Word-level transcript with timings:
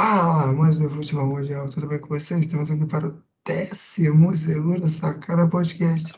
Fala, 0.00 0.44
amantes 0.44 0.78
do 0.78 0.88
futebol 0.88 1.26
mundial, 1.26 1.68
tudo 1.68 1.88
bem 1.88 1.98
com 1.98 2.06
vocês? 2.06 2.42
Estamos 2.42 2.70
aqui 2.70 2.86
para 2.86 3.08
o 3.08 3.20
décimo 3.44 4.32
segundo 4.36 4.88
Sacana 4.88 5.48
Podcast. 5.50 6.14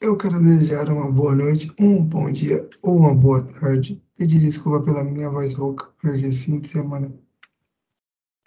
Eu 0.00 0.16
quero 0.16 0.42
desejar 0.42 0.88
uma 0.88 1.12
boa 1.12 1.34
noite, 1.34 1.70
um 1.78 2.02
bom 2.02 2.32
dia 2.32 2.66
ou 2.80 2.96
uma 2.96 3.14
boa 3.14 3.42
tarde. 3.42 4.02
Pedir 4.16 4.38
desculpa 4.38 4.82
pela 4.86 5.04
minha 5.04 5.28
voz 5.28 5.52
rouca, 5.52 5.92
porque 6.00 6.32
fim 6.32 6.60
de 6.60 6.68
semana 6.68 7.12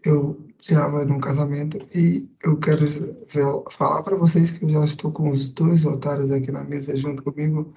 eu 0.03 0.43
estava 0.59 1.05
num 1.05 1.19
casamento 1.19 1.77
e 1.93 2.27
eu 2.43 2.57
quero 2.57 2.87
falar 3.69 4.01
para 4.01 4.15
vocês 4.15 4.49
que 4.49 4.65
eu 4.65 4.69
já 4.69 4.85
estou 4.85 5.11
com 5.11 5.29
os 5.29 5.49
dois 5.49 5.85
otários 5.85 6.31
aqui 6.31 6.51
na 6.51 6.63
mesa 6.63 6.97
junto 6.97 7.21
comigo, 7.21 7.75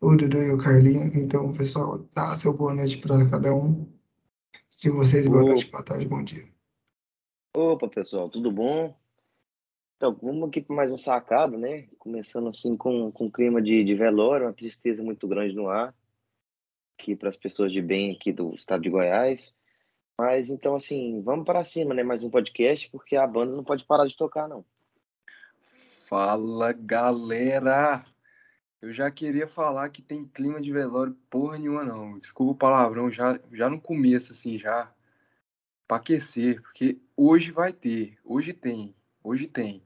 o 0.00 0.14
Dudu 0.14 0.38
e 0.42 0.52
o 0.52 0.58
Carlinho. 0.58 1.10
Então, 1.18 1.52
pessoal, 1.54 2.06
dá 2.14 2.36
seu 2.36 2.52
boa 2.52 2.72
noite 2.72 2.98
para 2.98 3.28
cada 3.28 3.52
um 3.52 3.97
de 4.78 4.90
vocês. 4.90 5.26
Boa 5.26 5.42
noite, 5.42 5.66
boa 5.66 5.82
tarde, 5.82 6.06
bom 6.06 6.22
dia. 6.22 6.48
Opa, 7.56 7.88
pessoal, 7.88 8.30
tudo 8.30 8.52
bom? 8.52 8.96
Então, 9.96 10.16
vamos 10.22 10.48
aqui 10.48 10.60
para 10.60 10.76
mais 10.76 10.92
um 10.92 10.96
sacado, 10.96 11.58
né? 11.58 11.88
Começando 11.98 12.48
assim 12.48 12.76
com, 12.76 13.10
com 13.10 13.24
um 13.24 13.30
clima 13.30 13.60
de, 13.60 13.82
de 13.82 13.94
velório, 13.96 14.46
uma 14.46 14.52
tristeza 14.52 15.02
muito 15.02 15.26
grande 15.26 15.56
no 15.56 15.68
ar, 15.68 15.92
aqui 16.96 17.16
para 17.16 17.28
as 17.28 17.36
pessoas 17.36 17.72
de 17.72 17.82
bem 17.82 18.12
aqui 18.12 18.32
do 18.32 18.54
estado 18.54 18.82
de 18.82 18.88
Goiás. 18.88 19.52
Mas 20.16 20.48
então, 20.48 20.76
assim, 20.76 21.20
vamos 21.22 21.44
para 21.44 21.64
cima, 21.64 21.92
né? 21.92 22.04
Mais 22.04 22.22
um 22.22 22.30
podcast, 22.30 22.88
porque 22.90 23.16
a 23.16 23.26
banda 23.26 23.56
não 23.56 23.64
pode 23.64 23.84
parar 23.84 24.06
de 24.06 24.16
tocar, 24.16 24.48
não. 24.48 24.64
Fala, 26.08 26.72
galera! 26.72 28.04
Eu 28.80 28.92
já 28.92 29.10
queria 29.10 29.46
falar 29.46 29.88
que 29.88 30.00
tem 30.00 30.24
clima 30.24 30.60
de 30.60 30.72
velório 30.72 31.16
porra 31.28 31.58
nenhuma, 31.58 31.84
não. 31.84 32.18
Desculpa 32.18 32.52
o 32.52 32.56
palavrão, 32.56 33.10
já, 33.10 33.38
já 33.52 33.68
no 33.68 33.80
começo, 33.80 34.32
assim, 34.32 34.58
já. 34.58 34.92
Pra 35.86 35.96
aquecer, 35.96 36.62
porque 36.62 37.00
hoje 37.16 37.50
vai 37.50 37.72
ter, 37.72 38.18
hoje 38.22 38.52
tem, 38.52 38.94
hoje 39.24 39.46
tem. 39.46 39.82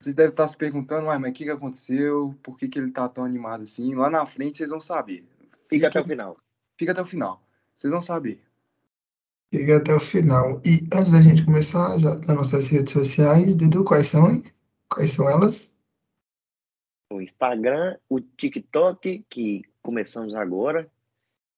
Vocês 0.00 0.14
devem 0.14 0.30
estar 0.30 0.46
se 0.48 0.56
perguntando, 0.56 1.06
mas 1.06 1.20
o 1.20 1.32
que, 1.32 1.44
que 1.44 1.50
aconteceu? 1.50 2.34
Por 2.42 2.58
que, 2.58 2.68
que 2.68 2.78
ele 2.78 2.90
tá 2.90 3.08
tão 3.08 3.24
animado 3.24 3.62
assim? 3.62 3.94
Lá 3.94 4.10
na 4.10 4.26
frente 4.26 4.58
vocês 4.58 4.70
vão 4.70 4.80
saber. 4.80 5.24
Fica, 5.38 5.58
Fica 5.68 5.88
até 5.88 6.00
o 6.00 6.04
final. 6.04 6.36
Fica 6.76 6.92
até 6.92 7.02
o 7.02 7.06
final. 7.06 7.42
Vocês 7.78 7.90
vão 7.90 8.02
saber. 8.02 8.42
Fica 9.50 9.76
até 9.76 9.94
o 9.94 10.00
final. 10.00 10.60
E 10.64 10.86
antes 10.92 11.10
da 11.10 11.22
gente 11.22 11.44
começar, 11.44 11.98
já 11.98 12.14
das 12.16 12.36
nossas 12.36 12.68
redes 12.68 12.92
sociais, 12.92 13.54
Dudu, 13.54 13.84
quais 13.84 14.08
são? 14.08 14.42
Quais 14.88 15.12
são 15.12 15.28
elas? 15.30 15.72
O 17.10 17.20
Instagram, 17.20 17.96
o 18.08 18.20
TikTok, 18.20 19.24
que 19.28 19.62
começamos 19.82 20.34
agora, 20.34 20.90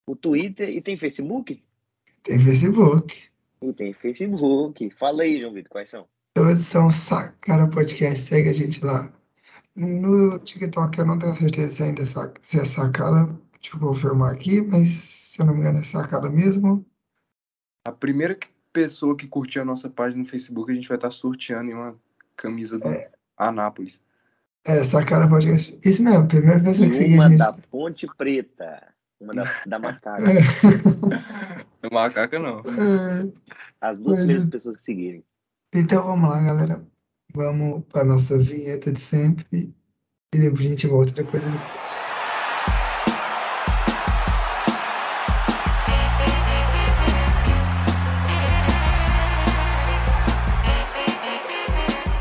o 0.07 0.15
Twitter 0.15 0.69
e 0.69 0.81
tem 0.81 0.97
Facebook? 0.97 1.63
Tem 2.23 2.39
Facebook. 2.39 3.23
E 3.61 3.73
tem 3.73 3.93
Facebook. 3.93 4.89
Fala 4.91 5.23
aí, 5.23 5.39
João 5.39 5.53
Vitor, 5.53 5.71
quais 5.71 5.89
são? 5.89 6.07
Todos 6.33 6.61
são 6.61 6.91
Sacara 6.91 7.69
Podcast, 7.69 8.25
segue 8.25 8.49
a 8.49 8.53
gente 8.53 8.83
lá. 8.85 9.11
No 9.75 10.39
TikTok 10.39 10.97
eu 10.97 11.05
não 11.05 11.17
tenho 11.17 11.33
certeza 11.33 11.69
se 11.69 11.83
ainda 11.83 12.01
é, 12.01 12.05
se 12.41 12.59
é 12.59 12.65
Sacara, 12.65 13.25
deixa 13.59 13.75
eu 13.75 13.79
confirmar 13.79 14.33
aqui, 14.33 14.61
mas 14.61 14.87
se 14.87 15.41
eu 15.41 15.45
não 15.45 15.53
me 15.53 15.59
engano 15.61 15.79
é 15.79 15.83
Sacara 15.83 16.29
mesmo. 16.29 16.85
A 17.85 17.91
primeira 17.91 18.37
pessoa 18.71 19.15
que 19.15 19.27
curtir 19.27 19.59
a 19.59 19.65
nossa 19.65 19.89
página 19.89 20.23
no 20.23 20.29
Facebook, 20.29 20.71
a 20.71 20.75
gente 20.75 20.87
vai 20.87 20.97
estar 20.97 21.11
sorteando 21.11 21.71
em 21.71 21.73
uma 21.73 21.99
camisa 22.35 22.77
do 22.77 22.87
é. 22.87 23.09
Anápolis. 23.37 23.99
É, 24.65 24.83
Sacara 24.83 25.27
Podcast. 25.27 25.77
Isso 25.83 26.03
mesmo, 26.03 26.27
primeira 26.27 26.61
pessoa 26.61 26.89
que 26.89 26.95
seguiu 26.95 27.21
a 27.21 27.29
gente. 27.29 27.41
Uma 27.41 27.51
da 27.51 27.57
Ponte 27.71 28.07
Preta. 28.17 28.93
Uma 29.19 29.33
da, 29.33 29.61
da 29.65 29.79
macaca. 29.79 30.23
da 31.81 31.89
macaca, 31.91 32.39
não. 32.39 32.59
É. 32.59 33.31
As 33.81 33.97
duas 33.97 34.17
Mas, 34.17 34.17
primeiras 34.17 34.45
pessoas 34.45 34.77
que 34.77 34.83
seguirem. 34.83 35.23
Então 35.73 36.03
vamos 36.03 36.29
lá, 36.29 36.41
galera. 36.41 36.85
Vamos 37.33 37.83
para 37.85 38.03
nossa 38.03 38.37
vinheta 38.37 38.91
de 38.91 38.99
sempre. 38.99 39.73
E 40.33 40.37
depois 40.37 40.65
a 40.65 40.69
gente 40.69 40.87
volta 40.87 41.11
depois 41.11 41.43
da 41.43 41.49
vinheta. 41.49 41.79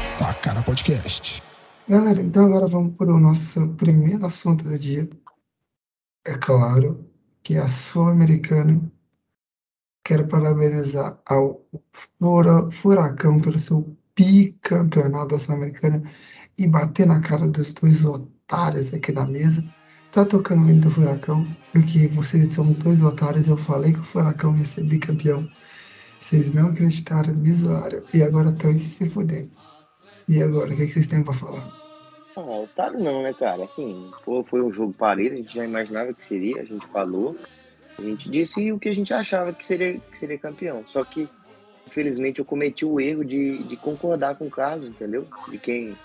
Sacara 0.02 0.62
Podcast. 0.62 1.47
Galera, 1.88 2.20
então 2.20 2.44
agora 2.44 2.66
vamos 2.66 2.94
para 2.96 3.14
o 3.14 3.18
nosso 3.18 3.66
primeiro 3.76 4.26
assunto 4.26 4.62
do 4.62 4.78
dia. 4.78 5.08
É 6.26 6.34
claro 6.36 7.02
que 7.42 7.56
a 7.56 7.66
Sul-Americana 7.66 8.92
quero 10.04 10.28
parabenizar 10.28 11.18
ao 11.24 11.66
Furacão 12.70 13.40
pelo 13.40 13.58
seu 13.58 13.96
bicampeonato 14.14 15.28
da 15.28 15.38
Sul-Americana 15.38 16.02
e 16.58 16.66
bater 16.66 17.06
na 17.06 17.22
cara 17.22 17.48
dos 17.48 17.72
dois 17.72 18.04
otários 18.04 18.92
aqui 18.92 19.10
na 19.10 19.26
mesa. 19.26 19.64
Tá 20.12 20.26
tocando 20.26 20.66
o 20.66 20.70
hino 20.70 20.82
do 20.82 20.90
Furacão, 20.90 21.42
porque 21.72 22.08
vocês 22.08 22.52
são 22.52 22.70
dois 22.74 23.02
otários. 23.02 23.48
Eu 23.48 23.56
falei 23.56 23.94
que 23.94 24.00
o 24.00 24.04
Furacão 24.04 24.54
ia 24.58 24.64
ser 24.66 24.84
bicampeão. 24.84 25.48
Vocês 26.20 26.52
não 26.52 26.68
acreditaram, 26.68 27.34
zoaram 27.46 28.02
e 28.12 28.22
agora 28.22 28.50
estão 28.50 28.78
se 28.78 29.08
fudendo. 29.08 29.50
E 30.28 30.42
agora, 30.42 30.72
o 30.72 30.76
que, 30.76 30.82
é 30.82 30.86
que 30.86 30.92
vocês 30.92 31.06
têm 31.06 31.24
para 31.24 31.32
falar? 31.32 31.66
Ah, 32.36 32.40
otário 32.40 33.00
não, 33.00 33.22
né, 33.22 33.32
cara? 33.32 33.64
Assim, 33.64 34.10
foi, 34.44 34.60
um 34.60 34.70
jogo 34.70 34.92
parelho, 34.92 35.32
a 35.32 35.36
gente 35.36 35.54
já 35.54 35.64
imaginava 35.64 36.12
que 36.12 36.22
seria, 36.22 36.60
a 36.60 36.64
gente 36.64 36.86
falou, 36.88 37.34
a 37.98 38.02
gente 38.02 38.28
disse 38.30 38.70
o 38.70 38.78
que 38.78 38.90
a 38.90 38.94
gente 38.94 39.12
achava 39.14 39.54
que 39.54 39.64
seria, 39.66 39.98
que 39.98 40.18
seria 40.18 40.38
campeão. 40.38 40.84
Só 40.88 41.02
que, 41.02 41.26
infelizmente, 41.86 42.40
eu 42.40 42.44
cometi 42.44 42.84
o 42.84 43.00
erro 43.00 43.24
de, 43.24 43.62
de 43.64 43.76
concordar 43.78 44.36
com 44.36 44.46
o 44.46 44.50
Carlos, 44.50 44.88
entendeu? 44.88 45.26
De 45.48 45.58
quem. 45.58 45.96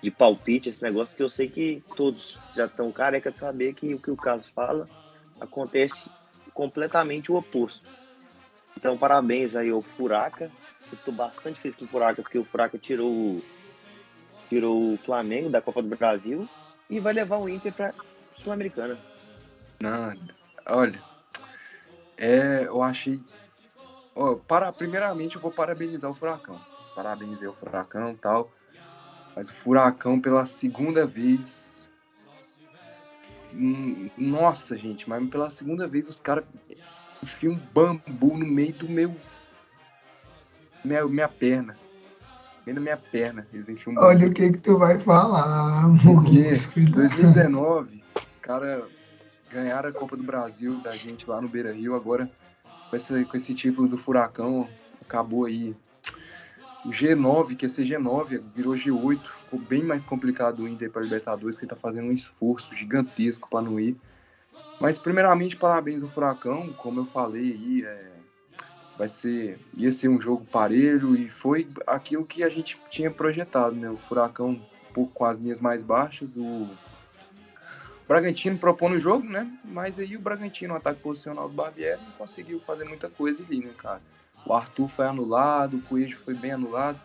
De 0.00 0.10
palpite, 0.10 0.68
esse 0.68 0.82
negócio, 0.82 1.10
porque 1.10 1.22
eu 1.22 1.30
sei 1.30 1.48
que 1.48 1.80
todos 1.94 2.36
já 2.56 2.64
estão 2.66 2.90
careca 2.90 3.30
de 3.30 3.38
saber 3.38 3.72
que 3.72 3.94
o 3.94 4.00
que 4.00 4.10
o 4.10 4.16
Carlos 4.16 4.48
fala 4.48 4.88
acontece 5.40 6.10
completamente 6.52 7.30
o 7.30 7.36
oposto. 7.36 7.88
Então, 8.76 8.98
parabéns 8.98 9.54
aí 9.54 9.70
ao 9.70 9.80
Furaca. 9.80 10.50
Eu 10.90 10.98
tô 11.04 11.12
bastante 11.12 11.60
feliz 11.60 11.76
com 11.76 11.84
o 11.84 11.88
Furaca, 11.88 12.20
porque 12.20 12.36
o 12.36 12.44
Furaca 12.44 12.76
tirou 12.78 13.12
o 13.12 13.42
tirou 14.52 14.92
o 14.92 14.98
Flamengo 14.98 15.48
da 15.48 15.62
Copa 15.62 15.80
do 15.80 15.96
Brasil 15.96 16.46
e 16.90 17.00
vai 17.00 17.14
levar 17.14 17.38
o 17.38 17.48
Inter 17.48 17.72
para 17.72 17.94
Sul-Americana. 18.36 18.98
Olha, 20.66 21.00
é, 22.18 22.64
eu 22.66 22.82
achei. 22.82 23.18
Para, 24.46 24.70
primeiramente, 24.70 25.36
eu 25.36 25.42
vou 25.42 25.50
parabenizar 25.50 26.10
o 26.10 26.14
Furacão. 26.14 26.60
Parabenizei 26.94 27.48
o 27.48 27.54
Furacão 27.54 28.10
e 28.10 28.16
tal. 28.16 28.50
Mas 29.34 29.48
o 29.48 29.54
Furacão, 29.54 30.20
pela 30.20 30.44
segunda 30.44 31.06
vez. 31.06 31.80
Hum, 33.54 34.10
nossa, 34.18 34.76
gente, 34.76 35.08
mas 35.08 35.26
pela 35.30 35.48
segunda 35.48 35.88
vez 35.88 36.08
os 36.08 36.20
caras 36.20 36.44
enfiam 37.22 37.54
um 37.54 37.58
bambu 37.72 38.36
no 38.36 38.46
meio 38.46 38.74
do 38.74 38.86
meu. 38.86 39.16
Minha, 40.84 41.06
minha 41.06 41.28
perna 41.28 41.74
bem 42.64 42.74
na 42.74 42.80
minha 42.80 42.96
perna. 42.96 43.46
Eles 43.52 43.68
enfiam 43.68 43.94
um 43.94 43.98
Olha 43.98 44.28
o 44.28 44.32
que 44.32 44.52
que 44.52 44.58
tu 44.58 44.78
vai 44.78 44.98
falar, 44.98 45.84
Porque 46.02 46.80
em 46.80 46.84
2019, 46.84 48.02
os 48.26 48.38
caras 48.38 48.84
ganharam 49.50 49.88
a 49.88 49.92
Copa 49.92 50.16
do 50.16 50.22
Brasil 50.22 50.76
da 50.80 50.92
gente 50.92 51.28
lá 51.28 51.40
no 51.40 51.48
Beira 51.48 51.72
Rio. 51.72 51.94
Agora, 51.94 52.30
com 52.88 52.96
esse, 52.96 53.24
com 53.24 53.36
esse 53.36 53.54
título 53.54 53.88
do 53.88 53.98
Furacão, 53.98 54.68
acabou 55.00 55.44
aí. 55.44 55.74
O 56.84 56.88
G9, 56.88 57.54
que 57.54 57.64
ia 57.64 57.70
ser 57.70 57.84
G9, 57.86 58.40
virou 58.54 58.74
G8. 58.74 59.20
Ficou 59.44 59.60
bem 59.60 59.84
mais 59.84 60.04
complicado 60.04 60.60
o 60.60 60.68
Inter 60.68 60.90
para 60.90 61.02
Libertadores, 61.02 61.56
que 61.56 61.64
ele 61.64 61.70
tá 61.70 61.76
fazendo 61.76 62.08
um 62.08 62.12
esforço 62.12 62.74
gigantesco 62.74 63.48
para 63.48 63.62
não 63.62 63.78
ir. 63.78 63.96
Mas, 64.80 64.98
primeiramente, 64.98 65.56
parabéns 65.56 66.02
ao 66.02 66.08
Furacão. 66.08 66.72
Como 66.72 67.00
eu 67.00 67.04
falei 67.04 67.52
aí, 67.52 67.84
é, 67.84 68.10
vai 68.96 69.08
ser 69.08 69.58
ia 69.76 69.90
ser 69.90 70.08
um 70.08 70.20
jogo 70.20 70.44
parelho 70.44 71.16
e 71.16 71.28
foi 71.28 71.68
aquilo 71.86 72.24
que 72.24 72.42
a 72.44 72.48
gente 72.48 72.78
tinha 72.90 73.10
projetado, 73.10 73.74
né? 73.74 73.90
O 73.90 73.96
Furacão 73.96 74.60
com 74.92 75.24
as 75.24 75.38
linhas 75.38 75.60
mais 75.60 75.82
baixas, 75.82 76.36
o 76.36 76.68
Bragantino 78.06 78.58
propondo 78.58 78.94
o 78.94 79.00
jogo, 79.00 79.26
né? 79.26 79.50
Mas 79.64 79.98
aí 79.98 80.16
o 80.16 80.20
Bragantino, 80.20 80.74
o 80.74 80.76
ataque 80.76 81.00
posicional 81.00 81.48
do 81.48 81.54
Barbieri, 81.54 82.00
não 82.02 82.12
conseguiu 82.12 82.60
fazer 82.60 82.84
muita 82.84 83.08
coisa 83.08 83.42
ali, 83.42 83.60
né, 83.60 83.70
cara? 83.78 84.00
O 84.44 84.52
Arthur 84.52 84.88
foi 84.88 85.06
anulado, 85.06 85.78
o 85.78 85.82
Coelho 85.82 86.18
foi 86.24 86.34
bem 86.34 86.52
anulado. 86.52 87.00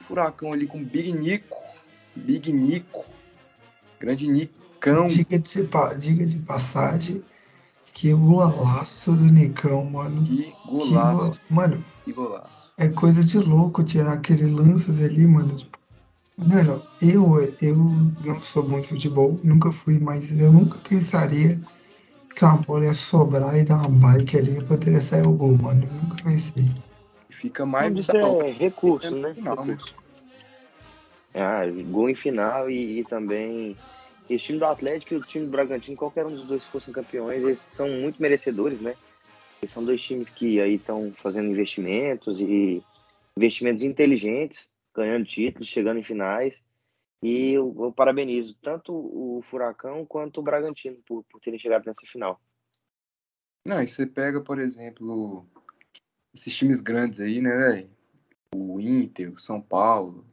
O 0.00 0.04
Furacão 0.04 0.52
ali 0.52 0.66
com 0.66 0.84
Big 0.84 1.12
Nico, 1.12 1.64
Big 2.14 2.52
Nico, 2.52 3.06
grande 3.98 4.28
Nicão. 4.28 5.06
Diga 5.06 5.38
de, 5.38 5.66
diga 5.98 6.26
de 6.26 6.38
passagem, 6.40 7.24
que 7.94 8.12
golaço 8.12 9.12
do 9.12 9.24
Nicão, 9.24 9.84
mano. 9.84 10.22
Que 10.24 10.52
golaço. 10.66 11.30
Que 11.30 11.38
go... 11.38 11.54
Mano, 11.54 11.84
que 12.04 12.12
golaço. 12.12 12.70
É 12.76 12.88
coisa 12.88 13.24
de 13.24 13.38
louco 13.38 13.84
tirar 13.84 14.14
aquele 14.14 14.50
lance 14.50 14.90
dali, 14.90 15.26
mano. 15.26 15.54
Tipo, 15.54 15.78
mano, 16.36 16.82
eu, 17.00 17.54
eu 17.62 17.76
não 18.24 18.40
sou 18.40 18.64
bom 18.64 18.80
de 18.80 18.88
futebol, 18.88 19.38
nunca 19.44 19.70
fui, 19.70 20.00
mas 20.00 20.38
eu 20.38 20.52
nunca 20.52 20.76
pensaria 20.88 21.58
que 22.34 22.44
uma 22.44 22.56
bola 22.56 22.86
ia 22.86 22.94
sobrar 22.94 23.56
e 23.56 23.64
dar 23.64 23.76
uma 23.76 24.12
bike 24.12 24.38
ali 24.38 24.58
e 24.58 24.64
poderia 24.64 25.00
sair 25.00 25.26
o 25.26 25.32
gol, 25.32 25.56
mano. 25.56 25.84
Eu 25.84 26.02
nunca 26.02 26.22
pensei. 26.24 26.68
fica 27.30 27.64
mais. 27.64 27.96
Isso 27.96 28.10
é 28.10 28.50
recurso, 28.50 29.10
né? 29.12 29.34
Final? 29.34 29.64
Recurso. 29.64 29.94
Ah, 31.32 31.62
gol 31.90 32.10
em 32.10 32.14
final 32.14 32.68
e, 32.68 33.00
e 33.00 33.04
também. 33.04 33.76
Esse 34.28 34.46
time 34.46 34.58
do 34.58 34.64
Atlético 34.64 35.14
e 35.14 35.16
o 35.18 35.20
time 35.20 35.44
do 35.44 35.50
Bragantino, 35.50 35.96
qualquer 35.96 36.24
um 36.24 36.30
dos 36.30 36.46
dois 36.46 36.64
fossem 36.64 36.92
campeões, 36.92 37.42
eles 37.42 37.58
são 37.58 37.88
muito 37.88 38.20
merecedores, 38.20 38.80
né? 38.80 38.96
Eles 39.60 39.72
são 39.72 39.84
dois 39.84 40.02
times 40.02 40.28
que 40.28 40.60
aí 40.60 40.74
estão 40.74 41.12
fazendo 41.12 41.50
investimentos 41.50 42.40
e 42.40 42.82
investimentos 43.36 43.82
inteligentes, 43.82 44.70
ganhando 44.94 45.26
títulos, 45.26 45.68
chegando 45.68 45.98
em 45.98 46.04
finais. 46.04 46.62
E 47.22 47.52
eu, 47.52 47.74
eu 47.78 47.92
parabenizo 47.92 48.54
tanto 48.60 48.92
o 48.92 49.42
Furacão 49.48 50.04
quanto 50.04 50.40
o 50.40 50.42
Bragantino 50.42 50.98
por, 51.06 51.24
por 51.24 51.40
terem 51.40 51.58
chegado 51.58 51.86
nessa 51.86 52.06
final. 52.06 52.40
Não, 53.66 53.82
e 53.82 53.88
você 53.88 54.06
pega, 54.06 54.42
por 54.42 54.58
exemplo, 54.58 55.46
esses 56.34 56.54
times 56.54 56.82
grandes 56.82 57.20
aí, 57.20 57.40
né, 57.40 57.56
velho? 57.56 57.90
O 58.54 58.78
Inter, 58.78 59.32
o 59.32 59.38
São 59.38 59.60
Paulo, 59.60 60.24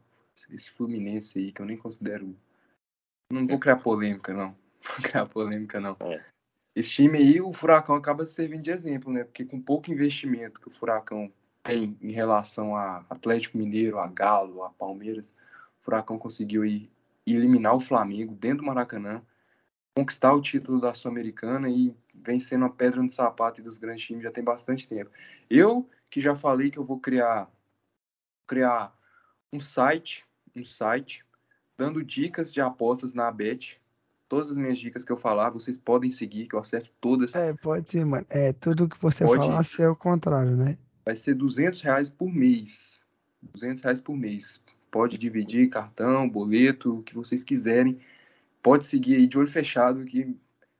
esse 0.50 0.70
Fluminense 0.70 1.38
aí, 1.38 1.50
que 1.50 1.62
eu 1.62 1.66
nem 1.66 1.78
considero. 1.78 2.36
Não 3.32 3.46
vou 3.46 3.58
criar 3.58 3.76
polêmica, 3.76 4.34
não. 4.34 4.48
Não 4.48 4.54
vou 4.84 5.02
criar 5.02 5.26
polêmica, 5.26 5.80
não. 5.80 5.96
É. 6.00 6.22
Esse 6.76 6.90
time 6.90 7.16
aí, 7.16 7.40
o 7.40 7.50
Furacão 7.50 7.94
acaba 7.94 8.26
servindo 8.26 8.62
de 8.62 8.70
exemplo, 8.70 9.10
né? 9.10 9.24
Porque 9.24 9.42
com 9.42 9.58
pouco 9.58 9.90
investimento 9.90 10.60
que 10.60 10.68
o 10.68 10.70
Furacão 10.70 11.32
tem 11.62 11.96
em 12.02 12.12
relação 12.12 12.76
a 12.76 13.06
Atlético 13.08 13.56
Mineiro, 13.56 13.98
a 13.98 14.06
Galo, 14.06 14.62
a 14.62 14.70
Palmeiras, 14.70 15.34
o 15.80 15.84
Furacão 15.84 16.18
conseguiu 16.18 16.62
ir 16.62 16.90
eliminar 17.26 17.74
o 17.74 17.80
Flamengo 17.80 18.34
dentro 18.34 18.58
do 18.58 18.64
Maracanã, 18.64 19.22
conquistar 19.96 20.34
o 20.34 20.42
título 20.42 20.78
da 20.78 20.92
Sul-Americana 20.92 21.70
e 21.70 21.96
vem 22.14 22.38
sendo 22.38 22.66
uma 22.66 22.72
pedra 22.72 23.02
no 23.02 23.10
sapato 23.10 23.62
dos 23.62 23.78
grandes 23.78 24.04
times 24.04 24.24
já 24.24 24.30
tem 24.30 24.44
bastante 24.44 24.86
tempo. 24.86 25.10
Eu 25.48 25.88
que 26.10 26.20
já 26.20 26.34
falei 26.34 26.70
que 26.70 26.78
eu 26.78 26.84
vou 26.84 27.00
criar 27.00 27.48
criar 28.46 28.94
um 29.50 29.60
site, 29.60 30.26
um 30.54 30.64
site 30.64 31.24
dando 31.82 32.04
dicas 32.04 32.52
de 32.52 32.60
apostas 32.60 33.12
na 33.12 33.28
Bet. 33.32 33.80
Todas 34.28 34.50
as 34.50 34.56
minhas 34.56 34.78
dicas 34.78 35.04
que 35.04 35.10
eu 35.10 35.16
falar, 35.16 35.50
vocês 35.50 35.76
podem 35.76 36.10
seguir, 36.10 36.46
que 36.46 36.54
eu 36.54 36.60
acerto 36.60 36.90
todas. 37.00 37.34
É, 37.34 37.52
pode 37.54 37.90
ser, 37.90 38.04
mano. 38.06 38.24
É, 38.30 38.52
tudo 38.52 38.88
que 38.88 38.96
você 39.02 39.24
Pode. 39.24 39.42
falar 39.42 39.66
é 39.80 39.88
o 39.88 39.96
contrário, 39.96 40.56
né? 40.56 40.78
Vai 41.04 41.16
ser 41.16 41.34
200 41.34 41.80
reais 41.82 42.08
por 42.08 42.32
mês. 42.32 43.02
200 43.42 43.82
reais 43.82 44.00
por 44.00 44.16
mês. 44.16 44.62
Pode 44.92 45.18
dividir 45.18 45.68
cartão, 45.68 46.30
boleto, 46.30 46.98
o 46.98 47.02
que 47.02 47.14
vocês 47.14 47.42
quiserem. 47.42 47.98
Pode 48.62 48.86
seguir 48.86 49.16
aí 49.16 49.26
de 49.26 49.36
olho 49.36 49.48
fechado, 49.48 50.04
que 50.04 50.38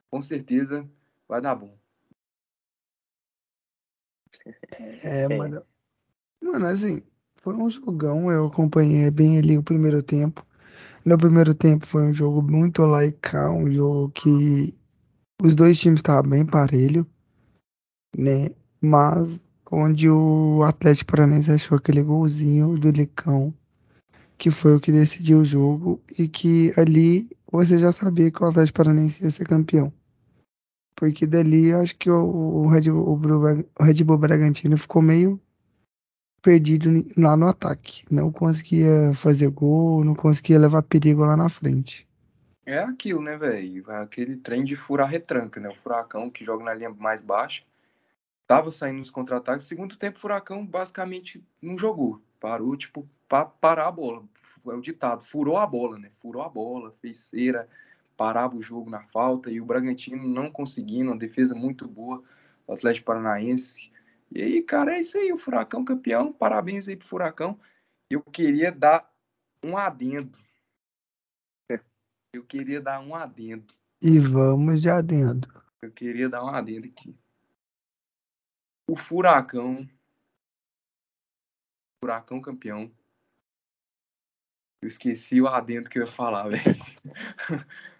com 0.08 0.22
certeza 0.22 0.88
vai 1.28 1.40
dar 1.40 1.56
bom. 1.56 1.76
É, 5.02 5.28
mano. 5.36 5.62
Mano, 6.40 6.66
assim, 6.66 7.02
foi 7.36 7.54
um 7.54 7.68
jogão. 7.68 8.30
Eu 8.30 8.46
acompanhei 8.46 9.10
bem 9.10 9.38
ali 9.38 9.58
o 9.58 9.62
primeiro 9.62 10.02
tempo. 10.02 10.46
No 11.04 11.18
primeiro 11.18 11.52
tempo 11.52 11.84
foi 11.84 12.04
um 12.04 12.14
jogo 12.14 12.40
muito 12.40 12.86
laical, 12.86 13.56
um 13.56 13.70
jogo 13.70 14.10
que 14.10 14.72
os 15.42 15.54
dois 15.54 15.76
times 15.78 15.98
estavam 15.98 16.30
bem 16.30 16.46
parelho, 16.46 17.04
né? 18.16 18.50
Mas 18.80 19.40
onde 19.70 20.08
o 20.08 20.62
Atlético 20.62 21.10
Paranaense 21.10 21.50
achou 21.50 21.76
aquele 21.76 22.02
golzinho 22.02 22.78
do 22.78 22.90
Licão, 22.90 23.52
que 24.38 24.50
foi 24.50 24.76
o 24.76 24.80
que 24.80 24.92
decidiu 24.92 25.40
o 25.40 25.44
jogo 25.44 26.00
e 26.16 26.28
que 26.28 26.72
ali 26.76 27.28
você 27.50 27.78
já 27.78 27.90
sabia 27.90 28.30
que 28.30 28.42
o 28.42 28.46
Atlético 28.46 28.78
Paranaense 28.78 29.24
ia 29.24 29.30
ser 29.30 29.46
campeão. 29.46 29.92
Porque 30.94 31.26
dali 31.26 31.68
eu 31.68 31.80
acho 31.80 31.96
que 31.96 32.08
o, 32.08 32.68
Red, 32.68 32.82
Bull, 32.82 33.20
o 33.78 33.82
Red 33.82 34.04
Bull 34.04 34.18
Bragantino 34.18 34.76
ficou 34.76 35.02
meio 35.02 35.40
perdido 36.42 37.06
lá 37.16 37.36
no 37.36 37.48
ataque. 37.48 38.04
Não 38.10 38.30
conseguia 38.30 39.14
fazer 39.14 39.48
gol, 39.48 40.04
não 40.04 40.14
conseguia 40.14 40.58
levar 40.58 40.82
perigo 40.82 41.24
lá 41.24 41.36
na 41.36 41.48
frente. 41.48 42.06
É 42.66 42.78
aquilo, 42.78 43.22
né, 43.22 43.36
velho? 43.36 43.90
Aquele 43.90 44.36
trem 44.36 44.64
de 44.64 44.76
furar 44.76 45.08
retranca, 45.08 45.60
né? 45.60 45.68
O 45.68 45.74
Furacão 45.74 46.30
que 46.30 46.44
joga 46.44 46.64
na 46.64 46.74
linha 46.74 46.90
mais 46.90 47.22
baixa. 47.22 47.62
Tava 48.46 48.70
saindo 48.70 48.98
nos 48.98 49.10
contra-ataques. 49.10 49.66
Segundo 49.66 49.96
tempo, 49.96 50.18
o 50.18 50.20
Furacão 50.20 50.66
basicamente 50.66 51.42
não 51.60 51.78
jogou. 51.78 52.20
Parou, 52.38 52.76
tipo, 52.76 53.08
pra 53.28 53.44
parar 53.44 53.88
a 53.88 53.92
bola. 53.92 54.22
É 54.66 54.74
o 54.74 54.80
ditado. 54.80 55.24
Furou 55.24 55.56
a 55.56 55.66
bola, 55.66 55.98
né? 55.98 56.08
Furou 56.20 56.42
a 56.42 56.48
bola, 56.48 56.94
fez 57.00 57.18
cera, 57.18 57.68
parava 58.16 58.56
o 58.56 58.62
jogo 58.62 58.90
na 58.90 59.02
falta. 59.02 59.50
E 59.50 59.60
o 59.60 59.64
Bragantino 59.64 60.26
não 60.28 60.50
conseguindo, 60.50 61.10
uma 61.10 61.18
defesa 61.18 61.54
muito 61.54 61.88
boa 61.88 62.22
do 62.66 62.74
Atlético 62.74 63.06
Paranaense. 63.06 63.91
E 64.34 64.42
aí, 64.42 64.62
cara, 64.62 64.94
é 64.96 65.00
isso 65.00 65.18
aí. 65.18 65.32
O 65.32 65.36
Furacão 65.36 65.84
campeão. 65.84 66.32
Parabéns 66.32 66.88
aí 66.88 66.96
pro 66.96 67.06
Furacão. 67.06 67.58
Eu 68.10 68.22
queria 68.22 68.72
dar 68.72 69.10
um 69.62 69.76
adendo. 69.76 70.38
Eu 72.32 72.44
queria 72.44 72.80
dar 72.80 73.00
um 73.00 73.14
adendo. 73.14 73.74
E 74.00 74.18
vamos 74.18 74.80
de 74.80 74.88
adendo. 74.88 75.48
Eu 75.82 75.92
queria 75.92 76.28
dar 76.30 76.42
um 76.42 76.48
adendo 76.48 76.86
aqui. 76.86 77.14
O 78.88 78.96
Furacão. 78.96 79.86
Furacão 82.02 82.40
campeão. 82.40 82.90
Eu 84.82 84.88
esqueci 84.88 85.40
o 85.40 85.46
adendo 85.46 85.88
que 85.88 85.98
eu 85.98 86.02
ia 86.02 86.10
falar, 86.10 86.48
velho. 86.50 86.84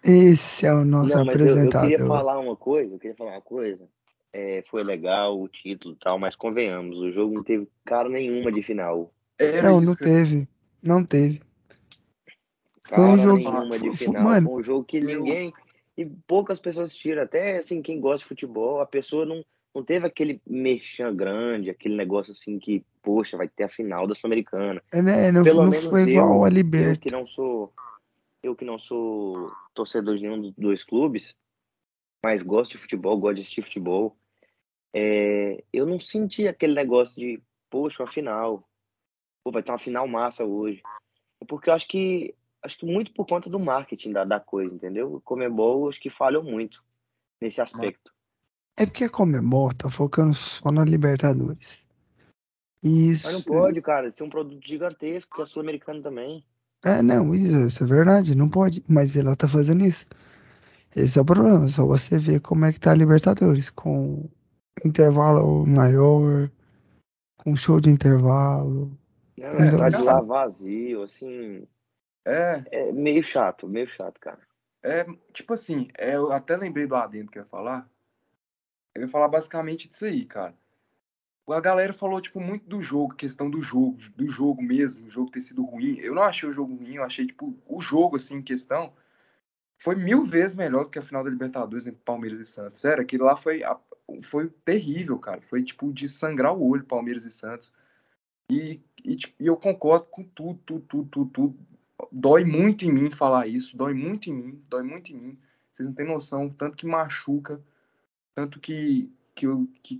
Esse 0.03 0.65
é 0.65 0.73
o 0.73 0.83
nosso 0.83 1.15
Não, 1.15 1.23
mas 1.23 1.39
eu, 1.39 1.45
eu 1.45 1.51
apresentador. 1.53 1.89
queria 1.89 2.07
falar 2.07 2.39
uma 2.39 2.57
coisa, 2.57 2.95
eu 2.95 2.99
queria 2.99 3.15
falar 3.15 3.31
uma 3.31 3.41
coisa. 3.41 3.87
É, 4.33 4.63
foi 4.67 4.83
legal 4.83 5.39
o 5.39 5.47
título 5.47 5.93
e 5.93 5.97
tal, 5.97 6.17
mas 6.17 6.35
convenhamos, 6.35 6.97
o 6.97 7.11
jogo 7.11 7.35
não 7.35 7.43
teve 7.43 7.67
cara 7.85 8.09
nenhuma 8.09 8.51
de 8.51 8.63
final. 8.63 9.13
Era 9.37 9.69
Não, 9.69 9.77
isso 9.77 9.85
não 9.91 9.95
que 9.95 10.03
eu- 10.03 10.07
teve. 10.07 10.47
Não 10.81 11.05
teve. 11.05 11.39
Foi 12.85 12.97
Cara 12.97 13.13
um 13.13 13.17
jogo- 13.19 13.37
nenhuma 13.37 13.79
de 13.79 13.87
foi- 13.89 13.97
final. 14.07 14.23
mano, 14.23 14.49
Foi 14.49 14.59
um 14.59 14.63
jogo 14.63 14.83
que 14.83 14.97
eu- 14.97 15.03
ninguém. 15.03 15.53
E 15.95 16.05
poucas 16.27 16.59
pessoas 16.59 16.89
assistiram. 16.89 17.21
Até 17.21 17.57
assim, 17.57 17.81
quem 17.81 17.99
gosta 17.99 18.19
de 18.19 18.25
futebol, 18.25 18.81
a 18.81 18.85
pessoa 18.87 19.25
não, 19.25 19.45
não 19.75 19.83
teve 19.83 20.07
aquele 20.07 20.41
merchan 20.47 21.15
grande, 21.15 21.69
aquele 21.69 21.95
negócio 21.95 22.31
assim 22.31 22.57
que, 22.57 22.83
poxa, 23.03 23.37
vai 23.37 23.47
ter 23.47 23.65
a 23.65 23.69
final 23.69 24.07
da 24.07 24.15
Sul-Americana. 24.15 24.81
É, 24.91 25.01
né? 25.01 25.31
Não, 25.31 25.43
Pelo 25.43 25.61
não 25.63 25.69
menos 25.69 25.89
foi 25.89 26.01
igual 26.09 26.37
eu, 26.37 26.43
a 26.45 26.47
eu 26.47 26.51
Liberta. 26.53 26.99
que 26.99 27.11
não 27.11 27.25
sou. 27.27 27.71
Eu 28.41 28.55
que 28.55 28.65
não 28.65 28.77
sou 28.79 29.51
torcedor 29.75 30.15
de 30.17 30.23
nenhum 30.23 30.41
dos 30.41 30.51
dois 30.53 30.83
clubes, 30.83 31.35
mas 32.25 32.41
gosto 32.41 32.71
de 32.71 32.77
futebol, 32.79 33.17
gosto 33.17 33.35
de 33.35 33.41
assistir 33.41 33.61
futebol. 33.61 34.17
É, 34.93 35.63
eu 35.73 35.85
não 35.85 35.99
senti 35.99 36.47
aquele 36.47 36.73
negócio 36.73 37.19
de, 37.19 37.41
poxa, 37.69 38.03
uma 38.03 38.11
final. 38.11 38.67
Pô, 39.43 39.51
vai 39.51 39.63
ter 39.63 39.71
uma 39.71 39.79
final 39.79 40.07
massa 40.07 40.45
hoje. 40.45 40.81
Porque 41.47 41.69
eu 41.69 41.73
acho 41.73 41.87
que 41.87 42.35
acho 42.63 42.77
que 42.77 42.85
muito 42.85 43.11
por 43.11 43.27
conta 43.27 43.49
do 43.49 43.59
marketing 43.59 44.13
da, 44.13 44.23
da 44.23 44.39
coisa, 44.39 44.73
entendeu? 44.73 45.15
O 45.15 45.21
Comebol 45.21 45.89
acho 45.89 45.99
que 45.99 46.09
falhou 46.09 46.43
muito 46.43 46.83
nesse 47.41 47.59
aspecto. 47.59 48.13
É 48.77 48.85
porque 48.85 49.03
a 49.03 49.09
Comebol 49.09 49.73
tá 49.73 49.89
focando 49.89 50.33
só 50.33 50.71
na 50.71 50.85
Libertadores. 50.85 51.83
Isso. 52.81 53.25
Mas 53.25 53.33
não 53.33 53.41
pode, 53.41 53.81
cara, 53.81 54.09
ser 54.11 54.23
um 54.23 54.29
produto 54.29 54.65
gigantesco, 54.65 55.35
que 55.35 55.41
é 55.41 55.45
sul-americano 55.45 56.01
também. 56.01 56.45
É, 56.83 57.01
não, 57.01 57.33
isso, 57.33 57.67
isso 57.67 57.83
é 57.83 57.87
verdade, 57.87 58.35
não 58.35 58.49
pode. 58.49 58.83
Mas 58.87 59.15
ela 59.15 59.35
tá 59.35 59.47
fazendo 59.47 59.85
isso. 59.85 60.05
Esse 60.95 61.17
é 61.17 61.21
o 61.21 61.25
problema, 61.25 61.67
só 61.67 61.85
você 61.85 62.17
ver 62.17 62.39
como 62.41 62.65
é 62.65 62.73
que 62.73 62.79
tá 62.79 62.91
a 62.91 62.95
Libertadores, 62.95 63.69
com 63.69 64.29
intervalo 64.83 65.65
maior, 65.65 66.49
com 67.37 67.55
show 67.55 67.79
de 67.79 67.89
intervalo. 67.89 68.97
É, 69.37 69.77
tá 69.77 69.89
de 69.89 70.01
lá 70.01 70.21
vazio, 70.21 71.03
assim. 71.03 71.67
É, 72.25 72.63
É 72.71 72.91
meio 72.91 73.23
chato, 73.23 73.67
meio 73.67 73.87
chato, 73.87 74.19
cara. 74.19 74.39
é, 74.81 75.05
tipo 75.33 75.53
assim, 75.53 75.89
é, 75.97 76.15
eu 76.15 76.31
até 76.31 76.55
lembrei 76.55 76.87
do 76.87 76.95
adendo 76.95 77.31
que 77.31 77.37
eu 77.37 77.43
ia 77.43 77.49
falar. 77.49 77.89
Eu 78.95 79.01
ia 79.01 79.07
falar 79.07 79.27
basicamente 79.27 79.89
disso 79.89 80.05
aí, 80.05 80.25
cara. 80.25 80.55
A 81.49 81.59
galera 81.59 81.93
falou, 81.93 82.21
tipo, 82.21 82.39
muito 82.39 82.65
do 82.69 82.81
jogo, 82.81 83.15
questão 83.15 83.49
do 83.49 83.59
jogo, 83.59 83.97
do 84.15 84.27
jogo 84.29 84.61
mesmo, 84.61 85.07
o 85.07 85.09
jogo 85.09 85.29
ter 85.29 85.41
sido 85.41 85.63
ruim. 85.65 85.97
Eu 85.99 86.15
não 86.15 86.23
achei 86.23 86.47
o 86.47 86.53
jogo 86.53 86.73
ruim, 86.73 86.95
eu 86.95 87.03
achei, 87.03 87.27
tipo, 87.27 87.53
o 87.67 87.81
jogo, 87.81 88.15
assim, 88.15 88.35
em 88.35 88.41
questão, 88.41 88.93
foi 89.83 89.95
mil 89.95 90.23
vezes 90.23 90.55
melhor 90.55 90.85
do 90.85 90.89
que 90.89 90.97
a 90.97 91.01
final 91.01 91.25
da 91.25 91.29
Libertadores 91.29 91.85
entre 91.85 91.99
Palmeiras 92.05 92.39
e 92.39 92.45
Santos. 92.45 92.79
Sério, 92.79 93.03
aquilo 93.03 93.25
lá 93.25 93.35
foi, 93.35 93.63
foi 94.23 94.49
terrível, 94.63 95.19
cara. 95.19 95.41
Foi, 95.41 95.61
tipo, 95.61 95.91
de 95.91 96.07
sangrar 96.07 96.53
o 96.53 96.65
olho, 96.65 96.85
Palmeiras 96.85 97.25
e 97.25 97.29
Santos. 97.29 97.69
E, 98.49 98.81
e, 99.03 99.17
tipo, 99.17 99.43
e 99.43 99.45
eu 99.45 99.57
concordo 99.57 100.05
com 100.05 100.23
tudo, 100.23 100.57
tudo, 100.65 100.85
tudo, 100.87 101.09
tudo, 101.09 101.29
tudo. 101.31 101.59
Dói 102.09 102.45
muito 102.45 102.85
em 102.85 102.93
mim 102.93 103.11
falar 103.11 103.45
isso, 103.47 103.75
dói 103.75 103.93
muito 103.93 104.29
em 104.29 104.33
mim, 104.33 104.63
dói 104.69 104.83
muito 104.83 105.11
em 105.11 105.17
mim. 105.17 105.37
Vocês 105.69 105.85
não 105.85 105.93
têm 105.93 106.07
noção, 106.07 106.49
tanto 106.49 106.77
que 106.77 106.87
machuca, 106.87 107.61
tanto 108.33 108.61
que, 108.61 109.11
que, 109.35 109.45
eu, 109.45 109.67
que 109.83 109.99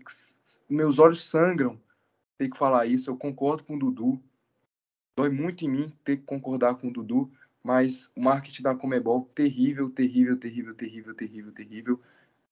meus 0.70 0.98
olhos 0.98 1.22
sangram 1.22 1.78
ter 2.38 2.50
que 2.50 2.58
falar 2.58 2.86
isso. 2.86 3.10
Eu 3.10 3.18
concordo 3.18 3.66
com 3.66 3.76
o 3.76 3.80
Dudu. 3.80 4.18
Dói 5.18 5.30
muito 5.30 5.66
em 5.66 5.70
mim 5.70 5.94
ter 6.06 6.16
que 6.16 6.24
concordar 6.24 6.76
com 6.76 6.88
o 6.88 6.94
Dudu, 6.94 7.30
mas 7.64 8.10
o 8.16 8.22
marketing 8.22 8.62
da 8.62 8.76
Comebol, 8.76 9.30
terrível, 9.34 9.90
terrível, 9.90 10.38
terrível, 10.38 10.76
terrível, 10.76 11.14
terrível, 11.16 11.52
terrível. 11.54 12.00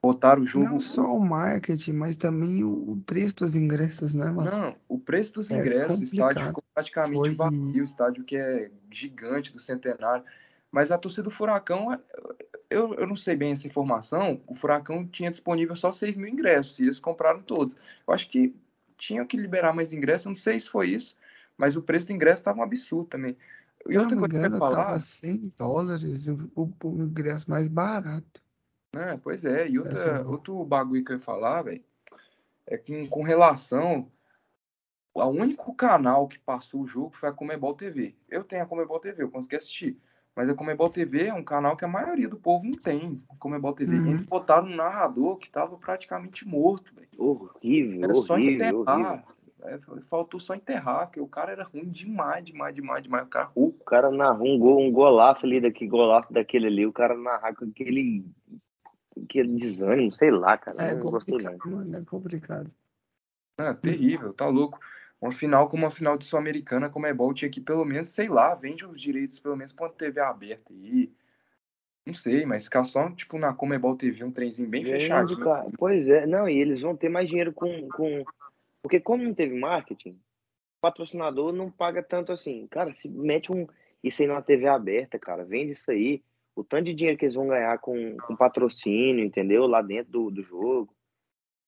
Botaram 0.02 0.42
o 0.42 0.48
jogo. 0.48 0.66
Não 0.66 0.80
só 0.80 1.16
o 1.16 1.20
marketing, 1.20 1.94
mas 1.94 2.16
também 2.16 2.64
o, 2.64 3.00
preço 3.06 3.36
dos 3.36 3.56
ingressos, 3.56 4.16
né, 4.16 4.32
mano? 4.32 4.50
Não, 4.50 4.76
o 4.88 4.98
preço 4.98 5.34
dos 5.34 5.52
É 5.52 5.58
ingressos, 5.58 6.00
o 6.00 6.04
estádio 6.04 6.48
ficou 6.48 6.64
praticamente 6.74 7.20
Foi- 7.20 7.36
vazio, 7.36 7.82
o 7.82 7.86
estádio 7.86 8.24
que 8.24 8.36
é 8.36 8.72
gigante 8.90 9.54
do 9.54 9.60
Centenário. 9.60 10.24
Mas 10.72 10.90
a 10.90 10.98
torcida 10.98 11.24
do 11.24 11.30
Furacão, 11.30 12.00
eu, 12.70 12.94
eu 12.96 13.06
não 13.06 13.16
sei 13.16 13.36
bem 13.36 13.52
essa 13.52 13.68
informação, 13.68 14.42
o 14.48 14.56
Furacão 14.56 15.06
tinha 15.06 15.30
disponível 15.30 15.76
só 15.76 15.92
6 15.92 16.16
mil 16.16 16.30
ingressos 16.30 16.80
e 16.80 16.84
eles 16.84 17.00
compraram 17.00 17.42
todos. 17.42 17.76
Eu 18.08 18.14
acho 18.14 18.30
que 18.30 18.56
tinham 18.98 19.26
que 19.28 19.36
liberar 19.36 19.74
mais 19.74 19.92
ingressos, 19.92 20.26
não 20.28 20.36
sei 20.36 20.60
se 20.60 20.70
foi 20.70 20.90
isso, 20.90 21.18
mas 21.58 21.76
o 21.76 21.82
preço 21.82 22.08
do 22.08 22.14
ingresso 22.14 22.40
estava 22.40 22.60
um 22.60 22.64
absurdo 22.64 23.10
também. 23.10 23.36
E 23.90 23.98
outra 23.98 24.18
coisa 24.18 24.40
que 24.50 24.56
eu 24.56 24.60
falar, 24.60 24.86
tava 24.86 25.00
100 25.00 25.54
dólares 25.58 26.28
o, 26.28 26.72
o, 26.84 27.04
ingresso 27.04 27.50
mais 27.50 27.68
barato. 27.68 28.42
né, 28.94 29.20
pois 29.24 29.44
é, 29.44 29.68
e 29.68 29.80
outra, 29.80 30.28
outro 30.28 30.64
bagulho 30.64 31.04
que 31.04 31.12
eu 31.12 31.18
ia 31.18 31.22
falar, 31.22 31.64
velho, 31.64 31.84
é 32.68 32.78
que 32.78 33.08
com 33.08 33.24
relação 33.24 34.08
o 35.14 35.26
único 35.26 35.74
canal 35.74 36.28
que 36.28 36.40
passou 36.40 36.82
o 36.82 36.88
jogo 36.88 37.16
foi 37.16 37.30
a 37.30 37.34
Comebol 37.34 37.74
TV. 37.74 38.16
Eu 38.30 38.44
tenho 38.44 38.64
a 38.64 38.66
Comebol 38.66 39.00
TV, 39.00 39.24
eu 39.24 39.32
consegui 39.32 39.58
assistir. 39.58 39.98
Mas 40.34 40.48
a 40.48 40.56
Comebol 40.56 40.90
TV 40.90 41.28
é 41.28 41.34
um 41.34 41.44
canal 41.44 41.76
que 41.76 41.84
a 41.84 41.90
maioria 41.90 42.30
do 42.30 42.38
povo 42.38 42.64
não 42.64 42.74
tem. 42.74 43.22
A 43.30 43.36
Comebol 43.36 43.74
TV. 43.74 43.98
Uhum. 43.98 44.06
E 44.06 44.10
eles 44.12 44.26
botaram 44.26 44.68
um 44.68 44.76
narrador 44.76 45.38
que 45.38 45.50
tava 45.50 45.76
praticamente 45.78 46.48
morto, 46.48 46.94
velho. 46.96 47.10
Horrível, 47.18 48.04
Era 48.04 48.16
só 48.16 48.34
horrível, 48.36 48.86
horrível. 48.88 49.24
É, 49.64 49.80
faltou 50.04 50.40
só 50.40 50.56
enterrar, 50.56 51.08
porque 51.08 51.20
o 51.20 51.28
cara 51.28 51.52
era 51.52 51.64
ruim 51.64 51.90
demais, 51.90 52.44
demais, 52.44 52.74
demais, 52.74 53.04
demais. 53.04 53.26
O 53.26 53.30
cara 53.30 53.46
rouco. 53.46 53.78
O 53.82 53.86
cara 53.86 54.10
narrou 54.10 54.48
um, 54.48 54.60
gol, 54.60 54.82
um 54.82 54.92
golaço 54.92 55.46
ali, 55.46 55.62
daqui, 55.62 55.88
golaço 55.88 56.32
daquele 56.34 56.68
ali, 56.68 56.86
o 56.86 56.94
cara 56.94 57.16
narrar 57.16 57.56
com 57.56 57.66
aquele, 57.66 58.26
aquele 59.24 59.58
desânimo, 59.58 60.12
sei 60.14 60.32
lá, 60.32 60.58
cara. 60.58 60.82
É 60.82 60.96
não 60.96 61.02
gostei 61.02 61.34
complicado, 61.36 61.70
não. 61.70 61.78
mano, 61.78 61.98
é 61.98 62.02
complicado. 62.06 62.72
É, 63.60 63.74
terrível, 63.74 64.34
tá 64.34 64.48
louco. 64.48 64.80
Uma 65.22 65.32
final 65.32 65.70
como 65.70 65.84
uma 65.84 65.92
final 65.92 66.18
de 66.18 66.26
Sul-Americana, 66.26 66.88
a 66.88 66.90
Comebol 66.90 67.32
tinha 67.32 67.52
que 67.52 67.62
pelo 67.62 67.86
menos, 67.86 68.10
sei 68.10 68.28
lá, 68.28 68.56
vende 68.56 68.84
os 68.84 69.00
direitos 69.00 69.40
pelo 69.40 69.56
menos 69.56 69.72
pra 69.72 69.86
uma 69.86 69.94
TV 69.94 70.20
aberta 70.20 70.74
aí. 70.74 71.12
Não 72.04 72.16
sei, 72.16 72.44
mas 72.48 72.64
ficar 72.64 72.84
só, 72.84 73.12
tipo, 73.12 73.38
na 73.38 73.54
Comebol 73.54 73.96
TV, 73.96 74.24
um 74.24 74.32
trenzinho 74.32 74.68
bem 74.68 74.84
fechadinho. 74.84 75.40
cara. 75.40 75.70
Pois 75.78 76.08
é, 76.08 76.26
não, 76.26 76.50
e 76.50 76.58
eles 76.58 76.82
vão 76.82 76.96
ter 76.96 77.10
mais 77.10 77.30
dinheiro 77.30 77.54
com, 77.54 77.88
com. 77.90 78.24
Porque 78.82 79.00
como 79.00 79.24
não 79.24 79.34
teve 79.34 79.58
marketing, 79.58 80.12
o 80.12 80.82
patrocinador 80.82 81.54
não 81.54 81.72
paga 81.72 82.02
tanto 82.02 82.32
assim. 82.32 82.68
Cara, 82.68 82.94
se 82.94 83.08
mete 83.08 83.52
um 83.52 83.68
isso 84.04 84.22
aí 84.22 84.28
numa 84.28 84.42
TV 84.42 84.68
aberta, 84.68 85.20
cara, 85.20 85.46
vende 85.46 85.74
isso 85.74 85.90
aí. 85.92 86.24
O 86.56 86.64
tanto 86.64 86.86
de 86.86 86.94
dinheiro 86.94 87.18
que 87.18 87.26
eles 87.26 87.36
vão 87.36 87.48
ganhar 87.48 87.78
com, 87.78 88.18
com 88.18 88.36
patrocínio, 88.36 89.24
entendeu? 89.24 89.68
Lá 89.68 89.82
dentro 89.82 90.12
do, 90.12 90.32
do 90.32 90.44
jogo. 90.44 90.94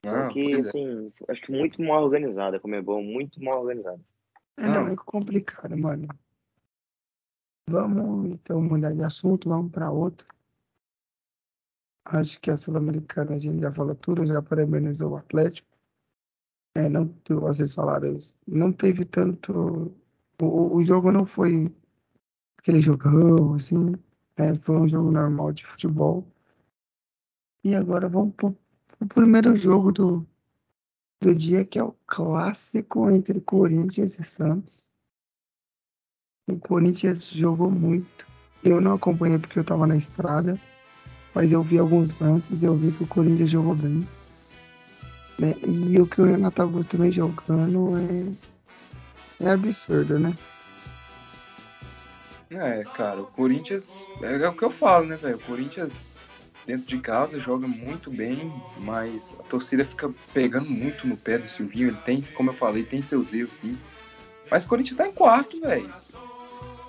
Não, 0.03 0.25
Porque, 0.25 0.43
pois 0.43 0.63
é. 0.63 0.67
assim, 0.67 1.13
acho 1.29 1.41
que 1.41 1.51
muito 1.51 1.82
mal 1.82 2.03
organizada, 2.03 2.60
como 2.60 2.75
é 2.75 2.82
bom, 2.82 3.01
muito 3.01 3.41
mal 3.41 3.62
organizada. 3.62 4.01
É, 4.58 4.67
Não. 4.67 4.88
é 4.89 4.96
complicado, 4.96 5.77
mano. 5.77 6.08
Vamos 7.70 8.32
então 8.32 8.62
mudar 8.62 8.93
de 8.93 9.03
assunto, 9.03 9.48
vamos 9.48 9.72
para 9.72 9.89
outro. 9.89 10.27
Acho 12.05 12.39
que 12.41 12.51
a 12.51 12.58
Sul-Americana 12.58 13.36
a 13.36 13.39
gente 13.39 13.62
já 13.62 13.72
falou 13.72 13.96
tudo, 13.96 14.25
já 14.25 14.41
parabenizou 14.41 15.12
o 15.12 15.15
Atlético. 15.15 15.73
É, 16.75 16.89
não, 16.89 17.13
vocês 17.30 17.74
falaram 17.74 18.18
isso. 18.18 18.36
Não 18.48 18.72
teve 18.72 19.06
tanto. 19.06 19.96
O, 20.42 20.77
o 20.77 20.84
jogo 20.84 21.12
não 21.12 21.25
foi 21.25 21.72
aquele 22.58 22.82
jogão, 22.82 23.53
assim. 23.53 23.92
né? 24.38 24.56
Foi 24.63 24.77
um 24.77 24.88
jogo 24.88 25.12
normal 25.12 25.51
de 25.53 25.65
futebol. 25.65 26.25
E 27.63 27.75
agora 27.75 28.10
vamos 28.10 28.34
pro, 28.36 28.58
pro 28.98 29.08
primeiro 29.08 29.56
jogo 29.56 29.92
do, 29.92 30.27
do 31.22 31.36
dia, 31.36 31.63
que 31.63 31.77
é 31.77 31.84
o 31.84 31.96
clássico 32.08 33.10
entre 33.10 33.39
Corinthians 33.39 34.18
e 34.18 34.24
Santos. 34.24 34.86
O 36.50 36.58
Corinthians 36.58 37.27
jogou 37.27 37.70
muito. 37.70 38.25
Eu 38.63 38.82
não 38.82 38.96
acompanhei 38.96 39.38
porque 39.38 39.60
eu 39.60 39.62
estava 39.62 39.86
na 39.86 39.96
estrada, 39.96 40.60
mas 41.36 41.51
eu 41.51 41.62
vi 41.62 41.77
alguns 41.77 42.18
lances 42.20 42.63
eu 42.63 42.75
vi 42.75 42.92
que 42.92 43.03
o 43.03 43.08
Corinthians 43.08 43.50
jogou 43.50 43.75
bem. 43.75 44.01
Né? 45.38 45.56
E 45.66 46.00
o 46.00 46.06
que 46.06 46.22
o 46.22 46.25
Renato 46.25 46.62
Augusto 46.62 46.98
vem 46.98 47.12
jogando 47.12 47.92
é, 49.42 49.46
é 49.46 49.50
absurdo, 49.52 50.20
né? 50.20 50.34
É, 52.50 52.84
cara, 52.94 53.22
o 53.22 53.25
Corinthians. 53.28 54.04
É, 54.22 54.44
é 54.44 54.48
o 54.50 54.54
que 54.54 54.63
eu 54.63 54.70
falo, 54.70 55.08
né, 55.08 55.16
velho? 55.16 55.38
O 55.38 55.40
Corinthians, 55.40 56.08
dentro 56.66 56.86
de 56.86 57.00
casa, 57.00 57.40
joga 57.40 57.68
muito 57.68 58.12
bem, 58.12 58.54
mas 58.80 59.36
a 59.40 59.44
torcida 59.44 59.84
fica 59.84 60.13
pegando 60.34 60.70
muito 60.70 61.08
no 61.08 61.18
pé 61.18 61.38
do 61.38 61.48
Silvinho. 61.48 61.88
Ele 61.90 61.98
tem, 62.06 62.22
como 62.22 62.52
eu 62.52 62.54
falei, 62.54 62.84
tem 62.84 63.02
seus 63.02 63.34
erros, 63.34 63.56
sim. 63.56 63.78
Mas 64.52 64.66
o 64.66 64.68
Corinthians 64.68 64.98
tá 64.98 65.08
em 65.08 65.13
quarto, 65.13 65.60
velho. 65.60 65.92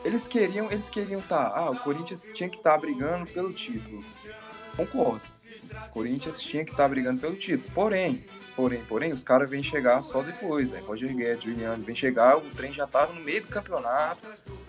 Eles 0.04 0.28
queriam, 0.28 0.70
eles 0.70 0.90
queriam 0.90 1.22
tá. 1.22 1.50
Ah, 1.54 1.70
o 1.70 1.76
Corinthians 1.78 2.30
tinha 2.34 2.48
que 2.48 2.58
estar 2.58 2.72
tá 2.72 2.78
brigando 2.78 3.26
pelo 3.30 3.52
título. 3.52 4.04
Concordo. 4.76 5.33
O 5.88 5.90
Corinthians 5.90 6.40
tinha 6.40 6.64
que 6.64 6.70
estar 6.70 6.84
tá 6.84 6.88
brigando 6.88 7.20
pelo 7.20 7.36
título. 7.36 7.70
Porém, 7.74 8.24
porém, 8.56 8.82
porém, 8.88 9.12
os 9.12 9.22
caras 9.22 9.48
vêm 9.48 9.62
chegar 9.62 10.02
só 10.02 10.22
depois, 10.22 10.70
velho. 10.70 10.84
Roger 10.84 11.14
Guedes, 11.14 11.44
Juliano, 11.44 11.84
vem 11.84 11.96
chegar, 11.96 12.36
o 12.36 12.42
trem 12.50 12.72
já 12.72 12.86
tava 12.86 13.12
no 13.12 13.20
meio 13.20 13.42
do 13.42 13.48
campeonato, 13.48 14.28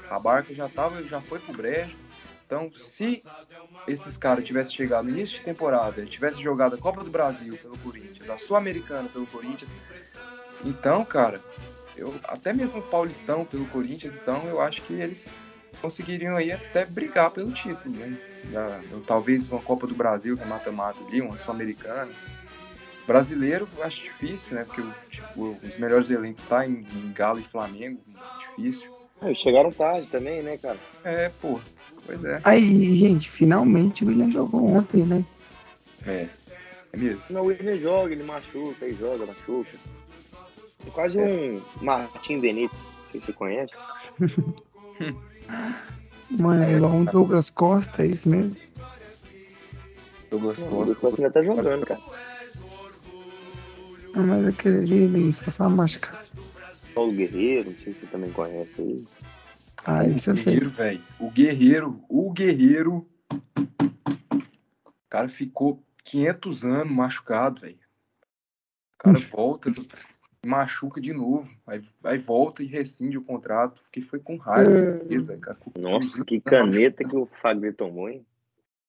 a 0.09 0.19
barca 0.19 0.53
já 0.53 0.69
tava, 0.69 1.03
já 1.03 1.21
foi 1.21 1.39
pro 1.39 1.53
brejo. 1.53 1.95
Então, 2.45 2.71
se 2.75 3.23
esses 3.87 4.17
caras 4.17 4.45
tivessem 4.45 4.75
chegado 4.75 5.05
no 5.05 5.11
início 5.11 5.39
de 5.39 5.43
temporada, 5.43 6.05
tivessem 6.05 6.43
jogado 6.43 6.75
a 6.75 6.77
Copa 6.77 7.03
do 7.03 7.09
Brasil 7.09 7.57
pelo 7.57 7.77
Corinthians, 7.79 8.29
a 8.29 8.37
Sul-Americana 8.37 9.09
pelo 9.09 9.25
Corinthians, 9.25 9.73
então, 10.63 11.03
cara, 11.03 11.39
eu 11.97 12.13
até 12.25 12.53
mesmo 12.53 12.79
o 12.79 12.83
Paulistão 12.83 13.45
pelo 13.45 13.65
Corinthians, 13.67 14.15
então 14.15 14.43
eu 14.47 14.61
acho 14.61 14.81
que 14.83 14.93
eles 14.93 15.27
conseguiriam 15.81 16.35
aí 16.35 16.51
até 16.51 16.85
brigar 16.85 17.31
pelo 17.31 17.51
título, 17.51 17.95
né? 17.95 18.17
Da- 18.51 18.79
talvez 19.07 19.47
uma 19.51 19.61
Copa 19.61 19.87
do 19.87 19.93
Brasil, 19.95 20.37
que 20.37 20.43
é 20.43 20.45
mata-mata 20.45 20.97
ali, 21.07 21.21
uma 21.21 21.37
Sul-Americana. 21.37 22.11
Brasileiro, 23.05 23.67
acho 23.81 24.01
difícil, 24.03 24.55
né? 24.55 24.63
Porque 24.65 24.81
tipo, 25.11 25.55
os 25.63 25.75
melhores 25.77 26.09
elencos 26.09 26.43
tá 26.45 26.65
em, 26.65 26.79
em 26.93 27.11
Galo 27.13 27.39
e 27.39 27.43
Flamengo, 27.43 27.99
difícil. 28.39 28.89
E 29.23 29.35
chegaram 29.35 29.71
tarde 29.71 30.07
também, 30.07 30.41
né, 30.41 30.57
cara? 30.57 30.77
É, 31.03 31.29
pô, 31.41 31.59
pois 32.05 32.23
é. 32.23 32.41
Aí, 32.43 32.95
gente, 32.95 33.29
finalmente 33.29 34.03
o 34.03 34.07
William 34.07 34.29
jogou 34.31 34.65
ontem, 34.65 35.05
né? 35.05 35.23
É, 36.05 36.27
é 36.93 36.97
mesmo. 36.97 37.21
Não, 37.29 37.41
o 37.43 37.45
Willian 37.45 37.77
joga, 37.77 38.11
ele 38.13 38.23
machuca, 38.23 38.85
ele 38.85 38.95
joga, 38.95 39.25
machuca. 39.25 39.71
É 40.85 40.89
quase 40.91 41.17
um 41.17 41.61
Martim 41.81 42.39
sei 43.15 43.21
se 43.21 43.25
você 43.27 43.33
conhece. 43.33 43.73
Mano, 46.31 46.63
é 46.63 46.73
igual 46.73 46.91
um 46.91 47.05
Douglas 47.05 47.49
Costa, 47.49 48.03
é 48.03 48.07
isso 48.07 48.27
mesmo? 48.27 48.55
Douglas 50.29 50.59
Não, 50.59 50.67
o 50.67 50.71
Costa. 50.71 50.95
Costa 50.95 51.21
ainda 51.21 51.31
tá 51.31 51.41
jogando, 51.41 51.85
cara. 51.85 52.01
Ah, 54.13 54.19
mas 54.23 54.47
aquele 54.47 54.77
ali, 54.79 54.95
ele 55.03 55.31
só 55.33 55.51
sabe 55.51 55.75
machucar. 55.75 56.23
Paulo 56.93 57.11
Guerreiro, 57.11 57.69
não 57.69 57.77
sei 57.77 57.93
se 57.93 57.99
você 57.99 58.07
também 58.07 58.29
conhece 58.31 58.81
aí. 58.81 59.05
Ah, 59.85 60.07
isso 60.07 60.29
eu 60.29 60.33
o 60.33 60.37
sei. 60.37 60.53
Guerreiro, 60.53 60.69
velho. 60.71 61.01
O 61.19 61.29
Guerreiro, 61.29 62.01
o 62.09 62.31
Guerreiro. 62.31 63.07
O 64.85 65.09
cara 65.09 65.27
ficou 65.29 65.83
500 66.03 66.63
anos 66.63 66.93
machucado, 66.93 67.61
velho. 67.61 67.77
O 68.95 68.97
cara 68.97 69.19
volta, 69.31 69.71
machuca 70.45 71.01
de 71.01 71.13
novo. 71.13 71.49
Aí, 71.65 71.81
aí 72.03 72.17
volta 72.17 72.63
e 72.63 72.65
rescinde 72.65 73.17
o 73.17 73.23
contrato. 73.23 73.81
Porque 73.83 74.01
foi 74.01 74.19
com 74.19 74.37
raiva 74.37 74.69
do 74.69 74.99
Guerreiro, 75.03 75.25
velho. 75.25 75.39
Cara, 75.39 75.57
ficou 75.57 75.81
Nossa, 75.81 76.23
500 76.23 76.23
que 76.23 76.39
caneta 76.41 77.03
que 77.03 77.15
o 77.15 77.25
Fagner 77.41 77.73
tomou, 77.73 78.09
hein? 78.09 78.25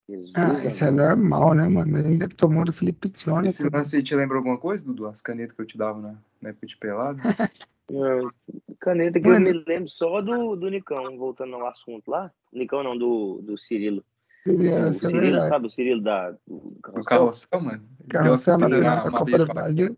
Jesus 0.09 0.33
Ah, 0.37 0.65
isso 0.65 0.85
é 0.85 0.91
normal, 0.91 1.55
né, 1.55 1.69
mano? 1.69 1.99
Ele 1.99 2.09
ainda 2.09 2.29
tomou 2.29 2.65
do 2.65 2.73
Felipe 2.73 3.09
Tione. 3.09 3.49
Esse 3.49 3.69
lance 3.69 3.97
aí 3.97 4.03
te 4.03 4.15
lembra 4.15 4.37
alguma 4.37 4.57
coisa, 4.57 4.85
Dudu? 4.85 5.07
As 5.07 5.21
canetas 5.21 5.53
que 5.57 5.63
eu 5.63 5.67
te 5.67 5.77
dava 5.77 6.01
na, 6.01 6.15
na 6.41 6.51
época 6.51 6.67
de 6.67 6.77
pelado? 6.77 7.21
Não, 7.91 8.33
caneta 8.81 9.21
que 9.21 9.29
Mano. 9.29 9.49
eu 9.49 9.55
me 9.55 9.65
lembro 9.67 9.89
só 9.89 10.21
do, 10.21 10.57
do 10.57 10.69
Nicão, 10.69 11.17
voltando 11.17 11.55
ao 11.55 11.69
assunto 11.69 12.11
lá. 12.11 12.33
Nicão 12.53 12.83
não, 12.83 12.99
do, 12.99 13.41
do 13.43 13.57
Cirilo. 13.57 14.05
É, 14.45 14.51
o 14.51 14.89
é 14.89 14.93
Cirilo, 14.93 15.41
sabe? 15.43 15.67
O 15.67 15.71
Cirilo 15.71 16.03
da, 16.03 16.33
do, 16.33 16.39
do 16.49 16.93
Do 16.93 17.05
carrossel? 17.05 17.61
mano. 17.61 17.83
Carrossel 18.09 18.59
na 18.59 19.09
Copa 19.11 19.39
do 19.39 19.47
Brasil. 19.47 19.97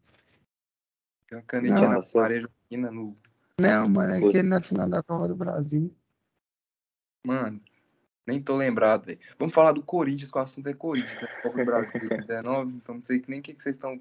Deu 1.31 1.39
uma 1.39 1.45
canetinha 1.45 1.75
Não, 1.75 1.83
na 1.83 1.89
Carrossel. 1.89 2.21
parede 2.21 2.47
esquina 2.63 2.91
no. 2.91 3.17
Não, 3.61 3.89
mano, 3.89 4.15
é 4.15 4.19
aquele 4.19 4.49
na 4.49 4.61
final 4.61 4.89
da 4.89 5.03
Copa 5.03 5.29
do 5.29 5.35
Brasil. 5.35 5.95
Mano, 7.27 7.61
nem 8.27 8.41
tô 8.41 8.57
lembrado, 8.57 9.07
velho. 9.07 9.19
Vamos 9.39 9.55
falar 9.55 9.73
do 9.73 9.83
Corinthians, 9.83 10.31
que 10.31 10.39
o 10.39 10.41
assunto 10.41 10.69
é 10.69 10.75
Corinthians, 10.75 11.21
né? 11.21 11.29
Copa 11.43 11.59
do 11.59 11.65
Brasil 11.65 11.93
2019, 12.01 12.73
então 12.77 12.95
não 12.95 13.03
sei 13.03 13.23
nem 13.27 13.41
o 13.41 13.43
que, 13.43 13.55
que 13.55 13.63
vocês 13.63 13.77
estão 13.77 14.01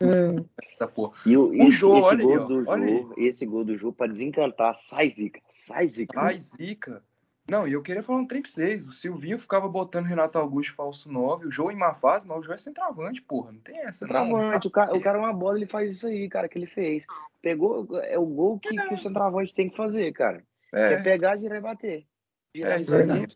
É, 0.00 0.76
da 0.78 0.86
porra. 0.86 1.16
E 1.26 1.36
o, 1.36 1.52
esse, 1.54 1.70
Jô, 1.72 1.96
esse 1.96 2.06
olha 2.06 2.20
aí, 2.20 2.26
gol 2.26 2.40
ó, 2.40 2.46
do 2.46 2.68
olha 2.68 2.86
Jô, 2.86 3.14
esse 3.16 3.46
gol 3.46 3.64
do 3.64 3.76
Jô, 3.76 3.92
pra 3.92 4.06
desencantar, 4.06 4.74
sai 4.74 5.10
zica, 5.10 5.40
sai 5.48 5.88
zica. 5.88 6.20
Ai, 6.20 6.38
zica. 6.38 7.02
Não, 7.48 7.68
e 7.68 7.72
eu 7.74 7.82
queria 7.82 8.02
falar 8.02 8.20
um 8.20 8.26
trem 8.26 8.40
pra 8.40 8.50
vocês. 8.50 8.86
O 8.86 8.92
Silvinho 8.92 9.38
ficava 9.38 9.68
botando 9.68 10.06
Renato 10.06 10.38
Augusto 10.38 10.74
falso 10.74 11.12
9, 11.12 11.46
o 11.46 11.50
João 11.50 11.70
em 11.70 11.76
má 11.76 11.94
fase, 11.94 12.26
mas 12.26 12.38
o 12.38 12.42
João 12.42 12.54
é 12.54 12.58
centroavante, 12.58 13.20
porra. 13.20 13.52
Não 13.52 13.60
tem 13.60 13.78
essa, 13.80 14.06
não. 14.06 14.24
Centroavante, 14.24 14.66
o 14.66 14.70
cara, 14.70 14.96
o 14.96 15.00
cara 15.00 15.18
é 15.18 15.20
uma 15.20 15.32
bola, 15.32 15.58
ele 15.58 15.66
faz 15.66 15.92
isso 15.92 16.06
aí, 16.06 16.26
cara, 16.28 16.48
que 16.48 16.56
ele 16.58 16.66
fez. 16.66 17.06
Pegou, 17.42 17.86
é 18.00 18.18
o 18.18 18.24
gol 18.24 18.58
que, 18.58 18.70
que 18.70 18.94
o 18.94 18.98
centroavante 18.98 19.54
tem 19.54 19.68
que 19.68 19.76
fazer, 19.76 20.10
cara. 20.12 20.42
É, 20.72 20.94
É, 20.94 21.02
pegar, 21.02 21.36
girar 21.36 21.58
e 21.58 21.60
bater. 21.60 22.06
Girar 22.54 22.78
é 22.78 22.82
isso 22.82 22.96
aí. 22.96 23.28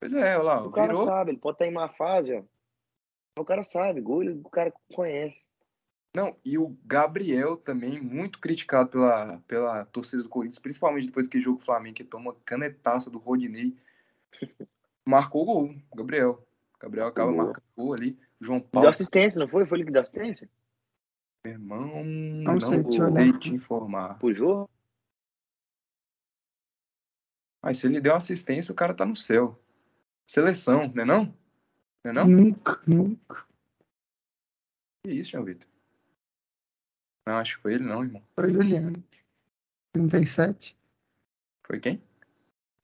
Pois 0.00 0.12
é, 0.12 0.36
olha 0.36 0.42
lá, 0.42 0.62
O 0.66 0.70
cara 0.70 0.92
virou. 0.92 1.04
sabe, 1.04 1.30
ele 1.32 1.38
pode 1.38 1.56
estar 1.56 1.66
em 1.66 1.72
má 1.72 1.88
fase, 1.88 2.32
ó. 2.34 2.42
O 3.40 3.44
cara 3.44 3.64
sabe, 3.64 4.00
gol, 4.00 4.22
o 4.22 4.50
cara 4.50 4.72
conhece. 4.94 5.44
Não, 6.14 6.36
e 6.44 6.56
o 6.56 6.76
Gabriel 6.84 7.56
também, 7.56 8.00
muito 8.00 8.38
criticado 8.38 8.88
pela, 8.88 9.38
pela 9.48 9.84
torcida 9.86 10.22
do 10.22 10.28
Corinthians, 10.28 10.60
principalmente 10.60 11.08
depois 11.08 11.26
que 11.26 11.40
jogo 11.40 11.64
Flamengo, 11.64 11.96
que 11.96 12.04
toma 12.04 12.36
canetaça 12.44 13.10
do 13.10 13.18
Rodinei. 13.18 13.76
Marcou 15.04 15.42
o 15.42 15.44
gol, 15.44 15.74
o 15.90 15.96
Gabriel. 15.96 16.46
O 16.76 16.78
Gabriel 16.78 17.08
acaba 17.08 17.32
gol. 17.32 17.44
marcando 17.44 17.64
o 17.76 17.84
gol 17.84 17.94
ali. 17.94 18.18
João 18.40 18.60
Deu 18.60 18.68
Paulo, 18.68 18.88
assistência, 18.88 19.40
não 19.40 19.48
foi? 19.48 19.66
Foi 19.66 19.78
ele 19.78 19.86
que 19.86 19.90
deu 19.90 20.02
assistência? 20.02 20.48
meu 21.44 21.52
irmão, 21.52 22.04
Não 22.04 22.54
não 22.54 22.60
sei, 22.60 22.80
vou 22.80 23.38
te 23.38 23.52
informar. 23.52 24.18
Jogo? 24.32 24.70
Mas 27.62 27.78
se 27.78 27.86
ele 27.86 28.00
deu 28.00 28.14
assistência, 28.14 28.72
o 28.72 28.74
cara 28.74 28.94
tá 28.94 29.04
no 29.04 29.16
céu. 29.16 29.60
Seleção, 30.26 30.90
né 30.94 31.04
não? 31.04 31.24
Não 32.04 32.10
é 32.10 32.12
não? 32.12 32.26
Nunca, 32.26 32.80
nunca. 32.86 33.46
Que 35.02 35.12
isso, 35.12 35.32
João 35.32 35.44
Vitor? 35.44 35.73
Não, 37.26 37.38
acho 37.38 37.56
que 37.56 37.62
foi 37.62 37.74
ele 37.74 37.84
não, 37.84 38.02
irmão. 38.02 38.22
Foi 38.34 38.50
o 38.50 38.52
Juliano. 38.52 39.02
37. 39.92 40.76
Foi 41.66 41.80
quem? 41.80 42.02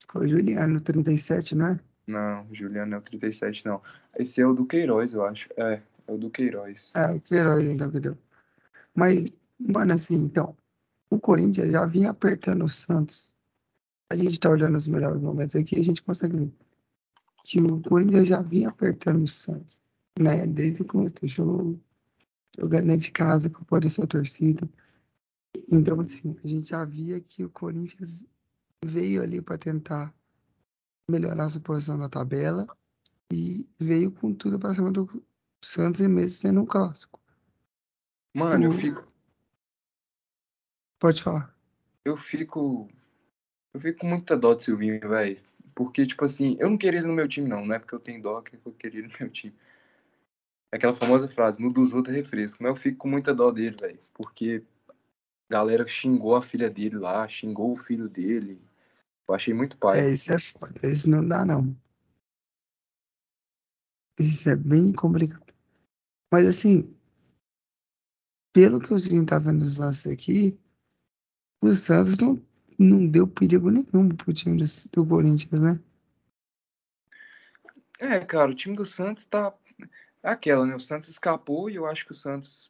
Foi 0.09 0.25
o 0.25 0.29
Juliano, 0.29 0.81
37, 0.81 1.55
não 1.55 1.67
é? 1.67 1.79
Não, 2.07 2.47
o 2.49 2.55
Juliano 2.55 2.95
é 2.95 2.97
o 2.97 3.01
37, 3.01 3.65
não. 3.65 3.81
Esse 4.17 4.41
é 4.41 4.45
o 4.45 4.53
do 4.53 4.65
Queiroz, 4.65 5.13
eu 5.13 5.23
acho. 5.25 5.49
É, 5.55 5.81
é 6.07 6.11
o 6.11 6.17
do 6.17 6.29
Queiroz. 6.29 6.91
É, 6.95 7.11
o 7.11 7.21
Queiroz 7.21 7.91
que 7.91 7.99
deu. 7.99 8.17
Mas, 8.95 9.25
mano, 9.59 9.93
assim, 9.93 10.15
então, 10.15 10.55
o 11.09 11.19
Corinthians 11.19 11.71
já 11.71 11.85
vinha 11.85 12.09
apertando 12.09 12.65
o 12.65 12.69
Santos. 12.69 13.33
A 14.09 14.15
gente 14.15 14.39
tá 14.39 14.49
olhando 14.49 14.77
os 14.77 14.87
melhores 14.87 15.21
momentos 15.21 15.55
aqui, 15.55 15.79
a 15.79 15.83
gente 15.83 16.01
consegue 16.01 16.35
ver 16.35 16.51
que 17.43 17.59
o 17.59 17.81
Corinthians 17.81 18.27
já 18.27 18.41
vinha 18.41 18.69
apertando 18.69 19.23
o 19.23 19.27
Santos, 19.27 19.77
né? 20.19 20.45
Desde 20.45 20.81
o 20.81 20.85
começo 20.85 21.15
do 21.15 21.27
jogo, 21.27 21.79
jogando 22.57 22.87
dentro 22.87 23.05
de 23.05 23.11
casa 23.11 23.49
com 23.49 23.75
a 23.75 23.89
sua 23.89 24.07
torcida. 24.07 24.67
Então, 25.71 25.99
assim, 26.01 26.37
a 26.43 26.47
gente 26.47 26.69
já 26.69 26.83
via 26.85 27.19
que 27.19 27.43
o 27.43 27.49
Corinthians 27.49 28.25
veio 28.83 29.21
ali 29.21 29.41
para 29.41 29.57
tentar 29.57 30.13
melhorar 31.09 31.45
a 31.45 31.49
sua 31.49 31.61
posição 31.61 31.97
na 31.97 32.09
tabela 32.09 32.67
e 33.31 33.67
veio 33.79 34.11
com 34.11 34.33
tudo 34.33 34.59
para 34.59 34.73
cima 34.73 34.91
do 34.91 35.23
Santos 35.63 36.01
e 36.01 36.07
mesmo 36.07 36.37
sendo 36.37 36.61
um 36.61 36.65
clássico. 36.65 37.19
Mano, 38.33 38.65
eu 38.65 38.71
O- 38.71 38.73
fico, 38.73 39.11
Pode 40.99 41.23
falar. 41.23 41.55
eu 42.05 42.15
fico. 42.15 42.89
Eu 43.73 43.79
fico 43.79 43.99
com 43.99 44.07
muita 44.07 44.37
dó 44.37 44.53
do 44.53 44.61
Silvinho, 44.61 44.99
velho. 44.99 45.41
Porque, 45.73 46.05
tipo 46.05 46.23
assim, 46.25 46.57
eu 46.59 46.69
não 46.69 46.77
queria 46.77 46.99
ele 46.99 47.07
no 47.07 47.13
meu 47.13 47.27
time, 47.27 47.47
não. 47.47 47.65
Não 47.65 47.73
é 47.75 47.79
porque 47.79 47.95
eu 47.95 47.99
tenho 47.99 48.21
dó 48.21 48.41
que 48.41 48.59
eu 48.63 48.71
queria 48.73 48.99
ele 48.99 49.07
no 49.07 49.13
meu 49.19 49.29
time. 49.29 49.55
Aquela 50.71 50.93
famosa 50.93 51.27
frase, 51.27 51.61
no 51.61 51.71
dos 51.71 51.93
outros 51.93 52.15
é 52.15 52.19
refresco. 52.19 52.63
Mas 52.63 52.69
eu 52.69 52.75
fico 52.75 52.99
com 52.99 53.09
muita 53.09 53.33
dó 53.33 53.51
dele, 53.51 53.75
velho. 53.79 53.99
Porque 54.13 54.63
a 54.87 55.53
galera 55.53 55.85
xingou 55.85 56.35
a 56.35 56.41
filha 56.41 56.69
dele 56.69 56.97
lá, 56.97 57.27
xingou 57.27 57.73
o 57.73 57.77
filho 57.77 58.07
dele. 58.07 58.61
Eu 59.27 59.35
achei 59.35 59.53
muito 59.53 59.77
pai. 59.77 59.99
É, 59.99 60.09
isso 60.13 60.31
é 60.31 60.39
foda. 60.39 60.87
Isso 60.87 61.09
não 61.09 61.27
dá, 61.27 61.43
não. 61.43 61.75
Isso 64.19 64.49
é 64.49 64.55
bem 64.55 64.93
complicado. 64.93 65.53
Mas, 66.31 66.47
assim, 66.47 66.95
pelo 68.53 68.79
que 68.79 68.93
a 68.93 68.97
gente 68.97 69.27
tá 69.27 69.39
vendo 69.39 69.59
nos 69.59 69.77
lances 69.77 70.11
aqui, 70.11 70.57
o 71.61 71.73
Santos 71.73 72.17
não, 72.17 72.41
não 72.77 73.07
deu 73.07 73.27
perigo 73.27 73.69
nenhum 73.69 74.09
pro 74.09 74.33
time 74.33 74.57
do, 74.57 74.65
do 74.91 75.07
Corinthians, 75.07 75.59
né? 75.59 75.79
É, 77.99 78.19
cara, 78.19 78.51
o 78.51 78.55
time 78.55 78.75
do 78.75 78.85
Santos 78.85 79.25
tá. 79.25 79.53
É 80.23 80.29
aquela, 80.29 80.65
né? 80.65 80.75
O 80.75 80.79
Santos 80.79 81.07
escapou 81.09 81.69
e 81.69 81.75
eu 81.75 81.85
acho 81.85 82.05
que 82.05 82.11
o 82.11 82.15
Santos 82.15 82.69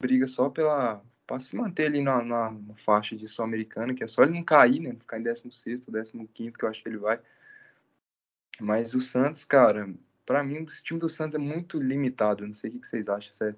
briga 0.00 0.26
só 0.28 0.48
pela. 0.48 1.02
pra 1.26 1.40
se 1.40 1.56
manter 1.56 1.86
ali 1.86 2.02
na, 2.02 2.22
na, 2.22 2.50
na 2.50 2.74
faixa 2.76 3.16
de 3.16 3.26
Sul-Americana, 3.26 3.94
que 3.94 4.04
é 4.04 4.06
só 4.06 4.22
ele 4.22 4.32
não 4.32 4.44
cair, 4.44 4.80
né? 4.80 4.94
Ficar 4.98 5.18
em 5.18 5.22
16, 5.22 5.84
15, 6.32 6.52
que 6.52 6.64
eu 6.64 6.68
acho 6.68 6.82
que 6.82 6.88
ele 6.88 6.98
vai. 6.98 7.18
Mas 8.60 8.94
o 8.94 9.00
Santos, 9.00 9.44
cara, 9.44 9.92
pra 10.26 10.42
mim, 10.42 10.58
o 10.62 10.66
time 10.66 10.98
do 11.00 11.08
Santos 11.08 11.34
é 11.34 11.38
muito 11.38 11.80
limitado. 11.80 12.44
Eu 12.44 12.48
não 12.48 12.54
sei 12.54 12.70
o 12.70 12.80
que 12.80 12.86
vocês 12.88 13.08
acham, 13.08 13.32
sério. 13.32 13.56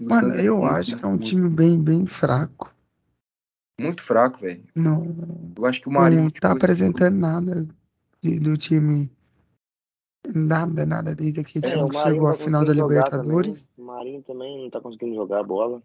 Mano, 0.00 0.28
Santos 0.28 0.38
é 0.38 0.48
eu 0.48 0.58
muito, 0.58 0.74
acho 0.74 0.96
que 0.96 1.04
é 1.04 1.08
um 1.08 1.10
muito, 1.12 1.24
time 1.24 1.48
bem, 1.48 1.82
bem 1.82 2.06
fraco. 2.06 2.74
Muito 3.78 4.02
fraco, 4.02 4.40
velho. 4.40 4.64
Não, 4.74 5.52
Eu 5.56 5.66
acho 5.66 5.80
que 5.80 5.88
o 5.88 5.92
Marinho. 5.92 6.22
não 6.22 6.30
tá 6.30 6.34
tipo, 6.50 6.64
apresentando 6.64 7.16
nada 7.16 7.66
de- 8.22 8.38
do 8.38 8.56
time. 8.56 9.10
Nada, 10.24 10.86
nada 10.86 11.14
desde 11.14 11.40
aquele 11.40 11.66
É, 11.66 11.70
time 11.70 11.82
o 11.82 11.88
que 11.88 11.94
Marinho 11.94 12.14
chegou 12.14 12.28
à 12.28 12.32
tá 12.32 12.38
final 12.38 12.64
da 12.64 12.72
Libertadores. 12.72 13.62
também. 13.64 13.68
O 13.76 13.82
Marinho 13.82 14.22
também 14.22 14.62
não 14.62 14.70
tá 14.70 14.80
conseguindo 14.80 15.14
jogar 15.16 15.40
a 15.40 15.44
bola. 15.44 15.82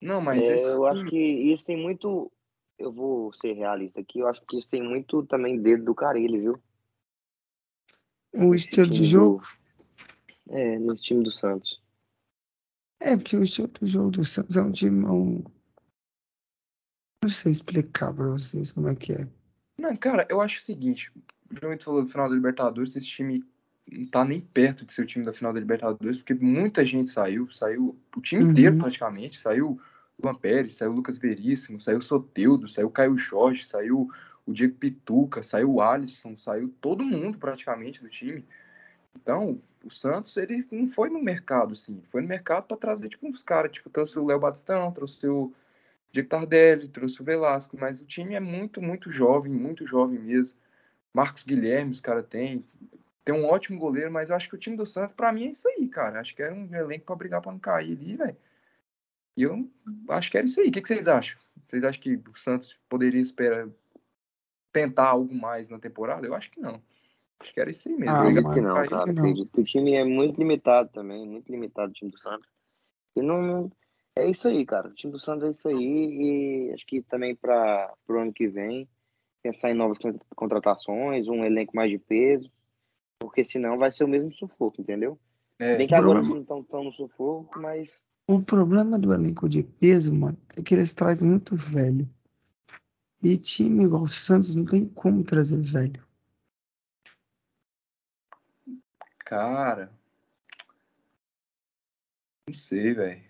Não, 0.00 0.20
mas 0.20 0.48
É, 0.48 0.54
esse. 0.54 0.66
eu 0.66 0.84
acho 0.86 1.04
que 1.06 1.16
isso 1.16 1.64
tem 1.64 1.76
muito. 1.76 2.30
Eu 2.78 2.92
vou 2.92 3.32
ser 3.34 3.52
realista 3.54 4.00
aqui, 4.00 4.20
eu 4.20 4.28
acho 4.28 4.40
que 4.46 4.56
isso 4.56 4.68
tem 4.68 4.82
muito 4.82 5.24
também 5.26 5.60
dedo 5.60 5.84
do 5.84 5.94
Carille, 5.94 6.38
viu? 6.40 6.62
O 8.34 8.54
estilo 8.54 8.86
de 8.86 8.94
time 8.96 9.06
jogo. 9.06 9.42
do- 9.42 10.54
É, 10.54 10.78
nesse 10.78 11.02
time 11.02 11.22
do 11.24 11.30
Santos. 11.30 11.82
É, 13.00 13.16
porque 13.16 13.36
o 13.36 13.42
estilo 13.42 13.68
do 13.68 13.86
jogo 13.86 14.10
do 14.10 14.24
Santos 14.24 14.56
é 14.56 14.62
um 14.62 14.70
time. 14.72 15.04
é 15.04 15.10
um- 15.10 15.44
Não 17.22 17.28
sei 17.30 17.50
explicar 17.52 18.12
pra 18.14 18.26
vocês 18.28 18.70
como 18.72 18.88
é 18.88 18.94
que 18.94 19.12
é. 19.12 19.28
Não, 19.76 19.96
cara, 19.96 20.26
eu 20.30 20.40
acho 20.40 20.60
o 20.60 20.64
seguinte. 20.64 21.12
O 21.50 21.56
João 21.58 21.78
falou 21.78 22.02
do 22.02 22.08
final 22.08 22.28
da 22.28 22.34
Libertadores, 22.34 22.94
esse 22.94 23.06
time 23.06 23.44
não 23.90 24.06
tá 24.06 24.24
nem 24.24 24.40
perto 24.40 24.84
de 24.84 24.92
ser 24.92 25.02
o 25.02 25.06
time 25.06 25.24
da 25.24 25.32
final 25.32 25.52
da 25.52 25.60
Libertadores, 25.60 26.18
porque 26.18 26.34
muita 26.34 26.84
gente 26.84 27.10
saiu, 27.10 27.50
saiu 27.50 27.96
o 28.14 28.20
time 28.20 28.44
Uhum. 28.44 28.50
inteiro 28.50 28.76
praticamente, 28.76 29.38
saiu 29.38 29.80
o 30.18 30.22
Luan 30.22 30.34
Pérez, 30.34 30.74
saiu 30.74 30.90
o 30.90 30.94
Lucas 30.94 31.16
Veríssimo, 31.16 31.80
saiu 31.80 31.98
o 31.98 32.02
Soteudo, 32.02 32.68
saiu 32.68 32.88
o 32.88 32.90
Caio 32.90 33.16
Jorge, 33.16 33.64
saiu 33.64 34.10
o 34.46 34.52
Diego 34.52 34.74
Pituca, 34.74 35.42
saiu 35.42 35.72
o 35.72 35.80
Alisson, 35.80 36.36
saiu 36.36 36.68
todo 36.80 37.04
mundo 37.04 37.38
praticamente 37.38 38.02
do 38.02 38.08
time. 38.08 38.44
Então, 39.16 39.60
o 39.84 39.90
Santos, 39.90 40.36
ele 40.36 40.66
não 40.70 40.86
foi 40.88 41.08
no 41.10 41.22
mercado, 41.22 41.72
assim, 41.72 42.02
foi 42.10 42.20
no 42.22 42.28
mercado 42.28 42.66
para 42.66 42.76
trazer, 42.76 43.08
tipo, 43.08 43.26
uns 43.26 43.42
caras, 43.42 43.72
tipo, 43.72 43.90
trouxe 43.90 44.18
o 44.18 44.26
Léo 44.26 44.38
Batistão, 44.40 44.92
trouxe 44.92 45.26
o 45.28 45.52
Diego 46.12 46.28
Tardelli, 46.28 46.88
trouxe 46.88 47.20
o 47.20 47.24
Velasco, 47.24 47.76
mas 47.78 48.00
o 48.00 48.06
time 48.06 48.34
é 48.34 48.40
muito, 48.40 48.80
muito 48.82 49.10
jovem, 49.10 49.52
muito 49.52 49.86
jovem 49.86 50.18
mesmo. 50.18 50.58
Marcos 51.14 51.44
Guilherme, 51.44 51.90
os 51.92 52.00
caras 52.00 52.26
têm. 52.26 52.64
Tem 53.24 53.34
um 53.34 53.44
ótimo 53.46 53.78
goleiro, 53.78 54.10
mas 54.10 54.30
eu 54.30 54.36
acho 54.36 54.48
que 54.48 54.54
o 54.54 54.58
time 54.58 54.76
do 54.76 54.86
Santos, 54.86 55.12
pra 55.14 55.32
mim, 55.32 55.46
é 55.46 55.50
isso 55.50 55.68
aí, 55.68 55.86
cara. 55.88 56.20
Acho 56.20 56.34
que 56.34 56.42
era 56.42 56.54
um 56.54 56.74
elenco 56.74 57.04
pra 57.04 57.16
brigar 57.16 57.42
pra 57.42 57.52
não 57.52 57.58
cair 57.58 57.96
ali, 57.96 58.16
velho. 58.16 58.36
E 59.36 59.42
eu 59.42 59.68
acho 60.08 60.30
que 60.30 60.38
era 60.38 60.46
isso 60.46 60.60
aí. 60.60 60.68
O 60.68 60.72
que, 60.72 60.80
que 60.80 60.88
vocês 60.88 61.06
acham? 61.06 61.38
Vocês 61.66 61.84
acham 61.84 62.00
que 62.00 62.14
o 62.14 62.36
Santos 62.36 62.74
poderia 62.88 63.20
esperar 63.20 63.68
tentar 64.72 65.08
algo 65.08 65.34
mais 65.34 65.68
na 65.68 65.78
temporada? 65.78 66.26
Eu 66.26 66.34
acho 66.34 66.50
que 66.50 66.60
não. 66.60 66.82
Acho 67.40 67.52
que 67.52 67.60
era 67.60 67.70
isso 67.70 67.88
aí 67.88 67.94
mesmo. 67.94 68.14
Ah, 68.16 68.20
Acredito 68.22 68.52
que 68.52 68.60
não, 68.60 68.74
cara. 68.74 68.86
que 68.86 68.94
não. 69.12 69.22
Acredito 69.24 69.50
que 69.52 69.60
o 69.60 69.64
time 69.64 69.94
é 69.94 70.04
muito 70.04 70.38
limitado 70.38 70.88
também, 70.92 71.26
muito 71.26 71.50
limitado 71.52 71.90
o 71.90 71.94
time 71.94 72.10
do 72.10 72.18
Santos. 72.18 72.48
E 73.14 73.22
não, 73.22 73.42
não- 73.42 73.72
é 74.16 74.28
isso 74.28 74.48
aí, 74.48 74.64
cara. 74.66 74.88
O 74.88 74.94
time 74.94 75.12
do 75.12 75.18
Santos 75.18 75.44
é 75.44 75.50
isso 75.50 75.68
aí 75.68 76.68
e 76.68 76.72
acho 76.72 76.84
que 76.86 77.02
também 77.02 77.36
para 77.36 77.92
o 78.08 78.14
ano 78.14 78.32
que 78.32 78.48
vem 78.48 78.88
pensar 79.42 79.70
em 79.70 79.74
novas 79.74 79.98
con- 79.98 80.18
contratações, 80.34 81.28
um 81.28 81.44
elenco 81.44 81.74
mais 81.74 81.90
de 81.90 81.98
peso, 81.98 82.50
porque 83.18 83.44
senão 83.44 83.78
vai 83.78 83.90
ser 83.90 84.04
o 84.04 84.08
mesmo 84.08 84.32
sufoco, 84.34 84.80
entendeu? 84.80 85.18
É, 85.58 85.76
Bem 85.76 85.86
que 85.88 85.94
agora 85.94 86.20
problema- 86.20 86.36
eles 86.36 86.48
não 86.48 86.60
estão 86.60 86.62
tão 86.64 86.84
no 86.84 86.92
sufoco, 86.92 87.58
mas 87.60 88.02
O 88.28 88.42
problema 88.42 88.98
do 88.98 89.12
elenco 89.12 89.48
de 89.48 89.62
peso, 89.62 90.14
mano, 90.14 90.36
é 90.56 90.62
que 90.62 90.74
eles 90.74 90.92
trazem 90.92 91.26
muito 91.28 91.56
velho. 91.56 92.08
E 93.22 93.36
time 93.36 93.84
igual 93.84 94.02
o 94.02 94.08
Santos 94.08 94.54
não 94.54 94.64
tem 94.64 94.86
como 94.88 95.24
trazer 95.24 95.60
velho. 95.60 96.06
cara. 99.20 99.90
Não 102.46 102.54
sei, 102.54 102.94
velho. 102.94 103.22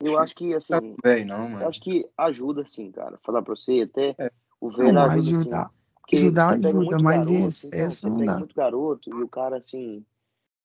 eu 0.00 0.18
acho 0.18 0.34
que 0.34 0.52
assim, 0.54 0.96
Tá 0.96 1.08
velho, 1.08 1.26
não, 1.26 1.44
eu 1.44 1.48
mano. 1.50 1.68
acho 1.68 1.80
que 1.80 2.08
ajuda 2.16 2.64
sim, 2.66 2.90
cara. 2.90 3.18
Falar 3.18 3.42
pra 3.42 3.54
você, 3.54 3.82
até 3.82 4.14
É. 4.18 4.32
o 4.60 4.70
velho 4.70 4.92
Não, 4.92 5.04
ajuda 5.04 5.24
sim. 5.24 5.36
ajudar. 5.36 5.70
Porque 6.00 6.16
Ajudar 6.16 6.48
você 6.48 6.60
pega 6.60 6.78
ajuda, 6.78 6.98
mas 6.98 7.16
em 7.16 7.18
garoto, 7.18 7.32
então, 7.32 7.48
excesso 7.48 8.00
você 8.00 8.08
não 8.08 8.24
dá. 8.24 8.38
muito 8.38 8.54
garoto 8.54 9.10
e 9.10 9.22
o 9.22 9.28
cara, 9.28 9.58
assim, 9.58 10.04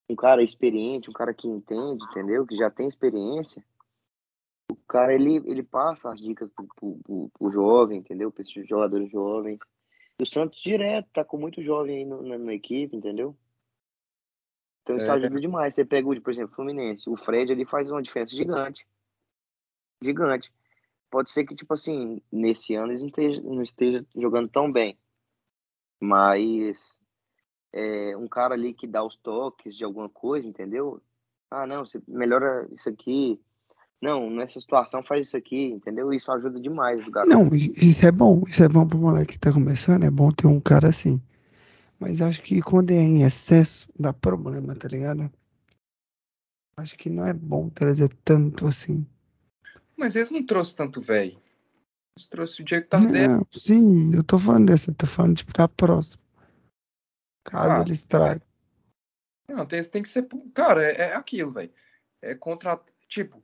um 0.10 0.16
cara 0.16 0.42
experiente, 0.42 1.10
um 1.10 1.14
cara 1.14 1.34
que 1.34 1.48
entende, 1.48 2.04
entendeu? 2.06 2.46
Que 2.46 2.56
já 2.56 2.70
tem 2.70 2.88
experiência. 2.88 3.64
O 4.72 4.76
cara, 4.88 5.14
ele, 5.14 5.36
ele 5.46 5.62
passa 5.62 6.12
as 6.12 6.22
dicas 6.22 6.50
pro, 6.52 6.66
pro, 6.76 7.00
pro, 7.04 7.30
pro 7.30 7.50
jovem, 7.50 8.00
entendeu? 8.00 8.32
Para 8.32 8.42
esses 8.42 8.68
jogadores 8.68 9.12
jovens. 9.12 9.60
O 10.22 10.26
Santos 10.26 10.62
direto 10.62 11.10
tá 11.12 11.26
com 11.26 11.38
muito 11.38 11.62
jovem 11.62 11.98
aí 11.98 12.06
no, 12.06 12.24
na, 12.24 12.38
na, 12.38 12.54
equipe, 12.54 12.96
entendeu? 12.96 13.36
Então 14.82 14.96
isso 14.96 15.10
É. 15.10 15.14
ajuda 15.14 15.40
demais. 15.40 15.76
Você 15.76 15.84
pega, 15.84 16.08
por 16.22 16.32
exemplo, 16.32 16.54
o 16.54 16.56
Fluminense. 16.56 17.10
O 17.10 17.16
Fred 17.16 17.52
ele 17.52 17.66
faz 17.66 17.90
uma 17.90 18.02
diferença 18.02 18.36
gigante. 18.36 18.88
Gigante. 20.02 20.54
Pode 21.14 21.30
ser 21.30 21.46
que, 21.46 21.54
tipo 21.54 21.72
assim, 21.76 22.20
nesse 22.32 22.74
ano 22.74 22.92
eles 22.92 23.02
não 23.02 23.08
esteja, 23.08 23.42
não 23.44 23.62
esteja 23.62 24.04
jogando 24.16 24.50
tão 24.50 24.72
bem. 24.72 24.98
Mas 26.02 26.98
é, 27.72 28.18
um 28.18 28.28
cara 28.28 28.56
ali 28.56 28.74
que 28.74 28.88
dá 28.88 29.04
os 29.04 29.16
toques 29.16 29.78
de 29.78 29.84
alguma 29.84 30.10
coisa, 30.10 30.48
entendeu? 30.48 31.00
Ah, 31.52 31.68
não, 31.68 31.86
você 31.86 32.02
melhora 32.08 32.68
isso 32.72 32.90
aqui. 32.90 33.40
Não, 34.02 34.28
nessa 34.28 34.60
situação 34.60 35.04
faz 35.04 35.28
isso 35.28 35.38
aqui, 35.38 35.66
entendeu? 35.66 36.12
Isso 36.12 36.32
ajuda 36.32 36.60
demais 36.60 37.08
o 37.08 37.12
garoto. 37.12 37.38
Não, 37.38 37.54
isso 37.54 38.04
é 38.04 38.12
bom. 38.12 38.42
Isso 38.48 38.64
é 38.64 38.68
bom 38.68 38.88
pro 38.88 38.98
moleque 38.98 39.34
que 39.34 39.40
tá 39.40 39.54
começando. 39.54 40.06
É 40.06 40.10
bom 40.10 40.32
ter 40.32 40.48
um 40.48 40.60
cara 40.60 40.90
assim. 40.90 41.22
Mas 42.00 42.22
acho 42.22 42.42
que 42.42 42.60
quando 42.60 42.90
é 42.90 42.96
em 42.96 43.22
excesso, 43.22 43.88
dá 44.00 44.12
problema, 44.12 44.74
tá 44.74 44.88
ligado? 44.88 45.32
Acho 46.76 46.98
que 46.98 47.08
não 47.08 47.24
é 47.24 47.34
bom 47.34 47.70
trazer 47.70 48.10
tanto 48.26 48.66
assim. 48.66 49.06
Mas 50.04 50.18
eles 50.18 50.30
não 50.30 50.46
trouxeram 50.46 50.86
tanto 50.88 51.00
velho. 51.00 51.42
Eles 52.18 52.28
trouxeram 52.28 52.62
o 52.64 52.66
Diego 52.66 52.88
Tardelli. 52.88 53.28
Não, 53.28 53.48
sim, 53.50 54.14
eu 54.14 54.22
tô 54.22 54.38
falando 54.38 54.66
dessa, 54.68 54.92
eu 54.92 54.96
tô 54.96 55.06
falando 55.06 55.38
tipo 55.38 55.54
da 55.54 55.66
próxima. 55.66 56.22
Caso 57.46 57.72
Ah. 57.72 57.82
eles 57.82 58.04
tragam. 58.04 58.46
Não, 59.48 59.66
tem, 59.66 59.82
tem 59.84 60.04
que 60.04 60.10
ser. 60.10 60.28
Cara, 60.54 60.84
é, 60.84 60.96
é 61.12 61.16
aquilo, 61.16 61.52
velho. 61.52 61.72
É 62.22 62.36
contrato. 62.36 62.92
Tipo, 63.08 63.42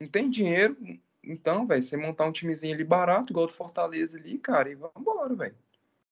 não 0.00 0.08
tem 0.08 0.28
dinheiro. 0.28 0.76
Então, 1.22 1.64
velho, 1.64 1.80
você 1.82 1.96
montar 1.96 2.26
um 2.26 2.32
timezinho 2.32 2.74
ali 2.74 2.82
barato, 2.82 3.32
igual 3.32 3.46
do 3.46 3.52
Fortaleza 3.52 4.18
ali, 4.18 4.36
cara, 4.38 4.68
e 4.68 4.74
vambora, 4.74 5.32
velho. 5.36 5.56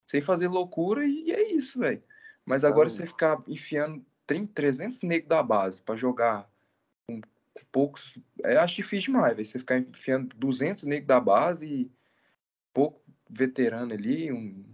Sem 0.08 0.22
fazer 0.22 0.46
loucura 0.46 1.04
e 1.04 1.32
é 1.32 1.52
isso, 1.52 1.80
velho. 1.80 2.02
Mas 2.46 2.62
agora 2.64 2.88
Então- 2.88 2.96
você 2.98 3.06
ficar 3.06 3.42
enfiando 3.48 4.04
30, 4.28 4.52
300 4.54 5.00
negros 5.02 5.28
da 5.28 5.42
base 5.42 5.82
pra 5.82 5.96
jogar 5.96 6.48
poucos. 7.72 8.18
É, 8.42 8.56
acho 8.56 8.76
difícil 8.76 9.12
demais, 9.12 9.34
velho. 9.36 9.46
Você 9.46 9.58
ficar 9.58 9.78
enfiando 9.78 10.34
200 10.36 10.84
negros 10.84 11.06
da 11.06 11.20
base 11.20 11.66
e 11.66 11.90
pouco 12.72 13.00
veterano 13.28 13.92
ali, 13.92 14.32
um. 14.32 14.64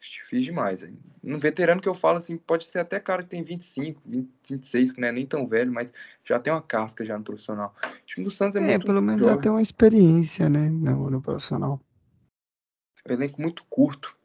Acho 0.00 0.22
difícil 0.22 0.46
demais, 0.46 0.80
velho. 0.80 0.98
Um 1.22 1.38
veterano 1.38 1.82
que 1.82 1.88
eu 1.88 1.94
falo 1.94 2.16
assim, 2.16 2.38
pode 2.38 2.64
ser 2.64 2.78
até 2.78 2.98
cara 2.98 3.22
que 3.22 3.28
tem 3.28 3.42
25, 3.42 4.00
20, 4.06 4.30
26, 4.48 4.92
que 4.92 5.00
não 5.00 5.08
é 5.08 5.12
nem 5.12 5.26
tão 5.26 5.46
velho, 5.46 5.70
mas 5.70 5.92
já 6.24 6.38
tem 6.38 6.50
uma 6.52 6.62
casca 6.62 7.04
já 7.04 7.18
no 7.18 7.24
profissional. 7.24 7.74
O 7.84 8.06
time 8.06 8.24
do 8.24 8.30
Santos 8.30 8.56
é, 8.56 8.60
É, 8.60 8.62
muito 8.62 8.86
pelo 8.86 9.02
menos 9.02 9.20
já 9.20 9.28
jovem, 9.28 9.42
tem 9.42 9.52
uma 9.52 9.60
experiência, 9.60 10.48
né, 10.48 10.70
no, 10.70 11.10
no 11.10 11.20
profissional. 11.20 11.78
um 13.06 13.12
elenco 13.12 13.42
muito 13.42 13.62
curto. 13.64 14.16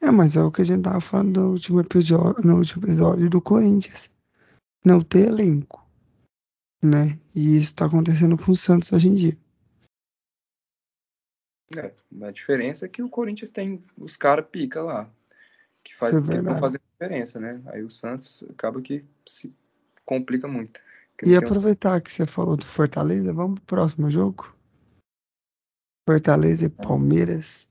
É, 0.00 0.10
mas 0.10 0.36
é 0.36 0.42
o 0.42 0.50
que 0.50 0.62
a 0.62 0.64
gente 0.64 0.82
tava 0.82 1.00
falando 1.00 1.40
no 1.40 1.50
último 1.50 1.80
episódio, 1.80 2.42
no 2.44 2.56
último 2.56 2.84
episódio 2.84 3.28
do 3.28 3.40
Corinthians. 3.40 4.08
Não 4.84 5.02
ter 5.02 5.28
elenco, 5.28 5.79
né? 6.82 7.18
E 7.34 7.56
isso 7.56 7.74
tá 7.74 7.86
acontecendo 7.86 8.36
com 8.36 8.52
o 8.52 8.56
Santos 8.56 8.92
hoje 8.92 9.08
em 9.08 9.14
dia. 9.14 9.38
É, 11.76 11.92
a 12.22 12.30
diferença 12.30 12.86
é 12.86 12.88
que 12.88 13.02
o 13.02 13.08
Corinthians 13.08 13.50
tem 13.50 13.84
os 13.96 14.16
caras 14.16 14.46
pica 14.50 14.82
lá, 14.82 15.08
que 15.84 15.94
faz 15.94 16.16
é 16.16 16.20
que 16.20 16.40
vão 16.40 16.58
fazer 16.58 16.80
diferença, 16.92 17.38
né? 17.38 17.62
Aí 17.66 17.82
o 17.82 17.90
Santos 17.90 18.42
acaba 18.50 18.80
que 18.82 19.04
se 19.26 19.54
complica 20.04 20.48
muito. 20.48 20.80
E 21.24 21.36
aproveitar 21.36 22.00
que 22.00 22.10
você 22.10 22.26
falou 22.26 22.56
do 22.56 22.64
Fortaleza, 22.64 23.32
vamos 23.32 23.60
pro 23.60 23.76
próximo 23.76 24.10
jogo? 24.10 24.54
Fortaleza 26.08 26.66
e 26.66 26.70
Palmeiras. 26.70 27.68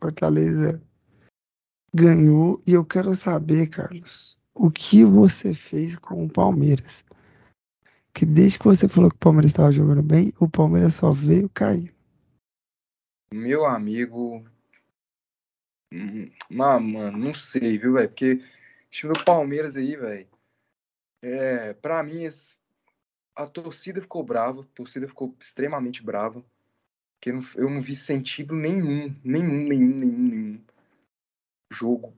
Fortaleza 0.00 0.80
ganhou 1.92 2.60
e 2.66 2.72
eu 2.72 2.84
quero 2.84 3.14
saber, 3.14 3.68
Carlos, 3.68 4.38
o 4.54 4.70
que 4.70 5.04
você 5.04 5.52
fez 5.52 5.96
com 5.96 6.24
o 6.24 6.30
Palmeiras? 6.30 7.04
Que 8.14 8.24
desde 8.24 8.58
que 8.58 8.64
você 8.64 8.88
falou 8.88 9.10
que 9.10 9.16
o 9.16 9.18
Palmeiras 9.18 9.50
estava 9.50 9.72
jogando 9.72 10.02
bem, 10.02 10.32
o 10.38 10.48
Palmeiras 10.48 10.94
só 10.94 11.12
veio 11.12 11.48
cair. 11.48 11.92
Meu 13.32 13.66
amigo. 13.66 14.44
Hum, 15.92 16.30
Ah, 16.60 16.78
mano, 16.78 17.18
não 17.18 17.34
sei, 17.34 17.76
viu, 17.76 17.94
velho? 17.94 18.08
Porque 18.08 18.34
o 18.34 18.90
time 18.90 19.12
do 19.12 19.24
Palmeiras 19.24 19.76
aí, 19.76 19.96
velho. 19.96 20.28
É, 21.20 21.72
pra 21.74 22.02
mim, 22.02 22.24
a 23.34 23.46
torcida 23.46 24.00
ficou 24.00 24.22
brava, 24.22 24.62
a 24.62 24.66
torcida 24.74 25.08
ficou 25.08 25.34
extremamente 25.40 26.00
brava. 26.00 26.44
Porque 27.14 27.30
eu 27.30 27.34
não, 27.34 27.76
eu 27.76 27.82
vi 27.82 27.96
sentido 27.96 28.54
nenhum, 28.54 29.12
nenhum, 29.24 29.66
nenhum, 29.66 29.96
nenhum, 29.96 30.28
nenhum 30.28 30.64
jogo 31.72 32.14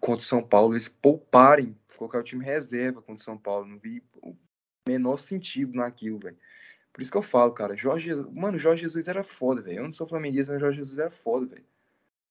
contra 0.00 0.20
o 0.20 0.26
São 0.26 0.42
Paulo. 0.42 0.74
Eles 0.74 0.88
pouparem, 0.88 1.76
colocar 1.96 2.18
o 2.18 2.24
time 2.24 2.44
reserva 2.44 3.00
contra 3.00 3.20
o 3.20 3.24
São 3.24 3.38
Paulo. 3.38 3.66
Não 3.66 3.78
vi 3.78 4.02
o 4.22 4.34
menor 4.88 5.18
sentido 5.18 5.74
naquilo, 5.74 6.18
velho. 6.18 6.36
Por 6.92 7.02
isso 7.02 7.10
que 7.12 7.18
eu 7.18 7.22
falo, 7.22 7.52
cara, 7.52 7.76
Jorge 7.76 8.14
mano, 8.32 8.58
Jorge 8.58 8.82
Jesus 8.82 9.06
era 9.06 9.22
foda, 9.22 9.60
velho. 9.60 9.78
Eu 9.78 9.84
não 9.84 9.92
sou 9.92 10.08
flamenguista, 10.08 10.52
mas 10.52 10.60
Jorge 10.60 10.78
Jesus 10.78 10.98
era 10.98 11.10
foda, 11.10 11.46
velho. 11.46 11.64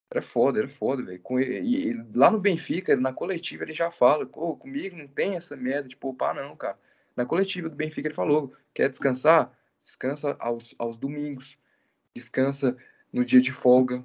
Era 0.10 0.22
foda, 0.22 0.60
era 0.60 0.68
foda, 0.68 1.04
velho. 1.04 1.22
E, 1.40 1.90
e 1.90 2.04
lá 2.14 2.32
no 2.32 2.40
Benfica, 2.40 2.96
na 2.96 3.14
coletiva, 3.14 3.64
ele 3.64 3.74
já 3.74 3.92
fala, 3.92 4.26
pô, 4.26 4.56
comigo 4.56 4.98
não 4.98 5.08
tem 5.08 5.36
essa 5.36 5.56
merda 5.56 5.88
de 5.88 5.96
poupar, 5.96 6.36
não, 6.36 6.56
cara. 6.56 6.78
Na 7.16 7.26
coletiva 7.26 7.70
do 7.70 7.76
Benfica 7.76 8.08
ele 8.08 8.16
falou, 8.16 8.54
quer 8.74 8.90
descansar? 8.90 9.52
Descansa 9.82 10.36
aos, 10.40 10.76
aos 10.78 10.98
domingos. 10.98 11.58
Descansa 12.14 12.76
no 13.12 13.24
dia 13.24 13.40
de 13.40 13.52
folga. 13.52 14.04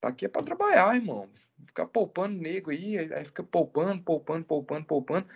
Tá 0.00 0.08
aqui 0.08 0.26
é 0.26 0.28
pra 0.28 0.42
trabalhar, 0.42 0.94
irmão. 0.94 1.28
Ficar 1.66 1.86
poupando 1.86 2.40
nego 2.40 2.70
aí 2.70 2.98
aí 2.98 3.24
fica 3.24 3.42
poupando, 3.42 4.02
poupando, 4.02 4.44
poupando, 4.44 4.86
poupando. 4.86 5.26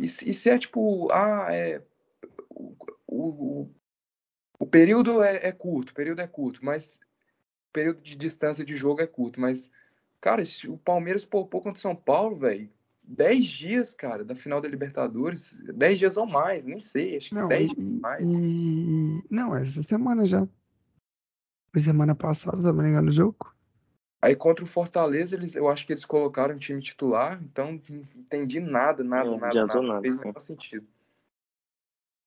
E 0.00 0.08
se, 0.08 0.30
e 0.30 0.34
se 0.34 0.50
é 0.50 0.58
tipo, 0.58 1.10
ah, 1.12 1.48
é. 1.50 1.82
O, 2.48 2.76
o, 3.06 3.70
o 4.58 4.66
período 4.66 5.22
é, 5.22 5.48
é 5.48 5.52
curto, 5.52 5.90
o 5.90 5.94
período 5.94 6.20
é 6.20 6.26
curto, 6.26 6.64
mas 6.64 6.96
o 6.96 7.72
período 7.72 8.00
de 8.00 8.16
distância 8.16 8.64
de 8.64 8.76
jogo 8.76 9.00
é 9.02 9.06
curto. 9.06 9.40
Mas, 9.40 9.70
cara, 10.20 10.44
se 10.44 10.68
o 10.68 10.78
Palmeiras 10.78 11.24
poupou 11.24 11.60
contra 11.60 11.78
o 11.78 11.82
São 11.82 11.94
Paulo, 11.96 12.36
velho. 12.36 12.70
10 13.04 13.46
dias, 13.46 13.92
cara, 13.92 14.24
da 14.24 14.34
final 14.34 14.60
da 14.60 14.68
Libertadores. 14.68 15.52
10 15.74 15.98
dias 15.98 16.16
ou 16.16 16.24
mais, 16.24 16.64
nem 16.64 16.78
sei. 16.78 17.16
Acho 17.16 17.30
que 17.30 17.34
Não, 17.34 17.48
10 17.48 17.72
e, 17.72 17.74
dias 17.74 17.88
ou 17.88 18.00
mais. 18.00 18.24
e- 18.30 19.24
Não, 19.28 19.56
essa 19.56 19.82
semana 19.82 20.24
já. 20.24 20.46
Foi 21.72 21.80
semana 21.80 22.14
passada, 22.14 22.58
se 22.58 22.62
não 22.64 22.74
me 22.74 22.88
engano, 22.88 23.08
o 23.08 23.12
jogo. 23.12 23.52
Aí 24.22 24.36
contra 24.36 24.64
o 24.64 24.68
Fortaleza, 24.68 25.34
eles, 25.34 25.56
eu 25.56 25.68
acho 25.68 25.84
que 25.84 25.92
eles 25.92 26.04
colocaram 26.04 26.54
o 26.54 26.58
time 26.58 26.80
titular, 26.80 27.42
então 27.42 27.72
não 27.88 28.02
entendi 28.16 28.60
nada, 28.60 29.02
nada, 29.02 29.28
Não 29.28 29.36
nada, 29.36 29.48
adiantou 29.48 29.82
nada. 29.82 29.82
Não 29.82 29.94
nada, 29.94 30.02
fez 30.02 30.14
o 30.14 30.18
né? 30.18 30.24
menor 30.26 30.40
sentido. 30.40 30.86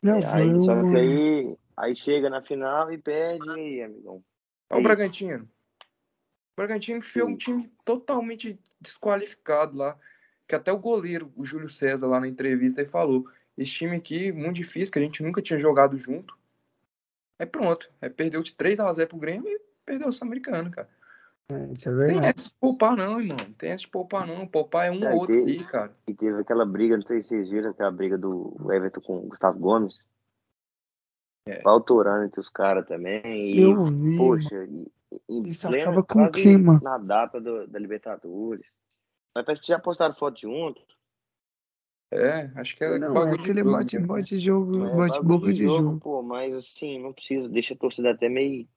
Não, 0.03 0.17
É, 0.17 0.25
aí, 0.25 0.51
foi 0.51 0.61
só 0.61 0.81
que 0.83 0.95
aí, 0.97 1.57
aí 1.77 1.95
chega 1.95 2.29
na 2.29 2.41
final 2.41 2.91
e 2.91 2.97
perde, 2.97 3.47
e 3.47 3.51
aí, 3.51 3.81
amigão? 3.83 4.21
Olha 4.69 4.79
o. 4.81 4.83
Bragantino. 4.83 5.43
O 5.43 6.57
Bragantino 6.57 6.97
enfiou 6.97 7.29
um 7.29 7.37
time 7.37 7.71
totalmente 7.85 8.59
desqualificado 8.81 9.77
lá. 9.77 9.97
Que 10.47 10.53
até 10.53 10.71
o 10.71 10.77
goleiro, 10.77 11.31
o 11.35 11.45
Júlio 11.45 11.69
César, 11.69 12.07
lá 12.07 12.19
na 12.19 12.27
entrevista, 12.27 12.81
ele 12.81 12.89
falou: 12.89 13.25
esse 13.57 13.71
time 13.71 13.95
aqui, 13.95 14.33
muito 14.33 14.57
difícil, 14.57 14.91
que 14.91 14.99
a 14.99 15.01
gente 15.01 15.23
nunca 15.23 15.41
tinha 15.41 15.57
jogado 15.57 15.97
junto. 15.97 16.37
Aí 17.39 17.45
pronto. 17.45 17.89
Aí 18.01 18.09
perdeu 18.09 18.43
de 18.43 18.53
3x0 18.53 19.07
pro 19.07 19.17
Grêmio 19.17 19.47
e 19.47 19.61
perdeu 19.85 20.09
o 20.09 20.11
Sul-Americano, 20.11 20.69
cara. 20.69 20.89
É, 21.51 21.73
Isso 21.73 21.89
é 21.89 21.91
Tem 21.91 21.95
verdade. 21.95 22.25
essa 22.27 22.49
de 22.49 22.55
poupar, 22.59 22.97
não, 22.97 23.21
irmão. 23.21 23.37
Não 23.37 23.53
tem 23.53 23.69
essa 23.69 23.81
de 23.81 23.87
poupar, 23.87 24.25
não. 24.27 24.47
Poupar 24.47 24.87
é 24.87 24.91
um 24.91 25.03
É, 25.03 25.13
ou 25.13 25.19
outro 25.19 25.35
tem- 25.35 25.43
ali, 25.43 25.63
cara. 25.65 25.95
E 26.07 26.13
teve 26.13 26.39
aquela 26.41 26.65
briga, 26.65 26.95
não 26.97 27.05
sei 27.05 27.21
se 27.21 27.29
vocês 27.29 27.49
viram, 27.49 27.69
aquela 27.69 27.91
briga 27.91 28.17
do 28.17 28.55
Everton 28.71 29.01
com 29.01 29.17
o 29.19 29.27
Gustavo 29.27 29.59
Gomes. 29.59 30.03
É. 31.47 31.61
Autorando 31.63 32.25
entre 32.25 32.39
os 32.41 32.49
caras 32.49 32.87
também. 32.87 33.21
E, 33.55 33.61
Eu 33.61 33.85
vi. 33.91 34.17
poxa, 34.17 34.65
e, 34.65 34.91
e- 35.29 35.49
Isso 35.49 35.67
plena- 35.67 35.83
acaba 35.91 36.03
com 36.03 36.23
o 36.23 36.31
clima. 36.31 36.79
Na 36.81 36.97
data 36.97 37.39
do- 37.39 37.67
da 37.67 37.77
Libertadores. 37.77 38.73
Mas 39.35 39.45
parece 39.45 39.61
que 39.61 39.67
já 39.67 39.77
postaram 39.77 40.15
foto 40.15 40.39
junto. 40.41 40.81
É, 42.11 42.49
acho 42.55 42.75
que 42.75 42.83
é 42.83 42.97
Não, 42.97 43.07
é 43.07 43.13
bagulho 43.13 43.35
de 43.37 43.41
aquele 43.43 43.59
jogo 43.59 43.71
bate, 43.73 43.95
mesmo, 43.97 44.13
né? 44.13 44.19
bate 44.21 44.39
jogo, 44.39 44.75
É 44.75 44.95
bate 44.95 45.13
bagulho 45.19 45.23
boca 45.39 45.53
de 45.53 45.63
jogo. 45.63 45.99
Pô, 45.99 46.21
mas 46.23 46.55
assim, 46.55 46.99
não 46.99 47.13
precisa, 47.13 47.47
deixa 47.49 47.73
a 47.73 47.77
torcida 47.77 48.11
até 48.11 48.29
meio. 48.29 48.67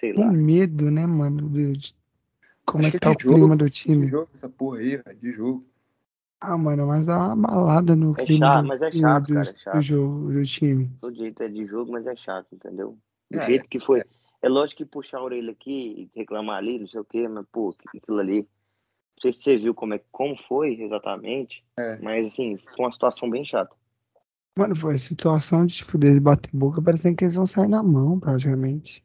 Sei 0.00 0.12
Com 0.12 0.20
lá. 0.24 0.32
medo, 0.32 0.90
né, 0.90 1.06
mano? 1.06 1.48
de- 1.48 1.72
de 1.76 1.94
como 2.64 2.80
Acho 2.80 2.88
é 2.88 2.90
que 2.92 2.98
que 2.98 3.04
tá 3.04 3.10
é 3.10 3.12
o 3.12 3.16
de 3.16 3.22
jogo, 3.24 3.34
clima 3.36 3.56
do 3.56 3.64
De 3.64 3.70
time. 3.70 4.06
jogo, 4.08 4.28
essa 4.32 4.48
porra 4.48 4.78
aí, 4.78 4.96
velho. 4.96 5.18
De 5.18 5.32
jogo. 5.32 5.66
Ah, 6.40 6.56
mano, 6.56 6.86
mas 6.86 7.04
dá 7.04 7.18
uma 7.34 7.36
balada 7.48 7.96
no 7.96 8.14
É 8.16 8.24
clima 8.24 8.46
chato, 8.46 8.62
do, 8.62 8.68
mas 8.68 8.82
é 8.82 8.90
do- 8.90 8.98
chato, 9.00 9.26
do, 9.26 9.34
cara, 9.34 9.48
é 9.50 9.52
do 9.52 9.58
chato. 9.58 9.82
jogo, 9.82 10.32
do 10.32 10.44
time. 10.44 10.90
Todo 11.00 11.16
jeito 11.16 11.42
é 11.42 11.48
de 11.48 11.66
jogo, 11.66 11.92
mas 11.92 12.06
é 12.06 12.14
chato, 12.14 12.54
entendeu? 12.54 12.96
Do 13.30 13.38
É, 13.38 13.46
jeito 13.46 13.68
que 13.68 13.80
foi. 13.80 14.02
É 14.40 14.48
lógico 14.48 14.78
que 14.78 14.84
puxar 14.84 15.18
a 15.18 15.24
orelha 15.24 15.50
aqui 15.50 16.08
e 16.14 16.18
reclamar 16.18 16.58
ali, 16.58 16.78
não 16.78 16.86
sei 16.86 17.00
o 17.00 17.04
quê, 17.04 17.26
mas, 17.26 17.44
pô, 17.50 17.74
aquilo 17.96 18.20
ali. 18.20 18.42
Não 18.42 19.22
sei 19.22 19.32
se 19.32 19.42
você 19.42 19.56
viu 19.56 19.74
como, 19.74 19.94
é, 19.94 20.00
como 20.12 20.36
foi 20.38 20.80
exatamente, 20.80 21.64
É. 21.76 21.98
mas, 22.00 22.28
assim, 22.28 22.56
foi 22.56 22.84
uma 22.84 22.92
situação 22.92 23.28
bem 23.28 23.44
chata. 23.44 23.74
Mano, 24.56 24.76
foi 24.76 24.96
situação 24.98 25.66
de, 25.66 25.74
tipo, 25.74 25.98
deles 25.98 26.18
bater 26.18 26.50
boca, 26.52 26.80
parecendo 26.80 27.16
que 27.16 27.24
eles 27.24 27.34
vão 27.34 27.46
sair 27.46 27.68
na 27.68 27.82
mão, 27.82 28.20
praticamente. 28.20 29.04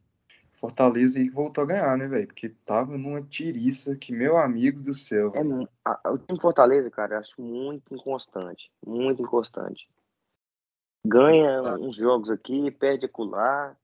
Fortaleza 0.64 1.20
aí 1.20 1.28
que 1.28 1.36
voltou 1.36 1.66
a 1.66 1.68
ganhar, 1.68 1.98
né, 1.98 2.08
velho? 2.08 2.26
Porque 2.26 2.48
tava 2.48 2.98
numa 2.98 3.22
tiriça 3.22 3.98
que, 3.98 4.14
meu 4.14 4.38
amigo 4.38 4.82
do 4.82 4.94
céu. 4.94 5.34
É, 5.36 5.42
a- 5.84 6.10
o 6.10 6.18
time 6.18 6.40
Fortaleza, 6.40 6.90
cara, 6.90 7.16
eu 7.16 7.20
acho 7.20 7.42
muito 7.42 7.94
inconstante. 7.94 8.72
Muito 8.88 9.22
inconstante. 9.22 9.90
Ganha 11.06 11.62
uns 11.76 11.98
jogos 11.98 12.32
aqui, 12.32 12.72
perde 12.72 13.08
acolá. 13.08 13.76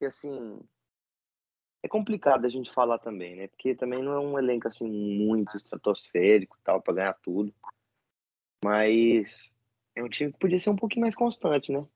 E 0.00 0.06
assim. 0.06 0.58
É 1.82 1.88
complicado 1.88 2.46
a 2.46 2.48
gente 2.48 2.72
falar 2.72 2.98
também, 2.98 3.36
né? 3.36 3.48
Porque 3.48 3.74
também 3.74 4.02
não 4.02 4.12
é 4.12 4.18
um 4.18 4.38
elenco 4.38 4.66
assim 4.66 4.88
muito 4.88 5.54
estratosférico 5.54 6.56
tal, 6.64 6.80
pra 6.80 6.94
ganhar 6.94 7.12
tudo. 7.22 7.54
Mas 8.64 9.52
é 9.94 10.02
um 10.02 10.08
time 10.08 10.32
que 10.32 10.38
podia 10.38 10.58
ser 10.58 10.70
um 10.70 10.76
pouquinho 10.76 11.02
mais 11.02 11.14
constante, 11.14 11.70
né? 11.70 11.86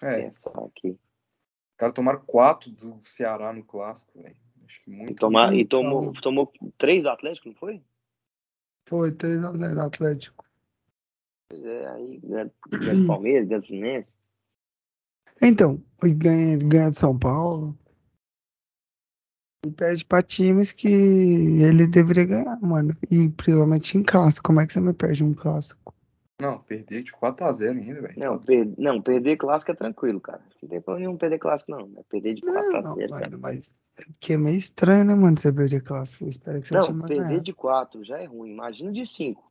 É, 0.00 0.22
Pensar 0.22 0.58
aqui. 0.64 0.98
Os 1.76 1.78
caras 1.78 1.94
tomaram 1.94 2.22
quatro 2.26 2.70
do 2.70 2.98
Ceará 3.04 3.52
no 3.52 3.62
clássico, 3.62 4.22
velho. 4.22 4.34
Acho 4.64 4.80
que 4.82 4.90
muito. 4.90 5.12
E, 5.12 5.14
tomar, 5.14 5.54
e 5.54 5.60
Então. 5.60 5.82
tomou, 5.82 6.12
tomou 6.22 6.52
três 6.78 7.02
do 7.02 7.10
Atlético, 7.10 7.48
não 7.48 7.54
foi? 7.54 7.82
Foi 8.88 9.12
3 9.12 9.44
a 9.44 9.52
0 9.52 9.82
Atlético. 9.82 10.46
Pois 11.50 11.62
é, 11.62 11.86
aí 11.88 12.18
ganha, 12.24 12.46
do 12.46 13.06
Palmeiras, 13.06 13.46
ganha 13.46 13.60
do 13.60 13.66
Fluminense. 13.66 14.08
Então, 15.42 15.84
ganha, 16.02 16.56
ganha 16.56 16.90
de 16.90 16.98
São 16.98 17.18
Paulo. 17.18 17.76
E 19.66 19.70
perde 19.70 20.02
pra 20.02 20.22
times 20.22 20.72
que 20.72 20.88
ele 20.88 21.86
deveria 21.86 22.24
ganhar, 22.24 22.58
mano. 22.62 22.96
E 23.10 23.28
principalmente 23.28 23.98
em 23.98 24.02
clássico. 24.02 24.46
Como 24.46 24.60
é 24.60 24.66
que 24.66 24.72
você 24.72 24.80
me 24.80 24.94
perde 24.94 25.22
um 25.22 25.34
clássico? 25.34 25.94
Não, 26.40 26.58
perder 26.58 27.02
de 27.02 27.12
4x0 27.12 27.70
ainda, 27.80 28.02
velho. 28.02 28.14
Não, 28.18 28.38
per... 28.38 28.68
não, 28.76 29.00
perder 29.00 29.36
clássico 29.38 29.70
é 29.72 29.74
tranquilo, 29.74 30.20
cara. 30.20 30.42
Não 30.62 30.68
tem 30.68 30.80
problema 30.80 31.06
nenhum 31.08 31.16
perder 31.18 31.38
clássico, 31.38 31.70
não. 31.70 31.90
É 31.96 32.02
perder 32.02 32.34
de 32.34 32.42
4 32.42 32.72
Não, 32.72 32.78
a 32.78 32.82
não, 32.82 32.94
0, 32.94 33.08
cara. 33.10 33.38
mas 33.38 33.74
é 33.96 34.04
porque 34.04 34.32
é 34.34 34.36
meio 34.36 34.58
estranho, 34.58 35.04
né, 35.04 35.14
mano, 35.14 35.38
você 35.38 35.50
perder 35.50 35.82
clássico. 35.82 36.24
Você 36.24 36.28
espera 36.30 36.60
que 36.60 36.66
time 36.66 36.78
Não, 36.78 36.98
perder 37.00 37.24
ganhar. 37.26 37.40
de 37.40 37.52
4 37.54 38.04
já 38.04 38.18
é 38.20 38.26
ruim. 38.26 38.50
Imagina 38.52 38.92
de 38.92 39.06
5. 39.06 39.42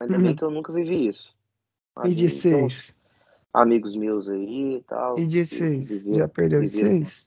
Ainda 0.00 0.16
Uhum. 0.16 0.22
bem 0.22 0.36
que 0.36 0.42
eu 0.44 0.50
nunca 0.50 0.72
vivi 0.72 1.08
isso. 1.08 1.34
E 2.04 2.14
de 2.14 2.24
Imagina, 2.26 2.42
tem 2.42 2.64
uns 2.64 2.74
6? 2.74 2.94
amigos 3.52 3.96
meus 3.96 4.28
aí 4.28 4.76
e 4.76 4.82
tal. 4.82 5.18
E 5.18 5.26
de 5.26 5.38
que 5.40 5.44
6? 5.46 5.88
viveram- 5.88 6.18
Já 6.18 6.28
perdeu 6.28 6.60
de 6.60 6.68
viveram- 6.68 6.90
6? 7.04 7.26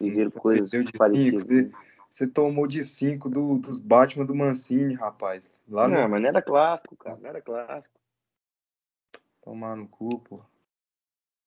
Viveram 0.00 0.30
coisas 0.32 0.70
de 0.70 0.78
cinco, 0.78 0.98
parecidas. 0.98 1.44
Você, 2.08 2.26
tomou 2.26 2.66
de 2.66 2.82
5 2.82 3.28
do, 3.28 3.58
dos 3.58 3.78
Batman 3.78 4.24
do 4.24 4.34
Mancini, 4.34 4.94
rapaz. 4.94 5.54
Lá 5.68 5.86
Não, 5.86 6.02
no. 6.02 6.08
mas 6.08 6.22
não 6.22 6.28
era 6.28 6.42
clássico, 6.42 6.96
cara. 6.96 7.16
Não 7.20 7.28
era 7.28 7.40
clássico. 7.40 7.94
Tomar 9.42 9.76
no 9.76 9.86
cu, 9.88 10.18
pô. 10.20 10.40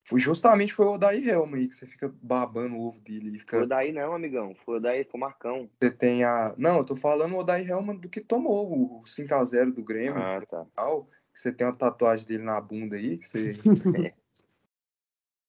Foi 0.03 0.19
justamente 0.19 0.73
foi 0.73 0.85
o 0.87 0.93
Odair 0.93 1.27
Helma 1.27 1.57
aí 1.57 1.67
que 1.67 1.75
você 1.75 1.85
fica 1.85 2.13
babando 2.21 2.75
o 2.75 2.87
ovo 2.87 2.99
dele 2.99 3.29
e 3.29 3.31
Foi 3.33 3.39
fica. 3.39 3.63
o 3.63 3.67
daí 3.67 3.91
não, 3.91 4.13
amigão. 4.13 4.55
Foi 4.65 4.77
o 4.77 4.79
daí, 4.79 5.03
foi 5.03 5.17
o 5.17 5.21
Marcão. 5.21 5.69
Você 5.79 5.91
tem 5.91 6.23
a. 6.23 6.53
Não, 6.57 6.77
eu 6.77 6.83
tô 6.83 6.95
falando 6.95 7.33
o 7.35 7.37
Odair 7.37 7.69
Helma 7.69 7.93
do 7.93 8.09
que 8.09 8.19
tomou 8.19 8.99
o 8.99 9.03
5x0 9.03 9.73
do 9.73 9.83
Grêmio. 9.83 10.19
Ah, 10.21 10.41
tá. 10.45 10.65
tal, 10.75 11.05
que 11.31 11.39
você 11.39 11.51
tem 11.51 11.65
uma 11.67 11.75
tatuagem 11.75 12.25
dele 12.25 12.43
na 12.43 12.59
bunda 12.59 12.95
aí, 12.95 13.17
que 13.17 13.27
você 13.27 13.53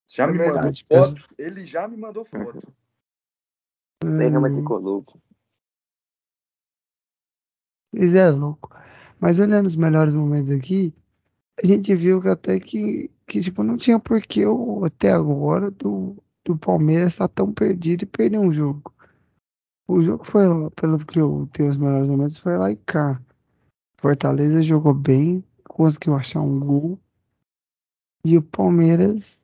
já 0.06 0.24
É 0.24 0.26
me 0.26 0.38
verdade, 0.38 0.84
mandou 0.90 1.16
foto. 1.16 1.34
Ele 1.38 1.64
já 1.64 1.88
me 1.88 1.96
mandou 1.96 2.24
foto. 2.24 2.60
Tem 4.02 4.28
Rama 4.28 4.48
Hum, 4.48 4.54
tricolor. 4.56 5.04
Isso 7.92 8.16
é 8.16 8.30
louco. 8.30 8.70
Mas 9.20 9.38
olhando 9.38 9.66
os 9.66 9.76
melhores 9.76 10.14
momentos 10.14 10.50
aqui, 10.50 10.92
a 11.62 11.66
gente 11.66 11.94
viu 11.94 12.20
que 12.20 12.28
até 12.28 12.58
que, 12.58 13.10
que 13.26 13.40
tipo, 13.40 13.62
não 13.62 13.76
tinha 13.76 13.98
porquê 14.00 14.44
o, 14.46 14.84
até 14.84 15.12
agora 15.12 15.70
do, 15.70 16.16
do 16.44 16.56
Palmeiras 16.58 17.12
estar 17.12 17.28
tão 17.28 17.52
perdido 17.52 18.02
e 18.02 18.06
perder 18.06 18.38
um 18.38 18.52
jogo. 18.52 18.92
O 19.86 20.00
jogo 20.02 20.24
foi, 20.24 20.46
lá, 20.48 20.70
pelo 20.72 20.98
que 21.04 21.20
eu 21.20 21.48
tenho 21.52 21.70
os 21.70 21.76
melhores 21.76 22.08
momentos, 22.08 22.38
foi 22.38 22.56
lá 22.56 22.70
e 22.70 22.76
cá. 22.76 23.20
Fortaleza 23.98 24.62
jogou 24.62 24.94
bem, 24.94 25.44
conseguiu 25.64 26.14
achar 26.14 26.40
um 26.40 26.58
gol. 26.58 26.98
E 28.24 28.36
o 28.36 28.42
Palmeiras 28.42 29.38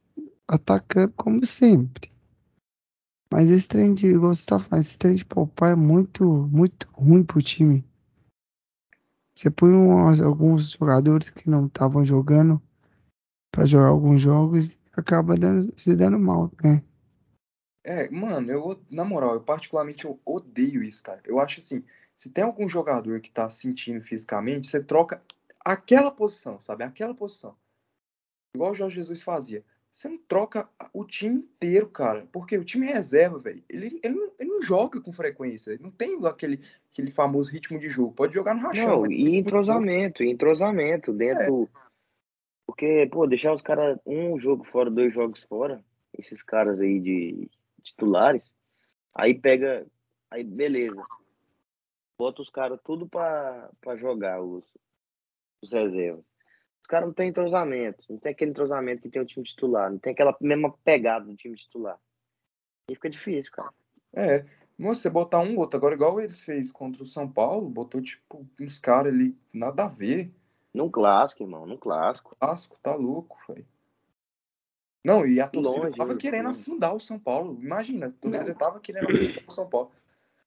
atacando 0.48 1.12
como 1.16 1.44
sempre. 1.44 2.10
Mas 3.32 3.50
esse 3.50 3.68
trem 3.68 3.94
de, 3.94 4.06
igual 4.06 4.34
você 4.34 4.44
tá 4.46 4.58
falando, 4.58 4.84
esse 4.84 4.98
trem 4.98 5.14
de 5.14 5.24
poupar 5.24 5.72
é 5.72 5.76
muito, 5.76 6.24
muito 6.24 6.88
ruim 6.92 7.22
pro 7.22 7.42
time. 7.42 7.84
Você 9.36 9.50
põe 9.50 9.70
umas- 9.70 10.20
alguns 10.20 10.70
jogadores 10.70 11.30
que 11.30 11.48
não 11.48 11.66
estavam 11.66 12.04
jogando 12.04 12.60
pra 13.52 13.64
jogar 13.66 13.88
alguns 13.88 14.20
jogos 14.20 14.66
e 14.66 14.78
acaba 14.92 15.36
dando- 15.36 15.72
se 15.78 15.94
dando 15.94 16.18
mal, 16.18 16.50
né? 16.62 16.82
É, 17.84 18.10
mano, 18.10 18.50
eu, 18.50 18.84
na 18.90 19.04
moral, 19.04 19.34
eu 19.34 19.40
particularmente 19.40 20.04
eu 20.04 20.18
odeio 20.24 20.82
isso, 20.82 21.02
cara. 21.02 21.22
Eu 21.24 21.38
acho 21.38 21.60
assim, 21.60 21.84
se 22.16 22.28
tem 22.30 22.44
algum 22.44 22.68
jogador 22.68 23.20
que 23.20 23.30
tá 23.30 23.48
sentindo 23.48 24.02
fisicamente, 24.02 24.66
você 24.66 24.82
troca 24.82 25.22
aquela 25.64 26.10
posição, 26.10 26.60
sabe? 26.60 26.82
Aquela 26.84 27.14
posição. 27.14 27.56
Igual 28.54 28.72
o 28.72 28.74
Jorge 28.74 28.96
Jesus 28.96 29.22
fazia. 29.22 29.64
Você 29.98 30.08
não 30.08 30.18
troca 30.18 30.68
o 30.94 31.04
time 31.04 31.38
inteiro, 31.38 31.88
cara. 31.88 32.24
Porque 32.30 32.56
o 32.56 32.64
time 32.64 32.86
é 32.86 32.92
reserva, 32.92 33.40
velho. 33.40 33.64
Ele, 33.68 33.98
ele, 34.00 34.14
não, 34.14 34.32
ele 34.38 34.48
não 34.48 34.62
joga 34.62 35.00
com 35.00 35.12
frequência. 35.12 35.72
Ele 35.72 35.82
não 35.82 35.90
tem 35.90 36.16
aquele, 36.24 36.60
aquele 36.92 37.10
famoso 37.10 37.50
ritmo 37.50 37.80
de 37.80 37.88
jogo. 37.88 38.12
Pode 38.12 38.32
jogar 38.32 38.54
no 38.54 38.60
rachão. 38.60 39.02
Não, 39.02 39.10
e 39.10 39.36
entrosamento, 39.36 40.22
e 40.22 40.30
entrosamento 40.30 41.12
dentro. 41.12 41.68
Porque, 42.64 43.08
pô, 43.10 43.26
deixar 43.26 43.52
os 43.52 43.60
caras 43.60 43.98
um 44.06 44.38
jogo 44.38 44.62
fora, 44.62 44.88
dois 44.88 45.12
jogos 45.12 45.42
fora, 45.42 45.84
esses 46.16 46.44
caras 46.44 46.78
aí 46.78 47.00
de 47.00 47.50
titulares, 47.82 48.52
aí 49.12 49.34
pega. 49.34 49.84
Aí 50.30 50.44
beleza. 50.44 51.02
Bota 52.16 52.40
os 52.40 52.50
caras 52.50 52.78
tudo 52.84 53.08
pra, 53.08 53.68
pra 53.80 53.96
jogar, 53.96 54.40
os, 54.40 54.62
os 55.60 55.72
reservas. 55.72 56.24
Os 56.82 56.86
caras 56.88 57.06
não 57.06 57.14
têm 57.14 57.28
entrosamento, 57.28 58.04
não 58.08 58.18
tem 58.18 58.32
aquele 58.32 58.50
entrosamento 58.50 59.02
que 59.02 59.10
tem 59.10 59.20
o 59.20 59.26
time 59.26 59.44
titular, 59.44 59.90
não 59.90 59.98
tem 59.98 60.12
aquela 60.12 60.36
mesma 60.40 60.72
pegada 60.84 61.24
do 61.24 61.36
time 61.36 61.56
titular. 61.56 61.98
E 62.90 62.94
fica 62.94 63.10
difícil, 63.10 63.52
cara. 63.52 63.72
É, 64.14 64.44
você 64.78 65.10
botar 65.10 65.40
um 65.40 65.56
outro, 65.58 65.76
agora 65.76 65.94
igual 65.94 66.20
eles 66.20 66.40
fez 66.40 66.72
contra 66.72 67.02
o 67.02 67.06
São 67.06 67.30
Paulo, 67.30 67.68
botou 67.68 68.00
tipo 68.00 68.46
uns 68.60 68.78
caras 68.78 69.12
ali, 69.12 69.36
nada 69.52 69.84
a 69.84 69.88
ver. 69.88 70.32
Num 70.72 70.90
clássico, 70.90 71.42
irmão, 71.42 71.66
num 71.66 71.76
clássico. 71.76 72.36
Clássico, 72.38 72.78
tá 72.82 72.94
louco, 72.94 73.36
velho. 73.48 73.66
Não, 75.04 75.26
e 75.26 75.40
a 75.40 75.48
torcida 75.48 75.86
Longe, 75.86 75.96
tava 75.96 76.16
querendo 76.16 76.48
afundar 76.48 76.94
o 76.94 77.00
São 77.00 77.18
Paulo. 77.18 77.58
Imagina, 77.60 78.06
a 78.06 78.10
torcida 78.10 78.54
tava 78.54 78.80
querendo 78.80 79.10
afundar 79.10 79.44
o 79.46 79.52
São 79.52 79.68
Paulo. 79.68 79.90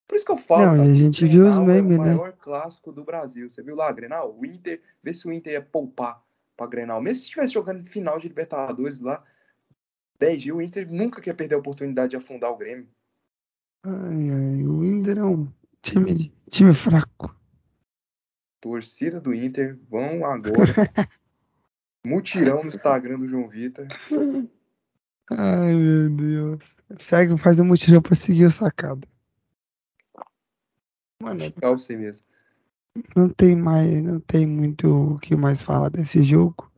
Por 0.08 0.16
isso 0.16 0.26
que 0.26 0.32
eu 0.32 0.38
falo, 0.38 0.66
Não, 0.66 0.72
cara, 0.78 0.84
a 0.84 0.94
gente 0.94 1.26
viu 1.26 1.48
os 1.48 1.56
Grenal 1.56 1.70
é 1.70 1.82
memes, 1.82 1.98
o 1.98 2.02
né? 2.04 2.16
maior 2.16 2.34
clássico 2.34 2.92
do 2.92 3.04
Brasil. 3.04 3.50
Você 3.50 3.64
viu 3.64 3.76
lá, 3.76 3.92
Grenal? 3.92 4.38
O 4.38 4.46
Inter, 4.46 4.82
vê 5.02 5.14
se 5.14 5.28
o 5.28 5.32
Inter 5.32 5.54
ia 5.54 5.62
poupar 5.62 6.22
pra 6.58 6.68
Grenal. 6.68 7.02
Mesmo 7.02 7.16
se 7.16 7.22
estivesse 7.24 7.54
jogando 7.54 7.88
final 7.88 8.20
de 8.20 8.28
Libertadores 8.28 9.00
lá, 9.00 9.24
10 10.20 10.42
dias, 10.42 10.56
o 10.56 10.62
Inter 10.62 10.92
nunca 10.92 11.22
quer 11.22 11.34
perder 11.34 11.56
a 11.56 11.60
oportunidade 11.60 12.12
de 12.12 12.18
afundar 12.18 12.52
o 12.52 12.58
Grêmio. 12.58 12.88
Ai, 13.84 14.30
ai, 14.30 14.64
o 14.64 14.86
Inter 14.86 15.18
é 15.18 15.26
um 15.26 15.52
time, 15.82 16.32
time 16.50 16.74
fraco. 16.74 17.36
Torcida 18.60 19.20
do 19.20 19.34
Inter, 19.34 19.80
vão 19.90 20.24
agora. 20.26 20.54
Mutirão 22.06 22.62
no 22.64 22.70
Instagram 22.70 23.20
do 23.20 23.28
João 23.28 23.48
Vitor. 23.48 23.88
Ai, 25.32 25.76
meu 25.76 26.10
Deus. 26.10 26.76
Pega, 27.10 27.38
faz 27.38 27.60
um 27.60 27.66
mutirão 27.66 28.02
pra 28.02 28.16
seguir 28.16 28.46
o 28.46 28.52
sacado. 28.52 29.08
Mano, 31.22 31.54
você 31.62 31.96
mesmo. 31.96 32.26
não 33.16 33.30
tem 33.30 33.56
mais, 33.56 34.02
não 34.04 34.20
tem 34.20 34.46
muito 34.48 34.88
o 35.14 35.20
que 35.20 35.36
mais 35.36 35.62
falar 35.62 35.90
desse 35.90 36.24
jogo. 36.24 36.70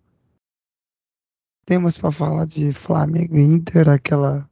Temos 1.65 1.97
pra 1.97 2.11
falar 2.11 2.45
de 2.45 2.73
Flamengo 2.73 3.37
e 3.37 3.41
Inter, 3.41 3.87
aquela 3.89 4.49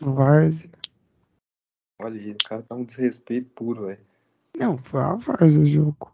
várzea. 0.00 0.70
Olha 2.00 2.20
aí, 2.20 2.32
o 2.32 2.36
cara 2.44 2.62
tá 2.62 2.74
um 2.74 2.84
desrespeito 2.84 3.50
puro, 3.50 3.86
velho. 3.86 4.04
Não, 4.56 4.76
foi 4.78 5.00
a 5.00 5.14
várzea 5.14 5.62
o 5.62 5.66
jogo. 5.66 6.12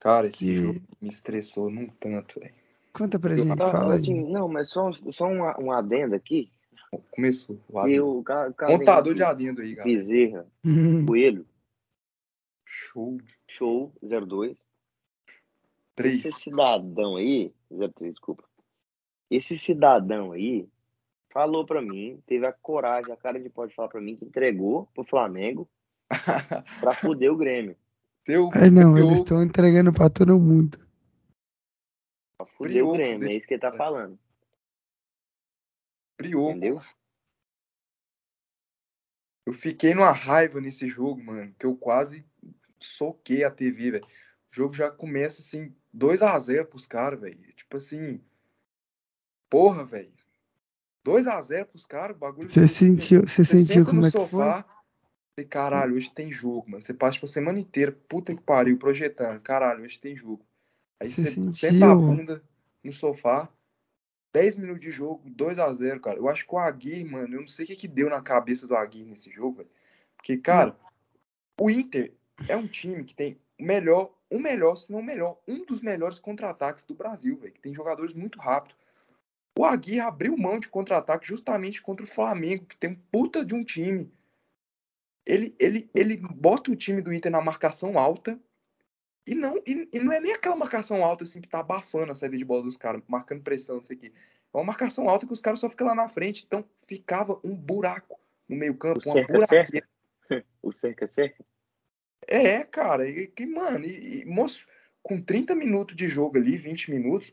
Cara, 0.00 0.26
esse 0.26 0.38
Que- 0.38 0.54
jogo 0.62 0.80
me 1.00 1.08
estressou 1.08 1.70
num 1.70 1.88
tanto, 1.88 2.40
velho. 2.40 2.54
Conta 2.92 3.18
pra 3.18 3.36
gente, 3.36 3.52
Ah, 3.62 3.70
fala 3.70 3.94
aí. 3.94 4.00
assim, 4.00 4.30
não, 4.30 4.48
mas 4.48 4.68
só, 4.70 4.90
só 5.12 5.26
um, 5.26 5.42
um 5.62 5.70
adendo 5.70 6.14
aqui. 6.14 6.50
Começou. 7.10 7.58
O 7.68 7.78
adendo. 7.78 8.18
o 8.18 8.22
ca- 8.22 8.48
de 9.14 9.22
adendo 9.22 9.60
aí, 9.62 9.74
galera. 9.74 9.84
Bezerra, 9.96 10.46
Hum, 10.64 11.06
Coelho, 11.06 11.46
Show. 12.64 13.18
Show 13.48 13.92
02. 14.02 14.56
Três. 15.94 16.24
Esse 16.24 16.40
cidadão 16.40 17.16
aí, 17.16 17.52
03, 17.70 18.12
desculpa. 18.12 18.44
Esse 19.30 19.58
cidadão 19.58 20.32
aí 20.32 20.68
falou 21.30 21.64
pra 21.66 21.80
mim, 21.80 22.20
teve 22.26 22.46
a 22.46 22.52
coragem, 22.52 23.12
a 23.12 23.16
cara 23.16 23.40
de 23.40 23.48
pode 23.48 23.74
falar 23.74 23.88
pra 23.88 24.00
mim 24.00 24.16
que 24.16 24.24
entregou 24.24 24.88
pro 24.94 25.04
Flamengo 25.04 25.68
pra 26.80 26.94
fuder 26.94 27.32
o 27.32 27.36
Grêmio. 27.36 27.76
Teu, 28.24 28.48
Ai, 28.54 28.70
não, 28.70 28.94
teu- 28.94 29.06
eles 29.06 29.18
estão 29.20 29.42
entregando 29.42 29.92
pra 29.92 30.10
todo 30.10 30.38
mundo. 30.38 30.78
Pra 32.38 32.46
fuder 32.46 32.84
o 32.84 32.92
Grêmio, 32.92 33.20
dele. 33.20 33.32
é 33.32 33.36
isso 33.36 33.46
que 33.46 33.54
ele 33.54 33.60
tá 33.60 33.72
falando. 33.72 34.18
Priou. 36.16 36.50
Entendeu? 36.50 36.80
Eu 39.44 39.52
fiquei 39.52 39.94
numa 39.94 40.10
raiva 40.10 40.60
nesse 40.60 40.88
jogo, 40.88 41.22
mano, 41.22 41.54
que 41.58 41.64
eu 41.66 41.76
quase 41.76 42.24
soquei 42.80 43.44
a 43.44 43.50
TV, 43.50 43.92
velho. 43.92 44.04
O 44.04 44.54
jogo 44.54 44.74
já 44.74 44.90
começa 44.90 45.40
assim, 45.40 45.74
2 45.92 46.22
a 46.22 46.38
0 46.38 46.66
pros 46.66 46.86
caras, 46.86 47.20
velho. 47.20 47.38
Tipo 47.54 47.76
assim, 47.76 48.20
porra, 49.48 49.84
velho. 49.84 50.12
2 51.04 51.26
a 51.28 51.40
0 51.40 51.66
pros 51.66 51.86
caras, 51.86 52.16
o 52.16 52.18
bagulho. 52.18 52.50
Você 52.50 52.66
sentiu, 52.66 53.22
você 53.22 53.44
Você 53.44 53.58
sentiu 53.58 53.84
como 53.84 54.00
no 54.00 54.06
é 54.06 54.10
que 54.10 54.18
foi? 54.18 54.26
sofá 54.26 54.64
e 55.38 55.44
caralho, 55.44 55.94
hoje 55.94 56.10
tem 56.10 56.32
jogo, 56.32 56.70
mano. 56.70 56.84
Você 56.84 56.94
passa 56.94 57.12
tipo, 57.12 57.26
a 57.26 57.28
semana 57.28 57.60
inteira, 57.60 57.92
puta 58.08 58.34
que 58.34 58.42
pariu, 58.42 58.78
projetando. 58.78 59.40
Caralho, 59.40 59.84
hoje 59.84 60.00
tem 60.00 60.16
jogo. 60.16 60.44
Aí 60.98 61.10
Você 61.10 61.26
você 61.26 61.30
sentiu? 61.34 61.52
senta 61.52 61.92
a 61.92 61.94
bunda 61.94 62.42
no 62.82 62.92
sofá, 62.92 63.48
10 64.36 64.56
minutos 64.56 64.82
de 64.82 64.90
jogo, 64.90 65.22
2 65.30 65.58
a 65.58 65.72
0 65.72 65.98
cara. 65.98 66.18
Eu 66.18 66.28
acho 66.28 66.46
que 66.46 66.54
o 66.54 66.58
Aguirre, 66.58 67.04
mano, 67.04 67.36
eu 67.36 67.40
não 67.40 67.48
sei 67.48 67.64
o 67.64 67.68
que 67.68 67.74
que 67.74 67.88
deu 67.88 68.10
na 68.10 68.20
cabeça 68.20 68.66
do 68.66 68.76
Aguirre 68.76 69.08
nesse 69.08 69.30
jogo, 69.30 69.56
velho. 69.56 69.70
Porque, 70.14 70.36
cara, 70.36 70.76
o 71.58 71.70
Inter 71.70 72.12
é 72.46 72.54
um 72.54 72.66
time 72.66 73.02
que 73.02 73.14
tem 73.14 73.40
o 73.58 73.64
melhor, 73.64 74.12
o 74.28 74.38
melhor, 74.38 74.76
se 74.76 74.92
não 74.92 74.98
o 74.98 75.02
melhor, 75.02 75.38
um 75.48 75.64
dos 75.64 75.80
melhores 75.80 76.18
contra-ataques 76.18 76.84
do 76.84 76.94
Brasil, 76.94 77.38
velho. 77.38 77.54
Que 77.54 77.62
tem 77.62 77.72
jogadores 77.72 78.12
muito 78.12 78.38
rápidos. 78.38 78.76
O 79.58 79.64
Aguirre 79.64 80.00
abriu 80.00 80.36
mão 80.36 80.60
de 80.60 80.68
contra-ataque 80.68 81.26
justamente 81.26 81.80
contra 81.80 82.04
o 82.04 82.08
Flamengo, 82.08 82.66
que 82.66 82.76
tem 82.76 82.90
um 82.90 83.00
puta 83.10 83.42
de 83.42 83.54
um 83.54 83.64
time. 83.64 84.12
Ele, 85.24 85.56
ele, 85.58 85.88
ele 85.94 86.14
bota 86.18 86.70
o 86.70 86.76
time 86.76 87.00
do 87.00 87.10
Inter 87.10 87.32
na 87.32 87.40
marcação 87.40 87.98
alta 87.98 88.38
e 89.26 89.34
não, 89.34 89.56
e, 89.66 89.88
e 89.92 89.98
não 89.98 90.12
é 90.12 90.20
nem 90.20 90.32
aquela 90.32 90.54
marcação 90.54 91.04
alta 91.04 91.24
assim 91.24 91.40
que 91.40 91.48
tá 91.48 91.58
abafando 91.58 92.12
a 92.12 92.14
saída 92.14 92.38
de 92.38 92.44
bola 92.44 92.62
dos 92.62 92.76
caras, 92.76 93.02
marcando 93.08 93.42
pressão, 93.42 93.76
não 93.76 93.84
sei 93.84 93.96
o 93.96 93.98
quê. 93.98 94.12
É 94.54 94.56
uma 94.56 94.64
marcação 94.64 95.08
alta 95.08 95.26
que 95.26 95.32
os 95.32 95.40
caras 95.40 95.58
só 95.58 95.68
ficam 95.68 95.86
lá 95.86 95.94
na 95.94 96.08
frente. 96.08 96.44
Então 96.46 96.64
ficava 96.86 97.38
um 97.42 97.54
buraco 97.54 98.18
no 98.48 98.56
meio-campo, 98.56 99.00
O 99.04 99.08
uma 99.08 99.12
cerca, 99.12 99.32
buraqueira. 99.32 99.88
O 100.62 100.72
cerca, 100.72 101.06
cerca. 101.08 101.44
É, 102.26 102.64
cara, 102.64 103.08
e 103.08 103.26
que, 103.26 103.46
mano, 103.46 103.84
e, 103.84 104.22
e, 104.22 104.24
moço, 104.24 104.66
com 105.02 105.20
30 105.20 105.54
minutos 105.54 105.94
de 105.94 106.08
jogo 106.08 106.36
ali, 106.36 106.56
20 106.56 106.90
minutos, 106.90 107.32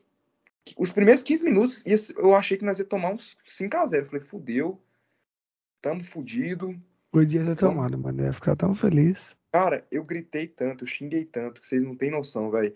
os 0.78 0.92
primeiros 0.92 1.24
15 1.24 1.44
minutos, 1.44 1.84
eu 2.18 2.36
achei 2.36 2.58
que 2.58 2.66
nós 2.66 2.80
ia 2.80 2.86
tomar 2.86 3.12
uns 3.12 3.38
5x0. 3.48 4.06
Falei, 4.06 4.22
fudeu, 4.22 4.82
tamo 5.82 6.04
fudido. 6.04 6.80
Podia 7.12 7.44
ter 7.46 7.56
tomado, 7.58 7.98
mano. 7.98 8.22
Eu 8.22 8.26
ia 8.28 8.34
ficar 8.34 8.56
tão 8.56 8.74
feliz. 8.76 9.36
Cara, 9.54 9.86
eu 9.92 10.04
gritei 10.04 10.48
tanto, 10.48 10.84
eu 10.84 10.88
xinguei 10.88 11.24
tanto, 11.24 11.62
que 11.62 11.68
vocês 11.68 11.84
não 11.84 11.96
têm 11.96 12.10
noção, 12.10 12.50
velho. 12.50 12.76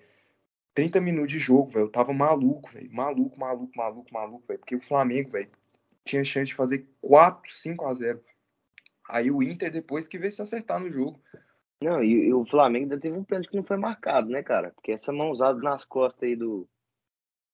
30 0.76 1.02
minutos 1.02 1.32
de 1.32 1.40
jogo, 1.40 1.72
velho, 1.72 1.86
eu 1.86 1.90
tava 1.92 2.14
maluco, 2.14 2.70
velho. 2.72 2.94
Maluco, 2.94 3.40
maluco, 3.40 3.76
maluco, 3.76 4.14
maluco, 4.14 4.48
velho. 4.48 4.60
Porque 4.60 4.76
o 4.76 4.80
Flamengo, 4.80 5.32
velho, 5.32 5.50
tinha 6.06 6.24
chance 6.24 6.50
de 6.50 6.54
fazer 6.54 6.88
4, 7.02 7.52
5x0. 7.52 8.20
Aí 9.10 9.32
o 9.32 9.42
Inter 9.42 9.72
depois 9.72 10.08
que 10.08 10.20
veio 10.20 10.32
se 10.32 10.40
acertar 10.40 10.80
no 10.80 10.88
jogo. 10.92 11.20
Não, 11.82 12.04
e, 12.04 12.28
e 12.28 12.34
o 12.34 12.46
Flamengo 12.46 12.84
ainda 12.84 13.00
teve 13.00 13.18
um 13.18 13.24
pênalti 13.24 13.50
que 13.50 13.58
não 13.58 13.64
foi 13.64 13.78
marcado, 13.78 14.30
né, 14.30 14.44
cara? 14.44 14.70
Porque 14.70 14.92
essa 14.92 15.12
mãozada 15.12 15.60
nas 15.60 15.84
costas 15.84 16.30
aí 16.30 16.36
do, 16.36 16.70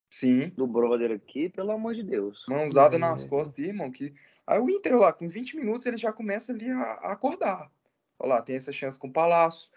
Sim. 0.09 0.49
do 0.49 0.67
brother 0.67 1.11
aqui, 1.11 1.47
pelo 1.47 1.71
amor 1.71 1.95
de 1.95 2.03
Deus. 2.03 2.43
mãozada 2.49 2.97
É. 2.97 2.99
nas 2.99 3.23
costas, 3.23 3.57
irmão. 3.57 3.89
Que... 3.89 4.13
Aí 4.45 4.59
o 4.59 4.69
Inter 4.69 4.97
lá, 4.97 5.13
com 5.13 5.29
20 5.29 5.55
minutos, 5.55 5.85
ele 5.85 5.95
já 5.95 6.11
começa 6.11 6.51
ali 6.51 6.69
a, 6.69 6.81
a 6.81 7.13
acordar. 7.13 7.71
Olha 8.23 8.35
lá, 8.35 8.41
tem 8.41 8.55
essa 8.55 8.71
chance 8.71 8.97
com 8.97 9.07
o 9.07 9.11
Palácio. 9.11 9.69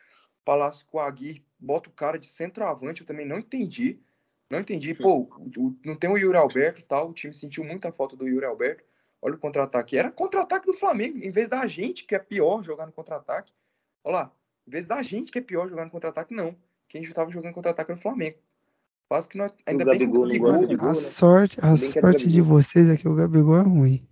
Palácio 0.44 0.86
com 0.86 0.98
o 0.98 1.00
Aguirre, 1.00 1.44
bota 1.58 1.90
o 1.90 1.92
cara 1.92 2.16
de 2.16 2.28
centroavante, 2.28 3.00
eu 3.00 3.06
também 3.06 3.26
não 3.26 3.38
entendi. 3.38 3.98
Não 4.48 4.60
entendi. 4.60 4.94
Pô, 4.94 5.22
o- 5.58 5.76
não 5.84 5.96
tem 5.96 6.08
o 6.08 6.16
Yuri 6.16 6.36
Alberto 6.38 6.80
e 6.80 6.84
tal, 6.84 7.10
o 7.10 7.12
time 7.12 7.34
sentiu 7.34 7.64
muita 7.64 7.90
falta 7.90 8.14
do 8.14 8.28
Yuri 8.28 8.46
Alberto. 8.46 8.84
Olha 9.20 9.34
o 9.34 9.38
contra-ataque. 9.38 9.98
Era 9.98 10.08
contra-ataque 10.12 10.66
do 10.66 10.72
Flamengo, 10.72 11.18
em 11.18 11.32
vez 11.32 11.48
da 11.48 11.66
gente, 11.66 12.04
que 12.04 12.14
é 12.14 12.18
pior 12.20 12.62
jogar 12.62 12.86
no 12.86 12.92
contra-ataque. 12.92 13.52
Olha 14.04 14.14
lá, 14.16 14.32
em 14.64 14.70
vez 14.70 14.84
da 14.84 15.02
gente, 15.02 15.32
que 15.32 15.38
é 15.38 15.42
pior 15.42 15.68
jogar 15.68 15.84
no 15.84 15.90
contra-ataque, 15.90 16.32
não. 16.32 16.54
Quem 16.88 17.02
estava 17.02 17.28
jogando 17.32 17.52
contra-ataque 17.52 17.90
era 17.90 17.98
o 17.98 18.02
Flamengo. 18.02 18.38
Quase 19.08 19.28
que 19.28 19.36
nós. 19.36 19.52
Ainda 19.66 19.84
bem 19.84 19.98
que 19.98 20.04
o 20.04 20.12
Gabigol 20.12 20.52
Gabigol, 20.52 20.66
de 20.68 20.76
gol, 20.76 20.90
A 20.90 20.92
né? 20.92 21.00
sorte, 21.00 21.58
a 21.60 21.72
é 21.72 21.76
sorte 21.76 22.28
de 22.28 22.40
vocês 22.40 22.88
é 22.88 22.96
que 22.96 23.08
o 23.08 23.16
Gabigol 23.16 23.56
é 23.58 23.62
ruim. 23.62 24.06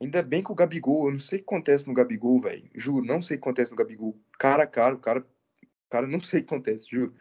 Ainda 0.00 0.22
bem 0.22 0.42
que 0.44 0.52
o 0.52 0.54
Gabigol, 0.54 1.06
eu 1.06 1.12
não 1.12 1.18
sei 1.20 1.38
o 1.38 1.42
que 1.42 1.46
acontece 1.54 1.86
no 1.88 1.94
Gabigol, 1.94 2.40
velho. 2.40 2.68
Juro, 2.74 3.04
não 3.04 3.22
sei 3.22 3.36
o 3.36 3.40
que 3.40 3.44
acontece 3.44 3.70
no 3.70 3.76
Gabigol. 3.78 4.16
Cara 4.38 4.64
a 4.64 4.66
cara, 4.66 4.94
o 4.94 4.98
cara, 4.98 5.20
o 5.20 5.90
cara 5.90 6.06
não 6.06 6.20
sei 6.20 6.40
o 6.40 6.44
que 6.44 6.54
acontece, 6.54 6.86
juro. 6.90 7.14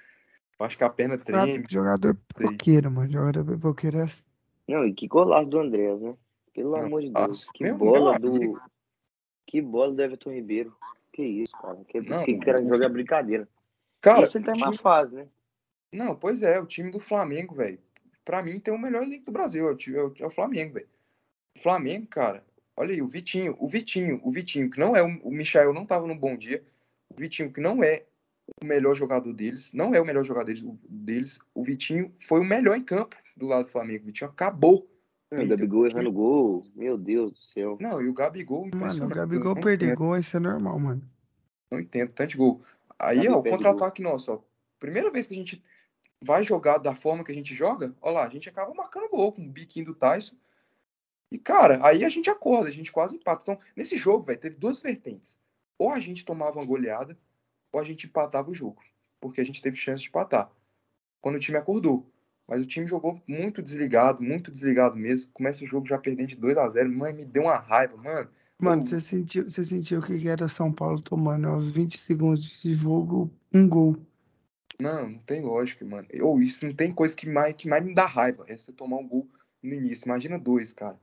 Eu 0.59 0.65
acho 0.65 0.77
que 0.77 0.83
a 0.83 0.89
perna 0.89 1.17
treme. 1.17 1.65
Jogador 1.69 2.15
pipoqueiro, 2.35 2.91
mano. 2.91 3.11
Jogador 3.11 3.45
pipoqueiro 3.45 3.99
é 3.99 4.03
assim. 4.03 4.23
Não, 4.67 4.85
e 4.85 4.93
que 4.93 5.07
golaço 5.07 5.49
do 5.49 5.59
Andrés, 5.59 6.01
né? 6.01 6.15
Pelo 6.53 6.71
Não, 6.71 6.85
amor 6.85 7.01
de 7.01 7.09
nossa, 7.09 7.25
Deus. 7.27 7.49
Que 7.53 7.63
meu- 7.63 7.77
bola 7.77 8.19
meu 8.19 8.35
amigo. 8.35 8.53
do. 8.55 8.61
Que 9.47 9.61
bola 9.61 9.93
do 9.93 10.01
Everton 10.01 10.31
Ribeiro. 10.31 10.75
Que 11.13 11.23
isso, 11.23 11.53
cara. 11.61 11.77
Que, 11.88 12.01
Não, 12.01 12.23
que 12.25 12.38
cara 12.39 12.61
o- 12.61 12.67
joga 12.69 12.89
brincadeira. 12.89 13.47
Cara, 14.01 14.25
isso 14.25 14.38
ele 14.38 14.45
tá 14.45 14.53
em 14.53 14.57
time- 14.57 14.77
fase, 14.77 15.15
né? 15.15 15.27
não, 15.91 16.13
pois 16.15 16.41
é, 16.43 16.59
o 16.59 16.65
time 16.65 16.91
do 16.91 16.99
Flamengo, 16.99 17.55
velho. 17.55 17.79
Pra 18.25 18.43
mim 18.43 18.59
tem 18.59 18.73
o 18.73 18.77
melhor 18.77 19.03
elenco 19.03 19.25
do 19.25 19.31
Brasil, 19.31 19.67
é 19.67 19.71
o, 19.71 19.75
time- 19.77 19.97
é 19.97 20.03
o, 20.03 20.13
é 20.19 20.25
o 20.25 20.29
Flamengo, 20.29 20.73
velho. 20.73 20.88
O 21.57 21.59
Flamengo, 21.61 22.07
cara, 22.07 22.43
olha 22.77 22.93
aí, 22.93 23.01
o 23.01 23.07
Vitinho, 23.07 23.55
o 23.59 23.67
Vitinho, 23.67 24.19
o 24.23 24.31
Vitinho, 24.31 24.69
que 24.69 24.79
não 24.79 24.95
é 24.95 25.01
o, 25.03 25.07
o 25.23 25.31
Michael 25.31 25.73
não 25.73 25.85
tava 25.85 26.07
no 26.07 26.15
bom 26.15 26.35
dia. 26.38 26.63
O 27.09 27.19
Vitinho, 27.19 27.51
que 27.51 27.61
não 27.61 27.83
é 27.83 28.03
o 28.61 28.65
melhor 28.65 28.95
jogador 28.95 29.31
deles, 29.33 29.71
não 29.73 29.93
é 29.95 30.01
o 30.01 30.05
melhor 30.05 30.23
jogador 30.23 30.45
deles, 30.45 30.61
o- 30.63 30.77
deles. 30.89 31.39
O 31.53 31.63
Vitinho 31.63 32.13
foi 32.27 32.39
o 32.39 32.43
melhor 32.43 32.75
em 32.77 32.83
campo 32.83 33.15
do 33.35 33.45
lado 33.47 33.65
do 33.65 33.71
Flamengo. 33.71 34.03
O 34.03 34.05
Vitinho 34.07 34.29
acabou. 34.29 34.89
O 35.31 35.47
Gabigol 35.47 35.88
errando 35.88 36.11
gol. 36.11 36.65
Meu 36.75 36.97
Deus 36.97 37.31
do 37.31 37.38
céu. 37.39 37.77
Não, 37.81 38.01
e 38.01 38.07
o 38.07 38.13
Gabigol, 38.13 38.69
Mano, 38.75 39.05
o. 39.05 39.09
Gabigol 39.09 39.55
perder 39.55 39.95
gol, 39.95 40.17
isso 40.17 40.38
é 40.38 40.39
normal, 40.39 40.79
mano. 40.79 41.01
Não 41.71 41.79
entendo, 41.79 42.11
tanto 42.13 42.29
de 42.29 42.38
gol. 42.38 42.61
Aí, 42.97 43.17
Gabi 43.17 43.27
ó, 43.29 43.39
o 43.39 43.43
contra-ataque 43.43 44.01
nosso, 44.01 44.31
ó. 44.33 44.39
Primeira 44.79 45.09
vez 45.11 45.27
que 45.27 45.33
a 45.33 45.38
gente 45.38 45.63
vai 46.21 46.43
jogar 46.43 46.77
da 46.77 46.95
forma 46.95 47.23
que 47.23 47.31
a 47.31 47.35
gente 47.35 47.53
joga, 47.55 47.93
ó 48.01 48.11
lá, 48.11 48.25
a 48.25 48.29
gente 48.29 48.47
acaba 48.47 48.73
marcando 48.73 49.09
gol 49.09 49.31
com 49.33 49.41
o 49.41 49.49
biquinho 49.49 49.88
do 49.88 49.95
Tyson. 49.95 50.35
E, 51.31 51.38
cara, 51.38 51.79
aí 51.85 52.05
a 52.05 52.09
gente 52.09 52.29
acorda, 52.29 52.69
a 52.69 52.71
gente 52.71 52.91
quase 52.91 53.15
empata. 53.15 53.41
Então, 53.41 53.59
nesse 53.75 53.97
jogo, 53.97 54.25
velho, 54.25 54.39
teve 54.39 54.55
duas 54.55 54.79
vertentes. 54.79 55.38
Ou 55.77 55.91
a 55.91 55.99
gente 55.99 56.23
tomava 56.23 56.59
uma 56.59 56.65
goleada, 56.65 57.17
ou 57.71 57.79
a 57.79 57.83
gente 57.83 58.05
empatava 58.05 58.49
o 58.49 58.53
jogo. 58.53 58.81
Porque 59.19 59.41
a 59.41 59.43
gente 59.43 59.61
teve 59.61 59.75
chance 59.75 60.03
de 60.03 60.09
empatar. 60.09 60.51
Quando 61.21 61.35
o 61.35 61.39
time 61.39 61.57
acordou. 61.57 62.11
Mas 62.47 62.61
o 62.61 62.65
time 62.65 62.88
jogou 62.88 63.19
muito 63.27 63.61
desligado, 63.61 64.21
muito 64.21 64.51
desligado 64.51 64.95
mesmo. 64.95 65.31
Começa 65.33 65.63
o 65.63 65.67
jogo 65.67 65.88
já 65.88 65.97
perdendo 65.97 66.27
de 66.27 66.35
2 66.35 66.57
a 66.57 66.69
0 66.69 66.91
Mãe, 66.91 67.11
me 67.11 67.25
deu 67.25 67.43
uma 67.43 67.57
raiva, 67.57 67.97
mano. 67.97 68.29
Mano, 68.59 68.85
você 68.85 68.99
sentiu, 68.99 69.49
você 69.49 69.65
sentiu 69.65 69.99
o 69.99 70.03
que 70.03 70.17
que 70.17 70.29
era 70.29 70.47
São 70.47 70.71
Paulo 70.71 71.01
tomando 71.01 71.47
aos 71.47 71.71
20 71.71 71.97
segundos 71.97 72.61
de 72.61 72.73
jogo 72.73 73.31
um 73.53 73.67
gol. 73.67 73.97
Não, 74.79 75.09
não 75.09 75.19
tem 75.19 75.41
lógica, 75.41 75.83
mano. 75.83 76.07
Ou 76.21 76.39
isso 76.41 76.65
não 76.65 76.73
tem 76.73 76.93
coisa 76.93 77.15
que 77.15 77.27
mais, 77.27 77.55
que 77.55 77.67
mais 77.67 77.83
me 77.83 77.93
dá 77.93 78.05
raiva. 78.05 78.45
É 78.47 78.57
você 78.57 78.71
tomar 78.71 78.97
um 78.97 79.07
gol 79.07 79.27
no 79.61 79.73
início. 79.73 80.05
Imagina 80.05 80.38
dois, 80.38 80.71
cara. 80.71 80.99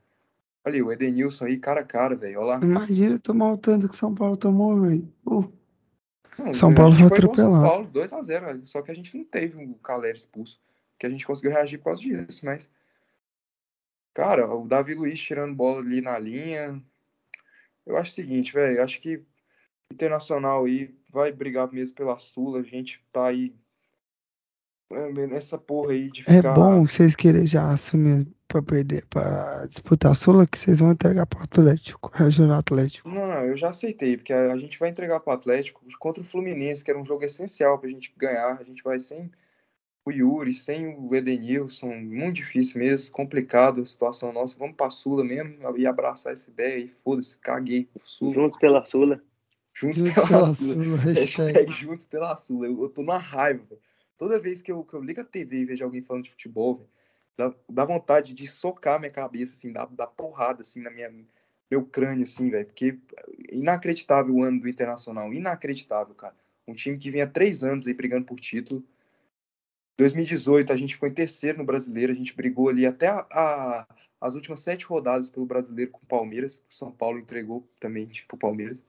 Olha 0.64 0.84
o 0.84 0.92
Edenilson 0.92 1.46
aí, 1.46 1.58
cara 1.58 1.80
a 1.80 1.84
cara, 1.84 2.14
velho. 2.14 2.40
Olha 2.40 2.58
lá. 2.58 2.60
Imagina 2.64 3.18
tomar 3.18 3.52
o 3.52 3.58
tanto 3.58 3.88
que 3.88 3.96
São 3.96 4.14
Paulo 4.14 4.36
tomou, 4.36 4.80
velho. 4.80 5.12
Uh, 5.26 5.52
Não, 6.38 6.54
São 6.54 6.72
Paulo 6.74 6.92
foi 6.94 7.06
igual 7.06 7.18
o 7.18 7.36
São 7.36 7.54
atropelado. 7.56 7.64
Paulo, 7.66 7.90
2x0, 7.92 8.40
velho. 8.44 8.66
Só 8.66 8.80
que 8.82 8.90
a 8.90 8.94
gente 8.94 9.16
não 9.16 9.24
teve 9.24 9.64
o 9.64 9.74
Calera 9.76 10.16
expulso. 10.16 10.60
Que 10.98 11.06
a 11.06 11.10
gente 11.10 11.26
conseguiu 11.26 11.50
reagir 11.50 11.78
por 11.78 11.86
causa 11.86 12.00
disso, 12.02 12.44
mas. 12.44 12.70
Cara, 14.14 14.46
o 14.54 14.66
Davi 14.68 14.94
Luiz 14.94 15.20
tirando 15.20 15.54
bola 15.54 15.80
ali 15.80 16.00
na 16.00 16.18
linha. 16.18 16.80
Eu 17.84 17.96
acho 17.96 18.10
o 18.12 18.14
seguinte, 18.14 18.52
velho. 18.52 18.82
Acho 18.82 19.00
que 19.00 19.20
Internacional 19.92 20.64
aí 20.64 20.94
vai 21.10 21.32
brigar 21.32 21.70
mesmo 21.72 21.96
pela 21.96 22.18
Sula. 22.18 22.60
A 22.60 22.62
gente 22.62 23.04
tá 23.12 23.26
aí. 23.26 23.54
é, 24.92 25.26
Nessa 25.26 25.58
porra 25.58 25.92
aí 25.92 26.10
de 26.10 26.22
é 26.22 26.36
ficar. 26.36 26.54
bom 26.54 26.86
vocês 26.86 27.16
querem 27.16 27.46
já 27.46 27.70
assumir 27.72 28.26
pra 28.52 28.60
perder, 28.60 29.06
pra 29.06 29.64
disputar 29.66 30.12
a 30.12 30.14
Sula, 30.14 30.46
que 30.46 30.58
vocês 30.58 30.80
vão 30.80 30.92
entregar 30.92 31.24
pro 31.24 31.42
Atlético, 31.42 32.10
Regional 32.12 32.58
Atlético. 32.58 33.08
Não, 33.08 33.26
não, 33.26 33.46
eu 33.46 33.56
já 33.56 33.70
aceitei, 33.70 34.18
porque 34.18 34.32
a, 34.32 34.52
a 34.52 34.58
gente 34.58 34.78
vai 34.78 34.90
entregar 34.90 35.20
para 35.20 35.30
o 35.30 35.34
Atlético 35.34 35.82
contra 35.98 36.22
o 36.22 36.26
Fluminense, 36.26 36.84
que 36.84 36.90
era 36.90 37.00
um 37.00 37.06
jogo 37.06 37.24
essencial 37.24 37.78
para 37.78 37.88
a 37.88 37.92
gente 37.92 38.12
ganhar. 38.14 38.58
A 38.60 38.62
gente 38.62 38.82
vai 38.82 39.00
sem 39.00 39.30
o 40.04 40.10
Yuri, 40.10 40.52
sem 40.52 40.86
o 40.86 41.14
Edenilson, 41.14 41.94
muito 41.94 42.36
difícil 42.36 42.78
mesmo, 42.78 43.12
complicado 43.12 43.80
a 43.80 43.86
situação 43.86 44.32
nossa. 44.32 44.58
Vamos 44.58 44.76
para 44.76 44.90
Sula 44.90 45.24
mesmo 45.24 45.56
e 45.78 45.86
abraçar 45.86 46.34
essa 46.34 46.50
ideia 46.50 46.84
e 46.84 46.88
foda-se, 46.88 47.38
caguei 47.38 47.84
pro 47.84 48.02
Sula. 48.04 48.34
Juntos 48.34 48.58
pela 48.58 48.84
Sula. 48.84 49.22
Juntos 49.72 49.98
Juntos 50.00 50.14
pela 50.14 50.26
pela 50.26 50.54
Sula. 50.54 50.74
Sula, 50.74 50.96
hashtag. 51.00 51.52
Hashtag 51.52 51.72
Juntos 51.72 52.04
pela 52.04 52.36
Sula. 52.36 52.66
Eu, 52.66 52.82
eu 52.82 52.88
tô 52.90 53.00
numa 53.00 53.18
raiva, 53.18 53.64
velho. 53.70 53.80
Toda 54.18 54.38
vez 54.38 54.60
que 54.60 54.70
eu, 54.70 54.84
que 54.84 54.94
eu 54.94 55.02
ligo 55.02 55.22
a 55.22 55.24
TV 55.24 55.60
e 55.60 55.64
vejo 55.64 55.84
alguém 55.84 56.02
falando 56.02 56.24
de 56.24 56.30
futebol, 56.30 56.76
velho, 56.76 56.88
dá, 57.36 57.54
dá 57.68 57.84
vontade 57.84 58.34
de 58.34 58.46
socar 58.46 58.98
minha 58.98 59.10
cabeça, 59.10 59.54
assim, 59.54 59.72
dar, 59.72 59.86
dar 59.86 60.06
porrada, 60.06 60.62
assim, 60.62 60.80
na 60.80 60.90
minha, 60.90 61.12
meu 61.70 61.84
crânio, 61.84 62.24
assim, 62.24 62.50
velho. 62.50 62.66
Porque 62.66 62.98
inacreditável 63.50 64.34
o 64.34 64.42
ano 64.42 64.60
do 64.60 64.68
Internacional. 64.68 65.32
Inacreditável, 65.32 66.14
cara. 66.14 66.36
Um 66.66 66.74
time 66.74 66.98
que 66.98 67.10
vinha 67.10 67.26
três 67.26 67.62
anos 67.64 67.86
aí 67.86 67.94
brigando 67.94 68.26
por 68.26 68.38
título. 68.38 68.84
2018 69.98 70.72
a 70.72 70.76
gente 70.76 70.94
ficou 70.94 71.08
em 71.08 71.14
terceiro 71.14 71.58
no 71.58 71.64
Brasileiro, 71.64 72.12
a 72.12 72.14
gente 72.14 72.34
brigou 72.34 72.68
ali 72.68 72.86
até 72.86 73.08
a, 73.08 73.26
a, 73.30 73.86
as 74.20 74.34
últimas 74.34 74.60
sete 74.60 74.86
rodadas 74.86 75.28
pelo 75.28 75.46
Brasileiro 75.46 75.90
com 75.90 76.00
o 76.02 76.06
Palmeiras. 76.06 76.64
São 76.68 76.90
Paulo 76.90 77.18
entregou 77.18 77.68
também, 77.78 78.06
tipo, 78.06 78.36
o 78.36 78.38
Palmeiras. 78.38 78.84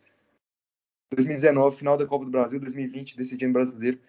2019, 1.11 1.77
final 1.77 1.97
da 1.97 2.07
Copa 2.07 2.25
do 2.25 2.31
Brasil, 2.31 2.59
2020, 2.59 3.17
decidindo 3.17 3.53
brasileiro. 3.53 3.99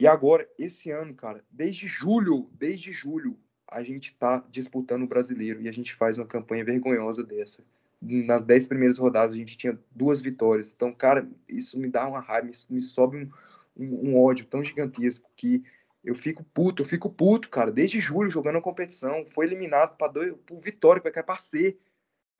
E 0.00 0.06
agora, 0.06 0.48
esse 0.58 0.90
ano, 0.90 1.14
cara, 1.14 1.44
desde 1.50 1.86
julho, 1.86 2.48
desde 2.52 2.92
julho, 2.92 3.38
a 3.70 3.82
gente 3.82 4.14
tá 4.14 4.42
disputando 4.50 5.02
o 5.02 5.06
brasileiro 5.06 5.60
e 5.60 5.68
a 5.68 5.72
gente 5.72 5.94
faz 5.94 6.16
uma 6.18 6.26
campanha 6.26 6.64
vergonhosa 6.64 7.22
dessa. 7.22 7.62
Nas 8.00 8.42
dez 8.42 8.66
primeiras 8.66 8.96
rodadas 8.96 9.34
a 9.34 9.36
gente 9.36 9.56
tinha 9.56 9.78
duas 9.90 10.20
vitórias. 10.20 10.72
Então, 10.74 10.92
cara, 10.92 11.28
isso 11.48 11.78
me 11.78 11.88
dá 11.88 12.06
uma 12.06 12.20
raiva, 12.20 12.50
isso 12.50 12.66
me 12.70 12.80
sobe 12.80 13.18
um, 13.18 13.30
um, 13.76 14.10
um 14.10 14.22
ódio 14.22 14.46
tão 14.46 14.64
gigantesco 14.64 15.30
que 15.36 15.62
eu 16.02 16.14
fico 16.14 16.42
puto, 16.42 16.82
eu 16.82 16.86
fico 16.86 17.10
puto, 17.10 17.50
cara. 17.50 17.70
Desde 17.70 18.00
julho 18.00 18.30
jogando 18.30 18.58
a 18.58 18.62
competição, 18.62 19.26
foi 19.30 19.46
eliminado 19.46 19.96
para 19.96 20.12
dois, 20.12 20.32
o 20.50 20.60
Vitória 20.60 21.00
que 21.00 21.04
vai 21.04 21.12
cair 21.12 21.24
para 21.24 21.38
C. 21.38 21.76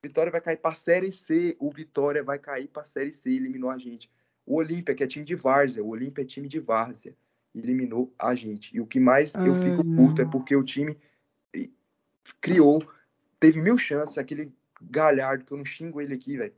Vitória 0.03 0.33
vai 0.33 0.41
cair 0.41 0.57
para 0.57 0.75
Série 0.75 1.13
C. 1.13 1.57
O 1.59 1.71
Vitória 1.71 2.23
vai 2.23 2.39
cair 2.39 2.69
para 2.69 2.85
Série 2.85 3.13
C, 3.13 3.31
eliminou 3.31 3.69
a 3.69 3.77
gente. 3.77 4.11
O 4.47 4.57
Olímpia, 4.57 4.95
que 4.95 5.05
é 5.05 5.07
time 5.07 5.25
de 5.25 5.35
várzea, 5.35 5.85
o 5.85 5.89
Olímpia 5.89 6.23
é 6.23 6.25
time 6.25 6.49
de 6.49 6.59
várzea, 6.59 7.15
eliminou 7.55 8.15
a 8.19 8.35
gente. 8.35 8.75
E 8.75 8.81
o 8.81 8.87
que 8.87 8.99
mais 8.99 9.35
eu 9.35 9.55
fico 9.57 9.85
puto 9.85 10.23
é 10.23 10.25
porque 10.25 10.57
o 10.57 10.65
time 10.65 10.97
criou, 12.41 12.83
teve 13.39 13.61
mil 13.61 13.79
chances, 13.79 14.19
aquele 14.19 14.53
galhardo, 14.81 15.45
que 15.45 15.53
eu 15.53 15.59
não 15.59 15.65
xingo 15.65 16.01
ele 16.01 16.15
aqui, 16.15 16.37
velho. 16.37 16.53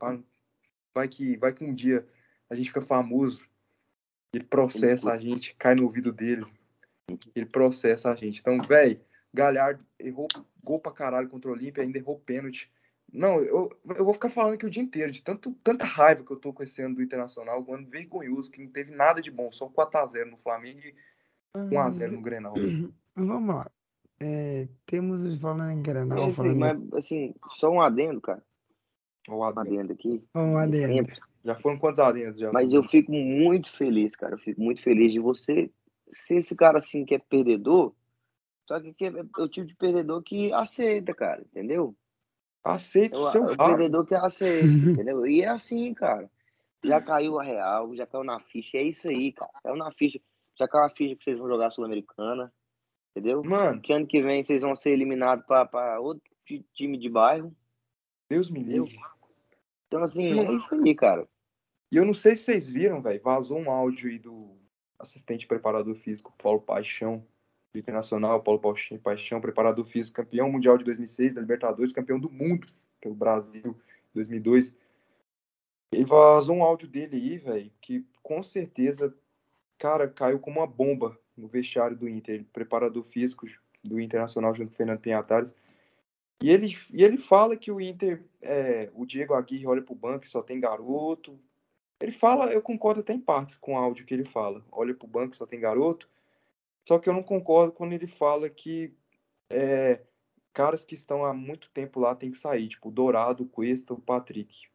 Vai 0.93 1.07
que, 1.07 1.37
vai 1.37 1.53
que 1.53 1.63
um 1.63 1.73
dia 1.73 2.05
a 2.49 2.55
gente 2.55 2.67
fica 2.67 2.81
famoso, 2.81 3.41
ele 4.33 4.43
processa 4.43 5.11
a 5.11 5.17
gente, 5.17 5.55
cai 5.55 5.75
no 5.75 5.83
ouvido 5.83 6.11
dele, 6.11 6.45
ele 7.35 7.45
processa 7.45 8.11
a 8.11 8.15
gente. 8.15 8.39
Então, 8.39 8.61
velho, 8.61 8.99
Galhardo 9.33 9.85
errou 9.99 10.27
gol 10.63 10.79
pra 10.79 10.91
caralho 10.91 11.29
contra 11.29 11.49
o 11.49 11.53
Olímpia, 11.53 11.83
ainda 11.83 11.97
errou 11.97 12.19
pênalti. 12.19 12.71
Não, 13.11 13.39
eu, 13.39 13.77
eu 13.95 14.05
vou 14.05 14.13
ficar 14.13 14.29
falando 14.29 14.53
aqui 14.53 14.65
o 14.65 14.69
dia 14.69 14.81
inteiro, 14.81 15.11
de 15.11 15.21
tanto, 15.21 15.53
tanta 15.63 15.83
raiva 15.83 16.23
que 16.23 16.31
eu 16.31 16.37
tô 16.37 16.53
com 16.53 16.63
esse 16.63 16.81
ano 16.81 16.95
do 16.95 17.03
Internacional, 17.03 17.65
um 17.67 17.73
ano 17.73 17.87
vergonhoso, 17.89 18.49
que 18.49 18.61
não 18.63 18.71
teve 18.71 18.91
nada 18.91 19.21
de 19.21 19.29
bom, 19.29 19.51
só 19.51 19.69
4x0 19.69 20.29
no 20.29 20.37
Flamengo 20.37 20.79
e 20.79 20.95
1x0 21.55 22.11
no 22.11 22.21
Grenal. 22.21 22.53
Vamos 23.15 23.55
lá. 23.55 23.69
É, 24.23 24.67
temos 24.85 25.39
falando 25.39 25.71
em 25.71 25.81
Grenal. 25.81 26.29
Sim, 26.29 26.33
falando... 26.35 26.57
Mas, 26.59 26.93
assim, 26.93 27.33
só 27.53 27.71
um 27.71 27.81
adendo, 27.81 28.21
cara. 28.21 28.43
Um 29.27 29.43
adendo, 29.43 29.69
um 29.69 29.79
adendo 29.79 29.93
aqui. 29.93 30.23
Um 30.35 30.57
adendo. 30.57 30.93
Sempre. 30.93 31.19
Já 31.43 31.55
foram 31.55 31.79
quantos 31.79 31.99
adendos? 31.99 32.37
Já? 32.37 32.51
Mas 32.51 32.71
eu 32.71 32.83
fico 32.83 33.11
muito 33.11 33.71
feliz, 33.71 34.15
cara. 34.15 34.35
Eu 34.35 34.37
fico 34.37 34.61
muito 34.61 34.83
feliz 34.83 35.11
de 35.11 35.19
você 35.19 35.71
ser 36.11 36.37
esse 36.37 36.55
cara 36.55 36.77
assim 36.77 37.03
que 37.03 37.15
é 37.15 37.19
perdedor, 37.19 37.95
só 38.67 38.79
que 38.79 39.05
é 39.05 39.41
o 39.41 39.49
tipo 39.49 39.65
de 39.65 39.75
perdedor 39.75 40.21
que 40.21 40.53
aceita, 40.53 41.15
cara, 41.15 41.41
entendeu? 41.41 41.95
Aceita 42.63 43.17
o 43.17 43.31
seu 43.31 43.43
O 43.43 43.57
perdedor 43.57 44.05
que 44.05 44.13
aceita, 44.13 44.67
entendeu? 44.91 45.25
E 45.25 45.41
é 45.41 45.47
assim, 45.47 45.93
cara. 45.95 46.29
Já 46.83 47.01
caiu 47.01 47.39
a 47.39 47.43
real, 47.43 47.95
já 47.95 48.05
caiu 48.05 48.23
na 48.23 48.39
ficha. 48.39 48.77
É 48.77 48.83
isso 48.83 49.07
aí, 49.07 49.31
cara. 49.31 49.51
Caiu 49.63 49.75
na 49.75 49.91
ficha. 49.91 50.19
Já 50.59 50.67
caiu 50.67 50.85
a 50.85 50.89
ficha 50.89 51.15
que 51.15 51.23
vocês 51.23 51.39
vão 51.39 51.47
jogar 51.47 51.71
Sul-Americana. 51.71 52.51
Entendeu? 53.11 53.43
Mano. 53.43 53.81
Que 53.81 53.93
ano 53.93 54.07
que 54.07 54.21
vem 54.21 54.43
vocês 54.43 54.61
vão 54.61 54.75
ser 54.75 54.91
eliminados 54.91 55.45
para 55.45 55.99
outro 55.99 56.23
time 56.73 56.97
de 56.97 57.09
bairro. 57.09 57.55
Deus 58.29 58.49
me 58.49 58.63
livre. 58.63 58.97
Então, 59.87 60.03
assim, 60.03 60.39
é 60.39 60.53
isso 60.53 60.73
aí, 60.73 60.95
cara. 60.95 61.27
E 61.91 61.97
eu 61.97 62.05
não 62.05 62.13
sei 62.13 62.35
se 62.35 62.43
vocês 62.43 62.69
viram, 62.69 63.01
velho. 63.01 63.21
Vazou 63.21 63.59
um 63.59 63.69
áudio 63.69 64.09
aí 64.09 64.17
do 64.17 64.55
assistente 64.97 65.45
preparador 65.45 65.93
físico 65.95 66.33
Paulo 66.37 66.61
Paixão, 66.61 67.25
internacional, 67.75 68.41
Paulo 68.41 68.61
Paixão, 69.03 69.41
preparador 69.41 69.83
físico, 69.83 70.15
campeão 70.15 70.49
mundial 70.49 70.77
de 70.77 70.85
2006 70.85 71.33
da 71.33 71.41
Libertadores, 71.41 71.91
campeão 71.91 72.19
do 72.19 72.29
mundo 72.29 72.67
pelo 73.01 73.15
Brasil 73.15 73.75
2002. 74.13 74.73
Ele 75.93 76.05
vazou 76.05 76.55
um 76.55 76.63
áudio 76.63 76.87
dele 76.87 77.17
aí, 77.17 77.37
velho, 77.37 77.71
que 77.81 78.05
com 78.23 78.41
certeza, 78.41 79.13
cara, 79.77 80.07
caiu 80.07 80.39
como 80.39 80.59
uma 80.59 80.67
bomba 80.67 81.19
no 81.37 81.47
vestiário 81.47 81.97
do 81.97 82.07
Inter. 82.07 82.35
Ele, 82.35 82.43
preparador 82.45 83.03
físico 83.03 83.47
do 83.83 83.99
Internacional 83.99 84.53
junto 84.53 84.69
com 84.69 84.73
o 84.73 84.77
Fernando 84.77 84.99
Pinhatares. 84.99 85.55
E 86.41 86.49
ele, 86.49 86.75
e 86.91 87.03
ele 87.03 87.17
fala 87.17 87.55
que 87.55 87.71
o 87.71 87.79
Inter, 87.79 88.23
é, 88.41 88.89
o 88.95 89.05
Diego 89.05 89.33
Aguirre 89.33 89.67
olha 89.67 89.81
pro 89.81 89.93
banco 89.93 90.25
e 90.25 90.29
só 90.29 90.41
tem 90.41 90.59
garoto. 90.59 91.39
Ele 91.99 92.11
fala, 92.11 92.51
eu 92.51 92.61
concordo 92.61 93.01
até 93.01 93.13
em 93.13 93.19
partes 93.19 93.55
com 93.57 93.73
o 93.73 93.77
áudio 93.77 94.05
que 94.05 94.13
ele 94.13 94.25
fala. 94.25 94.65
Olha 94.71 94.93
pro 94.93 95.07
banco, 95.07 95.35
só 95.35 95.45
tem 95.45 95.59
garoto. 95.59 96.09
Só 96.87 96.97
que 96.97 97.07
eu 97.07 97.13
não 97.13 97.21
concordo 97.21 97.71
quando 97.71 97.93
ele 97.93 98.07
fala 98.07 98.49
que 98.49 98.91
é, 99.51 100.01
caras 100.53 100.83
que 100.83 100.95
estão 100.95 101.25
há 101.25 101.33
muito 101.33 101.69
tempo 101.69 101.99
lá 101.99 102.15
tem 102.15 102.31
que 102.31 102.37
sair, 102.37 102.67
tipo 102.67 102.89
o 102.89 102.91
Dourado, 102.91 103.43
o 103.43 103.47
Cuesta, 103.47 103.93
o 103.93 104.01
Patrick. 104.01 104.67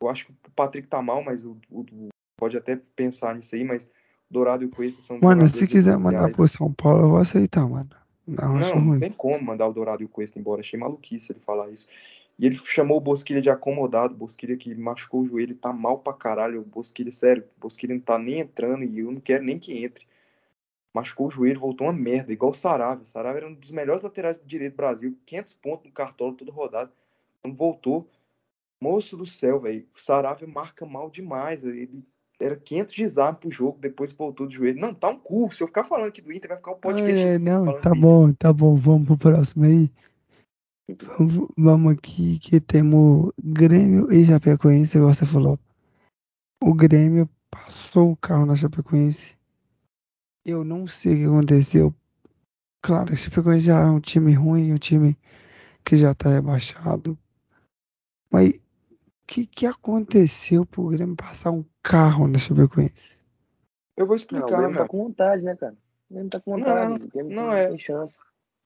Eu 0.00 0.08
acho 0.08 0.26
que 0.26 0.32
o 0.32 0.50
Patrick 0.52 0.88
tá 0.88 1.00
mal, 1.02 1.22
mas 1.22 1.44
o, 1.44 1.58
o, 1.70 2.08
pode 2.36 2.56
até 2.56 2.76
pensar 2.76 3.34
nisso 3.34 3.54
aí, 3.54 3.64
mas 3.64 3.84
o 3.84 3.88
Dourado 4.30 4.64
e 4.64 4.66
o 4.66 4.70
Cuesta 4.70 5.02
são. 5.02 5.18
Mano, 5.20 5.48
se 5.48 5.66
quiser 5.66 5.98
mandar 5.98 6.30
pro 6.32 6.48
São 6.48 6.72
Paulo, 6.72 7.04
eu 7.04 7.08
vou 7.10 7.18
aceitar, 7.18 7.66
mano. 7.68 7.90
Não, 8.26 8.58
não, 8.58 8.80
não 8.80 9.00
tem 9.00 9.12
como 9.12 9.44
mandar 9.44 9.68
o 9.68 9.72
Dourado 9.72 10.02
e 10.02 10.06
o 10.06 10.08
Cuesta 10.08 10.38
embora. 10.38 10.60
Achei 10.60 10.78
maluquice 10.78 11.32
ele 11.32 11.40
falar 11.40 11.70
isso. 11.70 11.86
E 12.38 12.44
ele 12.44 12.56
chamou 12.56 12.98
o 12.98 13.00
Bosquilha 13.00 13.40
de 13.40 13.48
acomodado, 13.48 14.14
Bosquilha 14.14 14.56
que 14.56 14.74
machucou 14.74 15.22
o 15.22 15.26
joelho, 15.26 15.54
tá 15.54 15.72
mal 15.72 15.98
pra 15.98 16.12
caralho. 16.12 16.60
O 16.60 16.64
Bosquilha, 16.64 17.10
sério, 17.12 17.44
o 17.56 17.60
Bosquilha 17.60 17.94
não 17.94 18.00
tá 18.00 18.18
nem 18.18 18.40
entrando 18.40 18.84
e 18.84 18.98
eu 18.98 19.10
não 19.10 19.20
quero 19.20 19.44
nem 19.44 19.58
que 19.58 19.72
entre 19.84 20.06
machucou 20.96 21.26
o 21.26 21.30
joelho, 21.30 21.60
voltou 21.60 21.86
uma 21.86 21.92
merda, 21.92 22.32
igual 22.32 22.52
o 22.52 22.54
Sarave. 22.54 23.02
O 23.02 23.04
Sarave 23.04 23.36
era 23.36 23.46
um 23.46 23.52
dos 23.52 23.70
melhores 23.70 24.02
laterais 24.02 24.38
do 24.38 24.46
direito 24.46 24.72
do 24.72 24.76
Brasil, 24.78 25.18
500 25.26 25.54
pontos 25.54 25.86
no 25.86 25.92
cartola, 25.92 26.34
todo 26.34 26.50
rodado. 26.50 26.90
Quando 27.42 27.54
voltou, 27.54 28.08
moço 28.80 29.14
do 29.14 29.26
céu, 29.26 29.60
velho, 29.60 29.86
o 29.94 30.00
Sarave 30.00 30.46
marca 30.46 30.86
mal 30.86 31.10
demais. 31.10 31.62
Ele 31.64 32.02
era 32.40 32.56
500 32.56 32.94
de 32.94 33.02
desarme 33.02 33.38
pro 33.38 33.50
jogo, 33.50 33.78
depois 33.80 34.12
voltou 34.12 34.46
do 34.46 34.52
joelho. 34.52 34.80
Não, 34.80 34.94
tá 34.94 35.08
um 35.08 35.18
cu. 35.18 35.50
Se 35.52 35.62
eu 35.62 35.66
ficar 35.66 35.84
falando 35.84 36.08
aqui 36.08 36.20
do 36.20 36.32
Inter, 36.32 36.48
vai 36.48 36.58
ficar 36.58 36.72
o 36.72 36.76
podcast. 36.76 37.18
É, 37.18 37.38
não, 37.38 37.80
tá 37.80 37.94
bom, 37.94 38.32
tá 38.32 38.52
bom. 38.52 38.74
Vamos 38.76 39.06
pro 39.06 39.18
próximo 39.18 39.64
aí. 39.64 39.90
Vamos, 41.18 41.48
vamos 41.56 41.92
aqui 41.94 42.38
que 42.38 42.60
temos 42.60 43.32
Grêmio 43.42 44.12
e 44.12 44.24
Chapecoense, 44.24 44.96
igual 44.96 45.12
você 45.12 45.26
falou. 45.26 45.58
O 46.62 46.72
Grêmio 46.74 47.28
passou 47.50 48.12
o 48.12 48.16
carro 48.16 48.46
na 48.46 48.54
Chapecoense 48.54 49.36
eu 50.46 50.62
não 50.62 50.86
sei 50.86 51.14
o 51.14 51.16
que 51.16 51.24
aconteceu. 51.24 51.94
Claro, 52.80 53.12
o 53.12 53.16
Chapecoense 53.16 53.66
já 53.66 53.80
é 53.80 53.86
um 53.86 54.00
time 54.00 54.32
ruim, 54.32 54.72
um 54.72 54.78
time 54.78 55.18
que 55.84 55.96
já 55.96 56.14
tá 56.14 56.30
rebaixado. 56.30 57.18
Mas 58.30 58.60
que, 59.26 59.46
que 59.46 59.66
aconteceu 59.66 60.64
pro 60.64 60.88
Grêmio 60.88 61.16
passar 61.16 61.50
um 61.50 61.64
carro 61.82 62.28
na 62.28 62.38
Chapecoense? 62.38 63.18
Eu 63.96 64.06
vou 64.06 64.16
explicar, 64.16 64.46
não, 64.46 64.54
o 64.54 64.60
Grêmio 64.60 64.78
tá 64.78 64.88
com 64.88 64.98
vontade, 65.04 65.42
né, 65.42 65.56
cara? 65.56 65.76
O 66.08 66.14
Grêmio 66.14 66.30
tá 66.30 66.40
com 66.40 66.52
vontade. 66.52 67.10
Não, 67.14 67.24
não 67.24 67.52
é. 67.52 67.68
Tem 67.68 67.78
chance. 67.78 68.14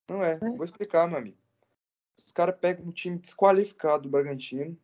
Não 0.08 0.22
é. 0.22 0.32
é. 0.32 0.38
Vou 0.38 0.64
explicar, 0.64 1.08
meu 1.08 1.18
amigo. 1.18 1.36
Os 2.18 2.32
caras 2.32 2.56
pegam 2.60 2.86
um 2.86 2.92
time 2.92 3.18
desqualificado 3.18 4.02
do 4.02 4.08
Bragantino. 4.10 4.76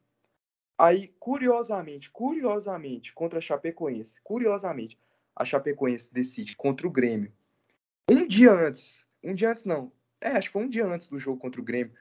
Aí, 0.78 1.08
curiosamente, 1.18 2.10
curiosamente, 2.10 3.12
contra 3.12 3.38
a 3.38 3.42
Chapecoense, 3.42 4.20
curiosamente, 4.22 4.98
a 5.34 5.44
Chapecoense 5.44 6.12
decide 6.12 6.56
contra 6.56 6.86
o 6.86 6.90
Grêmio. 6.90 7.32
Um 8.10 8.26
dia 8.26 8.52
antes, 8.52 9.04
um 9.22 9.34
dia 9.34 9.50
antes 9.50 9.64
não, 9.64 9.90
é, 10.20 10.28
acho 10.28 10.48
que 10.48 10.52
foi 10.52 10.64
um 10.64 10.68
dia 10.68 10.86
antes 10.86 11.08
do 11.08 11.18
jogo 11.18 11.40
contra 11.40 11.60
o 11.60 11.64
Grêmio, 11.64 11.94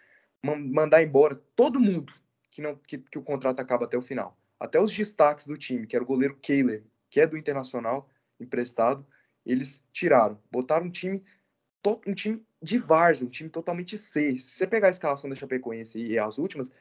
mandar 0.44 1.02
embora 1.02 1.36
todo 1.56 1.80
mundo 1.80 2.14
que, 2.56 2.62
não, 2.62 2.74
que, 2.74 2.98
que 2.98 3.20
o 3.20 3.22
contrato 3.22 3.60
acaba 3.60 3.84
até 3.84 3.98
o 3.98 4.02
final. 4.02 4.38
Até 4.58 4.80
os 4.80 4.96
destaques 4.96 5.46
do 5.46 5.58
time, 5.58 5.86
que 5.86 5.94
era 5.94 6.04
o 6.04 6.08
goleiro 6.08 6.38
Kehler, 6.42 6.86
que 7.10 7.20
é 7.20 7.28
do 7.28 7.38
Internacional, 7.38 8.10
emprestado, 8.40 9.06
eles 9.46 9.84
tiraram. 9.92 10.40
Botaram 10.50 10.86
um 10.86 10.90
time, 10.90 11.22
um 12.08 12.14
time 12.14 12.42
de 12.62 12.78
várzea, 12.78 13.28
um 13.28 13.30
time 13.30 13.50
totalmente 13.50 13.98
C. 13.98 14.40
Se 14.40 14.52
você 14.52 14.66
pegar 14.66 14.88
a 14.88 14.92
escalação 14.92 15.30
da 15.30 15.36
Chapecoense 15.36 16.00
e 16.00 16.18
as 16.18 16.38
últimas, 16.38 16.72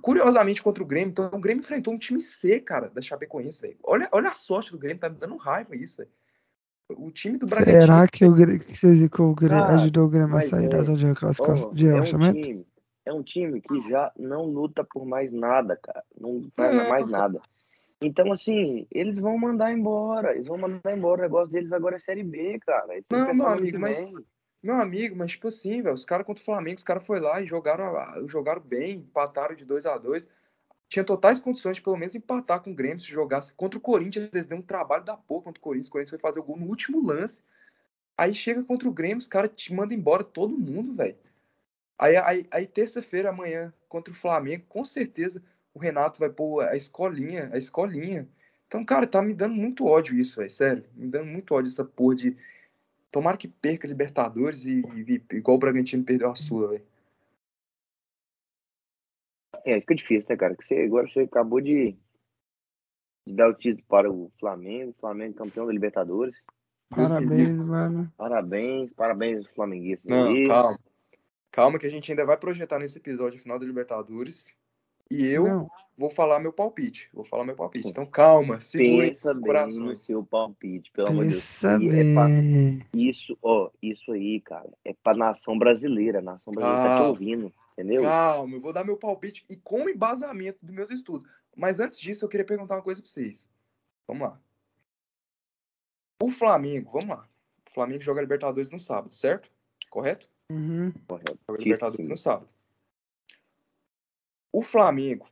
Curiosamente, 0.00 0.62
contra 0.62 0.80
o 0.80 0.86
Grêmio, 0.86 1.10
então 1.10 1.28
o 1.32 1.40
Grêmio 1.40 1.60
enfrentou 1.60 1.92
um 1.92 1.98
time 1.98 2.20
C, 2.20 2.60
cara, 2.60 2.88
da 2.88 3.02
Chapecoense, 3.02 3.60
velho. 3.60 3.76
Olha, 3.82 4.08
olha 4.12 4.30
a 4.30 4.34
sorte 4.34 4.70
do 4.70 4.78
Grêmio, 4.78 5.00
tá 5.00 5.08
me 5.08 5.16
dando 5.16 5.36
raiva 5.36 5.74
isso, 5.74 5.96
velho. 5.96 6.10
O 6.90 7.10
time 7.10 7.36
do 7.36 7.46
Bragantino. 7.46 7.80
Será 7.80 8.06
que 8.06 8.24
o 8.24 8.32
Grêmio, 8.32 8.60
que 8.60 8.76
você 8.76 9.08
o 9.18 9.34
Grêmio 9.34 9.56
ah, 9.56 9.74
ajudou 9.74 10.06
o 10.06 10.08
Grêmio 10.08 10.36
a 10.36 10.40
sair 10.42 10.66
é, 10.66 10.68
da 10.68 10.82
zona 10.84 10.98
de 10.98 11.14
classificação 11.18 11.74
de 11.74 11.88
é 11.88 11.94
um 12.00 12.04
time, 12.04 12.66
é 13.08 13.12
um 13.12 13.22
time 13.22 13.60
que 13.60 13.80
já 13.88 14.12
não 14.18 14.44
luta 14.44 14.84
por 14.84 15.06
mais 15.06 15.32
nada, 15.32 15.76
cara. 15.76 16.04
Não 16.20 16.46
faz 16.54 16.76
é, 16.76 16.88
mais 16.88 17.10
nada. 17.10 17.40
Então, 18.00 18.30
assim, 18.30 18.86
eles 18.90 19.18
vão 19.18 19.38
mandar 19.38 19.72
embora. 19.72 20.34
Eles 20.34 20.46
vão 20.46 20.58
mandar 20.58 20.96
embora. 20.96 21.22
O 21.22 21.24
negócio 21.24 21.50
deles 21.50 21.72
agora 21.72 21.96
é 21.96 21.98
Série 21.98 22.22
B, 22.22 22.58
cara. 22.64 23.02
não, 23.10 23.34
meu 23.34 23.46
amigo, 23.46 23.78
mas. 23.78 24.04
Meu 24.62 24.74
amigo, 24.74 25.14
mas 25.16 25.30
tipo 25.32 25.46
assim, 25.46 25.80
velho, 25.80 25.94
os 25.94 26.04
caras 26.04 26.26
contra 26.26 26.42
o 26.42 26.44
Flamengo, 26.44 26.78
os 26.78 26.82
caras 26.82 27.06
foram 27.06 27.22
lá 27.22 27.40
e 27.40 27.46
jogaram, 27.46 28.26
jogaram 28.26 28.60
bem, 28.60 28.96
empataram 28.96 29.54
de 29.54 29.64
2 29.64 29.86
a 29.86 29.96
2 29.96 30.28
Tinha 30.88 31.04
totais 31.04 31.38
condições 31.38 31.76
de 31.76 31.82
pelo 31.82 31.96
menos 31.96 32.16
empatar 32.16 32.60
com 32.60 32.72
o 32.72 32.74
Grêmio 32.74 32.98
se 32.98 33.06
jogasse 33.06 33.54
contra 33.54 33.78
o 33.78 33.80
Corinthians. 33.80 34.28
Eles 34.34 34.46
deu 34.46 34.58
um 34.58 34.62
trabalho 34.62 35.04
da 35.04 35.16
porra 35.16 35.44
contra 35.44 35.60
o 35.60 35.62
Corinthians. 35.62 35.86
O 35.86 35.92
Corinthians 35.92 36.10
foi 36.10 36.18
fazer 36.18 36.40
o 36.40 36.42
gol 36.42 36.56
no 36.56 36.66
último 36.66 37.00
lance. 37.06 37.42
Aí 38.16 38.34
chega 38.34 38.64
contra 38.64 38.88
o 38.88 38.92
Grêmio, 38.92 39.18
os 39.18 39.28
caras 39.28 39.52
te 39.54 39.72
mandam 39.72 39.96
embora 39.96 40.24
todo 40.24 40.58
mundo, 40.58 40.92
velho. 40.92 41.16
Aí, 41.98 42.16
aí, 42.16 42.46
aí 42.50 42.66
terça-feira, 42.66 43.30
amanhã, 43.30 43.72
contra 43.88 44.12
o 44.12 44.16
Flamengo, 44.16 44.64
com 44.68 44.84
certeza 44.84 45.42
o 45.74 45.78
Renato 45.78 46.18
vai 46.20 46.30
pôr 46.30 46.62
a 46.62 46.76
escolinha, 46.76 47.50
a 47.52 47.58
escolinha. 47.58 48.28
Então, 48.66 48.84
cara, 48.84 49.06
tá 49.06 49.22
me 49.22 49.34
dando 49.34 49.54
muito 49.54 49.86
ódio 49.86 50.14
isso, 50.16 50.36
velho. 50.36 50.50
Sério, 50.50 50.84
me 50.94 51.08
dando 51.08 51.26
muito 51.26 51.54
ódio 51.54 51.68
essa 51.68 51.84
porra 51.84 52.16
de. 52.16 52.36
Tomara 53.10 53.38
que 53.38 53.48
perca 53.48 53.86
a 53.86 53.88
Libertadores 53.88 54.66
e, 54.66 54.82
e 54.94 55.36
igual 55.36 55.56
o 55.56 55.60
Bragantino 55.60 56.04
perdeu 56.04 56.30
a 56.30 56.34
sua, 56.34 56.68
velho. 56.68 56.84
É, 59.64 59.80
fica 59.80 59.94
difícil, 59.94 60.26
né, 60.28 60.36
cara? 60.36 60.54
Que 60.54 60.64
você, 60.64 60.82
agora 60.82 61.08
você 61.08 61.20
acabou 61.20 61.60
de, 61.60 61.96
de 63.26 63.34
dar 63.34 63.48
o 63.48 63.54
título 63.54 63.84
para 63.88 64.10
o 64.10 64.30
Flamengo, 64.38 64.94
Flamengo 65.00 65.34
campeão 65.34 65.66
da 65.66 65.72
Libertadores. 65.72 66.36
Parabéns, 66.90 67.56
mano. 67.56 68.12
Parabéns, 68.16 68.92
parabéns 68.92 69.38
aos 69.38 69.54
flamenguistas. 69.54 70.10
Não, 70.10 70.48
calma. 70.48 70.78
Calma 71.58 71.76
que 71.76 71.86
a 71.88 71.90
gente 71.90 72.08
ainda 72.12 72.24
vai 72.24 72.36
projetar 72.36 72.78
nesse 72.78 72.98
episódio 72.98 73.40
final 73.40 73.58
da 73.58 73.66
Libertadores. 73.66 74.46
E 75.10 75.26
eu 75.26 75.42
Não. 75.42 75.70
vou 75.96 76.08
falar 76.08 76.38
meu 76.38 76.52
palpite. 76.52 77.10
Vou 77.12 77.24
falar 77.24 77.42
meu 77.44 77.56
palpite. 77.56 77.88
Então 77.88 78.06
calma, 78.06 78.60
segura 78.60 79.08
Pensa 79.08 79.32
o 79.32 79.34
bem 79.34 79.42
coração. 79.42 79.84
no 79.86 79.98
seu 79.98 80.24
palpite, 80.24 80.92
pelo 80.92 81.08
amor 81.08 81.24
de 81.24 81.30
Deus. 81.30 81.42
Pensa 81.42 81.76
Isso 81.82 81.90
aí 81.90 81.98
é 81.98 82.14
pra-. 82.14 82.86
Isso, 82.94 83.38
ó, 83.42 83.70
isso 83.82 84.12
aí, 84.12 84.40
cara, 84.40 84.70
é 84.84 84.94
pra 85.02 85.14
nação 85.18 85.58
brasileira. 85.58 86.20
A 86.20 86.22
nação 86.22 86.54
brasileira 86.54 86.80
tá 86.90 86.94
te 86.94 86.98
Calma. 86.98 87.08
ouvindo, 87.08 87.52
entendeu? 87.72 88.02
Calma, 88.02 88.54
eu 88.54 88.60
vou 88.60 88.72
dar 88.72 88.84
meu 88.84 88.96
palpite 88.96 89.44
e 89.50 89.56
com 89.56 89.88
embasamento 89.88 90.64
dos 90.64 90.72
meus 90.72 90.90
estudos. 90.92 91.28
Mas 91.56 91.80
antes 91.80 91.98
disso, 91.98 92.24
eu 92.24 92.28
queria 92.28 92.46
perguntar 92.46 92.76
uma 92.76 92.82
coisa 92.82 93.02
pra 93.02 93.10
vocês. 93.10 93.48
Vamos 94.06 94.28
lá. 94.28 94.40
O 96.22 96.30
Flamengo, 96.30 96.92
vamos 96.92 97.08
lá. 97.08 97.28
O 97.68 97.74
Flamengo 97.74 98.00
joga 98.00 98.20
Libertadores 98.20 98.70
no 98.70 98.78
sábado, 98.78 99.12
certo? 99.12 99.50
Correto? 99.90 100.28
Uhum. 100.50 100.92
Correto. 101.06 101.38
Joga 101.46 101.58
Sim, 101.58 101.64
Libertadores 101.64 102.08
no 102.08 102.16
sábado. 102.16 102.48
O 104.52 104.62
Flamengo. 104.62 105.28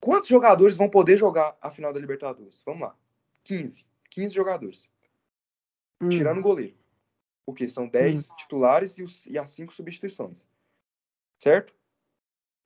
Quantos 0.00 0.28
jogadores 0.28 0.76
vão 0.76 0.88
poder 0.88 1.16
jogar 1.16 1.56
a 1.60 1.70
final 1.70 1.92
da 1.92 1.98
Libertadores? 2.00 2.62
Vamos 2.64 2.82
lá. 2.82 2.96
15. 3.44 3.84
15 4.10 4.34
jogadores. 4.34 4.88
Hum. 6.00 6.08
Tirando 6.08 6.38
o 6.38 6.42
goleiro. 6.42 6.76
Porque 7.44 7.68
são 7.68 7.88
10 7.88 8.28
titulares 8.30 8.98
e, 8.98 9.02
os- 9.02 9.26
e 9.26 9.38
as 9.38 9.50
5 9.50 9.72
substituições. 9.72 10.46
Certo? 11.42 11.74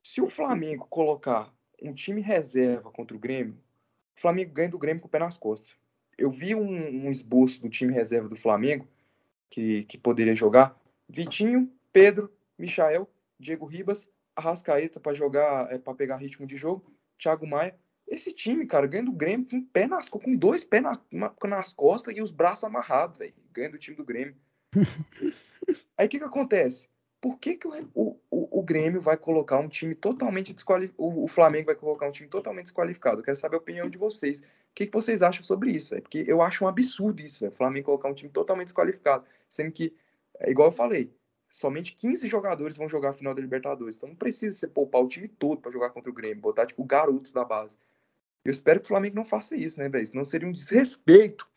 Se 0.05 0.21
o 0.21 0.29
Flamengo 0.29 0.87
colocar 0.87 1.53
um 1.81 1.93
time 1.93 2.21
reserva 2.21 2.91
contra 2.91 3.15
o 3.15 3.19
Grêmio, 3.19 3.53
o 4.15 4.21
Flamengo 4.21 4.53
ganha 4.53 4.69
do 4.69 4.79
Grêmio 4.79 5.01
com 5.01 5.07
o 5.07 5.11
pé 5.11 5.19
nas 5.19 5.37
costas. 5.37 5.75
Eu 6.17 6.29
vi 6.31 6.55
um, 6.55 7.05
um 7.05 7.11
esboço 7.11 7.61
do 7.61 7.69
time 7.69 7.93
reserva 7.93 8.27
do 8.29 8.35
Flamengo 8.35 8.87
que, 9.51 9.83
que 9.83 9.97
poderia 9.97 10.35
jogar. 10.35 10.75
Vitinho, 11.07 11.69
Pedro, 11.93 12.33
Michael, 12.57 13.07
Diego 13.39 13.65
Ribas, 13.65 14.07
Arrascaeta 14.35 14.99
para 14.99 15.13
jogar, 15.13 15.71
é, 15.71 15.77
para 15.77 15.93
pegar 15.93 16.15
ritmo 16.17 16.47
de 16.47 16.55
jogo, 16.55 16.91
Thiago 17.19 17.45
Maia. 17.45 17.75
Esse 18.07 18.33
time, 18.33 18.65
cara, 18.65 18.87
ganha 18.87 19.03
do 19.03 19.11
Grêmio 19.11 19.45
com, 19.47 19.61
pé 19.61 19.85
nas, 19.85 20.09
co- 20.09 20.19
com 20.19 20.35
dois 20.35 20.63
pés 20.63 20.81
na- 20.81 20.99
na- 21.11 21.33
nas 21.47 21.73
costas 21.73 22.15
e 22.17 22.21
os 22.21 22.31
braços 22.31 22.63
amarrados, 22.63 23.17
velho. 23.19 23.33
Ganha 23.53 23.69
do 23.69 23.77
time 23.77 23.95
do 23.95 24.05
Grêmio. 24.05 24.35
Aí 25.97 26.07
o 26.07 26.09
que 26.09 26.17
que 26.17 26.25
acontece? 26.25 26.89
Por 27.21 27.37
que, 27.37 27.55
que 27.55 27.67
o, 27.67 27.89
o, 27.93 28.19
o, 28.31 28.59
o 28.59 28.63
Grêmio 28.63 28.99
vai 28.99 29.15
colocar 29.15 29.59
um 29.59 29.67
time 29.67 29.93
totalmente 29.93 30.53
desqualificado? 30.53 31.03
O, 31.03 31.25
o 31.25 31.27
Flamengo 31.27 31.67
vai 31.67 31.75
colocar 31.75 32.07
um 32.07 32.11
time 32.11 32.27
totalmente 32.27 32.63
desqualificado? 32.65 33.19
Eu 33.19 33.23
quero 33.23 33.37
saber 33.37 33.55
a 33.55 33.59
opinião 33.59 33.87
de 33.89 33.97
vocês. 33.97 34.41
O 34.71 34.73
que, 34.73 34.87
que 34.87 34.93
vocês 34.93 35.21
acham 35.21 35.43
sobre 35.43 35.71
isso, 35.71 35.89
velho? 35.89 36.01
Porque 36.01 36.23
eu 36.25 36.41
acho 36.41 36.63
um 36.63 36.67
absurdo 36.67 37.21
isso, 37.21 37.41
velho. 37.41 37.51
O 37.51 37.55
Flamengo 37.55 37.87
colocar 37.87 38.09
um 38.09 38.13
time 38.13 38.31
totalmente 38.31 38.67
desqualificado. 38.67 39.25
Sendo 39.49 39.71
que, 39.71 39.93
é 40.39 40.49
igual 40.49 40.69
eu 40.69 40.71
falei, 40.71 41.13
somente 41.49 41.93
15 41.93 42.29
jogadores 42.29 42.77
vão 42.77 42.87
jogar 42.87 43.09
a 43.09 43.13
final 43.13 43.35
da 43.35 43.41
Libertadores. 43.41 43.97
Então 43.97 44.09
não 44.09 44.15
precisa 44.15 44.57
você 44.57 44.67
poupar 44.67 45.01
o 45.01 45.09
time 45.09 45.27
todo 45.27 45.59
para 45.59 45.71
jogar 45.71 45.89
contra 45.89 46.09
o 46.09 46.13
Grêmio, 46.13 46.41
botar, 46.41 46.65
tipo, 46.65 46.83
garotos 46.85 47.33
da 47.33 47.43
base. 47.43 47.77
Eu 48.45 48.51
espero 48.51 48.79
que 48.79 48.85
o 48.85 48.87
Flamengo 48.87 49.15
não 49.17 49.25
faça 49.25 49.55
isso, 49.55 49.77
né, 49.77 49.89
velho? 49.89 50.07
Senão 50.07 50.25
seria 50.25 50.47
um 50.47 50.53
desrespeito. 50.53 51.47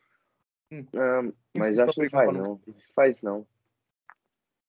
Ah, 0.73 1.23
mas 1.57 1.79
acho 1.79 1.95
que 1.95 2.07
estão 2.07 2.33
não 2.33 2.61
faz, 2.95 3.23
não. 3.23 3.47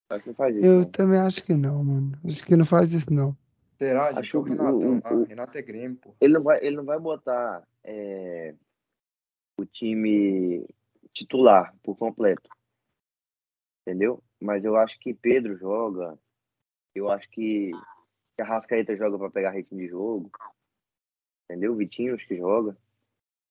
Acho 0.08 0.24
que 0.24 0.30
não 0.30 0.36
faz 0.36 0.56
isso, 0.56 0.66
Eu 0.66 0.80
não. 0.80 0.86
também 0.86 1.20
acho 1.20 1.44
que 1.44 1.54
não, 1.56 1.84
mano. 1.84 2.20
Acho 2.24 2.46
que 2.46 2.56
não 2.56 2.66
faz 2.66 2.94
isso, 2.94 3.12
não. 3.12 3.36
Será, 3.78 4.08
gente? 4.10 4.20
Acho 4.20 4.40
o 4.40 4.44
que 4.44 4.52
o- 4.52 4.54
Renatão. 4.54 5.18
o- 5.18 5.22
o- 5.22 5.24
Renato 5.26 5.58
é 5.58 5.62
Grêmio, 5.62 5.98
pô. 5.98 6.16
Ele 6.22 6.34
não 6.34 6.44
vai, 6.44 6.66
ele 6.66 6.76
não 6.76 6.86
vai 6.86 7.00
botar 7.00 7.68
é, 7.84 8.56
o 9.58 9.66
time 9.66 10.66
titular 11.12 11.76
por 11.84 11.96
completo. 11.98 12.50
Entendeu? 13.82 14.24
Mas 14.40 14.64
eu 14.64 14.76
acho 14.76 15.00
que 15.00 15.14
Pedro 15.14 15.58
joga. 15.58 16.18
Eu 16.94 17.12
acho 17.12 17.30
que, 17.30 17.72
a 18.40 18.44
Rascaeta 18.44 18.96
joga 18.96 19.18
para 19.18 19.30
pegar 19.30 19.52
ritmo 19.52 19.78
de 19.78 19.88
jogo. 19.88 20.32
Entendeu? 21.44 21.76
Vitinho 21.76 22.16
acho 22.16 22.28
que 22.28 22.38
joga. 22.38 22.78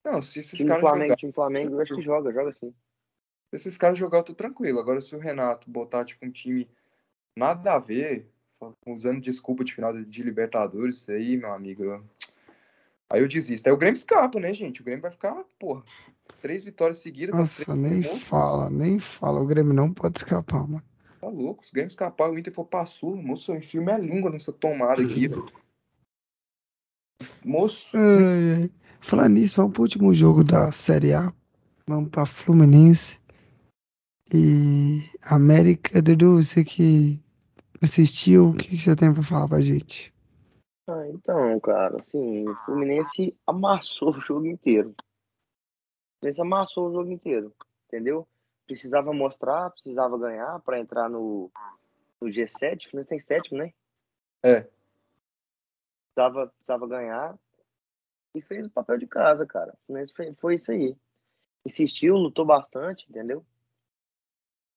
Não, 0.04 0.20
se 0.20 0.40
esses 0.40 0.58
Time 0.58 0.68
caras 0.68 0.80
Flamengo, 0.82 1.04
jogarem, 1.04 1.16
time 1.16 1.32
Flamengo, 1.32 1.74
eu 1.74 1.80
acho 1.80 1.94
que 1.94 2.02
joga, 2.02 2.32
joga 2.32 2.52
sim. 2.52 2.74
se 3.50 3.56
esses 3.56 3.78
caras 3.78 3.98
jogar, 3.98 4.18
eu 4.18 4.24
tô 4.24 4.34
tranquilo. 4.34 4.80
Agora, 4.80 5.00
se 5.00 5.14
o 5.14 5.18
Renato 5.18 5.70
botar, 5.70 6.04
tipo, 6.04 6.26
um 6.26 6.30
time 6.30 6.68
nada 7.36 7.74
a 7.74 7.78
ver, 7.78 8.30
usando 8.86 9.20
desculpa 9.20 9.64
de 9.64 9.74
final 9.74 9.92
de, 9.92 10.22
Libertadores, 10.22 10.96
isso 10.96 11.10
aí, 11.10 11.36
meu 11.36 11.52
amigo. 11.52 12.02
Aí 13.10 13.20
eu 13.20 13.28
desisto. 13.28 13.66
Aí 13.66 13.72
o 13.72 13.76
Grêmio 13.76 13.94
escapa, 13.94 14.40
né, 14.40 14.52
gente? 14.54 14.80
O 14.80 14.84
Grêmio 14.84 15.02
vai 15.02 15.10
ficar, 15.10 15.44
porra, 15.58 15.82
três 16.40 16.64
vitórias 16.64 16.98
seguidas. 16.98 17.34
com 17.34 17.44
três 17.44 17.68
Nossa, 17.68 17.76
nem 17.76 18.02
pontos. 18.02 18.22
fala, 18.22 18.70
nem 18.70 18.98
fala. 18.98 19.40
O 19.40 19.46
Grêmio 19.46 19.72
não 19.74 19.92
pode 19.92 20.18
escapar, 20.18 20.66
mano. 20.66 20.82
Tá 21.20 21.28
louco. 21.28 21.64
Se 21.64 21.70
o 21.70 21.74
Grêmio 21.74 21.88
escapar, 21.88 22.30
o 22.30 22.38
Inter 22.38 22.52
for 22.52 22.64
pra 22.64 22.84
Sul, 22.84 23.16
moço, 23.16 23.52
eu 23.52 23.56
enfio 23.56 23.82
minha 23.82 23.98
língua 23.98 24.30
nessa 24.30 24.52
tomada 24.52 25.02
aqui. 25.02 25.28
moço, 27.44 27.88
ai. 27.94 28.70
Falar 29.00 29.28
nisso, 29.28 29.56
vamos 29.56 29.74
pro 29.74 29.82
último 29.82 30.14
jogo 30.14 30.42
da 30.42 30.72
Série 30.72 31.12
A. 31.12 31.32
Vamos 31.86 32.10
pra 32.10 32.24
Fluminense. 32.24 33.18
E 34.32 35.02
América, 35.22 36.00
Dudu, 36.00 36.42
você 36.42 36.64
que 36.64 37.22
assistiu, 37.84 38.50
o 38.50 38.56
que 38.56 38.76
você 38.76 38.96
tem 38.96 39.12
pra 39.12 39.22
falar 39.22 39.48
pra 39.48 39.60
gente? 39.60 40.12
Ah, 40.86 41.08
então, 41.08 41.58
cara, 41.60 41.98
assim, 41.98 42.48
o 42.48 42.54
Fluminense 42.64 43.34
amassou 43.46 44.10
o 44.10 44.20
jogo 44.20 44.46
inteiro. 44.46 44.90
O 44.90 46.20
Fluminense 46.20 46.40
amassou 46.40 46.88
o 46.88 46.92
jogo 46.92 47.10
inteiro, 47.10 47.54
entendeu? 47.86 48.26
Precisava 48.66 49.12
mostrar, 49.12 49.70
precisava 49.70 50.18
ganhar 50.18 50.60
para 50.60 50.78
entrar 50.78 51.08
no, 51.08 51.50
no 52.20 52.28
G7, 52.28 52.86
o 52.86 52.90
Fluminense 52.90 53.08
tem 53.08 53.20
sétimo, 53.20 53.58
né? 53.58 53.72
É. 54.42 54.66
Precisava, 56.14 56.48
precisava 56.48 56.86
ganhar 56.86 57.38
e 58.34 58.42
fez 58.42 58.66
o 58.66 58.70
papel 58.70 58.98
de 58.98 59.06
casa, 59.06 59.46
cara. 59.46 59.72
O 59.72 59.86
Fluminense 59.86 60.12
foi, 60.14 60.34
foi 60.34 60.54
isso 60.56 60.70
aí. 60.70 60.96
Insistiu, 61.64 62.16
lutou 62.16 62.44
bastante, 62.44 63.06
entendeu? 63.08 63.44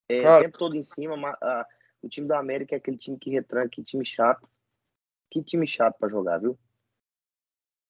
É, 0.10 0.22
Cara. 0.22 0.39
o 0.39 0.43
tempo 0.43 0.58
todo 0.58 0.76
em 0.76 0.84
cima, 0.84 1.18
ma- 1.18 1.38
a- 1.41 1.68
o 2.02 2.10
time 2.10 2.28
do 2.28 2.34
América 2.34 2.76
é 2.76 2.78
aquele 2.78 2.98
time 2.98 3.18
que 3.18 3.30
retranca, 3.30 3.70
que 3.70 3.84
time 3.84 4.06
chato. 4.06 4.50
Que 5.30 5.43
time 5.43 5.68
chato 5.68 5.98
pra 5.98 6.10
jogar, 6.10 6.39
viu? 6.39 6.58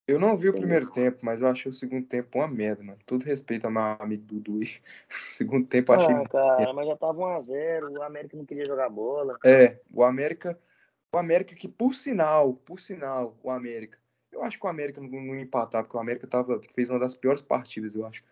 eu 0.08 0.18
não 0.18 0.38
vi 0.38 0.48
o 0.48 0.54
primeiro 0.54 0.90
tempo, 0.90 1.20
mas 1.22 1.42
eu 1.42 1.48
achei 1.48 1.70
o 1.70 1.74
segundo 1.74 2.08
tempo 2.08 2.40
uma 2.40 2.48
merda, 2.48 2.82
mano. 2.82 2.98
Todo 3.06 3.24
respeito 3.24 3.66
ao 3.66 3.72
meu 3.72 3.82
amigo 4.00 4.24
Dudu 4.24 4.60
segundo 5.28 5.68
tempo 5.68 5.92
eu 5.92 6.00
achei 6.00 6.16
Ah, 6.16 6.30
cara, 6.30 6.74
mas 6.74 6.88
já 6.88 6.96
tava 6.96 7.20
1x0, 7.20 7.92
o 7.92 8.02
América 8.02 8.38
não 8.38 8.46
queria 8.46 8.64
jogar 8.66 8.90
bola. 8.90 9.38
É, 9.44 9.82
o 9.92 10.04
América, 10.04 10.58
o 11.12 11.18
América 11.18 11.54
que 11.54 11.68
por 11.68 11.94
sinal, 11.94 12.54
por 12.54 12.80
sinal, 12.80 13.38
o 13.44 13.52
América. 13.52 14.00
Eu 14.32 14.44
acho 14.44 14.58
que 14.58 14.66
o 14.66 14.70
América 14.70 15.02
não, 15.02 15.10
não 15.10 15.38
empatar, 15.38 15.84
porque 15.84 15.98
o 15.98 16.00
América 16.00 16.26
tava, 16.26 16.62
fez 16.74 16.90
uma 16.90 17.00
das 17.00 17.14
piores 17.14 17.42
partidas, 17.42 17.94
eu 17.94 18.06
acho. 18.06 18.24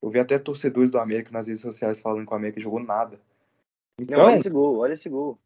Eu 0.00 0.08
vi 0.08 0.18
até 0.18 0.38
torcedores 0.38 0.90
do 0.90 0.98
América 0.98 1.30
nas 1.30 1.46
redes 1.46 1.60
sociais 1.60 1.98
falando 1.98 2.26
que 2.26 2.32
o 2.32 2.36
América 2.36 2.60
jogou 2.60 2.80
nada. 2.80 3.20
Não, 3.98 4.04
Então, 4.04 4.24
olha 4.26 4.36
esse 4.36 4.50
gol, 4.50 4.78
olha 4.78 4.92
esse 4.92 5.08
gol. 5.08 5.38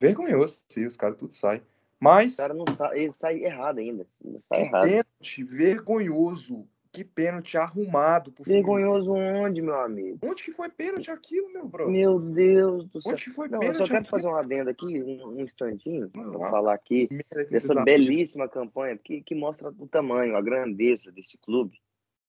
vergonhoso, 0.00 0.64
sim, 0.68 0.86
os 0.86 0.96
caras 0.96 1.16
tudo 1.18 1.32
saem. 1.34 1.62
Mas 2.00 2.34
O 2.34 2.36
cara 2.38 2.54
não 2.54 2.64
sai, 2.76 2.98
ele 2.98 3.12
sai 3.12 3.44
errado 3.44 3.78
ainda. 3.78 4.04
Sai 4.48 4.60
que 4.62 4.66
errado. 4.66 4.84
pênalti 4.88 5.44
vergonhoso, 5.44 6.66
que 6.90 7.04
pênalti 7.04 7.56
arrumado. 7.56 8.34
Vergonhoso 8.40 9.12
onde, 9.12 9.62
meu 9.62 9.78
amigo? 9.80 10.18
Onde 10.20 10.42
que 10.42 10.50
foi 10.50 10.68
pênalti 10.68 11.12
aquilo, 11.12 11.48
meu 11.52 11.68
brother? 11.68 11.92
Meu 11.92 12.18
Deus 12.18 12.88
do 12.88 13.00
céu. 13.00 13.12
Onde 13.12 13.22
que 13.22 13.30
foi 13.30 13.46
Não, 13.46 13.58
eu 13.58 13.60
pênalti 13.60 13.78
só 13.78 13.84
quero 13.84 13.98
aquilo? 13.98 14.10
fazer 14.10 14.26
um 14.28 14.34
adendo 14.34 14.70
aqui, 14.70 15.00
um, 15.00 15.28
um 15.28 15.40
instantinho, 15.40 16.10
lá. 16.12 16.50
falar 16.50 16.74
aqui 16.74 17.08
dessa 17.48 17.84
belíssima 17.84 18.48
campanha 18.48 18.98
que, 18.98 19.22
que 19.22 19.34
mostra 19.36 19.68
o 19.78 19.86
tamanho, 19.86 20.36
a 20.36 20.42
grandeza 20.42 21.12
desse 21.12 21.38
clube, 21.38 21.80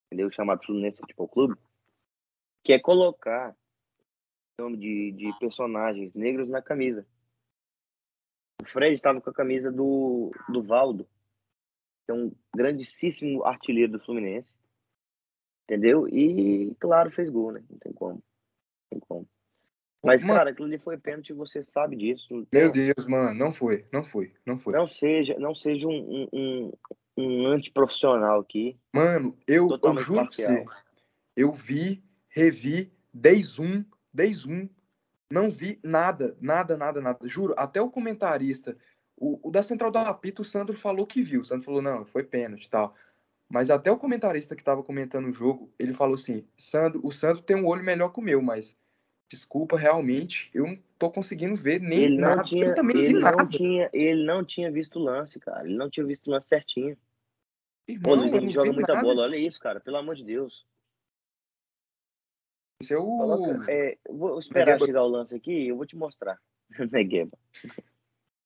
entendeu? 0.06 0.30
Chamado 0.30 0.64
Fluminense 0.64 1.00
Futebol 1.00 1.26
Clube, 1.26 1.56
que 2.62 2.72
é 2.72 2.78
colocar 2.78 3.56
de, 4.76 5.12
de 5.12 5.38
personagens 5.38 6.14
negros 6.14 6.48
na 6.48 6.62
camisa. 6.62 7.06
O 8.62 8.66
Fred 8.66 8.94
estava 8.94 9.20
com 9.20 9.30
a 9.30 9.34
camisa 9.34 9.70
do, 9.70 10.30
do 10.48 10.62
Valdo, 10.62 11.04
que 12.04 12.12
é 12.12 12.14
um 12.14 12.32
grandíssimo 12.54 13.44
artilheiro 13.44 13.92
do 13.92 14.00
Fluminense. 14.00 14.48
Entendeu? 15.64 16.06
E, 16.08 16.74
claro, 16.78 17.10
fez 17.10 17.28
gol, 17.28 17.52
né? 17.52 17.64
Não 17.68 17.78
tem 17.78 17.92
como. 17.92 18.14
Não 18.14 18.90
tem 18.90 19.00
como. 19.00 19.28
Mas, 20.04 20.22
Mano. 20.22 20.38
cara, 20.38 20.50
aquilo 20.50 20.66
ali 20.66 20.78
foi 20.78 20.98
pênalti, 20.98 21.32
você 21.32 21.64
sabe 21.64 21.96
disso. 21.96 22.46
Meu 22.52 22.70
Deus, 22.70 23.06
mano, 23.06 23.32
não 23.32 23.50
foi, 23.50 23.86
não 23.90 24.04
foi, 24.04 24.34
não 24.44 24.58
foi. 24.58 24.74
Não 24.74 24.86
seja, 24.86 25.38
não 25.38 25.54
seja 25.54 25.88
um, 25.88 25.90
um, 25.90 26.28
um, 26.30 26.72
um 27.16 27.46
antiprofissional 27.46 28.40
aqui. 28.40 28.78
Mano, 28.92 29.36
eu, 29.46 29.66
eu 29.66 29.96
juro 29.96 30.20
pra 30.20 30.30
você, 30.30 30.44
parcial. 30.44 30.64
eu 31.34 31.50
vi, 31.52 32.04
revi, 32.28 32.92
10-1, 33.16 33.86
10-1, 34.16 34.68
não 35.30 35.50
vi 35.50 35.78
nada, 35.82 36.36
nada, 36.40 36.76
nada, 36.76 37.00
nada. 37.00 37.28
Juro, 37.28 37.54
até 37.56 37.80
o 37.80 37.90
comentarista, 37.90 38.76
o, 39.16 39.48
o 39.48 39.50
da 39.50 39.62
Central 39.62 39.90
do 39.90 39.98
Apito, 39.98 40.42
o 40.42 40.44
Sandro 40.44 40.76
falou 40.76 41.06
que 41.06 41.22
viu. 41.22 41.40
O 41.40 41.44
Sandro 41.44 41.64
falou, 41.64 41.82
não, 41.82 42.04
foi 42.04 42.22
pênalti 42.22 42.64
e 42.64 42.70
tal. 42.70 42.94
Mas 43.48 43.70
até 43.70 43.90
o 43.90 43.98
comentarista 43.98 44.56
que 44.56 44.64
tava 44.64 44.82
comentando 44.82 45.26
o 45.28 45.32
jogo, 45.32 45.72
ele 45.78 45.92
falou 45.92 46.14
assim, 46.14 46.44
Sandro, 46.56 47.00
o 47.04 47.12
Sandro 47.12 47.42
tem 47.42 47.56
um 47.56 47.66
olho 47.66 47.84
melhor 47.84 48.10
que 48.10 48.18
o 48.18 48.22
meu, 48.22 48.40
mas 48.42 48.76
desculpa, 49.28 49.76
realmente, 49.76 50.50
eu 50.54 50.66
não 50.66 50.78
tô 50.98 51.10
conseguindo 51.10 51.56
ver 51.56 51.80
nem 51.80 52.04
Ele 52.04 52.16
não 52.18 52.28
nada. 52.28 52.42
tinha, 52.44 52.66
eu 52.66 52.74
também 52.74 52.96
não 52.96 53.02
vi 53.02 53.10
ele 53.10 53.20
nada. 53.20 53.36
não 53.36 53.48
tinha, 53.48 53.90
ele 53.92 54.24
não 54.24 54.44
tinha 54.44 54.70
visto 54.70 54.98
o 54.98 55.02
lance, 55.02 55.38
cara. 55.40 55.66
Ele 55.66 55.76
não 55.76 55.90
tinha 55.90 56.06
visto 56.06 56.28
o 56.28 56.30
lance 56.30 56.48
certinho. 56.48 56.96
Pô, 56.96 57.92
Irmão, 57.92 58.12
o 58.12 58.16
Luiz 58.16 58.34
Henrique 58.34 58.54
joga 58.54 58.72
muita 58.72 58.94
nada 58.94 59.06
bola, 59.06 59.22
olha 59.22 59.36
isso, 59.36 59.60
cara, 59.60 59.80
pelo 59.80 59.96
amor 59.96 60.14
de 60.14 60.24
Deus. 60.24 60.64
É 62.90 62.96
o... 62.96 63.16
Coloca, 63.16 63.70
é, 63.72 63.96
eu 64.06 64.16
vou 64.16 64.38
esperar 64.38 64.66
Negueba. 64.72 64.86
chegar 64.86 65.02
o 65.04 65.08
lance 65.08 65.34
aqui, 65.34 65.68
eu 65.68 65.76
vou 65.76 65.86
te 65.86 65.96
mostrar. 65.96 66.38
Negueba. 66.92 67.36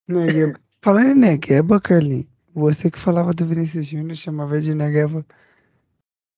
Negueba. 0.06 0.60
Falando 0.80 1.10
em 1.10 1.14
Negueba, 1.14 1.80
Carlinhos, 1.80 2.26
você 2.54 2.90
que 2.90 2.98
falava 2.98 3.32
do 3.32 3.44
Vinícius 3.46 3.86
Júnior, 3.86 4.16
chamava 4.16 4.56
ele 4.56 4.66
de 4.66 4.74
Negueba. 4.74 5.24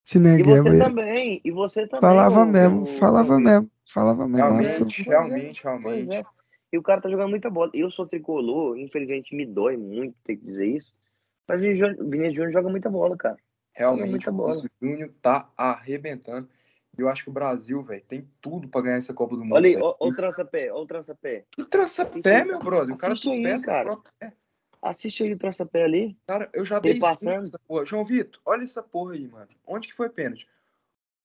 De 0.04 0.16
E 0.16 0.20
Negueba. 0.20 0.50
você 0.60 0.68
eu- 0.70 0.78
também, 0.78 1.40
e 1.44 1.50
você 1.50 1.86
também. 1.86 2.00
Falava 2.00 2.42
ô- 2.42 2.46
mesmo, 2.46 2.82
ô- 2.82 2.86
falava 2.86 3.36
ô- 3.36 3.40
mesmo, 3.40 3.70
falava 3.92 4.26
mesmo. 4.26 4.36
Realmente, 4.36 5.02
é, 5.02 5.10
realmente, 5.10 5.62
realmente. 5.62 6.14
é. 6.16 6.24
E 6.72 6.78
o 6.78 6.82
cara 6.82 7.00
tá 7.00 7.10
jogando 7.10 7.30
muita 7.30 7.50
bola. 7.50 7.70
Eu 7.74 7.90
sou 7.90 8.06
tricolor, 8.06 8.78
infelizmente 8.78 9.34
me 9.34 9.44
dói 9.44 9.76
muito 9.76 10.14
ter 10.24 10.36
que 10.36 10.44
dizer 10.44 10.66
isso. 10.66 10.92
Mas 11.46 11.58
o 11.58 11.62
Vinícius 12.08 12.34
Júnior- 12.36 12.52
joga 12.52 12.68
muita 12.68 12.88
bola, 12.88 13.16
cara. 13.16 13.36
Realmente, 13.74 14.10
muita 14.10 14.30
o 14.30 14.34
bola. 14.34 14.52
Vinícius 14.52 14.72
Júnior 14.80 15.10
tá 15.20 15.50
arrebentando. 15.56 16.48
Eu 16.98 17.08
acho 17.08 17.24
que 17.24 17.30
o 17.30 17.32
Brasil, 17.32 17.82
velho, 17.82 18.02
tem 18.06 18.28
tudo 18.40 18.68
pra 18.68 18.80
ganhar 18.82 18.96
essa 18.96 19.14
Copa 19.14 19.34
do 19.36 19.42
Mundo. 19.42 19.54
Olha 19.54 19.68
aí, 19.68 19.76
ó, 19.76 19.94
ó 19.98 20.08
o 20.08 20.14
trança-pé, 20.14 20.72
ó 20.72 20.82
o 20.82 20.86
trança-pé. 20.86 21.44
Que 21.50 21.64
trança 21.64 22.02
Assiste 22.02 22.22
pé, 22.22 22.42
aí. 22.42 22.44
meu 22.44 22.58
brother. 22.58 22.94
O 22.94 22.98
cara 22.98 23.14
tropeça 23.14 23.66
cara. 23.66 23.78
no 23.80 23.84
próprio 23.86 24.12
pé. 24.18 24.32
Assiste 24.82 25.22
aí 25.22 25.32
o 25.32 25.38
trança-pé 25.38 25.84
ali. 25.84 26.16
Cara, 26.26 26.48
eu 26.52 26.64
já 26.64 26.78
dei 26.78 26.98
passando. 26.98 27.50
porra. 27.66 27.84
João 27.86 28.04
Vitor, 28.04 28.40
olha 28.44 28.64
essa 28.64 28.82
porra 28.82 29.14
aí, 29.14 29.26
mano. 29.28 29.48
Onde 29.66 29.88
que 29.88 29.94
foi 29.94 30.08
pênalti? 30.08 30.48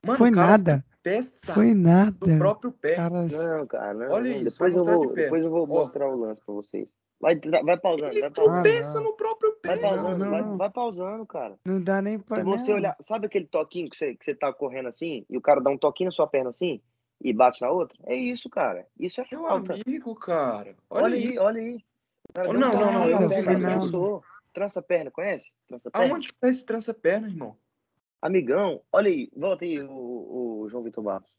Mano, 0.05 0.17
foi 0.19 0.29
o 0.29 0.33
cara 0.33 0.47
nada, 0.49 0.85
tropeça 0.91 1.53
foi 1.53 1.73
nada. 1.73 2.15
no 2.21 2.37
próprio 2.37 2.71
pé. 2.71 2.95
Cara, 2.95 3.23
Não, 3.25 3.65
cara, 3.65 3.93
não. 3.93 4.11
Olha 4.11 4.29
não. 4.29 4.37
isso, 4.37 4.57
Depois 4.59 4.75
eu 4.75 4.85
vou, 4.85 5.13
depois 5.13 5.43
eu 5.43 5.49
vou 5.49 5.65
mostrar 5.67 6.07
o 6.07 6.15
lance 6.15 6.41
pra 6.45 6.53
vocês. 6.53 6.87
Vai, 7.19 7.39
vai 7.39 7.77
pausando, 7.77 8.11
Ele 8.11 8.21
vai 8.21 8.29
pausando. 8.29 8.63
tropeça 8.63 8.99
no 8.99 9.13
próprio 9.13 9.53
pé. 9.61 9.69
Vai 9.69 9.79
pausando, 9.79 10.17
não, 10.17 10.29
vai, 10.29 10.41
não. 10.41 10.57
vai 10.57 10.69
pausando, 10.69 11.25
cara. 11.25 11.57
não 11.65 11.81
dá 11.81 12.01
nem 12.01 12.19
pra. 12.19 12.37
Se 12.37 12.43
você 12.43 12.71
não. 12.71 12.77
olhar, 12.77 12.97
sabe 12.99 13.25
aquele 13.27 13.45
toquinho 13.45 13.89
que 13.89 13.97
você, 13.97 14.15
que 14.15 14.23
você 14.25 14.35
tá 14.35 14.51
correndo 14.53 14.89
assim, 14.89 15.25
e 15.29 15.37
o 15.37 15.41
cara 15.41 15.61
dá 15.61 15.69
um 15.69 15.77
toquinho 15.77 16.09
na 16.09 16.11
sua 16.11 16.27
perna 16.27 16.49
assim, 16.49 16.81
e 17.21 17.31
bate 17.33 17.61
na 17.61 17.69
outra? 17.71 17.97
É 18.05 18.15
isso, 18.15 18.49
cara. 18.49 18.85
Isso 18.99 19.21
é 19.21 19.25
Meu 19.31 19.41
falta. 19.41 19.73
amigo, 19.73 20.13
cara. 20.15 20.75
Olha, 20.89 21.03
Olha 21.05 21.15
aí. 21.15 21.27
aí, 21.29 21.39
olha 21.39 21.61
aí. 21.61 21.85
Cara 22.33 22.49
Oh, 22.49 22.53
não, 22.53 22.71
não, 22.73 22.91
não, 22.91 23.09
eu 23.09 23.19
não 23.21 23.29
vi 23.29 23.43
perna, 23.43 23.75
nada. 23.77 24.21
Trança 24.53 24.81
perna, 24.81 25.11
conhece? 25.11 25.51
Trança 25.67 25.89
perna. 25.91 26.13
Aonde 26.13 26.27
que 26.27 26.35
tá 26.35 26.49
esse 26.49 26.65
trança-perna, 26.65 27.27
irmão? 27.27 27.55
Amigão, 28.21 28.81
olha 28.91 29.09
aí, 29.09 29.29
volta 29.35 29.63
aí 29.65 29.79
o, 29.81 30.61
o 30.63 30.69
João 30.69 30.83
Vitor 30.83 31.03
Barros. 31.03 31.29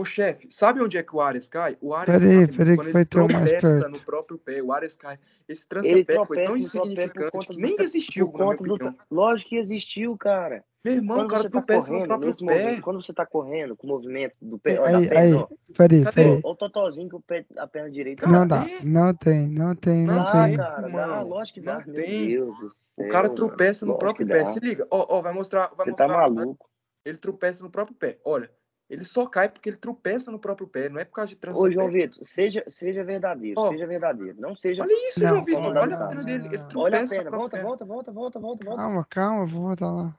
Ô, 0.00 0.04
chefe, 0.04 0.48
sabe 0.50 0.80
onde 0.80 0.96
é 0.96 1.02
que 1.02 1.14
o 1.14 1.20
Ares 1.20 1.46
cai? 1.46 1.76
O 1.78 1.92
Ares 1.92 2.14
Peraí, 2.18 2.46
cai 2.46 2.56
peraí 2.56 2.76
quando 2.76 2.86
que 2.86 2.86
ele 2.86 2.92
vai 2.92 3.04
ter 3.04 3.18
mais 3.18 3.50
tropeça 3.50 3.88
no 3.90 4.00
próprio 4.00 4.38
pé. 4.38 4.62
O 4.62 4.72
Ares 4.72 4.96
cai. 4.96 5.18
Esse 5.46 5.62
Ele 5.62 6.04
trança-pé 6.04 6.24
foi 6.24 6.36
tão 6.42 6.56
insignificante 6.56 7.46
que 7.48 7.52
do 7.54 7.60
nem 7.60 7.76
tra- 7.76 7.84
existiu, 7.84 8.28
por 8.28 8.38
na 8.38 8.44
minha 8.46 8.56
conta 8.56 8.68
do 8.68 8.74
opinião. 8.74 8.96
Lógico 9.10 9.50
que 9.50 9.56
existiu, 9.56 10.16
cara. 10.16 10.64
Meu 10.82 10.94
irmão, 10.94 11.16
o 11.16 11.20
Quando 11.20 11.30
cara 11.30 11.42
você 11.42 11.50
tá 11.50 11.58
tropeça 11.58 11.80
no 11.80 11.84
correndo 11.98 12.08
próprio 12.08 12.36
pé. 12.38 12.44
movimento, 12.44 12.82
quando 12.82 13.02
você 13.02 13.12
tá 13.12 13.26
correndo 13.26 13.76
com 13.76 13.86
o 13.86 13.90
movimento 13.90 14.34
do 14.40 14.58
pé, 14.58 14.80
ó, 14.80 14.84
Aí, 14.86 14.94
aí, 14.94 15.08
perna, 15.10 15.36
ó. 15.36 15.48
peraí, 15.76 16.02
Cadê? 16.04 16.14
peraí. 16.14 16.40
Ó, 16.42 16.50
o 16.52 16.56
totozinho 16.56 17.08
que 17.10 17.16
o 17.16 17.20
pé, 17.20 17.44
a 17.58 17.66
perna 17.66 17.90
direita. 17.90 18.26
Não 18.26 18.46
dá, 18.46 18.66
não 18.82 19.12
tem, 19.14 19.48
não 19.48 19.74
tem, 19.74 20.06
não 20.06 20.16
Não 20.16 20.24
dá, 20.24 20.32
tem. 20.46 20.56
cara, 20.56 20.80
dá, 20.80 20.86
irmão. 20.88 21.28
lógico 21.28 21.60
que 21.60 21.66
Não 21.66 21.78
dá. 21.78 21.84
Meu 21.84 21.94
tem. 21.94 22.28
Deus 22.28 22.58
do 22.58 22.72
O 22.96 23.08
cara 23.08 23.28
tropeça 23.28 23.84
no 23.84 23.98
próprio 23.98 24.26
pé. 24.26 24.46
Se 24.46 24.60
liga. 24.60 24.86
Ó, 24.90 25.18
ó, 25.18 25.20
vai 25.20 25.34
mostrar. 25.34 25.70
Vai 25.76 25.84
Você 25.86 25.92
tá 25.92 26.08
mostrar. 26.08 26.30
maluco. 26.30 26.70
Ele 27.04 27.18
tropeça 27.18 27.62
no 27.62 27.70
próprio 27.70 27.94
pé. 27.96 28.18
Olha, 28.24 28.50
ele 28.90 29.04
só 29.04 29.24
cai 29.24 29.48
porque 29.48 29.70
ele 29.70 29.76
tropeça 29.76 30.32
no 30.32 30.38
próprio 30.38 30.66
pé. 30.66 30.88
Não 30.88 30.98
é 30.98 31.04
por 31.04 31.14
causa 31.14 31.28
de 31.28 31.36
Ô, 31.36 31.38
trança-pé. 31.38 31.70
João 31.70 31.88
Vitor, 31.92 32.24
seja, 32.24 32.64
seja 32.66 33.04
verdadeiro, 33.04 33.60
Ó. 33.60 33.70
seja 33.70 33.86
verdadeiro. 33.86 34.40
Não 34.40 34.56
seja. 34.56 34.82
Olha 34.82 35.08
isso, 35.08 35.20
Não, 35.20 35.28
João 35.28 35.44
Vitor. 35.44 35.76
Olha 35.76 35.96
a 35.96 36.08
perna 36.08 36.24
dele. 36.24 36.48
Ele 36.48 36.56
Olha 36.56 36.64
a 36.64 36.68
tropeça 36.68 36.80
Olha 36.80 36.98
a 36.98 37.02
no 37.02 37.08
perna, 37.08 37.30
volta, 37.30 37.56
pé. 37.56 37.62
volta, 37.62 37.84
volta, 37.84 38.12
volta, 38.12 38.40
volta, 38.40 38.64
volta. 38.64 38.82
Calma, 38.82 39.06
calma, 39.08 39.46
vou 39.46 39.62
voltar 39.68 39.92
lá. 39.92 40.16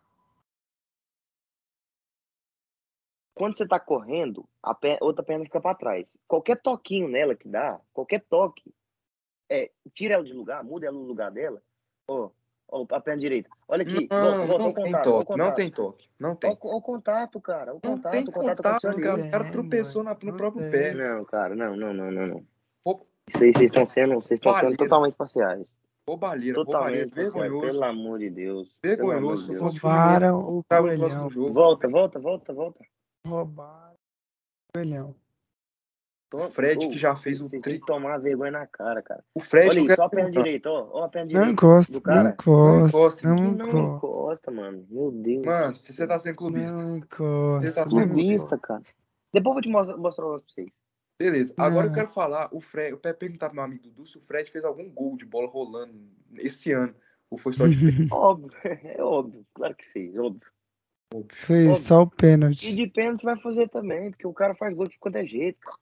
Quando 3.33 3.57
você 3.57 3.67
tá 3.67 3.79
correndo, 3.79 4.47
a 4.63 4.77
outra 5.01 5.23
perna 5.23 5.43
fica 5.43 5.59
pra 5.59 5.75
trás. 5.75 6.13
Qualquer 6.27 6.61
toquinho 6.61 7.09
nela 7.09 7.35
que 7.35 7.49
dá, 7.49 7.79
qualquer 7.91 8.21
toque, 8.21 8.73
é, 9.49 9.69
tira 9.93 10.13
ela 10.13 10.23
de 10.23 10.31
lugar, 10.31 10.63
muda 10.63 10.85
ela 10.85 10.97
no 10.97 11.03
lugar 11.03 11.29
dela. 11.31 11.61
Ó, 12.07 12.29
ó, 12.71 12.85
a 12.89 12.99
perna 13.01 13.19
direita. 13.21 13.49
Olha 13.67 13.83
aqui, 13.83 14.07
Não, 14.09 14.47
volta, 14.47 14.63
não 14.63 14.73
tem 14.73 15.01
toque. 15.01 15.37
Não 15.37 15.53
tem 15.53 15.71
toque. 15.71 16.09
Não 16.19 16.35
tem. 16.35 16.49
o 16.51 16.81
contato, 16.81 17.39
cara, 17.41 17.71
o 17.73 17.79
Não 17.83 17.95
contato, 17.97 18.11
tem 18.11 18.23
o 18.23 18.31
contato 18.31 18.57
contato, 18.57 18.87
aconteceu 18.87 19.03
cara. 19.03 19.27
O 19.27 19.31
cara 19.31 19.51
tropeçou 19.51 20.03
mano, 20.03 20.17
na- 20.23 20.31
no 20.31 20.37
próprio 20.37 20.61
tem. 20.63 20.71
pé. 20.71 20.93
Não, 20.93 21.25
cara, 21.25 21.55
não, 21.55 21.75
não, 21.75 21.93
não, 21.93 22.11
não, 22.11 22.27
não. 22.27 22.45
Pô, 22.83 23.05
Isso 23.27 23.43
aí 23.43 23.51
vocês 23.53 23.65
estão 23.65 23.85
sendo, 23.85 24.15
vocês 24.15 24.39
estão 24.39 24.57
sendo 24.59 24.77
totalmente 24.77 25.13
parciais. 25.15 25.65
Roubalheira. 26.07 26.55
Totalmente 26.55 27.13
Vergonhoso. 27.13 27.67
pelo 27.67 27.83
amor 27.83 28.19
de 28.19 28.29
Deus. 28.29 28.75
Vergonhoso. 28.83 29.53
Roubaram 29.57 30.39
o 30.39 30.63
coelhão. 30.63 31.29
Volta, 31.53 31.87
volta, 31.87 32.19
volta, 32.19 32.53
volta. 32.53 32.79
Roubaram 33.25 33.93
o 33.93 34.77
coelhão. 34.77 35.15
O 36.33 36.49
Fred, 36.49 36.87
que 36.89 36.97
já 36.97 37.15
fez 37.15 37.41
o 37.41 37.49
tri... 37.49 37.59
têm 37.61 37.79
que 37.79 37.85
tomar 37.85 38.17
vergonha 38.19 38.51
na 38.51 38.65
cara, 38.65 39.01
cara. 39.01 39.23
O 39.35 39.39
Fred, 39.41 39.69
Olha 39.69 39.77
eu 39.79 39.81
aí, 39.81 39.87
quero 39.87 39.95
só 39.97 40.03
a 40.05 40.09
perna 40.09 40.31
direita, 40.31 40.69
ó. 40.69 40.89
Ó 40.93 41.03
a 41.03 41.09
perna 41.09 41.25
Não 41.25 41.29
direita 41.41 41.51
encosta, 41.51 41.91
do 41.91 41.95
não 41.95 42.01
cara. 42.01 42.29
encosta, 42.29 42.87
encosta, 42.97 43.27
não 43.27 43.35
Que 43.35 43.41
não 43.43 43.67
encosta. 43.67 44.07
encosta, 44.07 44.51
mano. 44.51 44.85
Meu 44.89 45.11
Deus. 45.11 45.45
Mano, 45.45 45.77
você 45.87 46.07
tá 46.07 46.19
sendo 46.19 46.35
clubista. 46.35 46.73
Não 46.77 46.99
Você 46.99 47.71
tá 47.71 47.81
encosta, 47.81 47.89
sendo 47.89 47.99
não 48.07 48.07
Clubista, 48.13 48.47
encosta. 48.55 48.57
cara. 48.67 48.83
Depois 49.33 49.45
eu 49.49 49.53
vou 49.53 49.61
te 49.61 49.69
mostrar, 49.69 49.97
mostrar 49.97 50.25
pra 50.25 50.33
vocês. 50.39 50.69
Beleza. 51.19 51.53
Agora 51.57 51.85
eu 51.85 51.89
Não. 51.89 51.95
quero 51.95 52.09
falar, 52.09 52.49
o 52.51 52.59
Fred, 52.59 52.91
eu 52.91 52.97
quero 52.97 53.15
perguntar 53.17 53.47
pro 53.49 53.55
meu 53.55 53.63
amigo 53.65 53.83
Dudu 53.83 54.05
se 54.05 54.17
o 54.17 54.21
Fred 54.21 54.49
fez 54.49 54.65
algum 54.65 54.89
gol 54.89 55.15
de 55.17 55.25
bola 55.25 55.47
rolando 55.47 55.93
esse 56.37 56.71
ano. 56.71 56.95
Ou 57.29 57.37
foi 57.37 57.53
só 57.53 57.67
de. 57.67 57.77
Óbvio, 58.11 58.51
é 58.63 59.01
óbvio. 59.03 59.45
Claro 59.53 59.75
que 59.75 59.85
fez, 59.91 60.15
óbvio. 60.17 60.49
Foi 61.45 61.67
Óbvio. 61.67 61.75
só 61.85 62.03
o 62.03 62.05
E 62.05 62.15
pênalti. 62.15 62.73
de 62.75 62.87
pênalti 62.87 63.23
vai 63.23 63.37
fazer 63.39 63.67
também, 63.69 64.11
porque 64.11 64.25
o 64.25 64.33
cara 64.33 64.55
faz 64.55 64.73
gol 64.75 64.87
de 64.87 64.97
qualquer 64.97 65.25
jeito, 65.25 65.59
cara. 65.59 65.77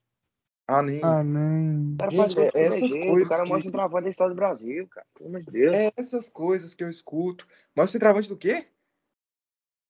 Ah, 0.72 0.84
nem. 0.84 1.00
Ah, 1.04 1.24
nem. 1.24 1.94
O 1.94 1.98
cara 1.98 2.12
Gente, 2.12 2.40
é 2.40 2.52
essas 2.66 2.92
jeito. 2.92 3.08
coisas 3.08 3.26
O 3.26 3.30
cara 3.30 3.44
que- 3.44 3.50
mostra 3.50 3.72
travante 3.72 4.04
da 4.04 4.10
história 4.12 4.34
do 4.34 4.38
Brasil, 4.38 4.88
cara. 4.88 5.08
Pelo 5.16 5.30
amor 5.30 5.42
de 5.42 5.52
Deus. 5.52 5.76
É 5.76 5.92
essas 5.98 6.30
coisas 6.30 6.76
que 6.76 6.84
eu 6.84 6.90
escuto. 6.90 7.48
Mas 7.76 7.90
você 7.90 7.98
travante 7.98 8.30
do 8.30 8.38
quê? 8.38 8.68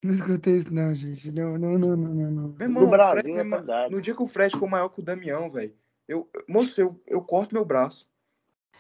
Não 0.01 0.13
escutei 0.13 0.55
isso, 0.55 0.73
não, 0.73 0.95
gente. 0.95 1.29
Não, 1.33 1.57
não, 1.57 1.77
não, 1.77 1.97
não, 1.97 2.13
não. 2.13 2.31
não. 2.31 2.47
Meu 2.57 2.61
irmão, 2.61 2.81
No 2.83 2.87
o 2.87 2.91
Brasil 2.91 3.21
Fred 3.23 3.37
é 3.37 3.41
é 3.41 3.43
verdade. 3.43 3.93
no 3.93 4.01
dia 4.01 4.15
que 4.15 4.23
o 4.23 4.27
Fred 4.27 4.57
for 4.57 4.69
maior 4.69 4.87
que 4.87 5.01
o 5.01 5.03
Damião, 5.03 5.49
velho, 5.49 5.73
eu, 6.07 6.29
moço, 6.47 6.79
eu, 6.79 6.97
eu 7.05 7.21
corto 7.21 7.53
meu 7.53 7.65
braço. 7.65 8.07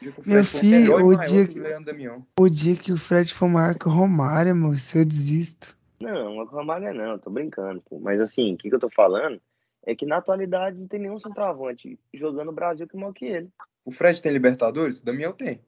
No 0.01 0.05
dia 0.07 0.11
que 0.13 0.21
o 0.21 0.23
Meu 0.33 0.43
filho, 0.45 0.95
o 1.05 1.17
dia 1.17 1.45
que 1.45 1.59
o. 1.59 2.25
O 2.39 2.49
dia 2.49 2.75
que 2.77 2.93
o 2.93 2.97
Fred 2.97 3.33
for 3.33 3.49
maior 3.49 3.75
que 3.77 3.89
o 3.89 3.91
Romário, 3.91 4.55
moço, 4.55 4.97
eu 4.97 5.03
desisto. 5.03 5.77
Não, 5.99 6.35
não 6.35 6.41
é 6.43 6.45
Romário 6.45 6.93
não, 6.93 7.19
tô 7.19 7.29
brincando, 7.29 7.81
pô. 7.81 7.99
Mas 7.99 8.21
assim, 8.21 8.53
o 8.53 8.57
que, 8.57 8.69
que 8.69 8.75
eu 8.75 8.79
tô 8.79 8.89
falando 8.89 9.41
é 9.85 9.95
que 9.95 10.05
na 10.05 10.17
atualidade 10.17 10.77
não 10.77 10.87
tem 10.87 10.99
nenhum 10.99 11.19
centroavante 11.19 11.99
jogando 12.13 12.47
no 12.47 12.53
Brasil 12.53 12.87
que 12.87 12.95
é 12.95 12.99
maior 12.99 13.13
que 13.13 13.25
ele. 13.25 13.49
O 13.85 13.91
Fred 13.91 14.21
tem 14.21 14.31
Libertadores? 14.31 14.99
O 14.99 15.05
Damião 15.05 15.33
tem. 15.33 15.61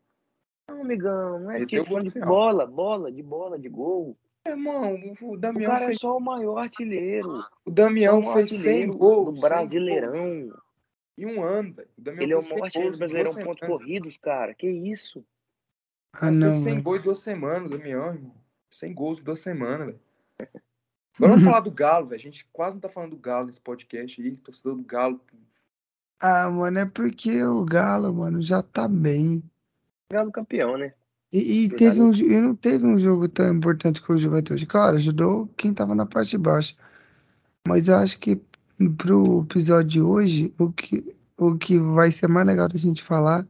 Não, 0.69 0.81
amigão, 0.81 1.39
não 1.39 1.51
é 1.51 1.59
Meteu 1.59 1.83
tipo 1.83 2.01
de 2.01 2.09
final. 2.11 2.29
bola, 2.29 2.65
bola, 2.65 3.11
de 3.11 3.23
bola, 3.23 3.57
de 3.59 3.67
gol. 3.69 4.17
Irmão, 4.47 4.95
o 5.21 5.33
O 5.33 5.37
Damião 5.37 5.69
cara 5.71 5.83
é 5.85 5.87
fez. 5.89 5.99
só 5.99 6.17
o 6.17 6.19
maior 6.19 6.57
artilheiro. 6.57 7.39
O 7.65 7.69
o 7.69 7.71
Damião 7.71 8.21
maior 8.21 8.33
fez 8.33 8.49
100 8.51 8.57
artilheiro 8.59 8.97
gols. 8.97 9.15
do 9.17 9.23
100 9.23 9.25
gols 9.25 9.39
Brasileirão. 9.41 10.53
Em 11.17 11.25
um 11.25 11.43
ano, 11.43 11.73
velho. 11.73 11.89
O 11.97 12.01
Damião 12.01 12.23
Ele 12.23 12.33
é 12.33 12.37
o 12.37 12.41
fez 12.41 12.49
100 12.49 12.57
maior 12.57 12.65
artilheiro 12.65 12.89
gols 12.89 12.97
do 12.97 12.99
Brasileirão, 12.99 13.33
pontos 13.33 13.59
semanas. 13.59 13.81
corridos, 13.81 14.17
cara. 14.17 14.53
Que 14.55 14.67
isso? 14.69 15.25
Ah, 16.13 16.27
Ele 16.27 16.37
não, 16.37 16.51
fez 16.51 16.63
100 16.63 16.73
velho. 16.73 16.83
gols 16.83 16.99
em 16.99 17.03
duas 17.03 17.19
semanas, 17.19 17.67
o 17.67 17.77
Damião, 17.77 18.13
irmão. 18.13 18.35
100 18.71 18.93
gols 18.93 19.19
em 19.19 19.23
duas 19.23 19.39
semanas, 19.39 19.87
velho. 19.87 19.99
Agora 21.21 21.33
vamos 21.33 21.43
falar 21.43 21.59
do 21.59 21.69
Galo, 21.69 22.07
velho. 22.07 22.19
A 22.19 22.23
gente 22.23 22.47
quase 22.51 22.73
não 22.73 22.81
tá 22.81 22.89
falando 22.89 23.11
do 23.11 23.17
Galo 23.17 23.45
nesse 23.45 23.61
podcast 23.61 24.19
aí. 24.19 24.35
Torcedor 24.37 24.75
do 24.75 24.83
Galo. 24.83 25.21
Ah, 26.19 26.49
mano, 26.49 26.79
é 26.79 26.85
porque 26.85 27.43
o 27.43 27.63
Galo, 27.63 28.11
mano, 28.11 28.41
já 28.41 28.63
tá 28.63 28.87
bem. 28.87 29.43
Galo 30.11 30.31
campeão, 30.31 30.77
né? 30.79 30.93
E, 31.31 31.65
e 31.65 31.69
teve 31.69 32.01
um, 32.01 32.11
e 32.11 32.41
não 32.41 32.55
teve 32.55 32.87
um 32.87 32.97
jogo 32.97 33.29
tão 33.29 33.53
importante 33.53 34.01
com 34.01 34.13
o 34.13 34.17
Juventude. 34.17 34.65
Claro, 34.65 34.97
ajudou 34.97 35.47
quem 35.55 35.71
tava 35.71 35.93
na 35.93 36.07
parte 36.07 36.31
de 36.31 36.39
baixo. 36.39 36.75
Mas 37.67 37.87
eu 37.87 37.97
acho 37.97 38.17
que 38.17 38.41
pro 38.97 39.43
episódio 39.43 39.89
de 39.89 40.01
hoje, 40.01 40.51
o 40.57 40.71
que, 40.71 41.15
o 41.37 41.55
que 41.55 41.77
vai 41.77 42.11
ser 42.11 42.27
mais 42.27 42.47
legal 42.47 42.67
da 42.67 42.77
gente 42.77 43.03
falar 43.03 43.47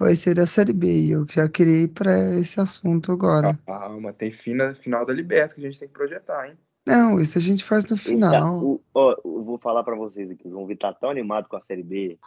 vai 0.00 0.16
ser 0.16 0.34
da 0.34 0.46
Série 0.48 0.72
B. 0.72 0.88
E 0.88 1.10
eu 1.12 1.24
já 1.30 1.48
queria 1.48 1.84
ir 1.84 1.88
pra 1.88 2.12
esse 2.34 2.60
assunto 2.60 3.12
agora. 3.12 3.56
Calma, 3.64 4.12
tem 4.12 4.32
fina, 4.32 4.74
final 4.74 5.06
da 5.06 5.12
Liberta 5.12 5.54
que 5.54 5.60
a 5.60 5.64
gente 5.64 5.78
tem 5.78 5.86
que 5.86 5.94
projetar, 5.94 6.48
hein? 6.48 6.58
Não, 6.86 7.20
isso 7.20 7.38
a 7.38 7.40
gente 7.40 7.62
faz 7.64 7.84
no 7.84 7.90
tá- 7.90 7.96
final. 7.96 8.64
o- 8.64 8.84
ó, 8.92 9.12
eu 9.24 9.44
vou 9.44 9.58
falar 9.58 9.84
pra 9.84 9.94
vocês 9.94 10.30
aqui, 10.30 10.46
o 10.48 10.50
João 10.50 10.66
Vitor 10.66 10.92
tá 10.92 10.98
tão 10.98 11.10
animado 11.10 11.48
com 11.48 11.56
a 11.56 11.62
Série 11.62 11.82
B, 11.82 12.18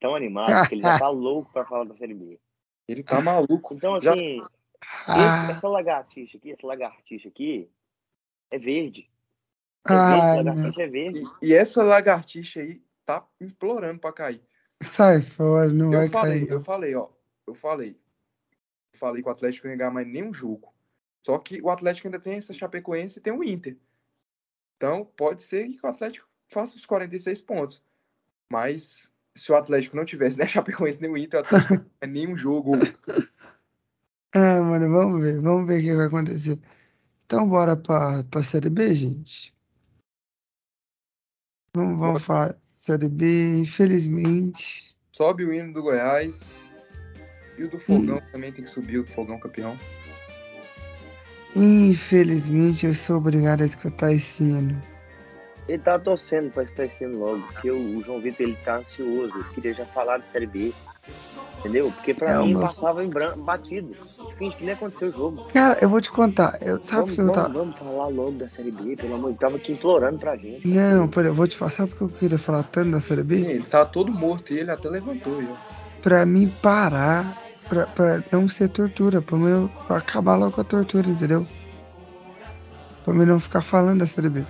tão 0.00 0.14
animado 0.14 0.68
que 0.68 0.74
ele 0.74 0.82
já 0.82 0.98
tá 0.98 1.08
louco 1.10 1.50
pra 1.52 1.64
falar 1.64 1.84
da 1.84 1.96
Série 1.96 2.14
B. 2.14 2.38
Ele 2.86 3.02
tá 3.02 3.20
maluco. 3.20 3.74
Então, 3.74 4.00
Já- 4.00 4.12
assim, 4.12 4.38
esse- 4.40 4.50
Ah, 5.06 5.48
essa 5.50 5.68
lagartixa 5.68 6.36
aqui, 6.38 6.52
essa 6.52 6.66
lagartixa 6.66 7.28
aqui, 7.28 7.68
é 8.50 8.58
verde. 8.58 9.10
É 9.88 9.92
ah, 9.92 10.10
verde, 10.32 10.48
lagartixa 10.48 10.82
é 10.82 10.86
verde. 10.86 11.22
E, 11.42 11.46
e 11.48 11.54
essa 11.54 11.82
lagartixa 11.82 12.60
aí 12.60 12.80
tá 13.04 13.26
implorando 13.40 13.98
pra 14.00 14.12
cair. 14.12 14.42
Sai 14.82 15.22
fora, 15.22 15.68
não 15.70 15.90
vai 15.90 16.06
Eu 16.06 16.10
falei, 16.10 16.40
cair. 16.40 16.50
eu 16.52 16.60
falei, 16.60 16.94
ó. 16.94 17.08
Eu 17.46 17.54
falei. 17.54 17.96
Eu 18.92 18.98
falei 18.98 19.22
que 19.22 19.28
o 19.28 19.32
Atlético 19.32 19.66
não 19.66 19.72
ia 19.72 19.78
ganhar 19.78 19.90
mais 19.90 20.06
nenhum 20.06 20.32
jogo. 20.32 20.72
Só 21.28 21.38
que 21.38 21.60
o 21.60 21.68
Atlético 21.68 22.08
ainda 22.08 22.18
tem 22.18 22.38
essa 22.38 22.54
Chapecoense 22.54 23.18
e 23.18 23.22
tem 23.22 23.34
o 23.34 23.44
Inter. 23.44 23.76
Então, 24.78 25.04
pode 25.14 25.42
ser 25.42 25.68
que 25.68 25.84
o 25.84 25.86
Atlético 25.86 26.26
faça 26.46 26.74
os 26.74 26.86
46 26.86 27.42
pontos. 27.42 27.82
Mas 28.50 29.06
se 29.36 29.52
o 29.52 29.54
Atlético 29.54 29.94
não 29.94 30.06
tivesse 30.06 30.38
nem 30.38 30.46
a 30.46 30.48
Chapecoense 30.48 31.02
nem 31.02 31.10
o 31.10 31.18
Inter, 31.18 31.40
o 31.40 31.44
ganha 31.44 31.86
nenhum 32.06 32.36
jogo. 32.36 32.72
Ah, 34.34 34.60
mano, 34.60 34.90
vamos 34.90 35.22
ver, 35.22 35.40
vamos 35.40 35.66
ver 35.66 35.80
o 35.80 35.82
que 35.82 35.96
vai 35.96 36.06
acontecer. 36.06 36.60
Então, 37.24 37.48
bora 37.48 37.74
pra, 37.74 38.22
pra 38.24 38.42
Série 38.42 38.68
B, 38.68 38.94
gente. 38.94 39.56
Vamos, 41.74 41.98
vamos 41.98 42.22
falar 42.22 42.54
Série 42.60 43.08
B, 43.08 43.56
infelizmente. 43.56 44.94
Sobe 45.12 45.46
o 45.46 45.52
hino 45.52 45.72
do 45.72 45.82
Goiás. 45.82 46.54
E 47.56 47.64
o 47.64 47.70
do 47.70 47.78
Fogão 47.78 48.20
também 48.30 48.52
tem 48.52 48.64
que 48.64 48.70
subir, 48.70 48.98
o 48.98 49.04
do 49.04 49.10
Fogão 49.12 49.40
campeão. 49.40 49.78
Infelizmente, 51.56 52.86
eu 52.86 52.94
sou 52.94 53.16
obrigado 53.16 53.62
a 53.62 53.66
escutar 53.66 54.12
esse 54.12 54.42
hino. 54.42 54.80
Ele 55.68 55.78
tá 55.78 55.98
torcendo 55.98 56.50
pra 56.50 56.62
estar 56.62 56.88
sendo 56.98 57.18
logo, 57.18 57.40
porque 57.52 57.70
o, 57.70 57.98
o 57.98 58.02
João 58.02 58.20
Vitor 58.20 58.46
ele 58.46 58.56
tá 58.64 58.76
ansioso, 58.78 59.32
ele 59.34 59.44
queria 59.54 59.74
já 59.74 59.84
falar 59.86 60.18
de 60.18 60.24
Série 60.32 60.46
B. 60.46 60.72
Entendeu? 61.58 61.90
Porque 61.90 62.14
pra 62.14 62.34
Não, 62.34 62.46
mim 62.46 62.54
mas- 62.54 62.62
passava 62.74 63.04
em 63.04 63.08
branco, 63.08 63.40
batido. 63.40 63.94
Finge 64.38 64.56
que 64.56 64.64
nem 64.64 64.74
aconteceu 64.74 65.08
o 65.08 65.12
jogo. 65.12 65.44
Cara, 65.52 65.76
eu 65.82 65.88
vou 65.88 66.00
te 66.00 66.10
contar. 66.10 66.56
Eu, 66.62 66.80
sabe 66.80 67.00
Vamos, 67.00 67.14
que 67.14 67.20
eu 67.20 67.26
vamos, 67.26 67.42
tava. 67.42 67.52
vamos 67.58 67.76
falar 67.78 68.06
logo 68.08 68.32
da 68.32 68.48
Série 68.48 68.70
B, 68.70 68.96
pelo 68.96 69.14
amor 69.16 69.32
de 69.32 69.38
Deus. 69.38 69.40
Tava 69.40 69.56
aqui 69.56 69.72
implorando 69.72 70.18
pra 70.18 70.36
gente. 70.36 70.66
Não, 70.66 71.08
pera, 71.08 71.28
eu 71.28 71.34
vou 71.34 71.46
te 71.48 71.56
falar. 71.56 71.72
Sabe 71.72 71.90
por 71.90 71.98
que 71.98 72.04
eu 72.04 72.18
queria 72.18 72.38
falar 72.38 72.62
tanto 72.62 72.92
da 72.92 73.00
Série 73.00 73.22
B? 73.24 73.36
Ele 73.36 73.64
tá 73.64 73.84
todo 73.84 74.10
morto 74.12 74.52
e 74.54 74.60
ele 74.60 74.70
até 74.70 74.88
levantou. 74.88 75.42
Já. 75.42 75.56
Pra 76.00 76.24
mim 76.24 76.48
parar, 76.62 77.36
pra, 77.68 77.86
pra 77.86 78.22
não 78.32 78.48
ser 78.48 78.68
tortura, 78.68 79.20
pra 79.22 79.36
mim 79.36 79.48
eu- 79.48 79.70
pra 79.86 79.98
acabar 79.98 80.36
logo 80.36 80.52
com 80.52 80.60
a 80.60 80.64
tortura, 80.64 81.08
entendeu? 81.08 81.46
Pra 83.04 83.14
mim 83.14 83.24
não 83.24 83.38
ficar 83.40 83.62
falando 83.62 84.00
da 84.00 84.06
Série 84.06 84.28
B. 84.28 84.44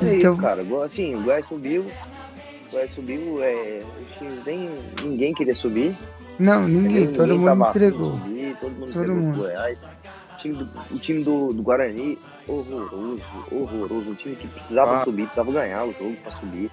É 0.00 0.14
Então, 0.16 0.32
isso, 0.34 0.36
cara. 0.42 0.62
Assim, 0.84 1.14
o 1.14 1.22
Goiás 1.22 1.46
subiu. 1.46 1.82
O 1.82 2.70
Goiás 2.72 2.94
subiu, 2.94 3.42
é, 3.42 3.82
times 4.18 4.44
nem, 4.46 4.70
ninguém 5.02 5.34
queria 5.34 5.54
subir. 5.54 5.94
não, 6.38 6.68
ninguém, 6.68 7.12
todo 7.12 7.36
mundo 7.38 7.66
entregou. 7.68 8.12
Subir, 8.18 8.56
todo 8.60 8.70
mundo 8.72 8.92
Todo 8.92 9.02
entregou 9.04 9.16
mundo. 9.16 9.38
Goiás. 9.38 9.82
O 9.82 10.40
time, 10.40 10.54
do, 10.54 10.68
o 10.92 10.98
time 11.00 11.24
do, 11.24 11.52
do 11.52 11.62
Guarani, 11.64 12.16
horroroso, 12.46 13.20
horroroso. 13.50 14.10
Um 14.10 14.14
time 14.14 14.36
que 14.36 14.46
precisava 14.46 14.98
Ah. 15.00 15.04
subir, 15.04 15.22
precisava 15.24 15.50
ganhar 15.50 15.82
o 15.84 15.92
jogo 15.92 16.14
pra 16.22 16.30
subir. 16.38 16.70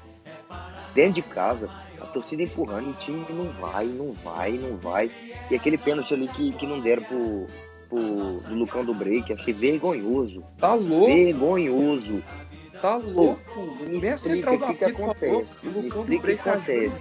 Dentro 0.94 1.14
de 1.14 1.22
casa, 1.24 1.68
a 2.06 2.12
torcida 2.14 2.44
empurrando, 2.44 2.88
e 2.88 2.92
o 2.92 2.94
time 2.96 3.26
não 3.30 3.52
vai, 3.60 3.86
não 3.86 4.14
vai, 4.14 4.52
não 4.54 4.78
vai. 4.78 5.10
E 5.50 5.56
aquele 5.56 5.78
pênalti 5.78 6.14
ali 6.14 6.28
que, 6.30 6.52
que 6.54 6.66
não 6.66 6.80
deram 6.80 7.04
pro, 7.04 7.48
pro 7.90 8.00
do 8.48 8.56
Lucão 8.56 8.84
do 8.86 8.94
Break, 8.94 9.32
achei 9.34 9.54
vergonhoso. 9.54 10.44
Tá 10.58 10.74
louco, 10.74 11.08
Vergonhoso. 11.08 12.24
tá 12.82 12.96
louco. 12.98 13.42
Me 13.88 14.08
explica 14.08 14.52
o 14.54 14.60
que, 14.60 14.74
que 14.76 14.86
acontece. 14.86 15.48
Me 15.64 15.80
explica 15.80 16.00
o 16.00 16.06
que 16.06 16.50
acontece. 16.50 16.92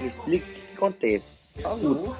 Me 0.00 0.08
explica 0.08 0.46
o 0.46 0.52
que 0.54 0.74
acontece. 0.76 1.24
Tá 1.62 1.72
louco. 1.74 2.16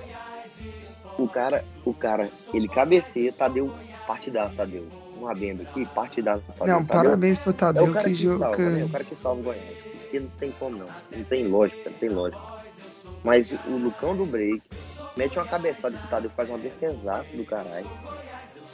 O 1.18 1.28
cara, 1.28 1.64
o 1.84 1.95
cara, 1.95 2.30
ele 2.53 2.68
cabeceia, 2.68 3.32
Tadeu, 3.32 3.72
partidaço, 4.07 4.57
Tadeu. 4.57 4.84
Um 5.20 5.28
adendo 5.28 5.62
aqui, 5.62 5.86
partidaço, 5.86 6.42
Tadeu. 6.59 6.66
Não, 6.74 6.84
Tadeu 6.84 7.03
parabéns 7.05 7.38
pro 7.38 7.51
É 7.51 7.55
Tadeu 7.55 7.84
o 7.84 7.92
cara 7.92 8.09
que 8.09 8.14
que 8.16 8.22
joga. 8.22 8.38
salva, 8.38 8.70
né? 8.70 8.84
O 8.84 8.88
cara 8.88 9.05
que 9.05 9.16
salva 9.16 9.40
o 9.40 9.45
Goiás. 9.45 9.84
Porque 10.14 10.20
não 10.20 10.28
tem 10.38 10.50
como 10.52 10.76
não. 10.76 10.86
Não 11.16 11.24
tem 11.24 11.48
lógica, 11.48 11.90
não 11.90 11.98
tem 11.98 12.08
lógica. 12.08 12.42
Mas 13.24 13.50
o 13.66 13.70
Lucão 13.76 14.16
do 14.16 14.24
break 14.24 14.62
mete 15.16 15.36
uma 15.38 15.44
cabeçada 15.44 15.96
que 15.96 16.04
o 16.06 16.08
Tadeu 16.08 16.30
faz 16.36 16.48
uma 16.48 16.58
defesaça 16.58 17.28
do 17.36 17.44
caralho. 17.44 17.86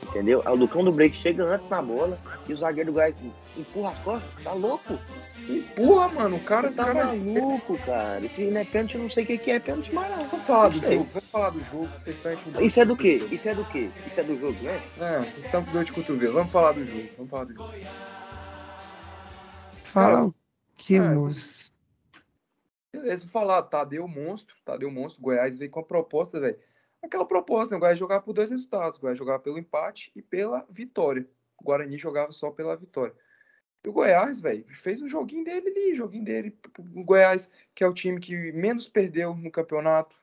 Entendeu? 0.09 0.43
Aí 0.45 0.53
o 0.53 0.57
Lucão 0.57 0.84
do 0.84 0.93
break 0.93 1.16
chega 1.16 1.45
antes 1.45 1.68
na 1.68 1.80
bola 1.82 2.18
e 2.49 2.53
o 2.53 2.57
zagueiro 2.57 2.91
do 2.91 2.95
Goiás 2.95 3.14
empurra 3.57 3.91
as 3.91 3.99
costas. 4.01 4.30
Tá 4.45 4.53
louco? 4.53 4.99
Empurra, 5.49 6.09
mano. 6.09 6.36
O 6.36 6.41
cara, 6.41 6.70
Tá 6.72 6.84
cara... 6.86 7.07
maluco, 7.07 7.78
cara. 7.78 8.20
Se 8.34 8.45
não 8.45 8.61
é 8.61 8.64
pênalti, 8.64 8.95
eu 8.97 9.03
não 9.03 9.11
sei 9.11 9.24
o 9.24 9.26
que 9.26 9.38
que 9.38 9.51
é 9.51 9.59
pênalti 9.61 9.95
mais 9.95 10.11
não. 10.16 10.24
Vamos 10.24 10.47
falar 10.47 10.68
do 10.68 10.74
jogo, 10.80 11.05
vamos 11.05 11.30
falar 11.30 11.51
do 11.51 11.61
jogo. 11.61 11.88
Vocês 11.99 12.16
estão 12.16 12.32
aqui- 12.32 12.66
Isso 12.66 12.80
é 12.80 12.84
do 12.84 12.97
quê? 12.97 13.26
Isso 13.30 13.49
é 13.49 13.55
do 13.55 13.64
quê? 13.64 13.91
Isso 14.07 14.20
é 14.20 14.22
do 14.22 14.36
jogo, 14.36 14.57
né? 14.62 14.80
É, 15.01 15.18
vocês 15.18 15.45
estão 15.45 15.64
com 15.64 15.72
dor 15.72 15.84
de 15.84 15.93
cotovelo. 15.93 16.32
Vamos 16.34 16.53
falar 16.53 16.72
do 16.72 16.86
jogo. 16.86 17.09
Vamos 17.16 17.30
falar 17.30 17.45
do 17.45 17.55
jogo. 17.55 17.70
Fala 19.84 20.30
O 20.81 20.83
que, 20.83 20.97
é? 20.97 21.01
Beleza, 22.91 23.28
falar. 23.28 23.62
Tadeu 23.64 24.09
monstro. 24.09 24.57
Tadeu 24.64 24.91
monstro. 24.91 25.22
Goiás 25.22 25.59
veio 25.59 25.70
com 25.70 25.81
a 25.81 25.85
proposta, 25.85 26.41
velho. 26.41 26.59
Aquela 27.03 27.26
proposta, 27.26 27.74
né? 27.74 27.76
O 27.76 27.81
Goiás 27.81 27.99
jogava 27.99 28.22
por 28.22 28.33
dois 28.33 28.51
resultados. 28.51 28.99
O 28.99 29.03
Goiás 29.03 29.18
jogava 29.18 29.39
pelo 29.39 29.59
empate 29.59 30.11
e 30.16 30.22
pela 30.22 30.66
vitória. 30.70 31.28
O 31.61 31.64
Guarani 31.64 31.99
jogava 31.99 32.33
só 32.33 32.51
pela 32.51 32.76
vitória. 32.76 33.14
E 33.85 33.89
o 33.91 33.93
Goiás, 33.93 34.41
velho, 34.41 34.64
fez 34.70 35.03
um 35.03 35.09
joguinho 35.09 35.45
dele 35.45 35.68
ali, 35.68 35.95
joguinho 35.95 36.24
dele. 36.24 36.59
O 36.95 37.05
Goiás, 37.05 37.51
que 37.74 37.85
é 37.85 37.87
o 37.87 37.95
time 37.95 38.18
que 38.18 38.51
menos 38.53 38.89
perdeu 38.89 39.35
no 39.35 39.51
campeonato. 39.51 40.16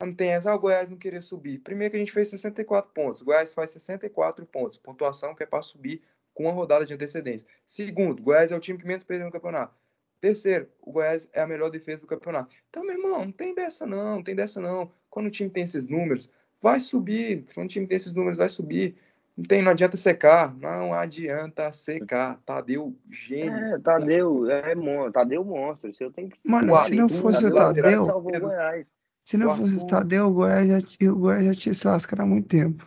Não 0.00 0.14
tem 0.14 0.30
essa, 0.30 0.52
ah, 0.52 0.54
o 0.54 0.58
Goiás 0.58 0.88
não 0.88 0.96
queria 0.96 1.20
subir. 1.20 1.58
Primeiro 1.58 1.90
que 1.90 1.96
a 1.96 2.00
gente 2.00 2.12
fez 2.12 2.28
64 2.30 2.92
pontos. 2.92 3.22
O 3.22 3.24
Goiás 3.24 3.52
faz 3.52 3.70
64 3.70 4.46
pontos. 4.46 4.78
Pontuação 4.78 5.34
que 5.34 5.42
é 5.42 5.46
para 5.46 5.62
subir 5.62 6.02
com 6.32 6.44
uma 6.44 6.52
rodada 6.52 6.86
de 6.86 6.94
antecedência. 6.94 7.46
Segundo, 7.64 8.20
o 8.20 8.22
Goiás 8.22 8.52
é 8.52 8.56
o 8.56 8.60
time 8.60 8.78
que 8.78 8.86
menos 8.86 9.04
perdeu 9.04 9.26
no 9.26 9.32
campeonato. 9.32 9.79
Terceiro, 10.20 10.68
o 10.82 10.92
Goiás 10.92 11.28
é 11.32 11.40
a 11.40 11.46
melhor 11.46 11.70
defesa 11.70 12.02
do 12.02 12.06
campeonato. 12.06 12.54
Então, 12.68 12.84
meu 12.84 12.92
irmão, 12.92 13.24
não 13.24 13.32
tem 13.32 13.54
dessa 13.54 13.86
não, 13.86 14.16
não 14.16 14.22
tem 14.22 14.34
dessa 14.34 14.60
não. 14.60 14.90
Quando 15.08 15.26
o 15.26 15.30
time 15.30 15.48
tem 15.48 15.64
esses 15.64 15.86
números, 15.86 16.28
vai 16.60 16.78
subir. 16.78 17.46
Quando 17.54 17.66
o 17.66 17.70
time 17.70 17.86
tem 17.86 17.96
esses 17.96 18.12
números, 18.12 18.36
vai 18.36 18.48
subir. 18.48 18.96
Não 19.36 19.44
tem, 19.44 19.62
não 19.62 19.72
adianta 19.72 19.96
secar. 19.96 20.54
Não 20.58 20.92
adianta 20.92 21.72
secar. 21.72 22.38
Tadeu, 22.44 22.94
gênio. 23.10 23.54
É, 23.54 23.78
Tadeu, 23.78 24.50
é 24.50 24.74
monstro. 24.74 25.12
Tadeu 25.12 25.42
monstro. 25.42 25.88
Isso 25.88 26.02
eu 26.02 26.12
tenho 26.12 26.28
que. 26.28 26.38
Mano, 26.44 26.76
se 26.84 26.94
não 26.94 27.08
fosse 27.08 27.46
o 27.46 27.54
Tadeu, 27.54 27.82
Tadeu, 27.82 28.04
salvou 28.04 28.36
o 28.36 28.40
Goiás. 28.40 28.86
se 29.24 29.36
não 29.38 29.56
fosse 29.56 29.76
o 29.76 29.86
Tadeu, 29.86 30.26
o 30.26 30.34
Goiás 30.34 30.68
já 30.68 31.10
o 31.10 31.16
Goiás 31.16 31.44
já 31.46 31.54
tinha 31.54 31.74
se 31.74 31.86
lascado 31.86 32.20
há 32.20 32.26
muito 32.26 32.46
tempo. 32.46 32.86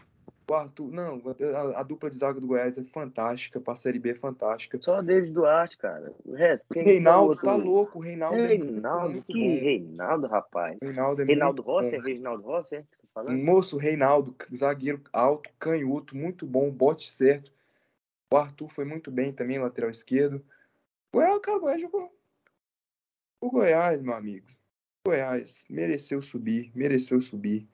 O 0.50 0.54
Arthur, 0.54 0.92
não, 0.92 1.22
a, 1.56 1.80
a 1.80 1.84
dupla 1.84 2.10
de 2.10 2.18
zaga 2.18 2.40
do 2.40 2.48
Goiás 2.48 2.78
é 2.78 2.84
fantástica, 2.84 3.62
a 3.66 3.76
Série 3.76 3.98
B 3.98 4.10
é 4.10 4.16
fantástica. 4.16 4.78
Só 4.82 5.02
David 5.02 5.32
Duarte, 5.32 5.78
cara. 5.78 6.14
O 6.26 6.34
resto, 6.34 6.66
O 6.70 6.74
quem 6.74 6.84
Reinaldo 6.84 7.30
outro? 7.30 7.46
tá 7.46 7.56
louco, 7.56 8.00
o 8.00 8.02
Reinaldo 8.02 8.38
é 8.38 8.48
Reinaldo, 8.48 9.10
muito 9.14 9.26
que 9.26 9.34
bom. 9.34 9.64
Reinaldo, 9.64 10.28
rapaz. 10.28 10.78
Reinaldo 10.82 11.22
é 11.22 11.26
Reinaldo 11.26 11.64
muito 11.64 11.72
Rossi, 11.72 11.96
é. 11.96 12.00
Reginaldo 12.00 12.44
Rossi, 12.44 12.76
é? 12.76 12.82
que 12.82 12.98
tá 12.98 13.08
falando? 13.14 13.44
Moço, 13.44 13.78
Reinaldo, 13.78 14.36
zagueiro 14.54 15.02
alto, 15.14 15.50
canhoto, 15.58 16.16
muito 16.16 16.46
bom, 16.46 16.70
bote 16.70 17.10
certo. 17.10 17.52
O 18.32 18.36
Arthur 18.36 18.68
foi 18.68 18.84
muito 18.84 19.10
bem 19.10 19.32
também, 19.32 19.60
lateral 19.60 19.90
esquerdo. 19.92 20.44
Goiás, 21.14 21.40
cara, 21.40 21.58
o 21.58 21.62
Goiás 21.62 21.80
jogou. 21.82 22.12
O 23.40 23.50
Goiás, 23.50 24.02
meu 24.02 24.14
amigo. 24.14 24.48
O 25.06 25.10
Goiás 25.10 25.64
mereceu 25.70 26.22
subir, 26.22 26.72
mereceu 26.76 27.22
subir. 27.22 27.68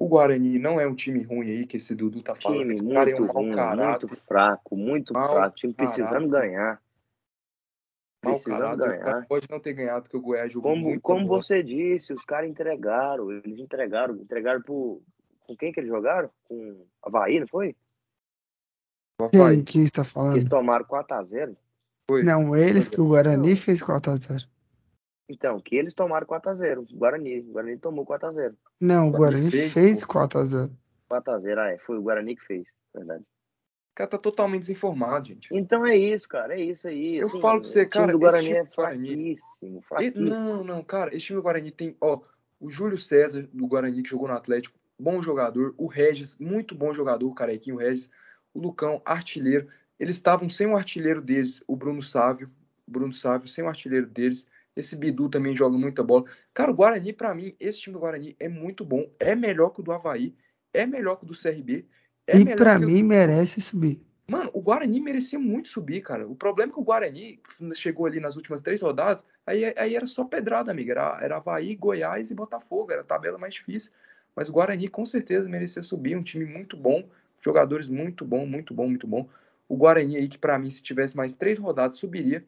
O 0.00 0.08
Guarani 0.08 0.58
não 0.58 0.80
é 0.80 0.86
um 0.86 0.94
time 0.94 1.22
ruim 1.22 1.50
aí 1.50 1.66
que 1.66 1.76
esse 1.76 1.94
Dudu 1.94 2.22
tá 2.22 2.34
falando. 2.34 2.60
Time 2.60 2.74
Esse 2.74 2.88
cara 2.88 3.10
é 3.10 3.14
um 3.16 3.18
muito 3.18 3.34
mau 3.34 3.42
ruim, 3.42 3.54
caráter. 3.54 4.06
muito 4.08 4.24
fraco, 4.26 4.76
muito 4.76 5.12
Mau 5.12 5.34
fraco. 5.34 5.56
Time 5.56 5.74
precisando 5.74 6.26
ganhar. 6.26 6.82
Mau 8.24 8.32
Precisando. 8.34 8.72
O 8.82 8.86
ganhar. 8.86 9.26
Pode 9.26 9.46
não 9.50 9.60
ter 9.60 9.74
ganhado 9.74 10.02
porque 10.04 10.16
o 10.16 10.20
Goiás 10.22 10.50
jogou 10.50 10.72
Como, 10.72 10.84
muito 10.88 11.02
como 11.02 11.26
bola. 11.26 11.42
você 11.42 11.62
disse, 11.62 12.14
os 12.14 12.24
caras 12.24 12.48
entregaram. 12.48 13.30
Eles 13.30 13.58
entregaram. 13.58 14.14
Entregaram 14.16 14.62
pro. 14.62 15.02
Com 15.40 15.54
quem 15.54 15.70
que 15.70 15.80
eles 15.80 15.90
jogaram? 15.90 16.30
Com 16.44 16.86
Havaí, 17.02 17.38
não 17.38 17.46
foi? 17.46 17.76
Quem, 19.30 19.62
quem 19.64 19.82
está 19.82 20.00
Eles 20.00 20.12
falando? 20.12 20.48
tomaram 20.48 20.84
4x0. 20.86 21.54
Foi. 22.10 22.22
Não, 22.22 22.56
eles 22.56 22.88
que 22.88 23.00
o 23.02 23.08
Guarani 23.08 23.54
fez 23.54 23.82
4x0. 23.82 24.46
Então, 25.30 25.60
que 25.60 25.76
eles 25.76 25.94
tomaram 25.94 26.26
4x0. 26.26 26.86
Guarani. 26.92 27.40
O 27.40 27.52
Guarani 27.52 27.78
tomou 27.78 28.04
4x0. 28.04 28.54
Não, 28.80 29.08
o 29.08 29.10
Guarani 29.12 29.42
Guarani 29.42 29.50
fez, 29.50 29.72
fez 29.72 30.04
pô. 30.04 30.14
4x0. 30.14 30.70
4x0, 31.08 31.58
ah, 31.58 31.70
é. 31.72 31.78
Foi 31.78 31.96
o 31.98 32.02
Guarani 32.02 32.34
que 32.36 32.44
fez. 32.44 32.66
Verdade. 32.92 33.24
cara 33.94 34.10
tá 34.10 34.18
totalmente 34.18 34.60
desinformado, 34.62 35.26
gente. 35.28 35.48
Então 35.52 35.86
é 35.86 35.96
isso, 35.96 36.28
cara, 36.28 36.54
é 36.58 36.60
isso 36.60 36.88
aí. 36.88 37.18
Eu 37.18 37.26
assim, 37.28 37.40
falo 37.40 37.60
pra 37.60 37.68
você, 37.68 37.82
o 37.82 37.84
time 37.84 37.90
cara, 37.90 38.12
do 38.12 38.18
Guarani 38.18 38.46
time 38.46 38.58
é 38.58 38.64
Guarani- 38.64 39.08
fraquíssimo, 39.08 39.78
E- 39.78 39.82
fraquíssimo. 39.82 40.28
não, 40.28 40.64
não, 40.64 40.82
cara, 40.82 41.14
esse 41.14 41.26
time 41.26 41.36
do 41.36 41.42
Guarani 41.42 41.70
tem, 41.70 41.96
ó, 42.00 42.20
o 42.58 42.68
Júlio 42.68 42.98
César 42.98 43.48
do 43.52 43.66
Guarani 43.68 44.02
que 44.02 44.10
jogou 44.10 44.26
no 44.26 44.34
Atlético, 44.34 44.76
bom 44.98 45.22
jogador, 45.22 45.72
o 45.78 45.86
Regis, 45.86 46.36
muito 46.38 46.74
bom 46.74 46.92
jogador, 46.92 47.26
o 47.28 47.34
Carequinho 47.34 47.76
Regis, 47.76 48.10
o 48.52 48.58
Lucão, 48.60 49.00
artilheiro. 49.04 49.68
Eles 49.98 50.16
estavam 50.16 50.50
sem 50.50 50.66
o 50.66 50.76
artilheiro 50.76 51.20
deles, 51.22 51.62
o 51.68 51.76
Bruno 51.76 52.02
Sávio, 52.02 52.50
o 52.88 52.90
Bruno 52.90 53.12
Sávio, 53.12 53.46
sem 53.48 53.62
o 53.62 53.68
artilheiro 53.68 54.06
deles. 54.06 54.46
Esse 54.76 54.96
Bidu 54.96 55.28
também 55.28 55.56
joga 55.56 55.76
muita 55.76 56.02
bola. 56.02 56.24
Cara, 56.54 56.70
o 56.70 56.74
Guarani, 56.74 57.12
pra 57.12 57.34
mim, 57.34 57.54
esse 57.58 57.80
time 57.80 57.94
do 57.94 58.00
Guarani 58.00 58.36
é 58.38 58.48
muito 58.48 58.84
bom, 58.84 59.08
é 59.18 59.34
melhor 59.34 59.70
que 59.70 59.80
o 59.80 59.82
do 59.82 59.92
Havaí, 59.92 60.34
é 60.72 60.86
melhor 60.86 61.16
que 61.16 61.24
o 61.24 61.26
do 61.26 61.34
CRB. 61.34 61.84
É 62.26 62.36
e 62.36 62.44
o- 62.44 62.46
mim 62.86 63.02
merece 63.02 63.60
subir. 63.60 64.00
Mano, 64.28 64.48
o 64.54 64.60
Guarani 64.60 65.00
merecia 65.00 65.38
muito 65.40 65.68
subir, 65.68 66.00
cara. 66.02 66.26
O 66.26 66.36
problema 66.36 66.70
é 66.70 66.74
que 66.74 66.80
o 66.80 66.84
Guarani 66.84 67.40
chegou 67.74 68.06
ali 68.06 68.20
nas 68.20 68.36
últimas 68.36 68.60
três 68.62 68.80
rodadas, 68.80 69.26
aí, 69.44 69.64
aí 69.76 69.96
era 69.96 70.06
só 70.06 70.24
pedrada, 70.24 70.70
amiga. 70.70 70.92
Era, 70.92 71.18
era 71.20 71.36
Havaí, 71.38 71.74
Goiás 71.74 72.30
e 72.30 72.34
Botafogo, 72.34 72.92
era 72.92 73.00
a 73.00 73.04
tabela 73.04 73.38
mais 73.38 73.54
difícil. 73.54 73.90
Mas 74.36 74.48
o 74.48 74.52
Guarani 74.52 74.86
com 74.86 75.04
certeza 75.04 75.48
merecia 75.48 75.82
subir, 75.82 76.16
um 76.16 76.22
time 76.22 76.44
muito 76.44 76.76
bom, 76.76 77.02
jogadores 77.40 77.88
muito 77.88 78.24
bom, 78.24 78.46
muito 78.46 78.72
bom, 78.72 78.86
muito 78.88 79.06
bom. 79.06 79.28
O 79.68 79.76
Guarani 79.76 80.16
aí, 80.16 80.28
que 80.28 80.38
pra 80.38 80.58
mim, 80.58 80.70
se 80.70 80.80
tivesse 80.82 81.16
mais 81.16 81.34
três 81.34 81.58
rodadas, 81.58 81.96
subiria. 81.96 82.44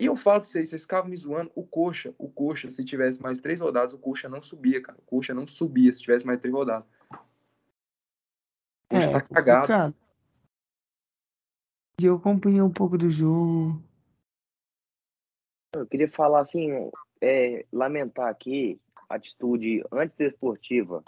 E 0.00 0.06
eu 0.06 0.16
falo 0.16 0.40
pra 0.40 0.48
vocês, 0.48 0.70
vocês 0.70 0.82
ficavam 0.82 1.08
me 1.10 1.16
zoando, 1.16 1.52
o 1.54 1.64
Coxa, 1.64 2.12
o 2.18 2.28
Coxa, 2.28 2.70
se 2.70 2.84
tivesse 2.84 3.22
mais 3.22 3.40
três 3.40 3.60
rodadas, 3.60 3.92
o 3.92 3.98
Coxa 3.98 4.28
não 4.28 4.42
subia, 4.42 4.82
cara. 4.82 4.98
O 4.98 5.02
Coxa 5.02 5.32
não 5.32 5.46
subia 5.46 5.92
se 5.92 6.00
tivesse 6.00 6.26
mais 6.26 6.40
três 6.40 6.52
rodadas. 6.52 6.86
O 7.12 8.88
Coxa 8.90 9.06
É, 9.06 9.12
tá 9.12 9.20
cagado. 9.22 9.94
E 12.00 12.04
eu 12.06 12.16
acompanhei 12.16 12.60
um 12.60 12.72
pouco 12.72 12.98
do 12.98 13.08
jogo. 13.08 13.80
Eu 15.76 15.86
queria 15.86 16.10
falar 16.10 16.40
assim, 16.40 16.90
é, 17.20 17.64
lamentar 17.72 18.28
aqui 18.28 18.80
a 19.08 19.14
atitude 19.14 19.84
antidesportiva 19.92 21.04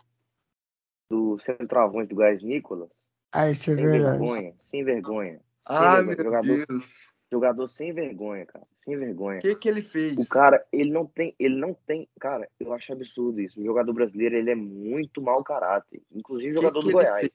do 1.10 1.38
centroavante 1.40 2.10
do 2.10 2.16
Gás 2.16 2.40
Nicolas. 2.42 2.90
Ah, 3.32 3.50
isso 3.50 3.70
é 3.70 3.74
Sem 3.74 3.84
verdade. 3.84 4.18
vergonha, 4.18 4.54
sem 4.70 4.84
vergonha. 4.84 5.40
Ai, 5.64 6.04
vergonha, 6.04 6.16
meu 6.16 6.24
jogador- 6.24 6.66
Deus. 6.66 7.15
Jogador 7.30 7.66
sem 7.68 7.92
vergonha, 7.92 8.46
cara. 8.46 8.66
Sem 8.84 8.96
vergonha. 8.96 9.38
O 9.38 9.42
que 9.42 9.56
que 9.56 9.68
ele 9.68 9.82
fez? 9.82 10.16
O 10.16 10.28
cara, 10.28 10.64
ele 10.72 10.90
não 10.90 11.06
tem, 11.06 11.34
ele 11.38 11.56
não 11.56 11.74
tem, 11.74 12.08
cara, 12.20 12.48
eu 12.60 12.72
acho 12.72 12.92
absurdo 12.92 13.40
isso. 13.40 13.60
O 13.60 13.64
jogador 13.64 13.92
brasileiro, 13.92 14.36
ele 14.36 14.50
é 14.50 14.54
muito 14.54 15.20
mau 15.20 15.42
caráter, 15.42 16.02
inclusive 16.12 16.52
o 16.52 16.62
jogador 16.62 16.80
que 16.80 16.86
do 16.86 16.92
Goiás. 16.92 17.30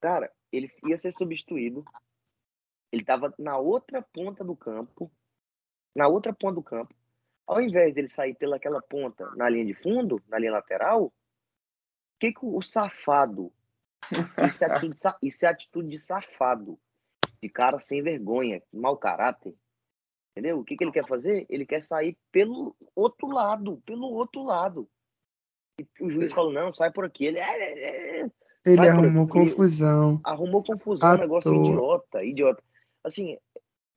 Cara, 0.00 0.32
ele 0.50 0.70
ia 0.86 0.96
ser 0.96 1.12
substituído. 1.12 1.84
Ele 2.90 3.04
tava 3.04 3.34
na 3.38 3.58
outra 3.58 4.00
ponta 4.00 4.42
do 4.42 4.56
campo, 4.56 5.10
na 5.94 6.08
outra 6.08 6.32
ponta 6.32 6.54
do 6.54 6.62
campo. 6.62 6.94
Ao 7.46 7.60
invés 7.60 7.94
dele 7.94 8.08
sair 8.08 8.34
pelaquela 8.34 8.80
ponta 8.80 9.30
na 9.36 9.48
linha 9.48 9.66
de 9.66 9.74
fundo, 9.74 10.22
na 10.28 10.38
linha 10.38 10.52
lateral, 10.52 11.04
o 11.04 11.12
que 12.18 12.32
que 12.32 12.44
o 12.44 12.60
safado, 12.62 13.52
isso 14.48 14.64
é 14.64 14.66
atitude, 14.66 14.96
isso 15.22 15.44
é 15.44 15.48
atitude 15.48 15.88
de 15.88 15.98
safado, 15.98 16.78
de 17.42 17.48
cara 17.48 17.80
sem 17.80 18.02
vergonha, 18.02 18.62
mau 18.72 18.96
caráter, 18.96 19.54
Entendeu? 20.38 20.60
O 20.60 20.64
que, 20.64 20.76
que 20.76 20.84
ele 20.84 20.92
quer 20.92 21.04
fazer? 21.04 21.44
Ele 21.50 21.66
quer 21.66 21.82
sair 21.82 22.16
pelo 22.30 22.76
outro 22.94 23.26
lado, 23.26 23.82
pelo 23.84 24.06
outro 24.06 24.44
lado. 24.44 24.88
E 25.80 25.84
o 26.00 26.08
juiz 26.08 26.32
falou, 26.32 26.52
não, 26.52 26.72
sai 26.72 26.92
por 26.92 27.04
aqui. 27.04 27.26
Ele 27.26 27.40
é, 27.40 27.42
é, 27.42 28.20
é. 28.20 28.30
Ele 28.64 28.88
arrumou 28.88 29.24
aqui. 29.24 29.32
confusão. 29.32 30.20
arrumou 30.22 30.62
confusão, 30.62 31.14
um 31.16 31.18
negócio 31.18 31.52
idiota, 31.52 32.24
idiota. 32.24 32.62
Assim, 33.02 33.36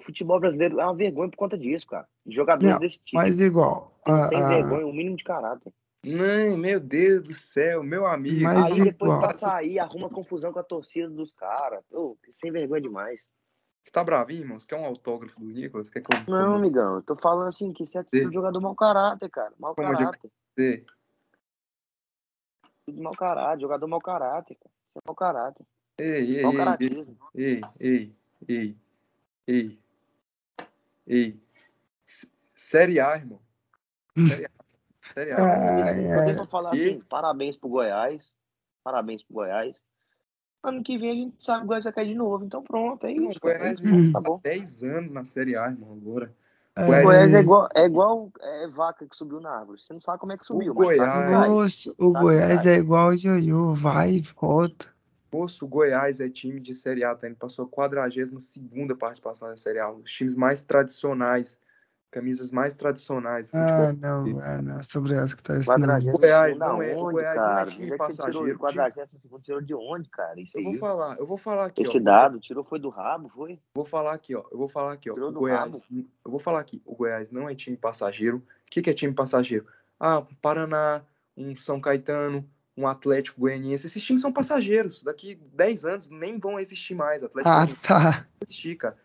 futebol 0.02 0.40
brasileiro 0.40 0.80
é 0.80 0.84
uma 0.84 0.96
vergonha 0.96 1.30
por 1.30 1.38
conta 1.38 1.56
disso, 1.56 1.86
cara. 1.86 2.08
Jogadores 2.26 2.74
Não, 2.74 2.80
desse 2.80 3.00
tipo. 3.04 3.18
Mas 3.18 3.40
igual. 3.40 3.96
tem 4.30 4.48
vergonha, 4.48 4.88
o 4.88 4.94
mínimo 4.94 5.18
de 5.18 5.24
caráter. 5.24 5.72
Não, 6.04 6.58
meu 6.58 6.80
Deus 6.80 7.22
do 7.22 7.34
céu, 7.36 7.84
meu 7.84 8.08
amigo. 8.08 8.42
Mas 8.44 8.66
Aí 8.66 8.84
depois 8.84 9.16
pra 9.20 9.34
sair, 9.34 9.78
arruma 9.78 10.10
confusão 10.10 10.52
com 10.52 10.60
a 10.60 10.64
torcida 10.64 11.08
dos 11.10 11.32
caras. 11.34 11.84
Sem 12.34 12.52
vergonha 12.52 12.82
demais. 12.82 13.20
Você 13.84 13.92
tá 13.92 14.04
bravinho, 14.04 14.42
irmão? 14.42 14.60
Você 14.60 14.68
quer 14.68 14.78
um 14.78 14.86
autógrafo 14.86 15.40
do 15.40 15.46
Nicolas? 15.46 15.90
Quer 15.90 16.02
que 16.02 16.12
eu 16.12 16.18
Não, 16.28 16.56
amigão, 16.56 16.96
eu 16.96 17.02
tô 17.04 17.16
falando 17.16 17.50
assim, 17.50 17.72
que 17.74 17.84
isso 17.84 17.98
é 17.98 18.04
tudo 18.04 18.26
Sim. 18.28 18.32
jogador 18.32 18.60
mau 18.62 18.76
caráter, 18.76 19.30
cara. 19.30 19.54
Mau 19.60 19.76
Como 19.76 19.92
de- 19.96 19.98
caráter. 20.04 20.32
você? 20.56 20.86
Tudo 22.86 23.02
mau 23.02 23.14
caráter, 23.14 23.62
jogador 23.62 23.88
mau 23.88 24.02
caráter, 24.02 24.56
cara. 24.56 24.72
Isso 24.90 24.98
é 24.98 25.02
mau 25.06 25.16
caráter. 25.16 25.66
Ei, 26.00 26.38
ei, 26.38 26.44
Mau 26.44 26.54
ei, 26.80 26.96
ei, 27.36 27.62
ei, 27.80 28.16
ei, 28.48 28.78
ei, 29.48 29.80
ei. 31.08 31.44
S- 32.06 32.28
Série 32.56 33.00
A, 33.00 33.16
irmão. 33.16 33.40
Série 34.28 34.46
A. 34.46 34.61
Série 35.14 35.32
A. 35.32 35.38
Ai, 35.44 35.82
ai. 36.12 36.18
Podemos 36.26 36.50
falar 36.50 36.76
E- 36.76 36.78
assim, 36.86 37.02
parabéns 37.10 37.58
pro 37.58 37.70
Goiás. 37.70 38.24
Parabéns 38.84 39.24
pro 39.24 39.36
Goiás. 39.36 39.76
Ano 40.64 40.84
que 40.84 40.98
vem 40.98 41.10
a 41.12 41.16
gente 41.16 41.44
sabe 41.44 41.60
que 41.60 41.66
o 41.66 41.68
Goiás 41.68 41.84
vai 41.84 41.94
cair 41.94 42.08
de 42.10 42.16
novo. 42.16 42.46
Então 42.46 42.64
pronto, 42.64 43.06
é 43.06 43.12
isso. 43.12 43.38
o 43.38 43.42
Goiás. 43.42 43.80
Tá 44.14 44.20
bom. 44.22 44.40
10 44.44 44.84
anos 44.84 45.12
na 45.12 45.26
Série 45.26 45.56
A, 45.56 45.68
irmão, 45.70 45.94
agora. 45.94 46.34
É, 46.76 46.84
O 46.84 47.04
Goiás 47.04 47.34
é 47.34 47.40
igual, 47.42 47.70
é 47.76 47.86
igual 47.86 48.32
é, 48.40 48.68
vaca 48.68 49.06
que 49.06 49.16
subiu 49.18 49.42
na 49.42 49.50
árvore. 49.52 49.82
Você 49.82 49.92
não 49.94 50.00
sabe 50.02 50.20
como 50.20 50.32
é 50.32 50.38
que 50.38 50.46
subiu, 50.46 50.74
Goiás- 50.74 51.00
que 51.26 51.32
vai. 51.32 51.50
Moço, 51.50 51.96
o 52.00 52.14
Tá 52.14 52.20
Goiás 52.22 52.66
é 52.66 52.76
igual 52.76 53.10
o 53.10 53.14
Ioiô, 53.14 53.74
vai 53.74 54.12
e 54.14 54.22
volta. 54.22 54.86
Moço, 55.34 55.66
o 55.66 55.68
Goiás 55.68 56.20
é 56.20 56.30
time 56.30 56.60
de 56.60 56.74
Série 56.76 57.04
A, 57.04 57.14
tá 57.16 57.28
indo 57.28 57.36
pra 57.38 57.50
sua 57.50 57.68
42 57.68 58.98
participação 58.98 59.48
na 59.50 59.58
Série 59.58 59.80
A. 59.80 59.90
Um 59.90 60.00
dos 60.02 60.12
times 60.12 60.36
mais 60.36 60.62
tradicionais, 60.62 61.58
camisas 62.12 62.52
mais 62.52 62.74
tradicionais. 62.74 63.50
do 63.50 63.58
futebol 63.58 63.86
Ah, 63.86 63.94
não, 63.94 64.42
é, 64.44 64.62
não, 64.62 64.84
sobre 64.84 65.14
essa 65.16 65.36
que 65.36 65.42
tá 65.42 65.58
ensinando. 65.58 66.12
Goiás 66.12 66.60
não 66.60 66.82
é- 66.82 66.94
o 66.96 67.10
Goiás 67.12 67.36
não 67.38 67.44
é 67.44 67.48
cara? 67.56 67.72
time 67.72 67.86
Onde 67.86 67.94
é 67.94 67.98
que 67.98 68.04
você 68.04 68.12
tirou 68.12 68.26
passageiro, 68.28 68.50
isso? 68.50 68.60
Quadragésimo 68.60 69.20
segundo 69.22 69.42
tirou 69.42 69.62
de 69.62 69.74
onde, 69.74 70.10
cara? 70.10 70.40
Isso 70.40 70.58
Eu 70.58 70.64
vou 70.64 70.74
aí. 70.74 70.78
falar, 70.80 71.18
eu 71.18 71.26
vou 71.26 71.38
falar 71.38 71.66
aqui, 71.66 71.82
Esse 71.84 71.98
ó. 71.98 72.02
dado 72.02 72.40
tirou 72.40 72.64
foi 72.64 72.80
do 72.80 72.90
rabo, 72.90 73.30
foi? 73.30 73.60
Vou 73.74 73.86
falar 73.86 74.14
aqui, 74.14 74.36
ó. 74.36 74.44
Eu 74.52 74.58
vou 74.58 74.68
falar 74.68 74.94
aqui, 74.94 75.10
ó. 75.10 75.14
Tirou 75.14 75.30
O 75.30 75.32
do 75.32 75.40
Goiás, 75.40 75.82
eu 75.92 76.30
vou 76.32 76.40
falar 76.40 76.60
aqui. 76.60 76.82
O 76.86 76.94
Goiás 76.96 77.32
não 77.32 77.50
é 77.50 77.56
time 77.56 77.78
passageiro. 77.78 78.38
O 78.38 78.44
que, 78.70 78.82
que 78.82 78.90
é 78.90 78.94
time 78.94 79.14
passageiro? 79.14 79.66
Ah, 80.00 80.20
um 80.20 80.36
Paraná, 80.42 81.02
um 81.38 81.56
São 81.56 81.80
Caetano, 81.80 82.46
um 82.76 82.88
Atlético 82.88 83.40
Goianiense. 83.42 83.86
Esses 83.86 84.04
times 84.04 84.22
são 84.22 84.34
passageiros. 84.34 85.02
Daqui 85.04 85.36
10 85.54 85.86
anos 85.86 86.10
nem 86.10 86.38
vão 86.40 86.60
existir 86.60 86.94
mais. 86.96 87.24
Atlético 87.24 87.50
Ah, 87.50 87.54
Goianiense 87.66 87.82
tá. 87.82 87.94
não 87.96 88.12
vai 88.12 88.26
existir, 88.48 88.76
cara. 88.76 88.98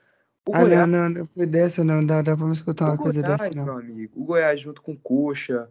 O 0.48 0.54
Ah, 0.54 0.60
Goiás, 0.60 0.88
não, 0.88 1.02
não, 1.02 1.08
não 1.08 1.26
foi 1.26 1.46
dessa, 1.46 1.82
não. 1.82 2.04
Dá, 2.04 2.22
dá 2.22 2.36
pra 2.36 2.46
me 2.46 2.52
escutar 2.52 2.86
uma 2.86 2.94
o 2.94 2.98
coisa 2.98 3.20
Goiás, 3.20 3.40
dessa, 3.40 3.54
não. 3.54 3.64
meu 3.64 3.78
amigo. 3.78 4.12
O 4.20 4.24
Goiás 4.24 4.60
junto 4.60 4.80
com 4.80 4.92
o 4.92 4.98
Coxa. 4.98 5.68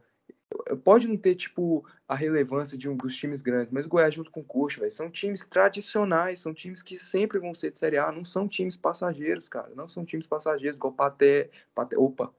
Pode 0.83 1.07
não 1.07 1.17
ter, 1.17 1.35
tipo, 1.35 1.85
a 2.07 2.15
relevância 2.15 2.77
de 2.77 2.87
um 2.87 2.95
dos 2.95 3.15
times 3.15 3.41
grandes, 3.41 3.71
mas 3.71 3.85
o 3.85 3.89
Goiás 3.89 4.13
junto 4.13 4.31
com 4.31 4.39
o 4.41 4.43
Coxa, 4.43 4.79
velho, 4.79 4.91
são 4.91 5.09
times 5.09 5.43
tradicionais, 5.45 6.39
são 6.39 6.53
times 6.53 6.81
que 6.81 6.97
sempre 6.97 7.39
vão 7.39 7.53
ser 7.53 7.71
de 7.71 7.77
Série 7.77 7.97
A, 7.97 8.11
não 8.11 8.23
são 8.23 8.47
times 8.47 8.77
passageiros, 8.77 9.49
cara. 9.49 9.71
Não 9.75 9.87
são 9.87 10.05
times 10.05 10.27
passageiros, 10.27 10.77
igual 10.77 10.93
Paté, 10.93 11.49
Paté 11.73 11.97
opa, 11.97 12.31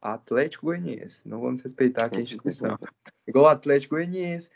Atlético 0.00 0.66
Goianiense. 0.66 1.26
Não 1.28 1.40
vamos 1.40 1.60
respeitar 1.62 2.06
aqui 2.06 2.18
a 2.18 2.22
instituição. 2.22 2.78
Igual 3.26 3.46
o 3.46 3.48
Atlético 3.48 3.96
Goianiense. 3.96 4.50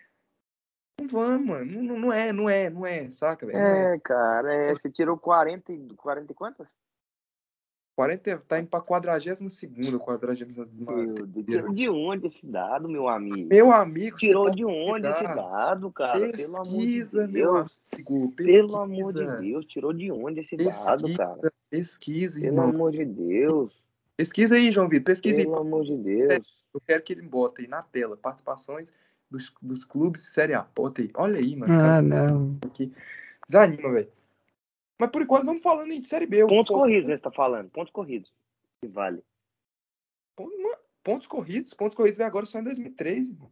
Não 1.01 1.09
vamos, 1.09 1.47
mano. 1.47 1.83
Não, 1.83 1.99
não 1.99 2.13
é, 2.13 2.33
não 2.33 2.49
é, 2.49 2.71
não 2.71 2.87
é, 2.87 3.11
saca, 3.11 3.47
velho? 3.47 3.59
É. 3.59 3.95
É, 3.95 3.99
cara, 3.99 4.55
é, 4.55 4.73
você 4.73 4.91
tirou 4.91 5.19
40, 5.19 5.73
e- 5.73 5.95
40 5.97 6.33
e 6.33 6.35
quantas? 6.35 6.69
40, 7.95 8.39
tá 8.49 8.59
indo 8.59 8.69
pra 8.69 8.81
42 8.81 9.25
40 9.99 10.33
Meu 10.79 11.27
Deus, 11.27 11.47
tirou 11.47 11.75
de 11.75 11.89
onde 11.89 12.27
esse 12.27 12.47
dado, 12.47 12.89
meu 12.89 13.07
amigo? 13.09 13.49
Meu 13.51 13.71
amigo, 13.71 14.17
Tirou 14.17 14.51
de 14.51 14.65
onde 14.65 15.07
esse 15.09 15.23
dado, 15.25 15.91
cara? 15.91 16.33
Pelo 16.33 16.57
amor 16.57 16.65
de 16.65 16.73
Pesquisa, 16.73 17.27
meu 17.29 17.53
Deus. 17.53 17.71
amigo. 17.93 18.33
Pelo 18.35 18.77
amor 18.77 19.13
de 19.13 19.19
pesquisa. 19.21 19.37
Deus, 19.41 19.65
tirou 19.67 19.93
de 19.93 20.11
onde 20.11 20.41
esse 20.41 20.57
dado, 20.57 21.03
Pesquisa, 21.03 21.19
cara? 21.19 21.53
pesquisa, 21.69 22.41
Pelo 22.41 22.53
irmão. 22.53 22.69
amor 22.71 22.93
de 22.93 23.05
Deus. 23.05 23.83
Pesquisa 24.17 24.55
aí, 24.55 24.73
João 24.73 24.89
Vitor. 24.89 25.05
Pesquisa 25.07 25.41
aí. 25.41 25.45
Pelo 25.45 25.59
amor 25.59 25.85
de 25.85 25.97
Deus. 25.97 26.63
Eu 26.73 26.81
quero 26.81 27.03
que 27.03 27.13
ele 27.13 27.23
bota 27.23 27.61
aí 27.61 27.69
na 27.69 27.83
tela 27.83 28.17
participações 28.17 28.91
dos, 29.31 29.53
dos 29.61 29.85
clubes 29.85 30.23
Série 30.33 30.55
A. 30.55 30.67
Bota 30.75 31.03
aí. 31.03 31.11
Olha 31.15 31.39
aí, 31.39 31.55
mano. 31.55 31.73
Ah, 31.73 32.01
não. 32.01 32.57
Desanima, 33.47 33.91
velho. 33.93 34.09
Mas 35.03 35.11
por 35.11 35.21
enquanto 35.21 35.47
vamos 35.47 35.65
falando 35.65 35.91
de 35.91 36.07
Série 36.07 36.27
B. 36.27 36.47
Pontos 36.47 36.69
vou- 36.69 36.79
corridos, 36.79 37.09
né? 37.09 37.17
Você 37.17 37.23
tá 37.25 37.33
falando? 37.33 37.69
Pontos 37.71 37.93
corridos. 37.93 38.33
Que 38.81 38.87
vale. 38.87 39.21
Pontos 41.03 41.27
corridos. 41.27 41.75
Pontos 41.75 41.97
corridos 41.97 42.19
vem 42.19 42.27
agora 42.29 42.47
só 42.47 42.61
em 42.61 42.63
2013, 42.63 43.33
irmão. 43.33 43.51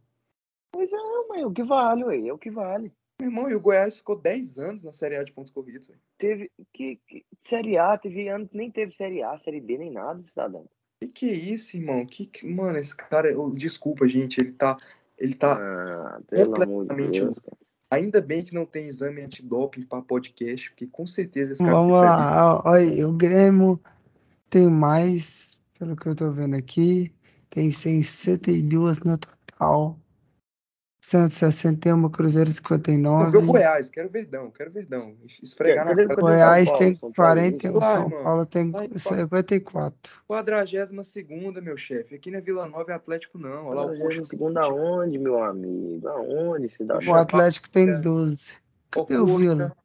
Não, 0.73 1.27
mas 1.27 1.41
é 1.41 1.45
o 1.45 1.51
que 1.51 1.61
vale, 1.63 2.05
ué. 2.05 2.25
É 2.25 2.31
o 2.31 2.37
que 2.37 2.49
vale. 2.49 2.93
Meu 3.19 3.29
irmão, 3.29 3.49
e 3.49 3.53
o 3.55 3.59
Goiás 3.59 3.97
ficou 3.97 4.15
10 4.15 4.57
anos 4.59 4.81
na 4.81 4.93
Série 4.93 5.17
A 5.17 5.23
de 5.25 5.33
pontos 5.33 5.51
corridos, 5.51 5.89
velho. 5.89 5.99
Teve. 6.17 6.49
Que, 6.71 6.95
que- 7.05 7.25
Série 7.41 7.77
A, 7.77 7.97
teve 7.97 8.29
ano 8.29 8.49
nem 8.53 8.71
teve 8.71 8.93
Série 8.95 9.21
A, 9.21 9.37
Série 9.37 9.59
B, 9.59 9.77
nem 9.77 9.91
nada, 9.91 10.25
cidadão. 10.25 10.65
Que 11.01 11.09
que 11.09 11.29
é 11.29 11.33
isso, 11.33 11.75
irmão? 11.75 12.05
Que, 12.05 12.27
que- 12.27 12.47
mano, 12.47 12.77
esse 12.77 12.95
cara, 12.95 13.29
eu- 13.29 13.49
desculpa, 13.51 14.07
gente, 14.07 14.39
ele 14.39 14.53
tá 14.53 14.77
ele 15.17 15.35
tá 15.35 15.53
Ah, 15.53 16.21
completamente 16.29 17.19
Deus. 17.19 17.37
Ainda 17.91 18.21
bem 18.21 18.41
que 18.41 18.53
não 18.53 18.65
tem 18.65 18.87
exame 18.87 19.21
antidoping 19.21 19.81
para 19.83 20.01
podcast, 20.01 20.69
porque 20.69 20.87
com 20.87 21.05
certeza 21.05 21.51
esse 21.51 21.61
cara 21.61 21.77
Vamos 21.77 21.93
lá, 21.93 22.61
olha, 22.63 23.07
o 23.09 23.11
Grêmio 23.11 23.77
tem 24.49 24.69
mais, 24.69 25.57
pelo 25.77 25.97
que 25.97 26.07
eu 26.07 26.15
tô 26.15 26.31
vendo 26.31 26.55
aqui, 26.55 27.11
tem 27.49 27.69
62 27.69 28.99
no 28.99 29.17
total. 29.17 29.99
Santos 31.03 31.37
61, 31.39 32.09
Cruzeiro 32.09 32.49
59. 32.49 33.25
Quero 33.25 33.31
ver 33.31 33.37
o 33.37 33.51
Goiás, 33.51 33.89
quero 33.89 34.09
Verdão, 34.09 34.51
quero 34.51 34.71
Verdão. 34.71 35.15
Esfregar 35.41 35.87
Quer- 35.87 35.95
na 35.95 36.07
cara. 36.07 36.21
Goiás 36.21 36.69
São 36.69 36.77
tem 36.77 36.95
Paulo, 36.95 37.15
41, 37.15 37.79
Vai, 37.79 37.95
São 37.95 38.09
mano. 38.09 38.23
Paulo 38.23 38.45
tem 38.45 38.71
Vai, 38.71 38.87
vai. 38.87 38.99
54. 38.99 40.13
42 40.27 40.91
meu 41.61 41.75
chefe. 41.75 42.15
Aqui 42.15 42.29
não 42.31 42.37
é 42.37 42.41
Vila 42.41 42.67
Nova 42.67 42.91
é 42.91 42.95
Atlético, 42.95 43.37
não. 43.39 43.65
Olha 43.67 43.81
lá 43.81 43.85
o 43.87 43.99
Coxa. 43.99 44.25
segunda 44.25 44.61
aonde, 44.61 45.17
meu 45.17 45.43
amigo? 45.43 46.07
Aonde? 46.07 46.69
Você 46.69 46.83
dá 46.83 46.99
O 46.99 47.13
Atlético 47.15 47.69
tem 47.69 47.89
é. 47.89 47.97
12. 47.97 48.43
Ó, 48.95 49.03
Cadê 49.03 49.17
o 49.19 49.37
Vila? 49.37 49.75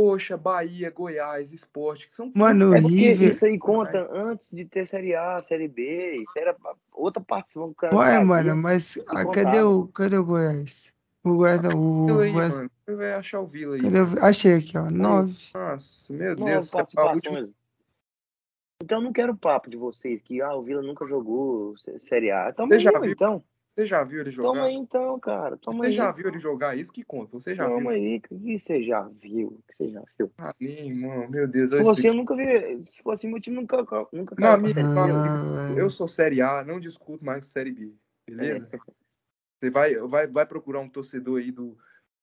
Coxa, 0.00 0.34
Coxa, 0.34 0.36
Bahia, 0.36 0.90
Goiás, 0.90 1.52
Esporte, 1.52 2.08
que 2.08 2.14
são 2.14 2.32
Mano, 2.34 2.74
É 2.74 2.80
River. 2.80 3.30
isso 3.30 3.44
aí 3.44 3.58
conta 3.58 4.08
antes 4.12 4.48
de 4.50 4.64
ter 4.64 4.86
Série 4.86 5.14
A, 5.14 5.40
Série 5.42 5.68
B. 5.68 6.16
Isso 6.22 6.38
era 6.38 6.56
outra 6.92 7.22
participação 7.22 7.68
do 7.68 7.74
cara. 7.74 7.94
Ué, 7.96 8.18
mano, 8.24 8.56
mas 8.56 8.98
ah, 9.06 9.26
cadê 9.26 9.60
o, 9.60 9.86
cadê 9.88 10.16
o 10.16 10.24
Goiás? 10.24 10.90
O 11.22 11.34
Goiás 11.34 11.60
o 11.74 12.06
Vila 12.06 12.22
aí, 12.22 12.32
Goiás. 12.32 12.54
mano. 12.54 12.70
Você 12.84 12.96
vai 12.96 13.12
achar 13.12 13.40
o 13.40 13.46
Vila 13.46 13.76
aí. 13.76 13.82
Cadê 13.82 14.00
o, 14.00 14.24
achei 14.24 14.54
aqui, 14.54 14.78
ó. 14.78 14.90
9. 14.90 15.34
Nossa, 15.54 16.12
meu 16.12 16.36
Nove 16.36 16.50
Deus. 16.52 16.74
A 16.74 16.78
última... 16.78 17.00
participações. 17.12 17.52
Então 18.82 18.98
eu 18.98 19.04
não 19.04 19.12
quero 19.12 19.36
papo 19.36 19.68
de 19.68 19.76
vocês 19.76 20.22
que 20.22 20.40
ah, 20.40 20.54
o 20.54 20.62
Vila 20.62 20.80
nunca 20.82 21.06
jogou 21.06 21.76
Sé- 21.76 21.98
Série 21.98 22.30
A. 22.30 22.50
Toma 22.52 22.68
Você 22.68 22.80
já 22.80 22.98
viu? 22.98 23.12
então. 23.12 23.44
Você 23.80 23.86
já 23.86 24.04
viu 24.04 24.20
ele 24.20 24.30
Toma 24.32 24.48
jogar? 24.48 24.64
aí 24.64 24.74
então, 24.74 25.18
cara. 25.18 25.56
Toma 25.56 25.78
Você 25.78 25.86
aí. 25.86 25.92
já 25.92 26.12
viu 26.12 26.28
ele 26.28 26.38
jogar? 26.38 26.76
Isso 26.76 26.92
que 26.92 27.02
conta. 27.02 27.32
Você 27.32 27.54
já 27.54 27.66
Toma 27.66 27.80
viu. 27.80 27.88
aí. 27.90 28.16
O 28.18 28.20
que 28.20 28.58
você 28.58 28.82
já 28.84 29.08
viu? 29.08 29.48
O 29.48 29.62
que 29.66 29.74
você 29.74 29.88
já 29.88 30.02
viu? 30.18 30.30
Ah, 30.36 30.54
irmão, 30.60 31.30
meu 31.30 31.48
Deus. 31.48 31.70
Se 31.70 31.82
fosse 31.82 32.06
eu 32.06 32.12
nunca 32.12 32.36
vi. 32.36 32.84
Se 32.84 33.02
fosse 33.02 33.26
meu 33.26 33.40
time, 33.40 33.56
nunca, 33.56 33.78
nunca 34.12 34.34
pra 34.34 34.52
amigo, 34.52 34.78
Ah, 34.80 35.72
eu 35.74 35.88
sou 35.88 36.06
Série 36.06 36.42
A, 36.42 36.62
não 36.62 36.78
discuto 36.78 37.24
mais 37.24 37.46
Série 37.46 37.72
B. 37.72 37.94
Beleza? 38.26 38.68
É. 38.70 38.78
Você 39.58 39.70
vai, 39.70 39.94
vai, 39.96 40.26
vai 40.26 40.44
procurar 40.44 40.80
um 40.80 40.88
torcedor 40.88 41.38
aí 41.38 41.50
do, 41.50 41.74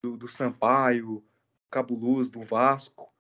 do, 0.04 0.16
do 0.16 0.28
Sampaio, 0.28 1.24
Cabuloso, 1.72 2.30
do 2.30 2.42
Vasco. 2.44 3.12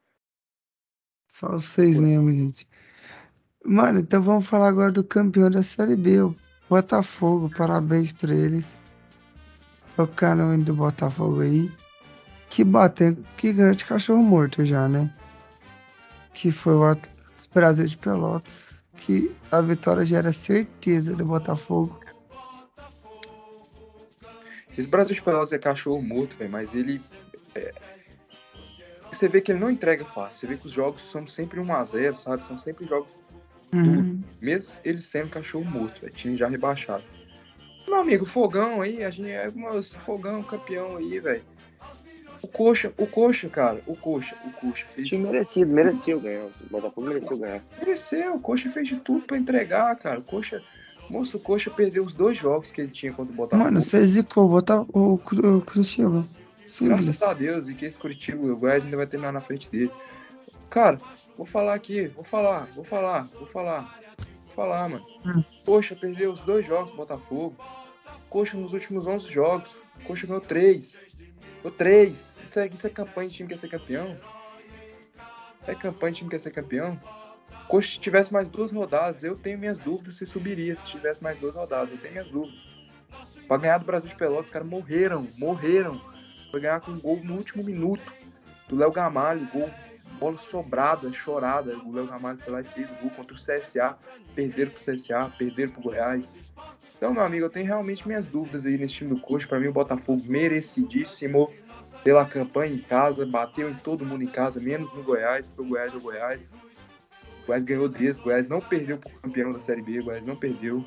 Só 1.27 1.49
vocês 1.49 1.99
mesmo, 1.99 2.31
gente. 2.31 2.67
Mano, 3.65 3.97
então 3.99 4.21
vamos 4.21 4.47
falar 4.47 4.67
agora 4.67 4.91
do 4.91 5.03
campeão 5.03 5.49
da 5.49 5.63
Série 5.63 5.95
B, 5.95 6.21
o 6.21 6.35
Botafogo. 6.69 7.49
Parabéns 7.55 8.11
pra 8.11 8.33
eles. 8.33 8.65
O 9.97 10.05
canal 10.07 10.57
do 10.57 10.73
Botafogo 10.73 11.41
aí. 11.41 11.71
Que 12.49 12.63
bateu, 12.63 13.17
que 13.35 13.51
ganhou 13.51 13.75
de 13.75 13.83
cachorro 13.85 14.21
morto 14.21 14.63
já, 14.63 14.87
né? 14.87 15.13
Que 16.33 16.51
foi 16.51 16.75
o 16.75 16.97
Brasil 17.53 17.85
de 17.85 17.97
Pelotas. 17.97 18.83
Que 18.95 19.31
a 19.51 19.61
vitória 19.61 20.05
já 20.05 20.17
era 20.17 20.31
certeza 20.31 21.15
do 21.15 21.25
Botafogo. 21.25 21.99
Esse 24.77 24.87
Brasil 24.87 25.15
de 25.15 25.21
Pelotas 25.21 25.51
é 25.51 25.57
cachorro 25.57 26.01
morto, 26.01 26.35
mas 26.49 26.75
ele. 26.75 27.01
é, 27.55 27.73
Você 29.11 29.27
vê 29.27 29.41
que 29.41 29.51
ele 29.51 29.59
não 29.59 29.71
entrega 29.71 30.05
fácil. 30.05 30.39
Você 30.41 30.47
vê 30.47 30.57
que 30.57 30.67
os 30.67 30.71
jogos 30.71 31.01
são 31.09 31.25
sempre 31.27 31.59
1x0, 31.59 32.15
sabe? 32.17 32.43
São 32.43 32.57
sempre 32.57 32.85
jogos. 32.85 33.17
Uhum. 33.73 34.21
Mesmo 34.41 34.79
ele 34.83 35.01
sendo 35.01 35.29
cachorro 35.29 35.65
morto, 35.65 36.01
velho. 36.01 36.13
Time 36.13 36.37
já 36.37 36.47
rebaixado. 36.47 37.03
Meu 37.87 37.97
amigo, 37.97 38.25
fogão 38.25 38.81
aí, 38.81 39.03
a 39.03 39.09
gente 39.09 39.29
é 39.29 39.49
moço, 39.49 39.97
fogão, 39.99 40.43
campeão 40.43 40.97
aí, 40.97 41.19
velho. 41.19 41.43
O 42.41 42.47
Coxa, 42.47 42.93
o 42.97 43.07
Coxa, 43.07 43.49
cara, 43.49 43.81
o 43.87 43.95
Coxa, 43.95 44.35
o 44.45 44.51
Coxa 44.51 44.85
fez. 44.89 45.07
Time 45.07 45.25
merecido, 45.25 45.71
mereceu 45.71 46.19
ganhar. 46.19 46.43
O 46.43 46.51
Botafogo 46.69 47.07
mereceu 47.07 47.37
ganhar. 47.37 47.63
Mereceu, 47.79 48.35
o 48.35 48.39
Coxa 48.39 48.69
fez 48.71 48.87
de 48.87 48.97
tudo 48.97 49.25
pra 49.25 49.37
entregar, 49.37 49.95
cara. 49.95 50.19
O 50.19 50.23
Coxa. 50.23 50.61
Moço, 51.09 51.37
o 51.37 51.39
Coxa 51.39 51.71
perdeu 51.71 52.03
os 52.03 52.13
dois 52.13 52.37
jogos 52.37 52.69
que 52.69 52.81
ele 52.81 52.91
tinha 52.91 53.13
contra 53.13 53.33
o 53.33 53.35
Botafogo. 53.35 53.63
Mano, 53.63 53.79
você 53.79 54.05
zicou 54.05 54.47
botar 54.49 54.81
o, 54.81 55.13
o 55.13 55.61
Cristiano. 55.61 56.27
Simples. 56.67 57.05
Graças 57.05 57.23
a 57.23 57.33
Deus, 57.33 57.67
e 57.69 57.73
que 57.73 57.85
esse 57.85 57.97
Curitiba, 57.97 58.45
o 58.45 58.57
Goiás 58.57 58.83
ainda 58.83 58.97
vai 58.97 59.07
terminar 59.07 59.31
na 59.31 59.39
frente 59.39 59.69
dele. 59.71 59.91
Cara, 60.69 60.99
vou 61.37 61.45
falar 61.45 61.75
aqui, 61.75 62.07
vou 62.07 62.23
falar, 62.23 62.65
vou 62.73 62.83
falar, 62.83 63.29
vou 63.33 63.47
falar, 63.47 63.99
vou 64.45 64.55
falar, 64.55 64.89
mano. 64.89 65.05
Hum. 65.25 65.43
Coxa 65.65 65.95
perdeu 65.95 66.31
os 66.31 66.41
dois 66.41 66.65
jogos 66.65 66.91
do 66.91 66.97
Botafogo. 66.97 67.55
Coxa 68.29 68.57
nos 68.57 68.73
últimos 68.73 69.05
11 69.05 69.31
jogos. 69.31 69.75
Coxa 70.03 70.25
ganhou 70.25 70.41
três. 70.41 70.99
Ganhou 71.63 71.77
três. 71.77 72.31
Isso 72.43 72.59
é, 72.59 72.67
isso 72.67 72.87
é 72.87 72.89
campanha 72.89 73.29
de 73.29 73.35
time 73.35 73.47
que 73.47 73.53
quer 73.53 73.59
ser 73.59 73.69
campeão? 73.69 74.17
É 75.67 75.75
campanha 75.75 76.13
de 76.13 76.17
time 76.19 76.29
que 76.29 76.35
quer 76.35 76.41
ser 76.41 76.51
campeão? 76.51 76.99
Coxa, 77.67 77.91
se 77.91 77.99
tivesse 77.99 78.33
mais 78.33 78.49
duas 78.49 78.71
rodadas, 78.71 79.23
eu 79.23 79.35
tenho 79.35 79.59
minhas 79.59 79.77
dúvidas 79.77 80.15
se 80.15 80.25
subiria. 80.25 80.75
Se 80.75 80.85
tivesse 80.85 81.23
mais 81.23 81.37
duas 81.37 81.55
rodadas, 81.55 81.91
eu 81.91 81.97
tenho 81.97 82.13
minhas 82.13 82.27
dúvidas. 82.27 82.67
Pra 83.47 83.57
ganhar 83.57 83.77
do 83.77 83.85
Brasil 83.85 84.09
de 84.09 84.15
Pelotas, 84.15 84.45
os 84.45 84.49
caras 84.49 84.67
morreram, 84.67 85.27
morreram. 85.37 86.01
Foi 86.49 86.59
ganhar 86.59 86.81
com 86.81 86.91
um 86.91 86.99
gol 86.99 87.21
no 87.23 87.35
último 87.35 87.63
minuto 87.63 88.01
do 88.67 88.75
Léo 88.75 88.91
Gamalho, 88.91 89.47
gol, 89.51 89.69
bola 90.19 90.37
sobrada, 90.37 91.11
chorada. 91.11 91.77
O 91.77 91.91
Léo 91.91 92.07
Gamalho 92.07 92.39
foi 92.39 92.53
lá 92.53 92.61
e 92.61 92.63
fez 92.63 92.89
o 92.89 92.95
gol 92.95 93.11
contra 93.11 93.35
o 93.35 93.37
CSA. 93.37 93.97
Perderam 94.35 94.71
pro 94.71 94.79
CSA, 94.79 95.31
perderam 95.37 95.71
pro 95.71 95.81
Goiás. 95.81 96.31
Então, 96.95 97.13
meu 97.13 97.23
amigo, 97.23 97.45
eu 97.45 97.49
tenho 97.49 97.65
realmente 97.65 98.07
minhas 98.07 98.25
dúvidas 98.25 98.65
aí 98.65 98.77
nesse 98.77 98.95
time 98.95 99.13
do 99.13 99.21
Coxa. 99.21 99.47
Pra 99.47 99.59
mim, 99.59 99.67
o 99.67 99.73
Botafogo 99.73 100.23
merecidíssimo 100.25 101.51
pela 102.03 102.25
campanha 102.25 102.73
em 102.73 102.79
casa, 102.79 103.25
bateu 103.25 103.69
em 103.69 103.75
todo 103.75 104.05
mundo 104.05 104.23
em 104.23 104.27
casa, 104.27 104.59
menos 104.59 104.91
no 104.93 105.03
Goiás, 105.03 105.47
porque 105.47 105.61
o 105.61 105.65
Goiás 105.65 105.93
é 105.93 105.97
o 105.97 106.01
Goiás. 106.01 106.57
O 107.43 107.47
Goiás 107.47 107.63
ganhou 107.63 107.87
desse, 107.87 108.19
o 108.19 108.23
Goiás 108.23 108.47
não 108.47 108.61
perdeu 108.61 108.97
pro 108.97 109.09
campeão 109.21 109.51
da 109.51 109.59
Série 109.59 109.81
B, 109.81 109.99
o 109.99 110.05
Goiás 110.05 110.25
não 110.25 110.35
perdeu. 110.35 110.83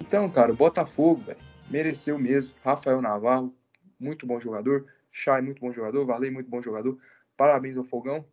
Então, 0.00 0.28
cara, 0.28 0.52
o 0.52 0.56
Botafogo, 0.56 1.22
velho, 1.22 1.38
mereceu 1.70 2.18
mesmo. 2.18 2.54
Rafael 2.64 3.00
Navarro, 3.00 3.54
muito 3.98 4.26
bom 4.26 4.38
jogador. 4.38 4.86
Chay, 5.10 5.40
muito 5.40 5.60
bom 5.60 5.72
jogador. 5.72 6.04
Varley, 6.04 6.30
muito 6.30 6.50
bom 6.50 6.60
jogador. 6.60 6.98
Parabéns 7.36 7.76
ao 7.76 7.84
Fogão, 7.84 8.24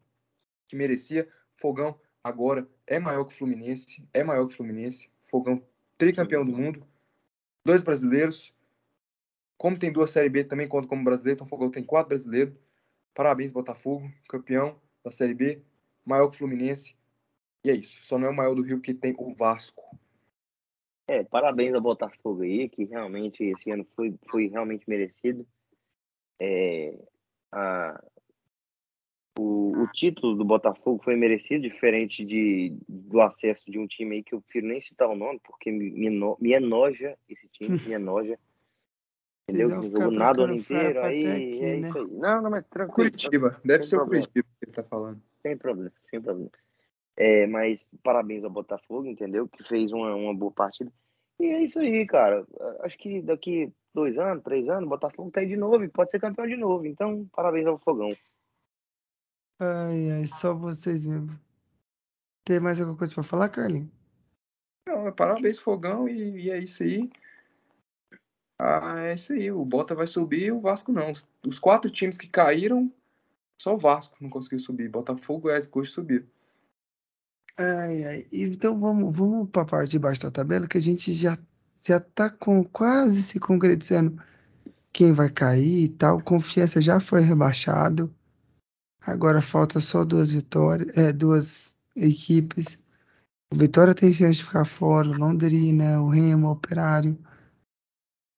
que 0.73 0.75
merecia. 0.75 1.29
Fogão 1.55 1.97
agora 2.23 2.67
é 2.87 2.97
maior 2.97 3.25
que 3.25 3.33
o 3.33 3.37
Fluminense, 3.37 4.07
é 4.11 4.23
maior 4.23 4.47
que 4.47 4.53
o 4.53 4.57
Fluminense. 4.57 5.09
Fogão 5.29 5.63
tricampeão 5.97 6.43
do 6.43 6.51
mundo, 6.51 6.85
dois 7.63 7.83
brasileiros. 7.83 8.51
Como 9.55 9.77
tem 9.79 9.93
duas 9.93 10.09
Série 10.09 10.29
B, 10.29 10.43
também 10.43 10.67
conta 10.67 10.87
como 10.87 11.03
brasileiro, 11.03 11.37
então 11.37 11.47
Fogão 11.47 11.71
tem 11.71 11.83
quatro 11.83 12.09
brasileiros. 12.09 12.55
Parabéns, 13.13 13.51
Botafogo, 13.51 14.11
campeão 14.27 14.81
da 15.03 15.11
Série 15.11 15.35
B, 15.35 15.61
maior 16.03 16.27
que 16.29 16.35
o 16.35 16.39
Fluminense. 16.39 16.97
E 17.63 17.69
é 17.69 17.75
isso, 17.75 18.03
só 18.03 18.17
não 18.17 18.27
é 18.27 18.31
o 18.31 18.35
maior 18.35 18.55
do 18.55 18.63
Rio 18.63 18.77
porque 18.77 18.93
tem 18.93 19.15
o 19.17 19.33
Vasco. 19.33 19.97
É, 21.07 21.23
parabéns 21.23 21.73
ao 21.73 21.81
Botafogo 21.81 22.41
aí, 22.41 22.67
que 22.67 22.85
realmente 22.85 23.43
esse 23.43 23.69
ano 23.69 23.85
foi, 23.95 24.17
foi 24.29 24.47
realmente 24.47 24.89
merecido. 24.89 25.45
É, 26.41 26.97
a, 27.51 28.03
o, 29.37 29.83
o 29.83 29.87
título 29.87 30.35
do 30.35 30.45
Botafogo 30.45 31.01
foi 31.03 31.15
merecido, 31.15 31.63
diferente 31.63 32.23
de, 32.23 32.77
do 32.87 33.19
acesso 33.21 33.63
de 33.69 33.79
um 33.79 33.87
time 33.87 34.17
aí 34.17 34.23
que 34.23 34.33
eu 34.33 34.41
prefiro 34.41 34.67
nem 34.67 34.81
citar 34.81 35.09
o 35.09 35.15
nome, 35.15 35.39
porque 35.43 35.71
me, 35.71 35.89
me, 35.91 36.09
me 36.39 36.53
enoja 36.53 37.17
esse 37.27 37.47
time, 37.49 37.79
me 37.79 37.93
enoja. 37.93 38.37
Entendeu? 39.49 39.69
vão 39.69 39.81
Não 39.81 39.91
jogou 39.91 40.11
nada 40.11 40.41
o 40.41 40.43
ano 40.45 40.55
inteiro, 40.55 41.01
aí 41.01 41.25
até 41.25 41.35
aqui, 41.35 41.65
é 41.65 41.75
né? 41.77 41.87
isso 41.87 41.97
aí. 41.97 42.07
Não, 42.11 42.41
não, 42.41 42.49
mas 42.49 42.65
tranquilo. 42.67 43.09
Curitiba, 43.09 43.59
deve 43.65 43.83
sem 43.83 43.89
ser 43.89 43.95
o 43.95 43.99
problema. 43.99 44.25
Curitiba 44.25 44.47
que 44.59 44.65
ele 44.65 44.71
tá 44.71 44.83
falando. 44.83 45.21
Sem 45.41 45.57
problema, 45.57 45.93
sem 46.09 46.21
problema. 46.21 46.51
É, 47.17 47.47
mas 47.47 47.85
parabéns 48.01 48.43
ao 48.43 48.49
Botafogo, 48.49 49.05
entendeu? 49.05 49.47
Que 49.47 49.63
fez 49.63 49.91
uma, 49.91 50.15
uma 50.15 50.33
boa 50.33 50.51
partida. 50.51 50.91
E 51.39 51.45
é 51.45 51.61
isso 51.61 51.79
aí, 51.79 52.05
cara. 52.05 52.45
Acho 52.81 52.97
que 52.97 53.21
daqui 53.21 53.71
dois 53.93 54.17
anos, 54.17 54.43
três 54.43 54.69
anos, 54.69 54.85
o 54.85 54.89
Botafogo 54.89 55.29
tá 55.29 55.41
aí 55.41 55.47
de 55.47 55.57
novo 55.57 55.83
e 55.83 55.89
pode 55.89 56.11
ser 56.11 56.19
campeão 56.19 56.47
de 56.47 56.55
novo. 56.55 56.85
Então, 56.85 57.27
parabéns 57.33 57.67
ao 57.67 57.77
Fogão. 57.79 58.15
Ai, 59.59 60.11
ai, 60.11 60.25
só 60.25 60.53
vocês 60.53 61.05
mesmo. 61.05 61.39
Tem 62.43 62.59
mais 62.59 62.79
alguma 62.79 62.97
coisa 62.97 63.13
pra 63.13 63.23
falar, 63.23 63.49
Carlinhos? 63.49 63.89
Não, 64.87 65.07
é 65.07 65.11
parabéns, 65.11 65.59
Fogão, 65.59 66.09
e, 66.09 66.45
e 66.45 66.49
é 66.49 66.59
isso 66.59 66.83
aí. 66.83 67.09
Ah, 68.59 68.99
é 68.99 69.13
isso 69.15 69.33
aí. 69.33 69.51
O 69.51 69.63
Bota 69.63 69.95
vai 69.95 70.07
subir 70.07 70.51
o 70.51 70.59
Vasco 70.59 70.91
não. 70.91 71.11
Os, 71.11 71.25
os 71.45 71.59
quatro 71.59 71.89
times 71.89 72.17
que 72.17 72.27
caíram, 72.27 72.91
só 73.61 73.75
o 73.75 73.77
Vasco 73.77 74.17
não 74.21 74.29
conseguiu 74.29 74.59
subir. 74.59 74.89
Botafogo, 74.89 75.41
Goiás 75.41 75.65
e 75.65 75.69
Coxa 75.69 75.91
subiram. 75.91 76.25
Ai, 77.57 78.03
ai. 78.03 78.27
Então 78.31 78.79
vamos, 78.79 79.15
vamos 79.15 79.49
para 79.49 79.61
a 79.61 79.65
parte 79.65 79.91
de 79.91 79.99
baixo 79.99 80.21
da 80.21 80.31
tabela, 80.31 80.67
que 80.67 80.77
a 80.77 80.81
gente 80.81 81.13
já, 81.13 81.37
já 81.85 81.99
tá 81.99 82.29
com 82.29 82.63
quase 82.63 83.21
se 83.21 83.39
concretizando 83.39 84.21
quem 84.91 85.13
vai 85.13 85.29
cair 85.29 85.85
e 85.85 85.89
tal. 85.89 86.21
Confiança 86.21 86.81
já 86.81 86.99
foi 86.99 87.21
rebaixado. 87.21 88.13
Agora 89.05 89.41
falta 89.41 89.79
só 89.79 90.03
duas 90.05 90.31
vitórias, 90.31 90.95
é, 90.97 91.11
duas 91.11 91.75
equipes. 91.95 92.77
O 93.51 93.55
Vitória 93.55 93.93
tem 93.93 94.11
chance 94.11 94.37
de 94.39 94.45
ficar 94.45 94.65
fora, 94.65 95.07
o 95.09 95.17
Londrina, 95.17 96.01
o 96.01 96.09
Remo, 96.09 96.47
o 96.47 96.51
Operário. 96.51 97.17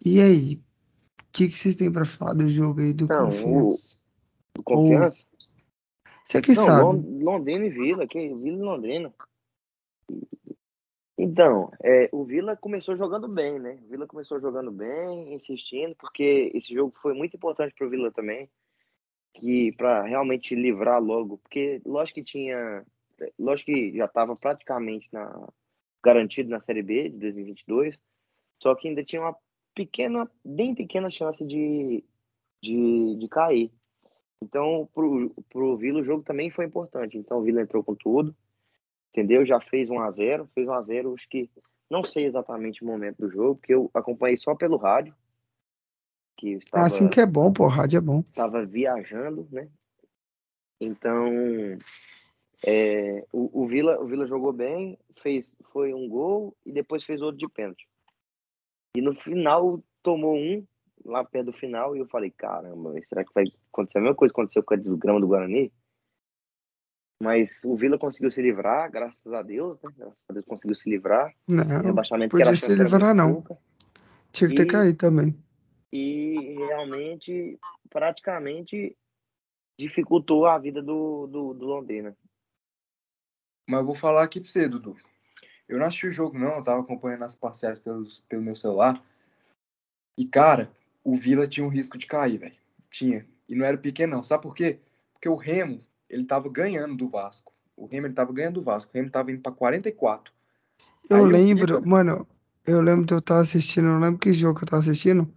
E 0.05 0.19
aí? 0.19 0.65
que, 1.35 1.49
que 1.49 1.57
vocês 1.57 1.75
têm 1.75 1.91
pra 1.91 2.05
falar 2.05 2.33
do 2.33 2.49
jogo 2.49 2.79
aí 2.79 2.93
do 2.93 3.07
Não, 3.07 3.27
o- 3.27 3.31
Confiança? 3.31 3.97
Do 4.55 4.63
confiança? 4.63 5.21
Você 6.23 6.41
que 6.41 6.53
Não, 6.53 6.65
sabe. 6.65 6.81
Lon- 6.81 7.23
Londrina 7.23 7.65
e 7.65 7.69
Vila, 7.69 8.07
que 8.07 8.17
Vila 8.17 8.57
e 8.57 8.61
Londrina. 8.61 9.13
Então, 11.17 11.71
é, 11.83 12.09
o 12.13 12.23
Vila 12.23 12.55
começou 12.55 12.95
jogando 12.95 13.27
bem, 13.27 13.59
né? 13.59 13.77
O 13.85 13.89
Vila 13.89 14.07
começou 14.07 14.39
jogando 14.39 14.71
bem, 14.71 15.33
insistindo, 15.33 15.93
porque 15.95 16.51
esse 16.53 16.73
jogo 16.73 16.93
foi 17.01 17.13
muito 17.13 17.35
importante 17.35 17.75
para 17.77 17.85
o 17.87 17.89
Vila 17.89 18.11
também, 18.11 18.49
que 19.35 19.71
para 19.73 20.03
realmente 20.03 20.55
livrar 20.55 21.01
logo, 21.01 21.37
porque 21.39 21.81
lógico 21.85 22.15
que 22.15 22.23
tinha, 22.23 22.85
lógico 23.37 23.71
que 23.71 23.97
já 23.97 24.05
estava 24.05 24.33
praticamente 24.35 25.07
na, 25.11 25.47
garantido 26.03 26.49
na 26.49 26.61
Série 26.61 26.81
B 26.81 27.09
de 27.09 27.17
2022, 27.17 27.99
só 28.61 28.73
que 28.75 28.87
ainda 28.87 29.03
tinha 29.03 29.21
uma 29.21 29.35
pequena, 29.73 30.29
bem 30.43 30.73
pequena 30.73 31.09
chance 31.09 31.43
de, 31.43 32.03
de, 32.63 33.15
de 33.17 33.27
cair. 33.27 33.71
Então, 34.41 34.87
pro, 34.93 35.33
pro 35.49 35.77
Vila 35.77 35.99
o 35.99 36.03
jogo 36.03 36.23
também 36.23 36.49
foi 36.49 36.65
importante. 36.65 37.17
Então, 37.17 37.39
o 37.39 37.43
Vila 37.43 37.61
entrou 37.61 37.83
com 37.83 37.95
tudo, 37.95 38.35
entendeu? 39.11 39.45
Já 39.45 39.59
fez 39.59 39.89
1 39.89 39.99
a 39.99 40.11
0 40.11 40.49
fez 40.53 40.67
1 40.67 40.73
a 40.73 40.81
0 40.81 41.13
acho 41.13 41.27
que 41.29 41.49
não 41.89 42.03
sei 42.03 42.25
exatamente 42.25 42.83
o 42.83 42.87
momento 42.87 43.17
do 43.17 43.29
jogo, 43.29 43.55
porque 43.55 43.73
eu 43.73 43.89
acompanhei 43.93 44.37
só 44.37 44.55
pelo 44.55 44.77
rádio, 44.77 45.13
que 46.37 46.53
É 46.53 46.57
estava, 46.57 46.85
assim 46.85 47.07
que 47.07 47.19
é 47.19 47.25
bom, 47.25 47.51
pô. 47.51 47.67
Rádio 47.67 47.97
é 47.97 48.01
bom. 48.01 48.19
estava 48.19 48.65
viajando, 48.65 49.47
né? 49.51 49.67
Então, 50.79 51.27
é, 52.65 53.25
o, 53.31 53.63
o, 53.63 53.67
Vila, 53.67 53.99
o 54.01 54.05
Vila 54.05 54.27
jogou 54.27 54.51
bem, 54.51 54.97
fez, 55.21 55.55
foi 55.71 55.93
um 55.93 56.07
gol 56.07 56.55
e 56.65 56.71
depois 56.71 57.03
fez 57.03 57.21
outro 57.21 57.37
de 57.37 57.47
pênalti. 57.47 57.87
E 58.95 59.01
no 59.01 59.13
final 59.15 59.83
tomou 60.03 60.35
um, 60.35 60.65
lá 61.03 61.23
perto 61.23 61.47
do 61.47 61.53
final, 61.53 61.95
e 61.95 61.99
eu 61.99 62.07
falei, 62.07 62.31
caramba, 62.31 62.93
será 63.07 63.23
que 63.23 63.33
vai 63.33 63.45
acontecer 63.71 63.97
a 63.97 64.01
mesma 64.01 64.15
coisa 64.15 64.33
que 64.33 64.39
aconteceu 64.39 64.63
com 64.63 64.73
a 64.73 64.77
desgrama 64.77 65.19
do 65.19 65.27
Guarani? 65.27 65.71
Mas 67.21 67.63
o 67.63 67.75
Vila 67.75 67.97
conseguiu 67.97 68.29
se 68.29 68.41
livrar, 68.41 68.91
graças 68.91 69.31
a 69.31 69.41
Deus, 69.41 69.81
né? 69.81 69.89
Graças 69.97 70.17
a 70.29 70.33
Deus 70.33 70.45
conseguiu 70.45 70.75
se 70.75 70.89
livrar. 70.89 71.33
Não, 71.47 71.63
rebaixamento 71.81 72.35
que 72.35 72.43
podia 72.43 72.45
era 72.45 72.51
a 72.51 72.57
se 72.57 72.65
era 72.65 72.83
livrar, 72.83 73.15
não. 73.15 73.33
pouca. 73.35 73.57
Tinha 74.31 74.49
que 74.49 74.55
ter 74.55 74.63
E- 74.63 74.67
caído 74.67 74.97
também. 74.97 75.44
E 75.97 76.55
realmente, 76.57 77.57
praticamente, 77.89 78.97
dificultou 79.79 80.45
a 80.45 80.57
vida 80.59 80.81
do, 80.81 81.25
do, 81.27 81.53
do 81.53 81.65
Londrina. 81.65 82.13
Mas 83.65 83.79
eu 83.79 83.85
vou 83.85 83.95
falar 83.95 84.23
aqui 84.23 84.41
pra 84.41 84.49
você, 84.49 84.67
Dudu. 84.67 84.97
Eu 85.69 85.79
não 85.79 85.85
assisti 85.85 86.07
o 86.07 86.11
jogo, 86.11 86.37
não. 86.37 86.57
Eu 86.57 86.63
tava 86.63 86.81
acompanhando 86.81 87.23
as 87.23 87.33
parciais 87.33 87.79
pelos, 87.79 88.19
pelo 88.27 88.41
meu 88.41 88.57
celular. 88.57 89.01
E, 90.17 90.25
cara, 90.25 90.69
o 91.01 91.15
Vila 91.15 91.47
tinha 91.47 91.65
um 91.65 91.69
risco 91.69 91.97
de 91.97 92.07
cair, 92.07 92.39
velho. 92.39 92.55
Tinha. 92.89 93.25
E 93.47 93.55
não 93.55 93.65
era 93.65 93.77
pequeno, 93.77 94.17
não. 94.17 94.23
Sabe 94.23 94.43
por 94.43 94.53
quê? 94.53 94.79
Porque 95.13 95.29
o 95.29 95.35
Remo, 95.35 95.79
ele 96.09 96.25
tava 96.25 96.49
ganhando 96.49 96.97
do 96.97 97.07
Vasco. 97.07 97.53
O 97.77 97.85
Remo, 97.85 98.07
ele 98.07 98.13
tava 98.13 98.33
ganhando 98.33 98.55
do 98.55 98.63
Vasco. 98.63 98.91
O 98.91 98.93
Remo 98.93 99.09
tava 99.09 99.31
indo 99.31 99.41
pra 99.41 99.51
44. 99.53 100.33
Eu 101.09 101.23
Aí 101.23 101.31
lembro, 101.31 101.65
Vila- 101.65 101.81
mano, 101.81 102.27
eu 102.65 102.81
lembro 102.81 103.05
de 103.05 103.13
eu 103.13 103.19
estar 103.19 103.39
assistindo, 103.39 103.87
eu 103.87 103.93
não 103.93 103.99
lembro 104.01 104.19
que 104.19 104.33
jogo 104.33 104.59
eu 104.61 104.67
tava 104.67 104.81
assistindo, 104.81 105.31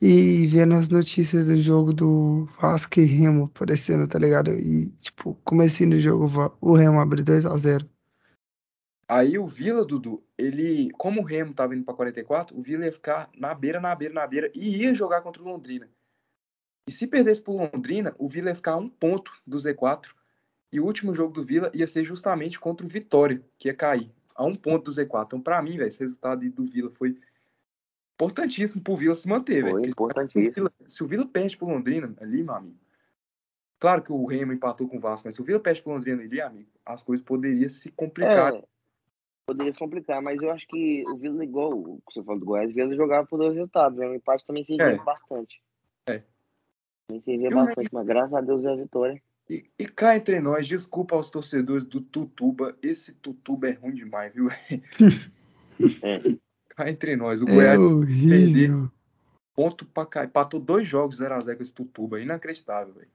e 0.00 0.46
vendo 0.46 0.74
as 0.74 0.88
notícias 0.88 1.46
do 1.46 1.58
jogo 1.58 1.92
do 1.92 2.46
Vasco 2.58 2.98
e 2.98 3.04
Remo 3.04 3.44
aparecendo, 3.44 4.08
tá 4.08 4.18
ligado? 4.18 4.50
E, 4.50 4.86
tipo, 5.00 5.34
comecinho 5.44 5.90
do 5.90 5.98
jogo, 5.98 6.56
o 6.60 6.74
Remo 6.74 7.00
abre 7.00 7.22
2x0. 7.22 7.86
Aí 9.06 9.36
o 9.36 9.46
Vila, 9.46 9.84
Dudu, 9.84 10.22
ele, 10.38 10.90
como 10.92 11.20
o 11.20 11.24
Remo 11.24 11.52
tava 11.52 11.74
indo 11.74 11.84
pra 11.84 11.92
44, 11.92 12.56
o 12.56 12.62
Vila 12.62 12.86
ia 12.86 12.92
ficar 12.92 13.28
na 13.36 13.52
beira, 13.52 13.80
na 13.80 13.94
beira, 13.94 14.14
na 14.14 14.26
beira 14.26 14.50
e 14.54 14.82
ia 14.82 14.94
jogar 14.94 15.20
contra 15.20 15.42
o 15.42 15.44
Londrina. 15.46 15.90
E 16.88 16.92
se 16.92 17.06
perdesse 17.06 17.42
pro 17.42 17.56
Londrina, 17.56 18.14
o 18.18 18.28
Vila 18.28 18.50
ia 18.50 18.54
ficar 18.54 18.72
a 18.72 18.76
um 18.76 18.88
ponto 18.88 19.32
do 19.46 19.58
Z4. 19.58 20.06
E 20.72 20.80
o 20.80 20.86
último 20.86 21.14
jogo 21.14 21.34
do 21.34 21.44
Vila 21.44 21.70
ia 21.74 21.86
ser 21.86 22.04
justamente 22.04 22.58
contra 22.58 22.86
o 22.86 22.88
Vitória, 22.88 23.44
que 23.58 23.68
ia 23.68 23.74
cair 23.74 24.10
a 24.34 24.44
um 24.44 24.54
ponto 24.54 24.84
do 24.84 24.92
Z4. 24.92 25.26
Então, 25.26 25.40
pra 25.40 25.60
mim, 25.60 25.76
velho, 25.76 25.88
esse 25.88 25.98
resultado 26.00 26.48
do 26.48 26.64
Vila 26.64 26.90
foi 26.90 27.18
importantíssimo 28.24 28.82
pro 28.82 28.96
Vila 28.96 29.16
se 29.16 29.26
manter, 29.28 29.64
velho. 29.64 29.80
Se 29.80 29.86
o 29.86 29.90
importantíssimo. 29.90 30.54
Vila- 30.54 30.72
Se 30.86 31.02
o 31.02 31.06
Vila 31.06 31.26
perde 31.26 31.56
pro 31.56 31.66
Londrina 31.68 32.12
ali, 32.20 32.42
meu 32.42 32.54
amigo. 32.54 32.76
Claro 33.78 34.02
que 34.02 34.12
o 34.12 34.26
Remo 34.26 34.52
empatou 34.52 34.86
com 34.86 34.98
o 34.98 35.00
Vasco, 35.00 35.26
mas 35.26 35.34
se 35.34 35.40
o 35.40 35.44
Vila 35.44 35.58
perde 35.58 35.80
pro 35.82 35.92
Londrina 35.92 36.22
ali, 36.22 36.40
amigo, 36.40 36.68
as 36.84 37.02
coisas 37.02 37.24
poderiam 37.24 37.68
se 37.68 37.90
complicar. 37.92 38.54
É, 38.54 38.62
poderia 39.46 39.72
se 39.72 39.78
complicar, 39.78 40.20
mas 40.20 40.40
eu 40.42 40.50
acho 40.50 40.66
que 40.68 41.02
o 41.08 41.16
Vila, 41.16 41.42
igual 41.42 41.72
o 41.72 42.02
que 42.06 42.12
você 42.12 42.22
falou 42.22 42.38
do 42.40 42.44
Goiás, 42.46 42.70
o 42.70 42.74
Vila 42.74 42.94
jogava 42.94 43.26
por 43.26 43.38
dois 43.38 43.54
resultados, 43.54 43.98
né? 43.98 44.06
O 44.06 44.14
empate 44.14 44.44
também 44.46 44.62
servia 44.64 44.84
É. 44.86 44.96
bastante. 44.98 45.62
É. 46.06 46.22
Também 47.08 47.20
servia 47.22 47.50
bastante, 47.50 47.88
mas 47.92 48.06
graças 48.06 48.34
a 48.34 48.40
Deus 48.42 48.64
é 48.66 48.72
a 48.72 48.76
vitória. 48.76 49.22
E, 49.48 49.64
e 49.78 49.86
cá 49.86 50.14
entre 50.14 50.38
nós, 50.40 50.68
desculpa 50.68 51.16
aos 51.16 51.28
torcedores 51.30 51.82
do 51.84 52.00
Tutuba, 52.02 52.76
esse 52.82 53.14
Tutuba 53.14 53.68
é 53.68 53.72
ruim 53.72 53.94
demais, 53.94 54.32
viu? 54.34 54.48
É. 56.02 56.20
cá 56.74 56.88
entre 56.90 57.16
nós, 57.16 57.42
o 57.42 57.48
É 57.48 57.54
Goiás 57.54 57.78
horrível. 57.78 58.90
ponto 59.54 59.84
pra 59.86 60.06
cá, 60.06 60.24
empatou 60.24 60.60
dois 60.60 60.88
jogos 60.88 61.18
0x0 61.20 61.56
com 61.56 61.62
esse 61.62 61.72
Tutuba, 61.74 62.20
inacreditável, 62.20 62.94
velho. 62.94 63.08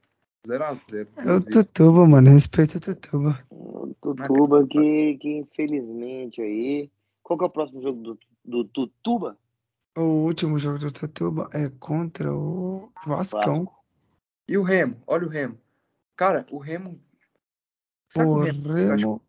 0x0. 0.47 1.07
É 1.17 1.31
o 1.33 1.41
Tutuba, 1.41 2.07
mano, 2.07 2.29
respeita 2.31 2.77
o 2.77 2.81
Tutuba. 2.81 3.43
O 3.49 3.95
Tutuba 3.99 4.67
que, 4.67 5.17
que 5.19 5.37
infelizmente 5.37 6.41
aí. 6.41 6.89
Qual 7.23 7.37
que 7.39 7.43
é 7.43 7.47
o 7.47 7.51
próximo 7.51 7.81
jogo 7.81 8.01
do, 8.01 8.19
do 8.43 8.65
Tutuba? 8.65 9.37
O 9.97 10.25
último 10.25 10.59
jogo 10.59 10.77
do 10.77 10.91
Tutuba 10.91 11.49
é 11.53 11.69
contra 11.79 12.31
o 12.31 12.91
Vascão. 13.07 13.67
E 14.47 14.55
o 14.57 14.61
Remo, 14.61 14.97
olha 15.07 15.25
o 15.25 15.29
Remo. 15.29 15.57
Cara, 16.15 16.45
o 16.51 16.59
Remo. 16.59 16.99
Sabe 18.11 18.29
O 18.29 18.33
o 18.33 18.39
Remo? 18.43 18.73
Remo 18.73 19.21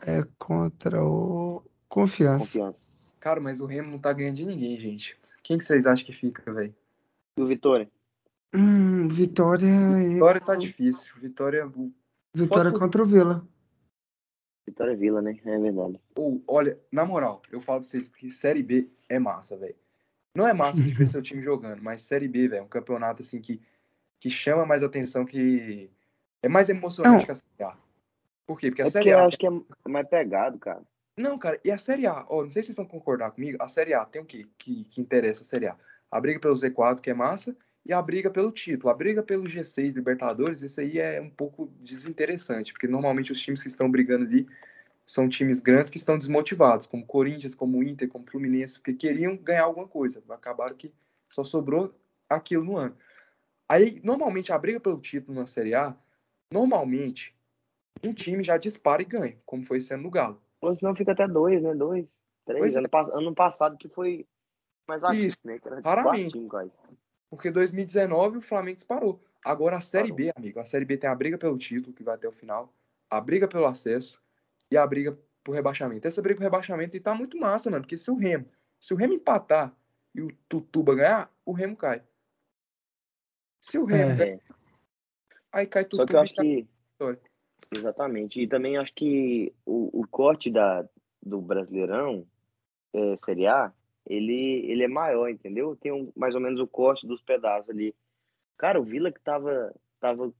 é 0.00 0.22
contra 0.38 1.04
o 1.04 1.62
Confiança. 1.88 2.44
Confiança. 2.44 2.85
Cara, 3.26 3.40
mas 3.40 3.60
o 3.60 3.66
Remo 3.66 3.90
não 3.90 3.98
tá 3.98 4.12
ganhando 4.12 4.36
de 4.36 4.46
ninguém, 4.46 4.78
gente. 4.78 5.18
Quem 5.42 5.58
que 5.58 5.64
vocês 5.64 5.84
acham 5.84 6.06
que 6.06 6.12
fica, 6.12 6.52
velho? 6.52 6.72
E 7.36 7.42
o 7.42 7.46
Vitória? 7.48 7.90
Hum, 8.54 9.08
Vitória. 9.08 9.66
eu- 9.66 10.12
Vitória 10.12 10.40
tá 10.40 10.54
difícil. 10.54 11.12
Vitória. 11.16 11.66
Vitória 12.32 12.70
Foto- 12.70 12.78
contra 12.78 13.02
o 13.02 13.04
Vila. 13.04 13.44
Vitória 14.64 14.94
Vila, 14.96 15.20
né? 15.20 15.36
É 15.44 15.58
verdade. 15.58 16.00
Ou, 16.14 16.40
olha, 16.46 16.78
na 16.92 17.04
moral, 17.04 17.42
eu 17.50 17.60
falo 17.60 17.80
pra 17.80 17.88
vocês 17.88 18.08
que 18.08 18.30
Série 18.30 18.62
B 18.62 18.88
é 19.08 19.18
massa, 19.18 19.56
velho. 19.56 19.74
Não 20.32 20.46
é 20.46 20.52
massa 20.52 20.80
de 20.80 20.92
ver 20.92 21.08
seu 21.18 21.20
time 21.20 21.42
jogando, 21.42 21.82
mas 21.82 22.02
Série 22.02 22.28
B, 22.28 22.46
velho, 22.46 22.60
é 22.60 22.62
um 22.62 22.68
campeonato 22.68 23.22
assim 23.22 23.40
que, 23.40 23.60
que 24.20 24.30
chama 24.30 24.64
mais 24.64 24.84
atenção, 24.84 25.26
que 25.26 25.90
é 26.44 26.48
mais 26.48 26.68
emocionante 26.68 27.18
Não. 27.18 27.24
que 27.24 27.32
a 27.32 27.34
Série 27.34 27.64
A. 27.64 27.76
Por 28.46 28.56
quê? 28.60 28.68
Porque 28.70 28.82
a 28.82 28.84
É 28.84 28.86
porque 28.86 28.92
Série 28.92 29.08
eu 29.10 29.18
A. 29.18 29.26
acho 29.26 29.36
que 29.36 29.48
é 29.48 29.88
mais 29.88 30.06
pegado, 30.08 30.60
cara. 30.60 30.80
Não, 31.16 31.38
cara, 31.38 31.58
e 31.64 31.70
a 31.70 31.78
Série 31.78 32.06
A? 32.06 32.26
Ó, 32.28 32.42
não 32.42 32.50
sei 32.50 32.62
se 32.62 32.66
vocês 32.66 32.76
vão 32.76 32.86
concordar 32.86 33.30
comigo. 33.30 33.56
A 33.60 33.68
Série 33.68 33.94
A 33.94 34.04
tem 34.04 34.20
o 34.20 34.24
quê 34.24 34.46
que, 34.58 34.84
que 34.84 35.00
interessa 35.00 35.42
a 35.42 35.46
Série 35.46 35.66
A? 35.66 35.76
A 36.10 36.20
briga 36.20 36.38
pelo 36.38 36.54
Z4, 36.54 37.00
que 37.00 37.10
é 37.10 37.14
massa, 37.14 37.56
e 37.86 37.92
a 37.92 38.02
briga 38.02 38.30
pelo 38.30 38.52
título. 38.52 38.90
A 38.90 38.94
briga 38.94 39.22
pelo 39.22 39.44
G6 39.44 39.94
Libertadores, 39.94 40.60
isso 40.60 40.80
aí 40.80 40.98
é 40.98 41.20
um 41.20 41.30
pouco 41.30 41.72
desinteressante, 41.80 42.72
porque 42.72 42.86
normalmente 42.86 43.32
os 43.32 43.40
times 43.40 43.62
que 43.62 43.68
estão 43.68 43.90
brigando 43.90 44.24
ali 44.24 44.46
são 45.06 45.28
times 45.28 45.60
grandes 45.60 45.88
que 45.88 45.96
estão 45.96 46.18
desmotivados, 46.18 46.86
como 46.86 47.06
Corinthians, 47.06 47.54
como 47.54 47.82
Inter, 47.82 48.08
como 48.08 48.28
Fluminense, 48.28 48.78
porque 48.78 48.92
queriam 48.92 49.36
ganhar 49.36 49.64
alguma 49.64 49.86
coisa. 49.86 50.22
Acabaram 50.28 50.74
que 50.76 50.92
só 51.30 51.44
sobrou 51.44 51.94
aquilo 52.28 52.64
no 52.64 52.76
ano. 52.76 52.96
Aí, 53.68 54.00
normalmente, 54.02 54.52
a 54.52 54.58
briga 54.58 54.80
pelo 54.80 55.00
título 55.00 55.38
na 55.38 55.46
Série 55.46 55.74
A, 55.74 55.96
normalmente, 56.50 57.34
um 58.02 58.12
time 58.12 58.44
já 58.44 58.58
dispara 58.58 59.00
e 59.00 59.04
ganha, 59.04 59.38
como 59.46 59.64
foi 59.64 59.78
esse 59.78 59.94
ano 59.94 60.04
no 60.04 60.10
Galo. 60.10 60.42
Ou 60.66 60.74
senão 60.74 60.94
fica 60.96 61.12
até 61.12 61.28
dois, 61.28 61.62
né? 61.62 61.74
Dois, 61.74 62.06
três. 62.44 62.74
É. 62.74 62.78
ano, 62.78 62.88
ano 63.12 63.34
passado 63.34 63.76
que 63.76 63.88
foi 63.88 64.26
mais 64.88 65.02
ativo, 65.04 65.26
Isso, 65.26 65.38
né? 65.44 65.58
Que 65.58 65.68
era 65.68 65.80
raramente. 65.80 66.04
quatro 66.04 66.30
times, 66.30 66.50
quase. 66.50 66.72
Porque 67.30 67.50
2019 67.50 68.38
o 68.38 68.40
Flamengo 68.42 68.76
disparou. 68.76 69.22
Agora 69.44 69.76
a 69.76 69.80
Série 69.80 70.08
Parou. 70.08 70.16
B, 70.16 70.32
amigo. 70.34 70.60
A 70.60 70.64
Série 70.64 70.84
B 70.84 70.96
tem 70.96 71.08
a 71.08 71.14
briga 71.14 71.38
pelo 71.38 71.56
título, 71.56 71.94
que 71.94 72.02
vai 72.02 72.14
até 72.16 72.26
o 72.28 72.32
final, 72.32 72.72
a 73.08 73.20
briga 73.20 73.46
pelo 73.46 73.66
acesso 73.66 74.20
e 74.70 74.76
a 74.76 74.84
briga 74.86 75.16
pro 75.44 75.52
rebaixamento. 75.52 76.08
Essa 76.08 76.20
briga 76.20 76.36
pro 76.36 76.44
rebaixamento 76.44 77.00
tá 77.00 77.14
muito 77.14 77.38
massa, 77.38 77.70
mano. 77.70 77.82
Porque 77.82 77.96
se 77.98 78.10
o 78.10 78.16
Remo, 78.16 78.48
se 78.80 78.92
o 78.92 78.96
Remo 78.96 79.14
empatar 79.14 79.72
e 80.14 80.20
o 80.20 80.28
Tutuba 80.48 80.94
ganhar, 80.96 81.32
o 81.44 81.52
Remo 81.52 81.76
cai. 81.76 82.02
Se 83.60 83.78
o 83.78 83.84
Remo 83.84 84.10
É. 84.12 84.16
ganhar, 84.16 84.40
aí 85.52 85.66
cai 85.66 85.84
Só 85.84 85.90
Tutuba 85.90 86.06
que 86.08 86.16
eu 86.16 86.20
acho 86.20 86.34
cai 86.34 86.44
que. 86.44 86.68
Vitória. 86.92 87.20
Exatamente. 87.74 88.40
E 88.40 88.46
também 88.46 88.76
acho 88.76 88.92
que 88.94 89.52
o, 89.64 90.00
o 90.00 90.06
corte 90.08 90.50
da, 90.50 90.88
do 91.22 91.40
Brasileirão, 91.40 92.26
é, 92.92 93.16
Série 93.18 93.46
A, 93.46 93.72
ele, 94.06 94.64
ele 94.70 94.84
é 94.84 94.88
maior, 94.88 95.28
entendeu? 95.28 95.76
Tem 95.76 95.92
um, 95.92 96.12
mais 96.14 96.34
ou 96.34 96.40
menos 96.40 96.60
o 96.60 96.66
corte 96.66 97.06
dos 97.06 97.20
pedaços 97.20 97.68
ali. 97.68 97.94
Cara, 98.56 98.80
o 98.80 98.84
Vila 98.84 99.10
que 99.10 99.20
tava, 99.20 99.74
tava 100.00 100.32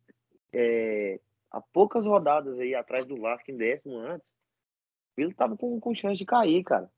é, 0.53 1.21
há 1.51 1.61
poucas 1.61 2.07
rodadas 2.07 2.59
aí 2.59 2.75
atrás 2.75 3.05
do 3.05 3.21
Vasco 3.21 3.51
em 3.51 3.57
décimo 3.57 3.99
antes, 3.99 4.27
o 4.27 5.17
Vila 5.17 5.35
tava 5.35 5.57
com, 5.57 5.79
com 5.81 5.95
chance 5.95 6.17
de 6.17 6.25
cair, 6.25 6.63
cara. 6.63 6.91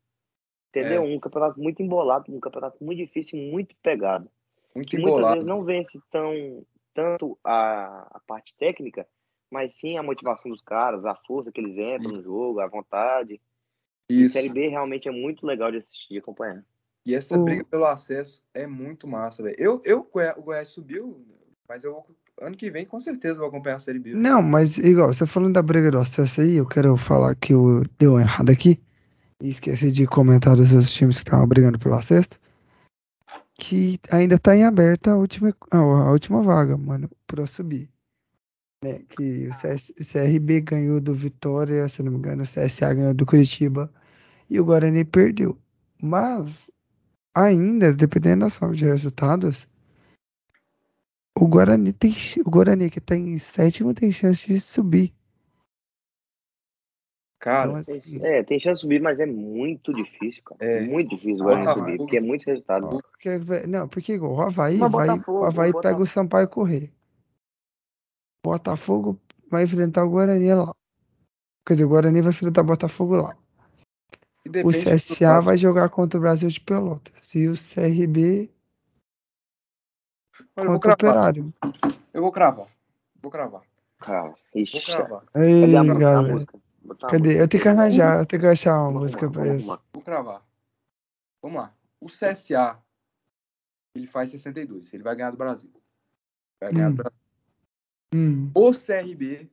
Entendeu? 0.68 1.02
É. 1.02 1.06
Um 1.06 1.18
campeonato 1.18 1.60
muito 1.60 1.82
embolado, 1.82 2.34
um 2.34 2.40
campeonato 2.40 2.82
muito 2.84 2.98
difícil, 2.98 3.38
muito 3.38 3.74
pegado. 3.82 4.30
Muito 4.74 4.90
que 4.90 4.96
muitas 4.96 5.18
embolado. 5.18 5.34
vezes 5.34 5.48
não 5.48 5.64
vence 5.64 5.98
tão, 6.10 6.66
tanto 6.92 7.38
a, 7.42 8.16
a 8.16 8.20
parte 8.26 8.54
técnica, 8.56 9.08
mas 9.50 9.74
sim 9.74 9.96
a 9.96 10.02
motivação 10.02 10.50
dos 10.50 10.60
caras, 10.60 11.04
a 11.04 11.14
força 11.14 11.50
que 11.52 11.60
eles 11.60 11.76
entram 11.78 12.12
no 12.12 12.22
jogo, 12.22 12.60
a 12.60 12.66
vontade. 12.66 13.40
E 14.08 14.24
Isso. 14.24 14.34
Série 14.34 14.48
B 14.48 14.68
realmente 14.68 15.08
é 15.08 15.12
muito 15.12 15.46
legal 15.46 15.70
de 15.70 15.78
assistir 15.78 16.14
e 16.14 16.18
acompanhar. 16.18 16.64
E 17.04 17.14
essa 17.14 17.38
O- 17.38 17.44
briga 17.44 17.64
pelo 17.64 17.84
acesso 17.84 18.42
é 18.52 18.66
muito 18.66 19.06
massa, 19.06 19.42
velho. 19.42 19.56
Eu, 19.58 19.82
eu, 19.84 20.08
o 20.36 20.42
Goiás 20.42 20.68
subiu, 20.68 21.24
mas 21.68 21.84
eu 21.84 22.04
ano 22.40 22.56
que 22.56 22.70
vem 22.70 22.86
com 22.86 23.00
certeza 23.00 23.40
vou 23.40 23.48
acompanhar 23.48 23.76
a 23.76 23.80
Série 23.80 23.98
B. 23.98 24.14
Não, 24.14 24.42
mas 24.42 24.78
igual, 24.78 25.12
você 25.12 25.26
falando 25.26 25.54
da 25.54 25.62
briga 25.62 25.90
do 25.90 25.98
acesso 25.98 26.40
aí, 26.40 26.56
eu 26.56 26.66
quero 26.66 26.96
falar 26.96 27.34
que 27.34 27.52
eu 27.52 27.82
deu 27.98 28.12
uma 28.12 28.20
errada 28.22 28.52
aqui. 28.52 28.80
E 29.40 29.48
esqueci 29.48 29.90
de 29.92 30.06
comentar 30.06 30.56
dos 30.56 30.72
outros 30.72 30.92
times 30.92 31.16
que 31.16 31.24
estavam 31.24 31.46
brigando 31.46 31.78
pelo 31.78 31.94
acesso. 31.94 32.30
Que 33.54 33.98
ainda 34.10 34.38
tá 34.38 34.54
em 34.54 34.64
aberta 34.64 35.12
a 35.12 35.16
última, 35.16 35.54
a, 35.70 35.78
a 35.78 36.12
última 36.12 36.42
vaga, 36.42 36.76
mano, 36.76 37.10
pra 37.26 37.46
subir. 37.46 37.88
Né, 38.82 39.00
que 39.08 39.48
o 39.48 39.52
CS, 39.52 39.92
CRB 40.00 40.60
ganhou 40.60 41.00
do 41.00 41.12
Vitória, 41.12 41.88
se 41.88 42.00
não 42.00 42.12
me 42.12 42.18
engano, 42.18 42.44
o 42.44 42.46
CSA 42.46 42.94
ganhou 42.94 43.12
do 43.14 43.26
Curitiba 43.26 43.92
e 44.48 44.60
o 44.60 44.64
Guarani 44.64 45.04
perdeu. 45.04 45.58
Mas, 46.00 46.48
ainda, 47.34 47.92
dependendo 47.92 48.44
da 48.44 48.50
soma 48.50 48.74
de 48.74 48.84
resultados, 48.84 49.66
o 51.36 51.46
Guarani 51.48 51.92
tem. 51.92 52.14
O 52.46 52.50
Guarani 52.50 52.88
que 52.88 53.00
tá 53.00 53.16
em 53.16 53.36
sétimo 53.38 53.92
tem 53.92 54.12
chance 54.12 54.46
de 54.46 54.60
subir. 54.60 55.12
Cara, 57.40 57.70
Então, 57.80 57.82
Tem- 57.84 57.96
assim, 57.96 58.20
É, 58.24 58.42
tem 58.44 58.60
chance 58.60 58.74
de 58.76 58.80
subir, 58.82 59.00
mas 59.00 59.18
é 59.18 59.26
muito 59.26 59.92
difícil, 59.92 60.42
cara. 60.44 60.64
É. 60.64 60.82
Muito 60.82 61.10
difícil 61.10 61.34
o 61.40 61.44
Guarani 61.44 61.64
Botafogo- 61.64 61.86
subir, 61.86 61.98
porque 61.98 62.16
é 62.16 62.20
muito 62.20 62.44
resultado. 62.46 63.02
porque, 63.02 63.38
não, 63.66 63.88
porque 63.88 64.12
igual, 64.14 64.34
o 64.34 64.40
Havaí 64.40 64.78
vai. 64.78 64.88
Botafogo, 64.88 65.40
o 65.40 65.44
Havaí 65.44 65.72
pega 65.72 65.98
o 65.98 66.06
Sampaio 66.06 66.48
correr. 66.48 66.92
Botafogo 68.44 69.20
vai 69.50 69.64
enfrentar 69.64 70.04
o 70.04 70.10
Guarani 70.10 70.54
lá. 70.54 70.74
Quer 71.66 71.74
dizer, 71.74 71.84
o 71.84 71.88
Guarani 71.88 72.20
vai 72.22 72.30
enfrentar 72.30 72.62
o 72.62 72.64
Botafogo 72.64 73.16
lá. 73.16 73.36
e 74.44 74.48
O 74.48 74.52
do 74.52 74.68
CSA 74.70 75.40
vai 75.40 75.56
jogar 75.58 75.88
contra 75.90 76.18
o 76.18 76.22
Brasil 76.22 76.48
de 76.48 76.60
Pelotas. 76.60 77.34
E 77.34 77.48
o 77.48 77.54
CRB 77.54 78.50
Olha, 80.56 80.66
eu 80.66 80.70
vou 80.70 80.80
contra 80.80 80.90
o. 80.90 80.94
Operário. 80.94 81.54
Eu 82.12 82.22
vou 82.22 82.32
cravar. 82.32 82.66
Vou 83.20 83.30
cravar. 83.30 83.62
Cara, 83.98 84.34
Vou 84.54 84.80
cravar. 84.84 85.24
Ei, 85.34 85.72
Cadê 85.72 85.98
galera. 85.98 86.46
Cadê? 87.08 87.40
Eu 87.40 87.48
tenho 87.48 87.62
que 87.62 87.68
arranjar, 87.68 88.20
eu 88.20 88.26
tenho 88.26 88.42
que 88.42 88.48
achar 88.48 88.74
uma 88.74 88.86
Vamos 88.86 89.02
música 89.02 89.26
arrumar, 89.26 89.32
pra 89.40 89.44
vamos 89.44 89.62
isso. 89.62 89.82
Vou 89.92 90.02
cravar. 90.02 90.42
Vamos 91.42 91.60
lá. 91.60 91.74
O 92.00 92.06
CSA, 92.06 92.78
ele 93.94 94.06
faz 94.06 94.30
62. 94.30 94.94
Ele 94.94 95.02
vai 95.02 95.16
ganhar 95.16 95.30
do 95.32 95.36
Brasil. 95.36 95.70
Vai 96.60 96.72
ganhar 96.72 96.88
Hum. 96.88 96.94
do 96.94 96.96
Brasil. 96.96 97.18
Hum, 98.14 98.50
O 98.54 98.72
CRB, 98.72 99.50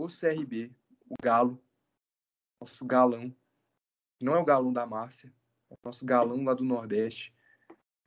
o 0.00 0.06
CRB, 0.06 0.70
o 1.08 1.14
Galo, 1.22 1.60
nosso 2.60 2.84
galão, 2.84 3.34
não 4.20 4.34
é 4.34 4.38
o 4.38 4.44
galão 4.44 4.72
da 4.72 4.86
Márcia, 4.86 5.32
é 5.70 5.74
o 5.74 5.78
nosso 5.84 6.04
galão 6.04 6.42
lá 6.44 6.54
do 6.54 6.64
Nordeste. 6.64 7.32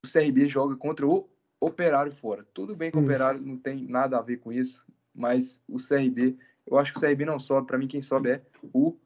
O 0.03 0.11
CRB 0.11 0.48
joga 0.48 0.76
contra 0.76 1.07
o 1.07 1.30
Operário 1.60 2.11
fora. 2.11 2.44
Tudo 2.56 2.76
bem 2.76 2.90
que 2.90 2.98
o. 2.98 3.03
Operário 3.03 3.40
não 3.40 3.56
tem 3.56 3.88
nada 3.88 4.18
a 4.18 4.22
ver 4.22 4.38
com 4.38 4.52
isso, 4.52 4.84
mas 5.14 5.61
o 5.68 5.78
CRB, 5.78 6.36
eu 6.65 6.80
acho 6.80 6.91
que 6.91 6.98
o 6.98 7.02
CRB 7.02 7.23
não 7.23 7.40
sobe. 7.40 7.68
Para 7.68 7.78
mim, 7.78 7.88
quem 7.88 8.02
sobe 8.02 8.32
é 8.32 8.45
o 8.73 8.98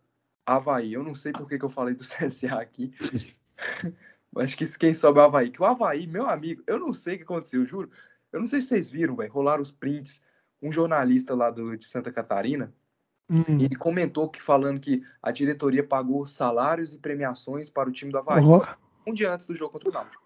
Havaí. 0.45 0.93
Eu 0.93 1.03
não 1.03 1.13
sei 1.13 1.33
por 1.33 1.47
que, 1.49 1.59
que 1.59 1.65
eu 1.65 1.69
falei 1.69 1.93
do 1.93 2.03
CSA 2.07 2.55
aqui. 2.61 2.93
mas 4.31 4.45
acho 4.45 4.57
que 4.57 4.63
isso 4.63 4.79
quem 4.79 4.93
sobe 4.93 5.19
é 5.19 5.23
o 5.23 5.25
Havaí. 5.25 5.51
Que 5.51 5.61
o 5.61 5.65
Havaí, 5.65 6.07
meu 6.07 6.29
amigo, 6.29 6.63
eu 6.65 6.79
não 6.79 6.93
sei 6.93 7.15
o 7.15 7.17
que 7.17 7.23
aconteceu, 7.23 7.59
eu 7.59 7.67
juro. 7.67 7.91
Eu 8.31 8.39
não 8.39 8.47
sei 8.47 8.61
se 8.61 8.69
vocês 8.69 8.89
viram, 8.89 9.17
velho. 9.17 9.33
Rolaram 9.33 9.61
os 9.61 9.71
prints. 9.71 10.21
Um 10.65 10.71
jornalista 10.71 11.35
lá 11.35 11.51
do, 11.51 11.77
de 11.77 11.85
Santa 11.85 12.11
Catarina, 12.11 12.73
hum. 13.29 13.59
ele 13.59 13.75
comentou 13.75 14.27
que 14.27 14.41
falando 14.41 14.79
que 14.79 15.03
a 15.21 15.31
diretoria 15.31 15.83
pagou 15.83 16.25
salários 16.25 16.93
e 16.93 16.97
premiações 16.97 17.69
para 17.69 17.87
o 17.87 17.91
time 17.91 18.11
do 18.11 18.17
Havaí 18.17 18.43
Ó, 18.43 18.65
um 19.05 19.13
dia 19.13 19.31
antes 19.31 19.45
do 19.45 19.55
jogo 19.55 19.73
contra 19.73 19.89
o 19.89 19.93
Náutico. 19.93 20.23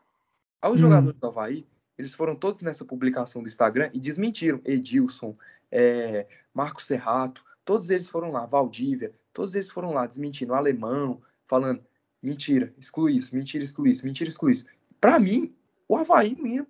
Aí 0.62 0.72
os 0.72 0.78
Hum. 0.78 0.84
jogadores 0.84 1.20
do 1.20 1.28
Havaí, 1.28 1.68
eles 1.98 2.14
foram 2.14 2.36
todos 2.36 2.62
nessa 2.62 2.86
publicação 2.86 3.42
do 3.42 3.48
Instagram 3.48 3.90
e 3.94 4.00
desmentiram. 4.00 4.62
Edilson, 4.64 5.36
é, 5.70 6.26
Marcos 6.54 6.86
Serrato, 6.86 7.44
todos 7.66 7.90
eles 7.90 8.08
foram 8.08 8.32
lá, 8.32 8.46
Valdívia, 8.46 9.14
todos 9.34 9.56
eles 9.56 9.70
foram 9.70 9.92
lá 9.92 10.08
desmentindo, 10.08 10.54
o 10.54 10.56
alemão, 10.56 11.22
falando, 11.46 11.84
mentira, 12.24 12.74
exclui 12.78 13.18
isso, 13.18 13.36
mentira, 13.36 13.64
exclui 13.64 13.92
isso, 13.92 14.06
mentira, 14.06 14.30
exclui 14.30 14.54
isso. 14.54 14.66
Pra 15.02 15.20
mim, 15.20 15.54
o 15.88 15.98
Havaí 15.98 16.36
não 16.38 16.48
ia. 16.48 16.68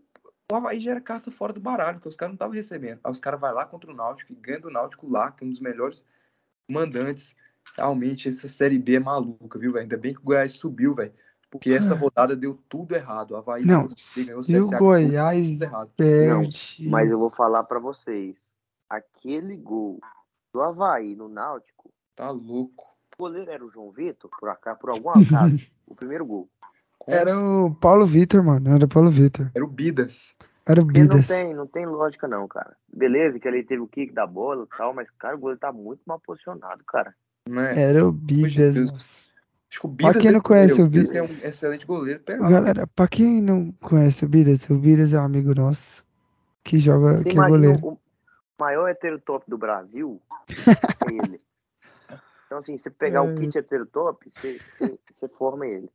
O 0.52 0.56
Havaí 0.56 0.80
já 0.80 0.92
era 0.92 1.02
carta 1.02 1.30
fora 1.30 1.54
do 1.54 1.60
baralho, 1.60 1.96
porque 1.98 2.10
os 2.10 2.16
caras 2.16 2.32
não 2.32 2.36
estavam 2.36 2.56
recebendo. 2.56 3.00
Aí 3.04 3.12
os 3.12 3.20
caras 3.20 3.40
vão 3.40 3.54
lá 3.54 3.66
contra 3.66 3.92
o 3.92 3.96
Náutico 3.96 4.32
e 4.32 4.36
ganham 4.36 4.62
do 4.62 4.72
Náutico 4.72 5.08
lá, 5.08 5.32
que 5.32 5.44
é 5.44 5.48
um 5.48 5.52
dos 5.52 5.60
melhores 5.60 6.04
mandantes. 6.68 7.36
Realmente, 7.76 8.28
essa 8.28 8.48
Série 8.48 8.80
B 8.80 8.96
é 8.96 9.00
maluca, 9.00 9.60
viu, 9.60 9.74
velho? 9.74 9.84
Ainda 9.84 9.98
bem 9.98 10.14
que 10.14 10.20
o 10.20 10.24
Goiás 10.24 10.54
subiu, 10.54 10.96
velho. 10.96 11.14
Porque 11.52 11.72
essa 11.72 11.94
rodada 11.96 12.36
deu 12.36 12.60
tudo 12.68 12.96
errado. 12.96 13.32
O 13.32 13.36
Havaí 13.38 13.64
Não, 13.64 13.88
ganhou, 14.16 14.44
se 14.44 14.58
o 14.60 14.70
Goiás 14.78 15.48
tudo 15.48 15.64
errado. 15.64 15.92
perde. 15.96 16.88
Mas 16.90 17.12
eu 17.12 17.20
vou 17.20 17.30
falar 17.30 17.64
pra 17.64 17.80
vocês. 17.80 18.36
Aquele 18.90 19.56
gol 19.56 20.00
do 20.52 20.62
Havaí 20.62 21.16
no 21.16 21.30
Náutico, 21.30 21.92
Tá 22.16 22.32
louco. 22.32 22.88
o 23.16 23.18
goleiro 23.24 23.52
era 23.52 23.64
o 23.64 23.70
João 23.70 23.92
Vitor, 23.92 24.30
por 24.40 24.50
acaso, 24.50 24.80
por 24.80 24.90
algum 24.90 25.10
acaso, 25.12 25.60
o 25.88 25.96
primeiro 25.96 26.26
gol. 26.26 26.50
Era 27.10 27.38
o 27.38 27.74
Paulo 27.76 28.06
Vitor, 28.06 28.44
mano. 28.44 28.74
Era 28.74 28.86
o 28.86 28.88
Paulo 28.88 29.10
Vitor. 29.10 29.50
Era 29.56 29.64
o 29.66 29.68
Bidas. 29.68 30.36
Era 30.66 30.82
o 30.82 30.86
Porque 30.86 31.00
não 31.04 31.08
Bidas. 31.10 31.28
tem, 31.28 31.54
não 31.54 31.68
tem 31.68 31.86
lógica 31.86 32.28
não, 32.28 32.48
cara. 32.48 32.76
Beleza 32.94 33.40
que 33.40 33.48
ele 33.48 33.64
teve 33.64 33.82
o 33.82 33.88
kick 33.88 34.14
da 34.14 34.28
bola 34.28 34.66
e 34.72 34.78
tal, 34.78 34.94
mas, 34.94 35.10
cara, 35.18 35.36
o 35.36 35.40
goleiro 35.40 35.60
tá 35.60 35.72
muito 35.72 36.02
mal 36.06 36.20
posicionado, 36.20 36.84
cara. 36.86 37.14
Não 37.48 37.62
é? 37.62 37.82
Era 37.82 38.06
o 38.06 38.12
Bidas. 38.12 38.78
Acho 39.72 39.82
que 39.82 39.86
o 39.86 39.90
Bidas. 39.90 40.22
quem 40.22 40.32
não 40.32 40.40
é 40.40 40.42
conhece 40.42 40.74
goleiro, 40.76 40.88
o 40.88 40.90
Bidas- 40.90 41.16
é 41.16 41.24
um 41.24 41.48
excelente 41.48 41.86
goleiro. 41.86 42.20
Pega 42.22 42.48
Galera, 42.50 42.88
pra 42.88 43.08
quem 43.08 43.42
não 43.42 43.72
conhece 43.82 44.26
o 44.26 44.28
Bidas, 44.30 44.70
o 44.70 44.78
Bidas 44.78 45.14
é 45.14 45.20
um 45.20 45.24
amigo 45.24 45.54
nosso 45.56 46.04
que 46.64 46.80
joga, 46.80 47.18
Você 47.18 47.30
que 47.30 47.40
é 47.40 47.48
goleiro. 47.48 47.80
o 47.84 47.98
maior 48.60 48.88
heterotop 48.90 49.50
do 49.50 49.58
Brasil 49.58 50.22
é 51.08 51.12
ele. 51.12 51.42
Então, 52.46 52.58
assim, 52.60 52.78
você 52.78 52.90
pegar 52.90 53.22
o 53.24 53.30
É. 53.30 53.36
kit 53.36 53.58
heterotop, 53.58 54.28
você, 54.32 54.60
você, 54.78 55.00
você 55.16 55.28
forma 55.30 55.66
ele. 55.68 55.90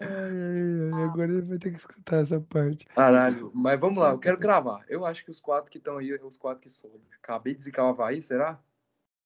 Ai, 0.00 0.08
ai, 0.08 0.92
ai, 0.94 1.02
agora 1.04 1.30
ele 1.30 1.42
vai 1.42 1.58
ter 1.58 1.70
que 1.70 1.76
escutar 1.76 2.22
essa 2.22 2.40
parte. 2.40 2.86
Caralho. 2.86 3.50
Mas 3.54 3.78
vamos 3.78 3.98
lá, 4.02 4.10
eu 4.10 4.18
quero 4.18 4.38
gravar. 4.38 4.84
Eu 4.88 5.04
acho 5.04 5.24
que 5.24 5.30
os 5.30 5.40
quatro 5.40 5.70
que 5.70 5.78
estão 5.78 5.98
aí, 5.98 6.12
os 6.14 6.38
quatro 6.38 6.60
que 6.62 6.70
sobem. 6.70 7.00
Acabei 7.22 7.54
de 7.54 7.62
zicar 7.62 7.84
o 7.84 7.88
Havaí, 7.88 8.22
será? 8.22 8.58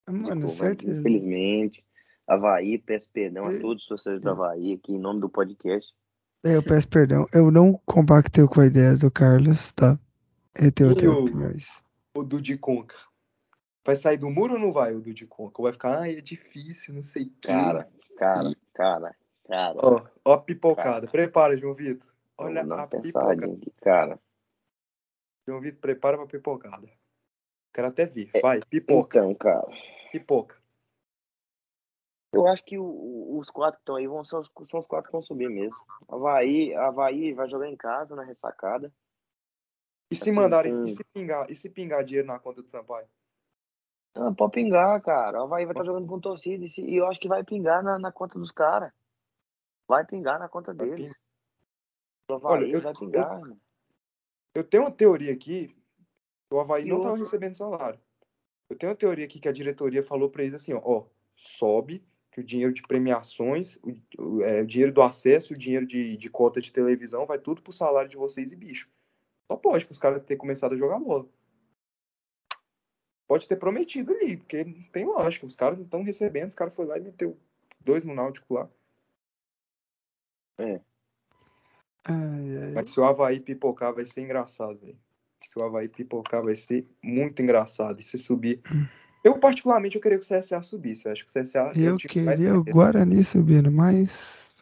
Mano, 0.09 0.43
mas, 0.43 0.53
certeza. 0.55 0.99
Infelizmente, 0.99 1.85
Havaí, 2.27 2.77
peço 2.79 3.09
perdão 3.11 3.47
a 3.47 3.55
É. 3.55 3.59
todos 3.59 3.83
os 3.83 3.89
torcedores 3.89 4.23
do 4.23 4.31
Havaí 4.31 4.73
aqui 4.75 4.93
em 4.93 4.99
nome 4.99 5.21
do 5.21 5.29
podcast. 5.29 5.95
Eu 6.43 6.63
peço 6.63 6.89
perdão. 6.89 7.27
Eu 7.33 7.51
não 7.51 7.73
compactei 7.87 8.47
com 8.47 8.61
a 8.61 8.67
ideia 8.67 8.97
do 8.97 9.11
Carlos, 9.11 9.73
tá? 9.73 9.99
Eu 10.55 10.71
tenho 10.73 10.93
E 11.03 11.09
o- 11.09 11.23
opiniões. 11.23 11.69
O 12.17 12.23
Dudi 12.23 12.57
Conca. 12.59 12.97
Vai 13.87 13.97
sair 13.97 14.17
do 14.19 14.29
muro 14.31 14.55
ou 14.55 14.59
não 14.61 14.73
vai 14.73 14.95
o 14.95 15.01
Dudi 15.01 15.27
Conca? 15.27 15.55
Ou 15.61 15.65
vai 15.65 15.73
ficar, 15.73 16.01
ai, 16.01 16.17
é 16.17 16.21
difícil, 16.21 16.95
não 16.95 17.03
sei 17.03 17.25
o 17.25 17.31
quê. 17.41 17.49
Cara, 17.49 17.89
cara, 18.19 18.51
cara, 18.75 19.15
cara. 19.47 19.79
Ó, 19.83 20.03
ó 20.25 20.33
a 20.33 20.39
pipocada. 20.41 21.07
Prepara, 21.09 21.57
João 21.57 21.75
Vitor. 21.75 22.09
Olha 22.37 22.65
Vamos 22.65 22.79
a 22.83 22.87
pipocada. 22.87 23.47
aqui, 23.47 23.71
cara. 23.81 24.21
João 25.47 25.61
Vitor, 25.61 25.81
prepara 25.81 26.17
pra 26.17 26.27
pipocada. 26.27 26.89
Quero 27.73 27.89
até 27.89 28.07
ver. 28.07 28.31
Vai, 28.41 28.61
pipoca, 28.63 29.19
Então, 29.19 29.35
cara, 29.35 29.67
pipoca. 30.13 30.57
eu 32.33 32.47
acho 32.47 32.65
que 32.65 32.79
o- 32.79 33.37
os 33.39 33.51
quatro 33.51 33.79
que 33.79 33.83
estão 33.83 33.97
aí 33.97 34.07
vão 34.07 34.25
ser 34.25 34.37
os, 34.37 34.51
são 34.67 34.81
os 34.81 34.87
quatro 34.87 35.09
que 35.09 35.13
vão 35.13 35.23
subir 35.23 35.49
mesmo. 35.49 35.77
Havaí, 36.09 36.75
Havaí 36.75 37.33
vai 37.33 37.49
jogar 37.49 37.69
em 37.69 37.77
casa, 37.77 38.15
na 38.15 38.23
ressacada. 38.25 38.93
E 40.11 40.15
se 40.15 40.23
Assim, 40.23 40.33
mandarem, 40.33 40.73
com- 40.73 40.85
e 40.85 40.91
se 40.91 41.05
pingar, 41.13 41.51
e 41.51 41.57
se 41.57 41.69
pingar 41.69 42.05
dinheiro 42.05 42.27
na 42.29 42.39
conta 42.39 42.63
do 42.63 42.71
Sampaio? 42.71 43.09
Ah, 44.15 44.33
pode 44.33 44.53
pingar, 44.53 45.01
cara. 45.03 45.41
O 45.41 45.45
Havaí 45.45 45.65
vai 45.65 45.73
estar 45.73 45.85
jogando 45.85 46.07
com 46.07 46.21
torcida 46.21 46.65
e, 46.65 46.71
se- 46.71 46.83
e 46.83 46.97
eu 46.97 47.07
acho 47.07 47.19
que 47.19 47.27
vai 47.29 47.43
pingar 47.43 47.83
na, 47.83 47.99
na 47.99 48.13
conta 48.13 48.39
dos 48.39 48.53
caras. 48.53 48.93
Vai 49.89 50.05
pingar 50.05 50.39
na 50.39 50.49
conta 50.49 50.73
deles. 50.75 50.97
pingar. 50.97 51.17
O 52.29 52.35
Havaí 52.35 52.53
Olha, 52.65 52.73
eu- 52.73 52.81
vai 52.81 52.95
pingar. 52.95 53.39
irmão. 53.41 53.61
Eu 54.55 54.65
tenho 54.65 54.83
uma 54.85 54.91
teoria 54.91 55.33
aqui, 55.33 55.77
o 56.51 56.59
Havaí 56.61 56.85
E 56.85 56.89
não 56.89 56.97
estava 56.99 57.13
outra- 57.15 57.25
recebendo 57.25 57.57
salário. 57.57 58.01
Eu 58.71 58.77
tenho 58.77 58.91
uma 58.91 58.97
teoria 58.97 59.25
aqui 59.25 59.39
que 59.41 59.49
a 59.49 59.53
diretoria 59.53 60.03
falou 60.03 60.31
para 60.31 60.43
eles 60.43 60.55
assim, 60.55 60.73
ó, 60.73 60.81
ó, 60.83 61.07
sobe, 61.37 62.03
que 62.31 62.41
o 62.41 62.45
dinheiro 62.45 62.73
de 62.73 62.83
premiações, 62.83 63.77
o, 64.19 64.43
é, 64.43 64.63
o 64.63 64.67
dinheiro 64.67 64.93
do 64.93 65.03
acesso, 65.03 65.53
o 65.55 65.57
dinheiro 65.57 65.85
de, 65.87 66.17
de 66.17 66.31
cota 66.31 66.61
de 66.61 66.73
televisão, 66.73 67.27
vai 67.27 67.39
tudo 67.39 67.63
pro 67.63 67.73
salário 67.73 68.09
de 68.11 68.17
vocês 68.17 68.51
e 68.53 68.57
bicho. 68.57 68.89
Só 69.47 69.57
pode, 69.57 69.85
para 69.85 69.93
os 69.93 69.99
caras 69.99 70.25
ter 70.25 70.37
começado 70.37 70.73
a 70.73 70.77
jogar 70.79 70.99
bola. 70.99 71.29
Pode 73.27 73.47
ter 73.47 73.57
prometido 73.57 74.13
ali, 74.13 74.37
porque 74.37 74.65
não 74.65 74.83
tem 74.91 75.05
lógica. 75.05 75.47
Os 75.47 75.55
caras 75.55 75.79
não 75.79 75.85
estão 75.85 76.03
recebendo, 76.03 76.49
os 76.49 76.55
caras 76.55 76.75
foram 76.75 76.91
lá 76.91 76.99
e 76.99 77.01
meteu 77.01 77.37
dois 77.81 78.05
no 78.05 78.15
Náutico 78.15 78.55
lá. 78.55 78.69
Ai, 80.59 80.81
ai. 82.05 82.73
Mas 82.75 82.91
se 82.91 83.01
o 83.01 83.05
Havaí 83.05 83.41
pipocar, 83.41 83.95
vai 83.95 84.05
ser 84.05 84.21
engraçado, 84.21 84.79
velho. 84.79 84.99
Se 85.43 85.59
o 85.59 85.63
Havaí 85.63 85.89
pipocar, 85.89 86.43
vai 86.43 86.55
ser 86.55 86.87
muito 87.03 87.43
engraçado. 87.43 88.01
E 88.01 88.03
se 88.03 88.19
subir. 88.19 88.61
Eu, 89.23 89.39
particularmente, 89.39 89.97
eu 89.97 90.03
queria 90.03 90.19
que 90.19 90.25
o 90.25 90.39
CSA 90.39 90.63
subisse. 90.63 91.07
Eu 91.07 91.13
acho 91.13 91.25
que 91.25 91.31
o 91.31 91.43
CSA. 91.43 91.73
é 91.75 91.89
Eu 91.89 91.95
o 91.95 91.97
time 91.97 92.25
mais 92.25 92.39
queria 92.39 92.59
o. 92.59 92.65
Guarani 92.65 93.25
subindo, 93.25 93.71
mas 93.71 94.11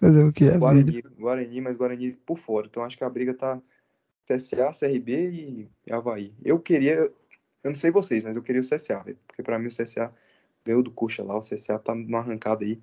fazer 0.00 0.24
o 0.24 0.32
que? 0.32 0.44
É. 0.44 0.56
Guarani, 0.56 1.02
Guarani, 1.18 1.60
mas 1.60 1.76
Guarani 1.76 2.16
por 2.16 2.38
fora. 2.38 2.66
Então 2.66 2.84
acho 2.84 2.96
que 2.96 3.04
a 3.04 3.10
briga 3.10 3.34
tá 3.34 3.60
CSA, 4.24 4.70
CRB 4.70 5.30
e 5.30 5.92
Havaí. 5.92 6.32
Eu 6.44 6.60
queria, 6.60 6.94
eu 6.94 7.12
não 7.70 7.74
sei 7.74 7.90
vocês, 7.90 8.22
mas 8.22 8.36
eu 8.36 8.42
queria 8.42 8.60
o 8.60 8.64
CSA, 8.64 9.02
velho, 9.02 9.18
porque 9.26 9.42
pra 9.42 9.58
mim 9.58 9.66
o 9.66 9.76
CSA 9.76 10.12
veio 10.64 10.82
do 10.82 10.92
Coxa 10.92 11.24
lá, 11.24 11.36
o 11.36 11.40
CSA 11.40 11.78
tá 11.78 11.94
numa 11.94 12.18
arrancada 12.18 12.64
aí. 12.64 12.80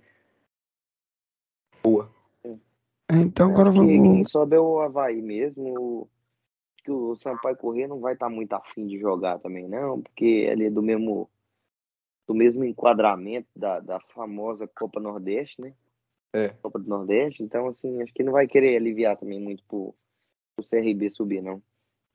Boa. 1.82 2.12
Então 3.12 3.52
agora 3.52 3.70
Acho 3.70 3.80
que 3.82 3.88
Quem 3.88 4.02
vamos. 4.02 4.32
sobe 4.32 4.56
é 4.56 4.60
o 4.60 4.80
Havaí 4.80 5.22
mesmo. 5.22 6.08
Acho 6.76 6.84
que 6.84 6.92
o 6.92 7.16
Sampaio 7.16 7.58
Corrêa 7.58 7.88
não 7.88 8.00
vai 8.00 8.14
estar 8.14 8.30
muito 8.30 8.54
afim 8.54 8.88
de 8.88 9.00
jogar 9.00 9.40
também, 9.40 9.68
não, 9.68 10.02
porque 10.02 10.26
ele 10.26 10.66
é 10.66 10.70
do 10.70 10.82
mesmo, 10.82 11.30
do 12.28 12.34
mesmo 12.34 12.64
enquadramento 12.64 13.48
da, 13.56 13.80
da 13.80 14.00
famosa 14.00 14.68
Copa 14.68 15.00
Nordeste, 15.00 15.60
né? 15.62 15.74
É. 16.34 16.50
Copa 16.62 16.80
do 16.80 16.88
Nordeste. 16.88 17.42
Então, 17.44 17.68
assim, 17.68 18.02
acho 18.02 18.14
que 18.14 18.24
não 18.24 18.32
vai 18.34 18.48
querer 18.48 18.78
aliviar 18.78 19.18
também 19.18 19.40
muito 19.42 19.64
pro, 19.66 19.94
pro 20.56 20.66
CRB 20.66 21.10
subir, 21.10 21.42
não. 21.42 21.56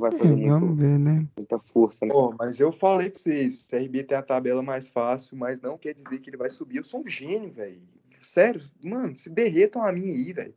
Não 0.01 0.09
vai 0.09 0.15
É, 0.15 0.19
fazer 0.19 0.35
muito, 0.37 0.49
vamos 0.49 0.79
ver, 0.79 0.99
né? 0.99 1.27
muita 1.37 1.59
força, 1.59 2.07
né? 2.07 2.13
Pô, 2.13 2.35
mas 2.39 2.59
eu 2.59 2.73
falei 2.73 3.11
pra 3.11 3.19
vocês, 3.19 3.67
CRB 3.69 4.05
tem 4.05 4.17
a 4.17 4.23
tabela 4.23 4.63
mais 4.63 4.89
fácil, 4.89 5.37
mas 5.37 5.61
não 5.61 5.77
quer 5.77 5.95
dizer 5.95 6.19
que 6.21 6.31
ele 6.31 6.37
vai 6.37 6.51
subir. 6.51 6.79
Eu 6.79 6.85
sou 6.85 7.01
um 7.01 7.07
gênio, 7.07 7.51
velho. 7.51 7.81
Sério, 8.21 8.63
mano, 8.83 9.17
se 9.17 9.29
derretam 9.29 9.83
a 9.85 9.93
mim 9.93 10.09
aí, 10.09 10.33
velho. 10.33 10.55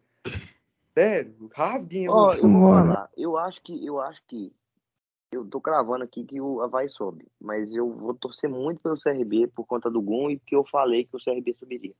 Sério, 0.94 1.49
rasguem. 1.54 2.10
Ó, 2.10 2.34
eu... 2.34 2.38
eu 2.38 2.41
vou 2.41 2.52
Vambora. 2.52 2.86
falar. 2.86 3.10
Eu 3.16 3.38
acho 3.38 3.62
que, 3.62 3.86
eu 3.86 3.99
acho 4.02 4.22
que, 4.28 4.52
eu 5.32 5.45
tô 5.45 5.62
cravando 5.62 6.04
aqui 6.04 6.24
que 6.26 6.41
o 6.41 6.62
Havaí 6.62 6.90
sobe, 6.90 7.28
mas 7.40 7.74
eu 7.74 7.91
vou 7.94 8.14
torcer 8.14 8.49
muito 8.49 8.82
pelo 8.82 8.99
CRB 8.99 9.48
por 9.48 9.66
conta 9.66 9.90
do 9.90 10.02
Gum 10.02 10.30
e 10.32 10.38
porque 10.38 10.56
eu 10.56 10.64
falei 10.66 11.06
que 11.06 11.16
o 11.16 11.24
CRB 11.24 11.54
subiria. 11.54 11.94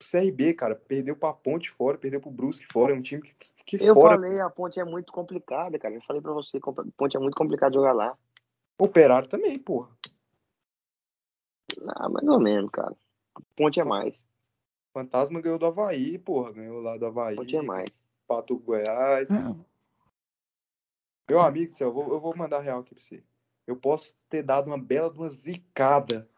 CRB, 0.00 0.54
cara, 0.54 0.76
perdeu 0.76 1.16
pra 1.16 1.32
Ponte 1.32 1.70
fora, 1.70 1.98
perdeu 1.98 2.20
pro 2.20 2.30
Brusque 2.30 2.64
fora, 2.72 2.94
é 2.94 2.96
um 2.96 3.02
time 3.02 3.22
que, 3.22 3.76
que 3.76 3.84
Eu 3.84 3.94
fora. 3.94 4.14
falei, 4.14 4.40
a 4.40 4.48
ponte 4.48 4.78
é 4.78 4.84
muito 4.84 5.12
complicada, 5.12 5.78
cara. 5.78 5.94
Eu 5.94 6.02
falei 6.02 6.22
pra 6.22 6.32
você, 6.32 6.58
a 6.58 6.92
ponte 6.96 7.16
é 7.16 7.20
muito 7.20 7.34
complicado 7.36 7.74
jogar 7.74 7.92
lá. 7.92 8.16
Operário 8.78 9.28
também, 9.28 9.58
porra. 9.58 9.90
Ah, 11.96 12.08
mais 12.08 12.28
ou 12.28 12.38
menos, 12.38 12.70
cara. 12.70 12.94
A 13.34 13.40
ponte 13.56 13.80
é 13.80 13.84
mais. 13.84 14.14
Fantasma 15.02 15.40
ganhou 15.40 15.58
do 15.58 15.66
Havaí, 15.66 16.18
porra. 16.18 16.52
Ganhou 16.52 16.80
lá 16.80 16.96
do 16.96 17.06
Havaí. 17.06 17.34
A 17.34 17.36
ponte 17.36 17.56
é 17.56 17.62
mais. 17.62 17.88
Pato 18.26 18.58
Goiás. 18.58 19.30
É, 19.30 19.54
Meu 21.28 21.40
amigo, 21.40 21.70
do 21.70 21.76
céu, 21.76 21.88
eu 21.88 21.94
vou, 21.94 22.12
eu 22.14 22.20
vou 22.20 22.36
mandar 22.36 22.60
real 22.60 22.80
aqui 22.80 22.94
pra 22.94 23.02
você. 23.02 23.22
Eu 23.66 23.76
posso 23.76 24.14
ter 24.28 24.42
dado 24.42 24.66
uma 24.66 24.78
bela 24.78 25.10
de 25.10 25.18
uma 25.18 25.28
zicada 25.28 26.28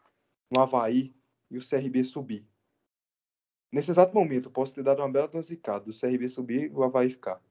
no 0.49 0.61
Havaí 0.61 1.13
e 1.49 1.57
o 1.57 1.61
CRB 1.67 2.03
subir. 2.03 2.45
Nesse 3.71 3.89
exato 3.89 4.13
momento, 4.13 4.47
eu 4.49 4.51
posso 4.51 4.75
ter 4.75 4.83
dado 4.83 4.99
uma 5.01 5.09
bela 5.09 5.27
de 5.27 5.35
uma 5.35 5.41
zicada 5.41 5.85
do 5.85 5.97
CRB 5.97 6.27
subir 6.27 6.69
e 6.69 6.73
o 6.75 6.83
Havaí 6.83 7.09
ficar. 7.09 7.41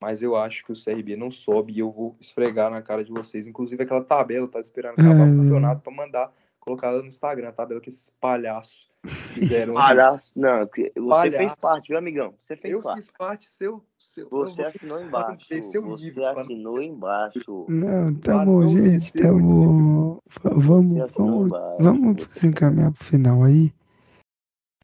Mas 0.00 0.20
eu 0.20 0.34
acho 0.34 0.64
que 0.64 0.72
o 0.72 0.74
CRB 0.74 1.16
não 1.16 1.30
sobe 1.30 1.74
e 1.74 1.78
eu 1.78 1.92
vou 1.92 2.16
esfregar 2.18 2.70
na 2.70 2.82
cara 2.82 3.04
de 3.04 3.12
vocês. 3.12 3.46
Inclusive 3.46 3.84
aquela 3.84 4.02
tabela, 4.02 4.46
eu 4.46 4.50
tava 4.50 4.62
esperando 4.62 4.94
acabar 4.94 5.28
É. 5.28 5.30
o 5.30 5.36
campeonato 5.42 5.80
pra 5.82 5.92
mandar 5.92 6.34
colocar 6.58 6.88
ela 6.88 7.02
no 7.02 7.08
Instagram. 7.08 7.50
A 7.50 7.52
tabela 7.52 7.80
que 7.80 7.88
esses 7.90 8.10
palhaços 8.10 8.90
fizeram. 9.06 9.76
aí. 9.76 9.82
Palhaço. 9.82 10.30
Não, 10.36 10.66
que- 10.66 10.92
você 10.96 11.30
fez 11.30 11.36
Palhaço. 11.36 11.56
parte, 11.60 11.88
viu, 11.88 11.98
amigão? 11.98 12.34
Você 12.42 12.56
fez 12.56 12.74
Eu 12.74 12.82
parte. 12.82 12.96
fiz 12.98 13.10
parte 13.16 13.44
seu. 13.48 13.84
seu 13.98 14.24
eu 14.24 14.30
Você 14.30 14.62
assinou 14.62 15.00
embaixo. 15.02 15.32
o 15.32 15.62
Você 15.62 15.80
não- 15.80 15.92
assinou 16.40 16.82
embaixo. 16.82 17.66
Não, 17.68 18.14
tá 18.14 18.44
bom, 18.44 18.68
gente. 18.68 19.12
Tá 19.12 19.32
bom. 19.32 20.20
Vamos, 20.44 21.12
vamos, 21.14 21.46
embaixo. 21.46 21.76
vamos 21.80 22.28
se 22.30 22.46
encaminhar 22.46 22.92
pro 22.92 23.04
final 23.04 23.42
aí. 23.42 23.72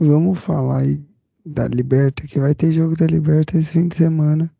Vamos 0.01 0.39
falar 0.39 0.78
aí 0.81 1.01
da 1.45 1.66
Liberta, 1.66 2.27
que 2.27 2.39
vai 2.39 2.55
ter 2.55 2.70
jogo 2.73 2.95
da 2.97 3.07
Liberta 3.07 3.57
esse 3.59 3.73
fim 3.73 3.89
de 3.89 3.97
semana. 3.97 4.51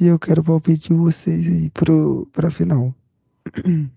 E 0.00 0.06
eu 0.06 0.18
quero 0.18 0.44
palpite 0.44 0.88
de 0.90 0.94
vocês 0.94 1.46
aí 1.46 1.70
pro, 1.70 2.26
pra 2.32 2.50
final. 2.50 2.94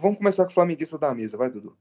Vamos 0.00 0.18
começar 0.18 0.44
com 0.44 0.50
o 0.50 0.54
flamenguista 0.54 0.98
da 0.98 1.14
mesa, 1.14 1.36
vai, 1.38 1.50
Dudu. 1.50 1.76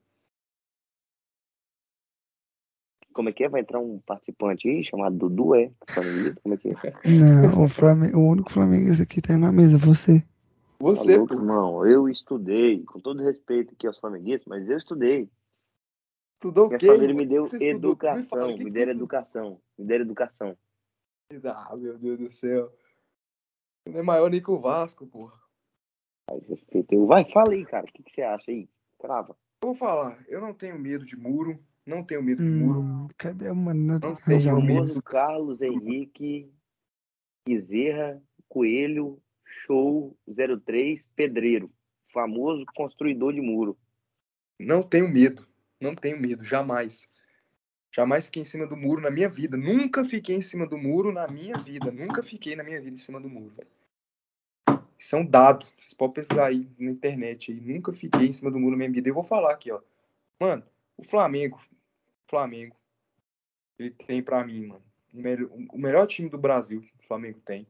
Como 3.17 3.29
é 3.29 3.33
que 3.33 3.43
é? 3.43 3.49
Vai 3.49 3.61
entrar 3.61 3.79
um 3.79 3.97
participante 4.05 4.69
aí 4.69 4.83
chamado 4.83 5.17
Dudu, 5.17 5.55
é? 5.55 5.71
Flamenguista? 5.91 6.39
Como 6.39 6.53
é 6.53 6.57
que 6.59 6.69
é? 6.69 6.73
Não, 7.09 7.63
o, 7.63 7.67
Flamengo, 7.67 8.19
o 8.19 8.29
único 8.29 8.53
flamenguista 8.53 9.07
que 9.07 9.19
tá 9.19 9.33
aí 9.33 9.39
na 9.39 9.51
mesa, 9.51 9.75
você. 9.75 10.23
Você, 10.79 11.13
Tá 11.13 11.17
louco, 11.17 11.33
pô, 11.33 11.41
irmão. 11.41 11.87
Eu 11.87 12.07
estudei, 12.07 12.83
com 12.83 12.99
todo 12.99 13.23
respeito 13.23 13.73
aqui 13.73 13.87
aos 13.87 13.97
flamenguistas, 13.97 14.45
mas 14.45 14.69
eu 14.69 14.77
estudei. 14.77 15.27
estudou 16.35 16.65
o 16.65 16.67
Minha 16.67 16.77
quê? 16.77 16.85
família 16.85 17.15
me 17.15 17.25
deu? 17.25 17.45
Me 17.51 17.65
educação, 17.65 18.49
me 18.49 18.57
que 18.65 18.69
deram 18.69 18.91
educação, 18.91 19.59
me 19.79 19.85
deram 19.85 20.05
educação. 20.05 20.55
Ah, 21.43 21.75
meu 21.75 21.97
Deus 21.97 22.19
do 22.19 22.29
céu. 22.29 22.71
Não 23.87 23.99
é 23.99 24.03
maior 24.03 24.29
nem 24.29 24.43
que 24.43 24.51
o 24.51 24.59
Vasco, 24.59 25.07
porra. 25.07 25.33
Aí, 26.29 26.39
respeito. 26.47 27.03
Vai, 27.07 27.25
fala 27.31 27.53
aí, 27.53 27.65
cara. 27.65 27.87
O 27.87 27.91
que, 27.91 28.03
que 28.03 28.13
você 28.13 28.21
acha 28.21 28.51
aí? 28.51 28.69
Crava. 28.99 29.35
Eu 29.63 29.69
vou 29.69 29.75
falar, 29.75 30.23
eu 30.27 30.39
não 30.39 30.53
tenho 30.53 30.77
medo 30.77 31.03
de 31.03 31.17
muro, 31.17 31.59
não 31.87 32.03
tenho 32.03 32.21
medo 32.21 32.43
de 32.43 32.49
muro. 32.49 32.81
Hum, 32.81 33.07
cadê 33.17 33.49
o 33.49 33.55
mano? 33.55 33.99
Não 33.99 34.11
um 34.55 34.61
medo. 34.61 34.77
Famoso 34.77 35.01
Carlos 35.01 35.61
Henrique 35.61 36.51
Bezerra 37.47 38.21
Coelho 38.49 39.21
Show 39.65 40.17
03 40.65 41.07
Pedreiro. 41.15 41.71
Famoso 42.13 42.65
construidor 42.75 43.33
de 43.33 43.41
muro. 43.41 43.77
Não 44.59 44.83
tenho 44.83 45.07
medo, 45.07 45.47
não 45.79 45.95
tenho 45.95 46.19
medo, 46.19 46.43
jamais. 46.43 47.07
Jamais 47.95 48.25
fiquei 48.25 48.41
em 48.41 48.45
cima 48.45 48.67
do 48.67 48.75
muro 48.75 49.01
na 49.01 49.09
minha 49.09 49.29
vida. 49.29 49.55
Nunca 49.55 50.03
fiquei 50.03 50.35
em 50.35 50.41
cima 50.41 50.67
do 50.67 50.77
muro 50.77 51.11
na 51.11 51.27
minha 51.27 51.57
vida. 51.57 51.89
Nunca 51.91 52.21
fiquei 52.21 52.55
na 52.55 52.63
minha 52.63 52.81
vida 52.81 52.93
em 52.93 52.97
cima 52.97 53.19
do 53.19 53.29
muro, 53.29 53.53
velho. 53.55 54.81
Isso 54.99 55.15
é 55.15 55.19
um 55.19 55.25
dado. 55.25 55.65
Vocês 55.77 55.93
podem 55.93 56.15
pesquisar 56.15 56.47
aí 56.47 56.69
na 56.77 56.91
internet 56.91 57.51
aí. 57.51 57.61
Nunca 57.61 57.93
fiquei 57.93 58.27
em 58.27 58.33
cima 58.33 58.51
do 58.51 58.59
muro 58.59 58.71
na 58.71 58.77
minha 58.77 58.91
vida. 58.91 59.09
Eu 59.09 59.13
vou 59.13 59.23
falar 59.23 59.51
aqui, 59.51 59.71
ó. 59.71 59.79
Mano, 60.39 60.63
o 60.97 61.03
Flamengo. 61.03 61.59
Flamengo. 62.27 62.75
Ele 63.77 63.91
tem 63.91 64.21
pra 64.21 64.43
mim, 64.43 64.67
mano. 64.67 64.83
O 65.13 65.21
melhor, 65.21 65.49
o 65.51 65.77
melhor 65.77 66.07
time 66.07 66.29
do 66.29 66.37
Brasil. 66.37 66.83
O 66.99 67.03
Flamengo 67.07 67.39
tem. 67.41 67.67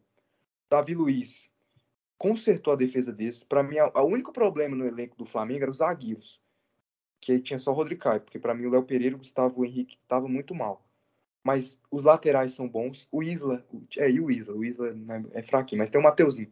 Davi 0.70 0.94
Luiz 0.96 1.50
consertou 2.18 2.74
a 2.74 2.78
defesa 2.78 3.14
deles. 3.14 3.44
Pra 3.44 3.64
mim, 3.64 3.78
o 3.80 4.04
único 4.04 4.34
problema 4.34 4.76
no 4.76 4.86
elenco 4.86 5.16
do 5.16 5.26
Flamengo 5.26 5.64
era 5.64 5.72
os 5.72 5.78
zagueiros 5.78 6.42
que 7.20 7.40
tinha 7.40 7.60
só 7.60 7.72
o 7.72 7.74
Rodrigo 7.74 8.02
Caio, 8.02 8.22
porque 8.22 8.40
para 8.40 8.54
mim 8.54 8.66
o 8.66 8.70
Léo 8.70 8.84
Pereira 8.84 9.14
e 9.14 9.16
o 9.16 9.20
Gustavo 9.20 9.66
Henrique 9.66 9.98
estavam 10.02 10.30
muito 10.30 10.54
mal. 10.54 10.86
Mas 11.44 11.80
os 11.90 12.04
laterais 12.04 12.54
são 12.54 12.68
bons. 12.68 13.08
O 13.12 13.24
Isla, 13.24 13.66
é, 13.98 14.10
e 14.10 14.20
o 14.20 14.30
Isla, 14.30 14.56
o 14.56 14.66
Isla 14.66 14.94
né, 14.94 15.24
é 15.34 15.42
fraquinho, 15.42 15.80
mas 15.80 15.90
tem 15.90 16.00
o 16.00 16.04
Mateuzinho. 16.04 16.52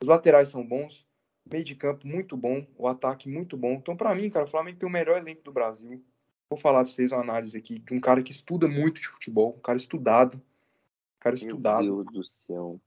Os 0.00 0.08
laterais 0.08 0.48
são 0.48 0.66
bons, 0.66 1.06
meio 1.50 1.64
de 1.64 1.74
campo 1.74 2.06
muito 2.06 2.36
bom, 2.36 2.66
o 2.76 2.86
ataque 2.86 3.28
muito 3.28 3.56
bom. 3.56 3.74
Então, 3.74 3.96
para 3.96 4.14
mim, 4.14 4.28
cara, 4.28 4.44
o 4.44 4.48
Flamengo 4.48 4.78
tem 4.78 4.88
o 4.88 4.92
melhor 4.92 5.16
elenco 5.16 5.42
do 5.42 5.52
Brasil. 5.52 6.04
Vou 6.48 6.58
falar 6.58 6.84
pra 6.84 6.92
vocês 6.92 7.12
uma 7.12 7.20
análise 7.20 7.56
aqui 7.56 7.78
de 7.78 7.94
um 7.94 8.00
cara 8.00 8.22
que 8.22 8.30
estuda 8.30 8.68
muito 8.68 9.00
de 9.00 9.08
futebol, 9.08 9.54
um 9.56 9.60
cara 9.60 9.76
estudado. 9.76 10.36
Um 10.36 11.20
cara 11.20 11.36
Meu 11.36 11.46
estudado. 11.46 11.82
Deus 11.82 12.06
do 12.06 12.24
céu. 12.46 12.80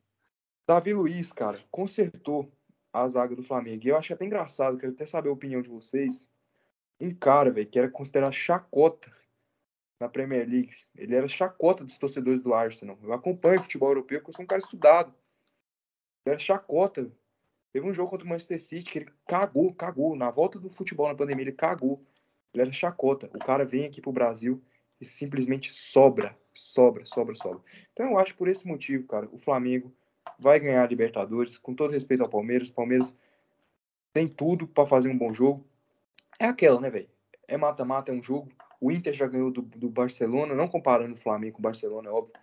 Davi 0.68 0.94
Luiz, 0.94 1.34
cara, 1.34 1.60
consertou 1.72 2.52
a 2.94 3.08
zaga 3.08 3.36
do 3.36 3.44
Flamengo. 3.44 3.86
E 3.86 3.90
eu 3.90 3.98
acho 3.98 4.14
até 4.14 4.26
engraçado, 4.26 4.78
quero 4.78 4.94
até 4.94 5.06
saber 5.06 5.30
a 5.30 5.34
opinião 5.34 5.62
de 5.62 5.70
vocês. 5.70 6.28
Um 7.00 7.14
cara, 7.14 7.52
velho, 7.52 7.68
que 7.68 7.80
era 7.80 7.90
considerado 7.90 8.34
chacota 8.34 9.12
na 10.00 10.08
Premier 10.08 10.48
League. 10.48 10.74
Ele 10.96 11.16
era 11.16 11.28
chacota 11.28 11.84
dos 11.84 11.98
torcedores 11.98 12.42
do 12.42 12.54
Arsenal. 12.54 12.98
Eu 13.04 13.14
acompanho 13.14 13.62
futebol 13.62 13.90
europeu 13.90 14.20
porque 14.20 14.30
eu 14.30 14.36
sou 14.36 14.44
um 14.44 14.48
cara 14.48 14.62
estudado. 14.62 15.14
Ele 16.26 16.34
era 16.34 16.40
chacota. 16.40 17.12
Teve 17.72 17.88
um 17.88 17.94
jogo 17.94 18.10
contra 18.10 18.26
o 18.26 18.30
Manchester 18.30 18.62
City 18.62 18.92
que 18.92 19.00
ele 19.00 19.12
cagou, 19.28 19.74
cagou. 19.74 20.16
Na 20.16 20.32
volta 20.32 20.60
do 20.60 20.70
futebol 20.70 21.08
na 21.08 21.16
pandemia, 21.16 21.44
ele 21.44 21.52
cagou. 21.52 22.04
Ele 22.54 22.64
era 22.64 22.72
chacota. 22.72 23.30
O 23.34 23.40
cara 23.40 23.66
vem 23.66 23.86
aqui 23.86 24.02
pro 24.02 24.12
Brasil 24.12 24.62
e 25.00 25.06
simplesmente 25.06 25.72
sobra, 25.74 26.38
sobra, 26.54 27.06
sobra, 27.06 27.36
sobra. 27.36 27.62
Então 27.94 28.08
eu 28.08 28.20
acho 28.20 28.36
por 28.36 28.48
esse 28.48 28.68
motivo, 28.68 29.08
cara, 29.08 29.30
o 29.32 29.38
Flamengo 29.38 29.94
vai 30.38 30.60
ganhar 30.60 30.84
a 30.84 30.88
Libertadores, 30.88 31.58
com 31.58 31.74
todo 31.74 31.92
respeito 31.92 32.24
ao 32.24 32.30
Palmeiras. 32.30 32.70
O 32.70 32.74
Palmeiras 32.74 33.16
tem 34.14 34.28
tudo 34.28 34.68
para 34.68 34.86
fazer 34.86 35.10
um 35.10 35.18
bom 35.18 35.34
jogo. 35.34 35.66
É 36.40 36.46
aquela, 36.46 36.80
né, 36.80 36.90
velho? 36.90 37.10
É 37.48 37.58
mata-mata, 37.58 38.12
é 38.12 38.16
um 38.16 38.24
jogo. 38.24 38.50
O 38.82 38.92
Inter 38.92 39.14
já 39.14 39.28
ganhou 39.28 39.52
do, 39.52 39.62
do 39.62 39.90
Barcelona, 39.90 40.56
não 40.56 40.68
comparando 40.68 41.14
o 41.14 41.18
Flamengo 41.18 41.54
com 41.54 41.60
o 41.60 41.64
Barcelona, 41.64 42.10
é 42.10 42.12
óbvio. 42.12 42.34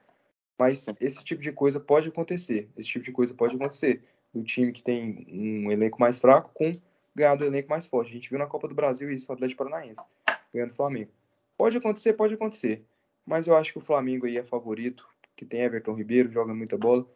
Mas 0.58 0.86
esse 1.00 1.22
tipo 1.22 1.42
de 1.42 1.52
coisa 1.52 1.78
pode 1.78 2.08
acontecer. 2.08 2.68
Esse 2.76 2.88
tipo 2.88 3.04
de 3.04 3.12
coisa 3.12 3.34
pode 3.34 3.54
acontecer. 3.54 4.02
Do 4.32 4.42
time 4.42 4.72
que 4.72 4.82
tem 4.82 5.26
um 5.28 5.70
elenco 5.70 6.00
mais 6.00 6.18
fraco 6.18 6.50
com 6.52 6.74
ganhar 7.16 7.34
do 7.34 7.44
elenco 7.44 7.70
mais 7.70 7.86
forte. 7.86 8.10
A 8.10 8.14
gente 8.14 8.28
viu 8.28 8.38
na 8.38 8.46
Copa 8.46 8.68
do 8.68 8.74
Brasil 8.74 9.10
isso, 9.10 9.32
o 9.32 9.34
Atlético 9.34 9.64
Paranaense, 9.64 10.04
ganhando 10.52 10.72
o 10.72 10.74
Flamengo. 10.74 11.10
Pode 11.56 11.76
acontecer, 11.78 12.12
pode 12.12 12.34
acontecer. 12.34 12.84
Mas 13.24 13.46
eu 13.46 13.56
acho 13.56 13.72
que 13.72 13.78
o 13.78 13.82
Flamengo 13.82 14.26
aí 14.26 14.36
é 14.36 14.44
favorito 14.44 15.08
que 15.34 15.44
tem 15.44 15.62
Everton 15.62 15.94
Ribeiro, 15.94 16.30
joga 16.30 16.54
muita 16.54 16.76
bola. 16.76 17.06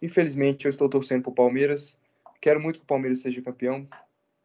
Infelizmente, 0.00 0.64
eu 0.64 0.70
estou 0.70 0.88
torcendo 0.88 1.24
pro 1.24 1.32
Palmeiras. 1.32 1.98
Quero 2.40 2.60
muito 2.60 2.78
que 2.78 2.84
o 2.84 2.88
Palmeiras 2.88 3.20
seja 3.20 3.42
campeão. 3.42 3.86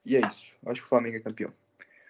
E 0.03 0.15
é 0.15 0.27
isso. 0.27 0.51
Acho 0.65 0.81
que 0.81 0.85
o 0.85 0.89
Flamengo 0.89 1.17
é 1.17 1.19
campeão. 1.19 1.53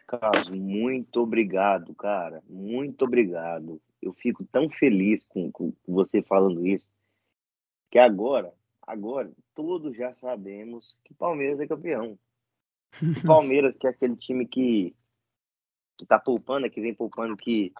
Carlos, 0.07 0.49
muito 0.49 1.21
obrigado, 1.21 1.93
cara. 1.95 2.41
Muito 2.49 3.03
obrigado. 3.03 3.81
Eu 4.01 4.13
fico 4.13 4.43
tão 4.45 4.69
feliz 4.69 5.23
com, 5.29 5.51
com 5.51 5.73
você 5.87 6.21
falando 6.21 6.65
isso. 6.65 6.85
Que 7.91 7.99
agora, 7.99 8.53
agora, 8.81 9.31
todos 9.53 9.95
já 9.95 10.13
sabemos 10.13 10.97
que 11.03 11.13
Palmeiras 11.13 11.59
é 11.59 11.67
campeão. 11.67 12.17
O 13.01 13.27
Palmeiras, 13.27 13.75
que 13.77 13.87
é 13.87 13.89
aquele 13.89 14.15
time 14.15 14.47
que, 14.47 14.95
que 15.97 16.05
tá 16.05 16.19
poupando, 16.19 16.69
que 16.69 16.81
vem 16.81 16.93
poupando, 16.93 17.35
que, 17.35 17.73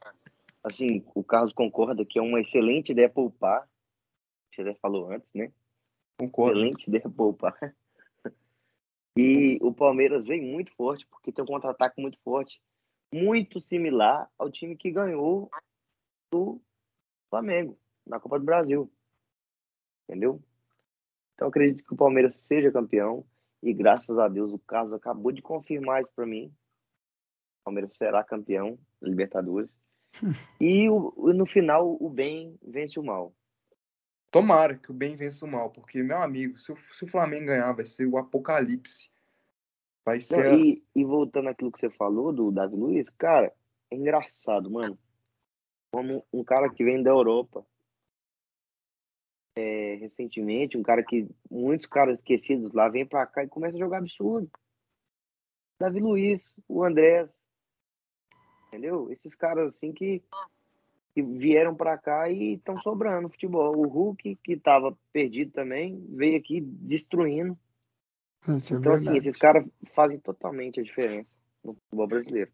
assim, 0.63 1.05
o 1.13 1.23
Carlos 1.23 1.53
concorda 1.53 2.05
que 2.05 2.19
é 2.19 2.21
uma 2.21 2.41
excelente 2.41 2.91
ideia 2.91 3.09
poupar. 3.09 3.67
Você 4.53 4.63
já 4.63 4.75
falou 4.75 5.11
antes, 5.11 5.29
né? 5.33 5.51
Concordo. 6.19 6.59
Excelente 6.59 6.87
ideia 6.87 7.09
poupar. 7.09 7.57
E 9.17 9.57
o 9.61 9.73
Palmeiras 9.73 10.25
vem 10.25 10.41
muito 10.41 10.73
forte, 10.75 11.07
porque 11.07 11.31
tem 11.31 11.43
um 11.43 11.47
contra-ataque 11.47 12.01
muito 12.01 12.19
forte, 12.19 12.61
muito 13.13 13.61
similar 13.61 14.29
ao 14.37 14.51
time 14.51 14.75
que 14.75 14.91
ganhou 14.91 15.49
do 16.29 16.61
Flamengo 17.29 17.79
na 18.05 18.19
Copa 18.19 18.37
do 18.37 18.45
Brasil. 18.45 18.91
Entendeu? 20.03 20.41
Então 21.33 21.47
acredito 21.47 21.85
que 21.85 21.93
o 21.93 21.97
Palmeiras 21.97 22.39
seja 22.39 22.71
campeão 22.71 23.25
e 23.61 23.73
graças 23.73 24.17
a 24.17 24.27
Deus 24.27 24.51
o 24.51 24.59
Carlos 24.59 24.93
acabou 24.93 25.31
de 25.31 25.41
confirmar 25.41 26.01
isso 26.01 26.11
para 26.15 26.25
mim. 26.25 26.47
O 26.47 27.65
Palmeiras 27.65 27.95
será 27.95 28.23
campeão 28.23 28.77
da 29.01 29.07
Libertadores. 29.07 29.75
e 30.61 30.89
o, 30.89 31.33
no 31.33 31.45
final 31.45 31.97
o 31.99 32.09
bem 32.09 32.57
vence 32.61 32.99
o 32.99 33.03
mal. 33.03 33.35
Tomara 34.31 34.77
que 34.77 34.91
o 34.91 34.93
bem 34.93 35.15
vença 35.15 35.45
o 35.45 35.47
mal, 35.47 35.69
porque, 35.69 36.03
meu 36.03 36.17
amigo, 36.17 36.57
se 36.57 36.69
o, 36.71 36.77
se 36.91 37.05
o 37.05 37.07
Flamengo 37.07 37.45
ganhar, 37.45 37.71
vai 37.71 37.85
ser 37.85 38.05
o 38.05 38.17
apocalipse. 38.17 39.09
Vai 40.03 40.19
ser. 40.19 40.51
Não, 40.51 40.59
e, 40.59 40.83
e, 40.93 41.05
voltando 41.05 41.47
àquilo 41.47 41.71
que 41.71 41.79
você 41.79 41.89
falou 41.89 42.33
do 42.33 42.51
Davi 42.51 42.75
Luiz, 42.75 43.09
cara, 43.11 43.53
é 43.89 43.95
engraçado, 43.95 44.69
mano. 44.69 44.99
Como 45.93 46.25
um 46.33 46.43
cara 46.43 46.69
que 46.69 46.83
vem 46.83 47.01
da 47.01 47.11
Europa 47.11 47.65
é, 49.55 49.95
recentemente, 49.95 50.77
um 50.77 50.83
cara 50.83 51.03
que 51.03 51.27
muitos 51.49 51.87
caras 51.87 52.19
esquecidos 52.19 52.73
lá 52.73 52.89
vem 52.89 53.05
pra 53.05 53.25
cá 53.25 53.43
e 53.43 53.49
começa 53.49 53.75
a 53.75 53.79
jogar 53.79 53.99
absurdo. 53.99 54.49
Davi 55.79 55.99
Luiz, 55.99 56.41
o 56.67 56.83
Andrés, 56.83 57.29
entendeu? 58.67 59.11
Esses 59.11 59.35
caras 59.35 59.75
assim 59.75 59.91
que 59.91 60.21
que 61.15 61.21
vieram 61.21 61.73
para 61.73 61.97
cá 61.97 62.29
e 62.29 62.55
estão 62.55 62.77
sobrando 62.81 63.29
futebol. 63.29 63.73
O 63.77 63.87
Hulk, 63.87 64.37
que 64.43 64.51
estava 64.51 64.95
perdido 65.13 65.49
também, 65.49 66.05
veio 66.09 66.37
aqui 66.37 66.59
destruindo. 66.59 67.57
Isso 68.49 68.73
é 68.73 68.77
então, 68.77 68.91
é 68.91 68.95
assim, 68.97 69.15
esses 69.15 69.37
caras 69.37 69.65
fazem 69.93 70.19
totalmente 70.19 70.81
a 70.81 70.83
diferença 70.83 71.33
no 71.63 71.73
futebol 71.73 72.07
brasileiro. 72.07 72.51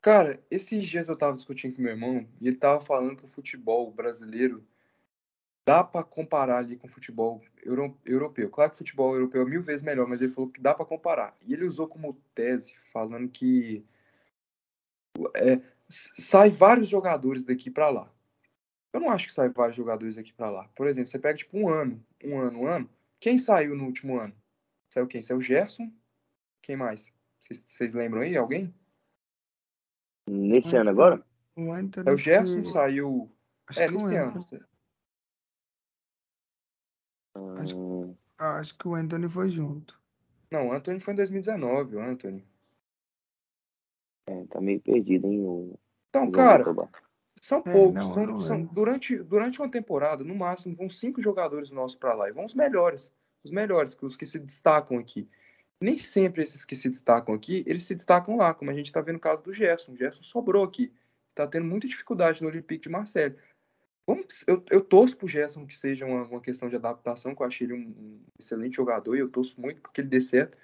Cara, 0.00 0.42
esses 0.50 0.88
dias 0.88 1.08
eu 1.08 1.16
tava 1.16 1.36
discutindo 1.36 1.76
com 1.76 1.82
meu 1.82 1.92
irmão 1.92 2.26
e 2.40 2.48
ele 2.48 2.56
tava 2.56 2.80
falando 2.80 3.16
que 3.16 3.26
o 3.26 3.28
futebol 3.28 3.92
brasileiro 3.92 4.66
dá 5.66 5.84
para 5.84 6.04
comparar 6.04 6.58
ali 6.58 6.76
com 6.76 6.86
o 6.86 6.90
futebol 6.90 7.42
euro, 7.62 7.96
europeu. 8.04 8.50
Claro 8.50 8.70
que 8.70 8.76
o 8.76 8.78
futebol 8.78 9.14
europeu 9.14 9.42
é 9.42 9.44
mil 9.44 9.62
vezes 9.62 9.82
melhor, 9.82 10.06
mas 10.06 10.20
ele 10.20 10.32
falou 10.32 10.50
que 10.50 10.60
dá 10.60 10.74
para 10.74 10.86
comparar. 10.86 11.36
E 11.42 11.52
ele 11.52 11.64
usou 11.64 11.86
como 11.86 12.20
tese, 12.34 12.74
falando 12.92 13.28
que 13.28 13.84
é, 15.36 15.60
sai 15.88 16.50
vários 16.50 16.88
jogadores 16.88 17.44
daqui 17.44 17.70
para 17.70 17.88
lá. 17.88 18.12
Eu 18.92 19.00
não 19.00 19.10
acho 19.10 19.28
que 19.28 19.34
sai 19.34 19.48
vários 19.48 19.76
jogadores 19.76 20.16
daqui 20.16 20.32
para 20.32 20.50
lá. 20.50 20.68
Por 20.74 20.86
exemplo, 20.86 21.08
você 21.10 21.18
pega 21.18 21.38
tipo 21.38 21.56
um 21.56 21.68
ano, 21.68 22.04
um 22.24 22.38
ano, 22.38 22.60
um 22.60 22.66
ano. 22.66 22.90
Quem 23.20 23.38
saiu 23.38 23.76
no 23.76 23.84
último 23.84 24.18
ano? 24.18 24.34
Saiu 24.92 25.06
quem? 25.06 25.22
Saiu 25.22 25.38
o 25.38 25.42
Gerson? 25.42 25.92
Quem 26.62 26.76
mais? 26.76 27.12
Vocês 27.40 27.94
lembram 27.94 28.22
aí? 28.22 28.36
Alguém? 28.36 28.74
Nesse 30.28 30.74
ano 30.76 30.90
agora? 30.90 31.24
O 31.56 31.72
Anthony 31.72 32.04
saiu 32.04 32.14
o 32.14 32.18
Gerson, 32.18 32.66
saiu. 32.66 33.30
Acho 33.66 33.80
é, 33.80 33.90
nesse 33.90 34.16
ano. 34.16 34.44
Acho, 37.58 38.16
acho 38.38 38.78
que 38.78 38.88
o 38.88 38.94
Anthony 38.94 39.28
foi 39.28 39.50
junto. 39.50 39.98
Não, 40.50 40.68
o 40.68 40.72
Anthony 40.72 41.00
foi 41.00 41.14
em 41.14 41.16
2019, 41.16 41.96
o 41.96 42.00
Anthony. 42.00 42.44
É, 44.26 44.44
tá 44.46 44.60
meio 44.60 44.80
perdido, 44.80 45.26
hein? 45.26 45.40
O... 45.40 45.78
Então, 46.08 46.30
cara, 46.30 46.64
são 47.40 47.58
é, 47.58 47.72
poucos. 47.72 47.94
Não, 47.94 48.14
são, 48.14 48.26
não 48.26 48.40
são, 48.40 48.62
durante, 48.64 49.16
durante 49.16 49.60
uma 49.60 49.70
temporada, 49.70 50.22
no 50.22 50.34
máximo, 50.34 50.76
vão 50.76 50.90
cinco 50.90 51.22
jogadores 51.22 51.70
nossos 51.70 51.96
para 51.96 52.14
lá. 52.14 52.28
E 52.28 52.32
vão 52.32 52.44
os 52.44 52.54
melhores. 52.54 53.12
Os 53.42 53.50
melhores, 53.50 53.96
os 54.00 54.16
que 54.16 54.26
se 54.26 54.38
destacam 54.38 54.98
aqui. 54.98 55.28
Nem 55.80 55.96
sempre 55.96 56.42
esses 56.42 56.64
que 56.64 56.76
se 56.76 56.90
destacam 56.90 57.34
aqui, 57.34 57.64
eles 57.66 57.84
se 57.84 57.94
destacam 57.94 58.36
lá, 58.36 58.52
como 58.52 58.70
a 58.70 58.74
gente 58.74 58.86
está 58.86 59.00
vendo 59.00 59.16
o 59.16 59.20
caso 59.20 59.42
do 59.42 59.52
Gerson. 59.52 59.92
O 59.92 59.96
Gerson 59.96 60.22
sobrou 60.22 60.62
aqui. 60.62 60.92
Está 61.30 61.46
tendo 61.46 61.64
muita 61.64 61.88
dificuldade 61.88 62.42
no 62.42 62.48
Olympique 62.48 62.82
de 62.82 62.88
Marseille. 62.90 63.36
Vamos, 64.06 64.44
eu, 64.46 64.62
eu 64.70 64.80
torço 64.80 65.16
pro 65.16 65.28
Gerson 65.28 65.66
que 65.66 65.76
seja 65.76 66.04
uma, 66.04 66.24
uma 66.24 66.40
questão 66.40 66.68
de 66.68 66.76
adaptação, 66.76 67.34
que 67.34 67.42
eu 67.42 67.46
achei 67.46 67.66
ele 67.66 67.74
um, 67.74 67.78
um 67.78 68.20
excelente 68.38 68.76
jogador 68.76 69.14
e 69.16 69.20
eu 69.20 69.28
torço 69.28 69.60
muito 69.60 69.80
porque 69.80 70.00
ele 70.00 70.08
dê 70.08 70.20
certo 70.20 70.58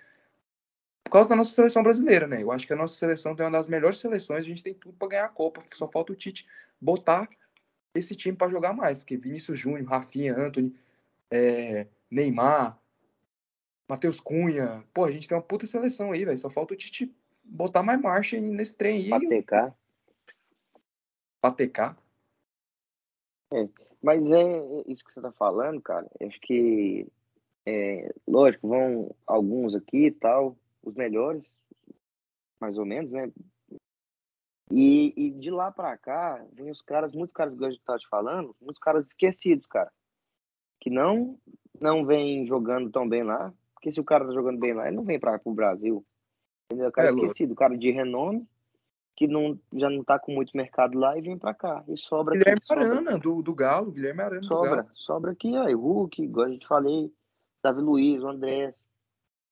por 1.07 1.11
causa 1.11 1.31
da 1.31 1.37
nossa 1.37 1.53
seleção 1.53 1.85
brasileira, 1.85 2.27
né? 2.27 2.43
Eu 2.43 2.51
acho 2.51 2.67
que 2.67 2.73
a 2.73 2.77
nossa 2.77 2.97
seleção 2.97 3.35
tem 3.37 3.47
uma 3.47 3.53
das 3.53 3.69
melhores 3.69 4.01
seleções, 4.01 4.41
a 4.41 4.49
gente 4.49 4.63
tem 4.63 4.75
tudo 4.75 4.97
para 4.99 5.09
ganhar 5.09 5.25
a 5.27 5.29
Copa, 5.29 5.63
só 5.73 5.87
falta 5.87 6.13
o 6.13 6.17
Tite 6.17 6.47
botar 6.81 7.29
esse 7.95 8.17
time 8.17 8.37
para 8.37 8.51
jogar 8.51 8.73
mais, 8.73 8.99
porque 8.99 9.17
Vinícius 9.17 9.59
Júnior, 9.59 9.89
Rafinha, 9.89 10.37
Anthony, 10.37 10.75
é, 11.31 11.87
Neymar, 12.11 12.77
Matheus 13.89 14.21
Cunha, 14.21 14.83
pô, 14.93 15.05
a 15.05 15.13
gente 15.13 15.29
tem 15.29 15.37
uma 15.37 15.43
puta 15.43 15.65
seleção 15.65 16.11
aí, 16.11 16.25
velho, 16.25 16.37
só 16.37 16.51
falta 16.51 16.75
o 16.75 16.77
Tite 16.77 17.15
botar 17.45 17.85
mais 17.85 18.01
marcha 18.01 18.41
nesse 18.41 18.75
trem 18.75 19.05
aí. 19.05 19.09
Patecar. 19.09 19.77
Patecar. 21.41 21.97
É, 23.53 23.69
mas 24.03 24.25
é 24.25 24.83
isso 24.87 25.05
que 25.05 25.13
você 25.13 25.21
tá 25.21 25.33
falando, 25.33 25.81
cara, 25.81 26.07
acho 26.21 26.41
que, 26.41 27.07
é, 27.65 28.13
lógico, 28.27 28.69
vão 28.69 29.15
alguns 29.27 29.75
aqui 29.75 30.07
e 30.07 30.13
tal, 30.13 30.57
os 30.83 30.95
melhores, 30.95 31.45
mais 32.61 32.77
ou 32.79 32.85
menos, 32.85 33.11
né? 33.11 33.31
E, 34.71 35.13
e 35.17 35.31
de 35.31 35.51
lá 35.51 35.71
para 35.71 35.97
cá, 35.97 36.45
vem 36.53 36.71
os 36.71 36.83
caras, 36.83 37.13
muitos 37.15 37.33
caras 37.33 37.57
que 37.57 37.65
a 37.65 37.71
gente 37.71 37.85
tá 37.85 37.97
te 37.97 38.09
falando, 38.09 38.55
muitos 38.61 38.81
caras 38.81 39.07
esquecidos, 39.07 39.65
cara. 39.67 39.93
Que 40.81 40.91
não 40.91 41.39
não 41.81 42.05
vem 42.05 42.47
jogando 42.47 42.91
tão 42.91 43.09
bem 43.09 43.23
lá, 43.23 43.53
porque 43.75 43.93
se 43.93 44.01
o 44.01 44.05
cara 44.05 44.27
tá 44.27 44.33
jogando 44.33 44.59
bem 44.59 44.73
lá, 44.73 44.87
ele 44.87 44.97
não 44.97 45.05
vem 45.05 45.21
para 45.21 45.41
o 45.45 45.55
Brasil. 45.55 46.05
Entendeu? 46.65 46.89
O 46.89 46.93
cara 46.93 47.09
é, 47.09 47.11
esquecido, 47.11 47.53
o 47.53 47.57
cara 47.57 47.77
de 47.77 47.91
renome, 47.91 48.47
que 49.17 49.27
não, 49.27 49.59
já 49.73 49.89
não 49.89 50.05
tá 50.05 50.19
com 50.19 50.33
muito 50.33 50.57
mercado 50.57 50.99
lá 50.99 51.17
e 51.17 51.23
vem 51.23 51.39
para 51.39 51.55
cá. 51.55 51.83
E 51.89 51.97
sobra 51.97 52.37
Guilherme 52.37 52.61
aqui, 52.63 52.73
Arana, 52.73 53.13
sobra, 53.13 53.19
do, 53.19 53.43
do 53.43 53.55
Galo, 53.55 53.91
Guilherme 53.91 54.23
Arana 54.23 54.43
sobra, 54.43 54.71
do 54.71 54.77
Galo. 54.77 54.89
Sobra 54.93 55.33
aqui, 55.33 55.57
ó, 55.57 55.65
o 55.65 55.81
Hulk, 55.81 56.23
igual 56.23 56.47
a 56.47 56.51
gente 56.51 56.67
falei, 56.67 57.13
Davi 57.63 57.81
Luiz, 57.81 58.23
o 58.23 58.29
Andrés, 58.29 58.79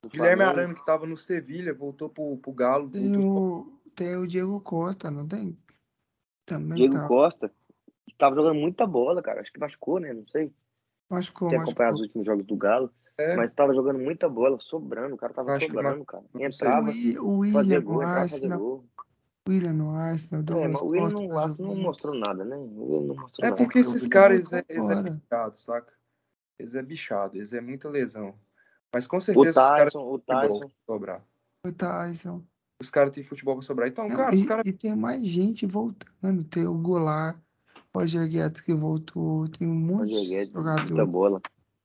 Guilherme 0.09 0.43
Arana, 0.43 0.75
que 0.75 0.81
estava 0.81 1.07
no 1.07 1.17
Sevilha, 1.17 1.73
voltou 1.73 2.09
pro, 2.09 2.37
pro 2.37 2.53
Galo. 2.53 2.91
Tem 2.91 3.17
o, 3.17 3.81
tem 3.95 4.17
o 4.17 4.27
Diego 4.27 4.61
Costa, 4.61 5.11
não 5.11 5.27
tem? 5.27 5.57
Também 6.45 6.77
Diego 6.77 6.95
tá. 6.95 7.09
Costa. 7.09 7.53
Tava 8.19 8.37
jogando 8.37 8.61
muita 8.61 8.87
bola, 8.87 9.23
cara. 9.23 9.41
Acho 9.41 9.53
que 9.53 9.59
machucou, 9.59 9.99
né? 9.99 10.13
Não 10.13 10.27
sei. 10.29 10.53
Machucou, 11.11 11.49
Tinha 11.49 11.63
acompanhado 11.63 11.97
os 11.97 12.03
últimos 12.03 12.27
jogos 12.27 12.45
do 12.47 12.57
Galo. 12.57 12.91
É. 13.17 13.37
Mas 13.37 13.53
tava 13.55 13.75
jogando 13.75 13.99
muita 13.99 14.29
bola, 14.29 14.59
sobrando. 14.61 15.15
O 15.15 15.19
cara 15.19 15.33
tava 15.33 15.55
Acho 15.55 15.67
sobrando, 15.67 16.05
cara. 16.05 16.25
Entrava, 16.39 16.91
o 16.91 17.39
William 17.39 17.53
fazia 17.55 17.81
gol, 17.81 18.03
entrava, 18.03 18.29
fazia 18.29 18.57
gol. 18.57 18.85
William 19.47 19.75
no 19.75 19.91
Arsenal, 19.91 20.43
é, 20.63 20.69
mas 20.69 20.81
o 20.81 20.87
William 20.87 21.09
não, 21.11 21.49
não 21.59 21.77
mostrou 21.77 22.15
nada, 22.15 22.45
né? 22.45 22.57
Não 22.57 23.15
mostrou 23.15 23.47
é 23.47 23.51
nada. 23.51 23.57
porque 23.57 23.79
esses 23.79 24.07
caras, 24.07 24.51
é, 24.53 24.65
eles 24.69 24.89
é 24.89 25.03
bichado, 25.03 25.59
saca? 25.59 25.93
Eles 26.59 26.75
é 26.75 26.83
bichado, 26.83 27.37
eles 27.37 27.53
é 27.53 27.61
muita 27.61 27.91
lesão. 27.91 28.35
Mas 28.95 29.07
com 29.07 29.21
certeza 29.21 29.61
o 29.61 29.69
Tyson, 29.69 30.13
os 30.15 30.25
caras 30.25 30.53
têm 30.53 30.61
futebol 30.61 30.61
pra 30.61 30.71
sobrar. 30.87 31.25
O 31.67 31.73
Tyson. 31.73 32.45
Os 32.81 32.91
caras 32.91 33.13
têm 33.13 33.25
futebol 33.25 33.55
pra 33.57 33.63
sobrar. 33.63 33.89
Então, 33.89 34.09
Não, 34.09 34.17
cara, 34.17 34.35
e, 34.35 34.39
os 34.39 34.47
caras. 34.47 34.65
E 34.67 34.73
tem 34.73 34.97
mais 34.97 35.25
gente 35.25 35.67
voltando. 35.67 36.45
Tem 36.45 36.67
o 36.67 36.75
Goulart, 36.75 37.37
o 37.93 37.99
Roger 37.99 38.29
Guedes 38.29 38.61
que 38.61 38.73
voltou. 38.73 39.49
Tem 39.49 39.69
muitos 39.69 40.29
Guedes, 40.29 40.53
jogadores. 40.53 40.91
Muita 40.91 41.07
bola. 41.07 41.43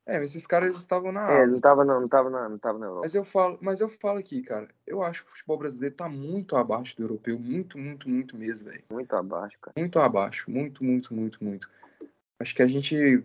É, 0.09 0.17
mas 0.17 0.31
esses 0.31 0.47
caras 0.47 0.75
estavam 0.75 1.11
na. 1.11 1.31
É, 1.31 1.45
não 1.45 1.59
tava, 1.59 1.85
não, 1.85 2.01
não 2.01 2.07
tava 2.07 2.29
na, 2.31 2.49
não 2.49 2.57
tava 2.57 2.79
na 2.79 2.87
Europa. 2.87 3.01
Mas 3.03 3.13
eu 3.13 3.23
falo, 3.23 3.59
mas 3.61 3.79
eu 3.79 3.87
falo 3.87 4.17
aqui, 4.17 4.41
cara, 4.41 4.67
eu 4.87 5.03
acho 5.03 5.23
que 5.23 5.29
o 5.29 5.33
futebol 5.33 5.57
brasileiro 5.59 5.95
tá 5.95 6.09
muito 6.09 6.55
abaixo 6.55 6.97
do 6.97 7.03
europeu, 7.03 7.37
muito, 7.37 7.77
muito, 7.77 8.09
muito 8.09 8.35
mesmo, 8.35 8.69
velho. 8.69 8.83
Muito 8.91 9.15
abaixo, 9.15 9.57
cara. 9.61 9.73
Muito 9.77 9.99
abaixo, 9.99 10.49
muito, 10.49 10.83
muito, 10.83 11.13
muito, 11.13 11.43
muito. 11.43 11.69
Acho 12.39 12.55
que 12.55 12.63
a 12.63 12.67
gente. 12.67 13.23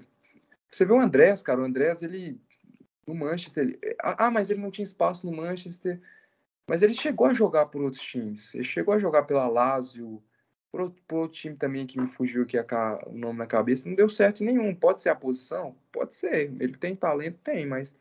Você 0.70 0.84
vê 0.84 0.92
o 0.92 1.00
Andrés, 1.00 1.40
cara, 1.40 1.62
o 1.62 1.64
Andrés, 1.64 2.02
ele 2.02 2.38
no 3.06 3.14
Manchester. 3.14 3.64
Ele... 3.64 3.96
Ah, 3.98 4.30
mas 4.30 4.50
ele 4.50 4.60
não 4.60 4.70
tinha 4.70 4.84
espaço 4.84 5.24
no 5.24 5.34
Manchester. 5.34 5.98
Mas 6.68 6.82
ele 6.82 6.94
chegou 6.94 7.26
a 7.26 7.34
jogar 7.34 7.66
por 7.66 7.82
outros 7.82 8.02
times. 8.02 8.54
Ele 8.54 8.64
chegou 8.64 8.92
a 8.92 8.98
jogar 8.98 9.22
pela 9.22 9.48
Lazio. 9.48 10.22
Por, 10.74 10.90
por 11.06 11.18
outro 11.20 11.38
time 11.38 11.54
também 11.54 11.86
que 11.86 12.00
me 12.00 12.08
fugiu 12.08 12.42
aqui 12.42 12.58
a, 12.58 12.98
o 13.06 13.16
nome 13.16 13.38
na 13.38 13.46
cabeça, 13.46 13.88
não 13.88 13.94
deu 13.94 14.08
certo 14.08 14.42
nenhum. 14.42 14.74
Pode 14.74 15.02
ser 15.02 15.10
a 15.10 15.14
posição? 15.14 15.76
Pode 15.92 16.16
ser. 16.16 16.52
Ele 16.58 16.76
tem 16.76 16.96
talento? 16.96 17.38
Tem, 17.44 17.64
mas 17.64 17.94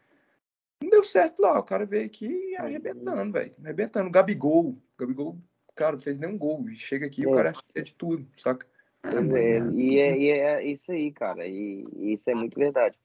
não 0.81 0.89
deu 0.89 1.03
certo 1.03 1.39
lá. 1.39 1.59
O 1.59 1.63
cara 1.63 1.85
veio 1.85 2.07
aqui 2.07 2.55
arrebentando, 2.55 3.31
velho. 3.31 3.53
Arrebentando. 3.63 4.09
Gabigol. 4.09 4.75
Gabigol, 4.97 5.37
cara, 5.75 5.91
não 5.91 5.99
fez 5.99 6.17
nenhum 6.17 6.35
gol. 6.35 6.67
E 6.67 6.75
chega 6.75 7.05
aqui 7.05 7.21
e 7.21 7.25
é. 7.25 7.27
o 7.27 7.35
cara 7.35 7.53
é 7.75 7.81
de 7.81 7.93
tudo, 7.93 8.25
saca? 8.37 8.65
É, 9.03 9.59
e, 9.75 9.99
é, 9.99 10.17
e 10.17 10.31
é 10.31 10.65
isso 10.65 10.91
aí, 10.91 11.11
cara. 11.11 11.45
E, 11.45 11.85
e 11.95 12.13
isso 12.13 12.27
é 12.27 12.33
muito 12.33 12.57
verdade. 12.57 12.97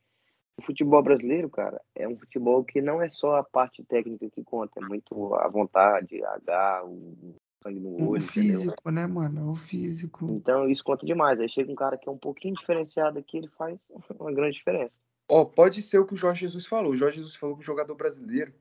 O 0.57 0.63
futebol 0.63 1.03
brasileiro, 1.03 1.51
cara, 1.51 1.79
é 1.95 2.09
um 2.09 2.17
futebol 2.17 2.65
que 2.65 2.81
não 2.81 3.03
é 3.03 3.11
só 3.11 3.37
a 3.37 3.45
parte 3.45 3.85
técnica 3.85 4.31
que 4.31 4.43
conta, 4.43 4.81
é 4.81 4.83
muito 4.83 5.35
a 5.35 5.47
vontade, 5.47 6.25
a 6.25 6.39
garra, 6.39 6.87
o 6.87 7.35
sangue 7.63 7.81
no 7.81 7.95
olho. 7.95 8.19
O 8.19 8.21
físico, 8.21 8.75
entendeu? 8.81 8.93
né, 8.93 9.07
mano? 9.07 9.51
O 9.51 9.55
físico. 9.55 10.27
Então 10.31 10.69
isso 10.69 10.83
conta 10.85 11.05
demais. 11.05 11.41
Aí 11.41 11.49
chega 11.49 11.71
um 11.71 11.77
cara 11.77 11.97
que 11.97 12.09
é 12.09 12.13
um 12.13 12.19
pouquinho 12.19 12.55
diferenciado 12.55 13.19
aqui, 13.19 13.39
ele 13.39 13.49
faz 13.49 13.79
uma 14.19 14.33
grande 14.33 14.57
diferença. 14.57 14.93
Ó, 15.31 15.43
oh, 15.43 15.47
pode 15.47 15.83
ser 15.83 15.99
o 15.99 16.07
que 16.07 16.15
o 16.15 16.17
Jorge 16.17 16.41
Jesus 16.41 16.67
falou. 16.67 16.93
O 16.93 16.97
Jorge 16.97 17.17
Jesus 17.17 17.37
falou 17.37 17.57
que 17.57 17.63
o 17.63 17.67
jogador 17.67 17.95
brasileiro 17.95 18.53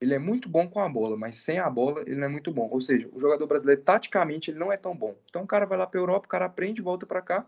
ele 0.00 0.14
é 0.14 0.18
muito 0.18 0.48
bom 0.48 0.68
com 0.68 0.80
a 0.80 0.88
bola, 0.88 1.16
mas 1.16 1.38
sem 1.38 1.58
a 1.58 1.70
bola 1.70 2.02
ele 2.02 2.16
não 2.16 2.26
é 2.26 2.28
muito 2.28 2.52
bom. 2.52 2.68
Ou 2.70 2.80
seja, 2.80 3.08
o 3.12 3.18
jogador 3.18 3.46
brasileiro, 3.46 3.82
taticamente, 3.82 4.50
ele 4.50 4.58
não 4.58 4.72
é 4.72 4.76
tão 4.76 4.94
bom. 4.94 5.16
Então 5.28 5.42
o 5.42 5.46
cara 5.46 5.66
vai 5.66 5.78
lá 5.78 5.86
para 5.86 5.98
a 5.98 6.02
Europa, 6.02 6.26
o 6.26 6.28
cara 6.30 6.44
aprende, 6.44 6.82
volta 6.82 7.06
para 7.06 7.22
cá. 7.22 7.46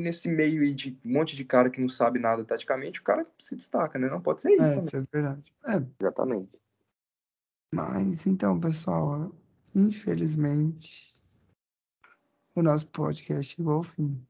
Nesse 0.00 0.26
meio 0.26 0.62
aí 0.62 0.74
de 0.74 0.98
um 1.04 1.12
monte 1.12 1.36
de 1.36 1.44
cara 1.44 1.70
que 1.70 1.80
não 1.80 1.88
sabe 1.88 2.18
nada 2.18 2.44
taticamente, 2.44 3.00
o 3.00 3.04
cara 3.04 3.24
se 3.38 3.54
destaca, 3.54 3.96
né? 3.96 4.08
Não 4.08 4.20
pode 4.20 4.40
ser 4.40 4.52
isso 4.52 4.64
é, 4.64 4.68
também. 4.70 4.84
Isso 4.86 4.96
é 4.96 5.04
verdade. 5.12 5.54
É. 5.66 5.82
Exatamente. 6.00 6.50
Mas 7.72 8.26
então, 8.26 8.58
pessoal, 8.58 9.32
infelizmente, 9.74 11.14
o 12.54 12.62
nosso 12.62 12.86
podcast 12.88 13.56
chegou 13.56 13.74
ao 13.74 13.82
fim. 13.82 14.24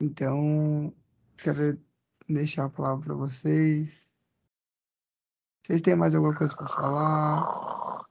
Então, 0.00 0.94
quero 1.38 1.80
deixar 2.28 2.64
a 2.64 2.70
palavra 2.70 3.04
para 3.04 3.14
vocês. 3.14 4.06
Vocês 5.64 5.80
têm 5.80 5.96
mais 5.96 6.14
alguma 6.14 6.34
coisa 6.34 6.54
para 6.54 6.68
falar? 6.68 8.06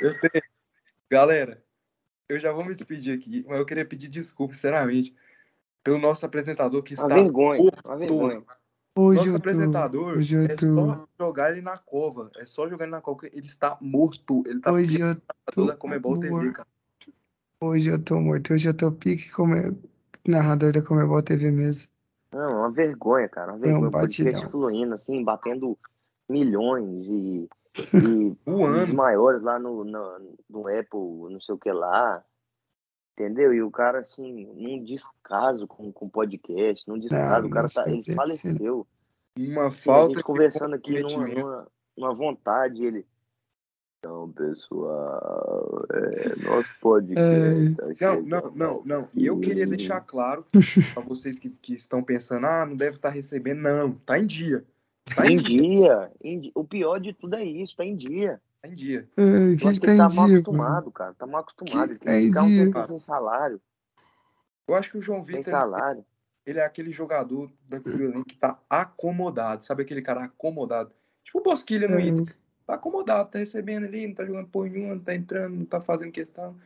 Eu 0.00 0.18
tenho. 0.20 0.42
Galera, 1.10 1.62
eu 2.28 2.38
já 2.38 2.50
vou 2.52 2.64
me 2.64 2.74
despedir 2.74 3.16
aqui, 3.16 3.44
mas 3.46 3.58
eu 3.58 3.66
queria 3.66 3.86
pedir 3.86 4.08
desculpa, 4.08 4.54
sinceramente, 4.54 5.14
pelo 5.84 5.98
nosso 5.98 6.24
apresentador 6.24 6.82
que 6.82 6.94
está. 6.94 7.06
Uma 7.06 7.14
vergonha, 7.14 7.70
uma 7.84 7.96
vergonha. 7.96 8.44
Hoje 8.94 9.20
nosso 9.20 9.36
apresentador 9.36 10.18
hoje 10.18 10.36
é 10.36 10.56
só 10.56 11.06
jogar 11.18 11.52
ele 11.52 11.62
na 11.62 11.78
cova. 11.78 12.30
É 12.36 12.44
só 12.44 12.68
jogar 12.68 12.84
ele 12.84 12.92
na 12.92 13.00
cova, 13.00 13.26
ele 13.26 13.46
está 13.46 13.76
morto. 13.80 14.42
Ele 14.46 14.60
tá 14.60 14.70
hoje 14.70 15.00
eu 15.00 15.16
tô 15.54 15.64
da 15.64 15.76
Comebol 15.76 16.18
TV, 16.18 16.52
cara. 16.52 16.68
Hoje 17.58 17.88
eu 17.88 18.02
tô 18.02 18.20
morto. 18.20 18.52
Hoje 18.52 18.68
eu 18.68 18.76
tô 18.76 18.92
pique 18.92 19.30
como 19.30 19.54
narrador 20.26 20.72
da 20.72 20.82
Comebol 20.82 21.22
TV 21.22 21.50
mesmo. 21.50 21.88
Não, 22.32 22.58
uma 22.58 22.70
vergonha, 22.70 23.28
cara. 23.28 23.52
Uma 23.52 23.58
vergonha. 23.60 23.84
É 23.84 23.88
um 23.88 23.90
podcast 23.90 24.46
fluindo, 24.48 24.94
assim, 24.94 25.24
batendo 25.24 25.78
milhões 26.28 27.06
e, 27.06 27.48
e 28.88 28.92
maiores 28.94 29.42
lá 29.42 29.58
no, 29.58 29.84
no, 29.84 30.36
no 30.50 30.68
Apple, 30.68 31.32
não 31.32 31.40
sei 31.40 31.54
o 31.54 31.58
que 31.58 31.72
lá. 31.72 32.22
Entendeu? 33.14 33.52
E 33.52 33.62
o 33.62 33.70
cara, 33.70 34.00
assim, 34.00 34.46
num 34.54 34.82
descaso 34.82 35.66
com 35.66 35.92
o 35.94 36.10
podcast, 36.10 36.86
num 36.88 36.98
descaso, 36.98 37.42
não, 37.42 37.48
o 37.48 37.50
cara 37.50 37.68
tá, 37.68 37.88
ele 37.88 38.14
faleceu. 38.14 38.86
Uma 39.38 39.70
falta. 39.70 40.12
A 40.12 40.14
gente 40.14 40.24
conversando 40.24 40.74
aqui 40.74 41.00
numa, 41.00 41.28
numa, 41.28 41.68
numa 41.96 42.14
vontade, 42.14 42.84
ele. 42.84 43.06
Então, 43.98 44.32
pessoal, 44.32 45.86
é, 45.92 46.44
nosso 46.44 46.70
podcast. 46.80 47.76
É... 47.82 47.94
Tá 47.94 48.16
não, 48.16 48.22
não, 48.22 48.50
não, 48.50 48.82
não. 48.84 49.08
E 49.14 49.26
eu 49.26 49.38
queria 49.38 49.66
deixar 49.66 50.00
claro 50.00 50.44
para 50.92 51.02
vocês 51.06 51.38
que, 51.38 51.50
que 51.50 51.74
estão 51.74 52.02
pensando, 52.02 52.46
ah, 52.46 52.66
não 52.66 52.76
deve 52.76 52.96
estar 52.96 53.10
tá 53.10 53.14
recebendo. 53.14 53.60
Não, 53.60 53.92
tá 53.92 54.18
em 54.18 54.26
dia. 54.26 54.64
Tá 55.14 55.26
em, 55.26 55.34
em 55.34 55.36
dia. 55.36 56.10
dia. 56.20 56.50
O 56.54 56.64
pior 56.64 56.98
de 56.98 57.12
tudo 57.12 57.36
é 57.36 57.44
isso, 57.44 57.76
tá 57.76 57.84
em 57.84 57.94
dia. 57.94 58.40
Tá 58.62 58.68
em 58.68 58.74
dia. 58.74 59.08
É, 59.16 59.22
eu 59.22 59.68
acho 59.68 59.80
que, 59.80 59.86
ele 59.86 59.96
tá 59.96 60.08
mal 60.08 60.26
acostumado, 60.26 60.90
cara. 60.90 61.14
Tá 61.14 61.26
mal 61.26 61.40
acostumado. 61.40 61.90
ele 61.90 61.98
tem 61.98 62.20
que 62.20 62.26
ficar 62.28 62.42
um 62.44 62.48
tempo 62.48 62.86
sem 62.86 62.98
salário. 62.98 63.60
Eu 64.66 64.74
acho 64.74 64.90
que 64.90 64.98
o 64.98 65.02
João 65.02 65.22
Vitor. 65.22 65.44
salário. 65.44 66.04
Ele, 66.46 66.58
é 66.58 66.64
aquele 66.64 66.90
jogador 66.90 67.52
daquele 67.68 68.24
que 68.24 68.36
tá 68.36 68.58
acomodado. 68.70 69.64
Sabe 69.64 69.82
aquele 69.82 70.02
cara 70.02 70.24
acomodado? 70.24 70.92
Tipo 71.24 71.38
o 71.38 71.42
Bosquilha 71.42 71.86
no 71.86 71.98
é. 71.98 72.06
Inter 72.06 72.36
tá 72.66 72.74
acomodado, 72.74 73.30
tá 73.30 73.38
recebendo 73.38 73.84
ali, 73.84 74.06
não 74.06 74.14
tá 74.14 74.24
jogando 74.24 74.48
porra 74.48 74.68
nenhuma, 74.68 74.94
não 74.94 75.02
tá 75.02 75.14
entrando, 75.14 75.56
não 75.56 75.64
tá 75.64 75.80
fazendo 75.80 76.12
questão. 76.12 76.56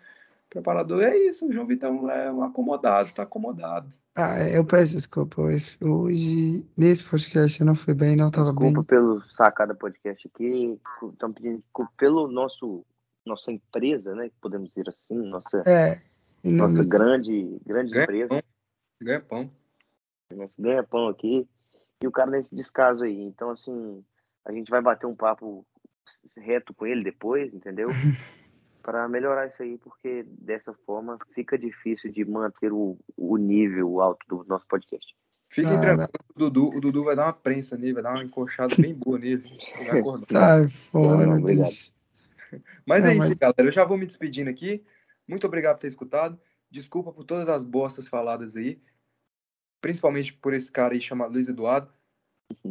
Preparador, 0.48 1.02
é 1.02 1.16
isso, 1.16 1.46
o 1.46 1.52
João 1.52 1.66
Vitor 1.66 2.10
é 2.10 2.30
um 2.30 2.42
acomodado, 2.42 3.12
tá 3.12 3.24
acomodado. 3.24 3.90
Ah, 4.18 4.48
eu 4.48 4.64
peço 4.64 4.94
desculpa, 4.94 5.42
hoje, 5.42 6.64
nesse 6.74 7.04
podcast 7.04 7.60
eu 7.60 7.66
não 7.66 7.74
fui 7.74 7.92
bem, 7.92 8.16
não 8.16 8.30
tava 8.30 8.46
desculpa 8.46 8.64
bem. 8.64 8.72
Desculpa 8.72 8.88
pelo 8.88 9.22
sacada 9.28 9.74
podcast 9.74 10.26
aqui, 10.26 10.80
estamos 11.12 11.36
pedindo 11.36 11.58
desculpa 11.58 11.92
pelo 11.98 12.26
nosso, 12.26 12.82
nossa 13.26 13.52
empresa, 13.52 14.14
né, 14.14 14.30
podemos 14.40 14.70
dizer 14.70 14.88
assim, 14.88 15.16
nossa, 15.16 15.62
é, 15.66 16.00
nossa 16.42 16.82
grande, 16.82 17.60
grande 17.66 17.90
ganha 17.90 18.04
empresa. 18.04 18.28
Pão. 18.28 18.42
Ganha 19.02 19.20
pão. 19.20 19.50
Nosso 20.34 20.54
ganha 20.62 20.82
pão 20.82 21.08
aqui, 21.08 21.46
e 22.02 22.06
o 22.06 22.10
cara 22.10 22.30
nesse 22.30 22.54
descaso 22.54 23.04
aí, 23.04 23.20
então 23.20 23.50
assim, 23.50 24.02
a 24.46 24.52
gente 24.52 24.70
vai 24.70 24.80
bater 24.80 25.04
um 25.04 25.14
papo 25.14 25.62
reto 26.38 26.72
com 26.72 26.86
ele 26.86 27.04
depois, 27.04 27.52
entendeu? 27.52 27.88
para 28.86 29.08
melhorar 29.08 29.48
isso 29.48 29.60
aí, 29.64 29.76
porque 29.78 30.24
dessa 30.28 30.72
forma 30.86 31.18
fica 31.34 31.58
difícil 31.58 32.12
de 32.12 32.24
manter 32.24 32.72
o, 32.72 32.96
o 33.16 33.36
nível 33.36 34.00
alto 34.00 34.24
do 34.28 34.44
nosso 34.44 34.64
podcast. 34.68 35.12
Fiquem 35.48 35.80
tranquilos, 35.80 36.08
o 36.36 36.38
Dudu, 36.38 36.68
o 36.68 36.80
Dudu 36.80 37.02
vai 37.02 37.16
dar 37.16 37.24
uma 37.26 37.32
prensa 37.32 37.76
nele, 37.76 37.94
vai 37.94 38.04
dar 38.04 38.12
uma 38.14 38.22
encoxada 38.22 38.76
bem 38.76 38.94
boa 38.94 39.18
nele. 39.18 39.42
Vai 39.76 39.98
acordar. 39.98 40.26
Sai 40.28 40.68
fora, 40.92 41.26
não. 41.26 41.40
Mas 42.86 43.04
é, 43.04 43.08
é 43.08 43.16
isso, 43.16 43.28
mas... 43.28 43.38
galera. 43.38 43.64
Eu 43.64 43.72
já 43.72 43.84
vou 43.84 43.98
me 43.98 44.06
despedindo 44.06 44.50
aqui. 44.50 44.84
Muito 45.26 45.46
obrigado 45.46 45.76
por 45.76 45.80
ter 45.80 45.88
escutado. 45.88 46.38
Desculpa 46.70 47.12
por 47.12 47.24
todas 47.24 47.48
as 47.48 47.64
bostas 47.64 48.06
faladas 48.06 48.56
aí. 48.56 48.80
Principalmente 49.80 50.32
por 50.32 50.54
esse 50.54 50.70
cara 50.70 50.94
aí 50.94 51.00
chamado 51.00 51.32
Luiz 51.32 51.48
Eduardo 51.48 51.92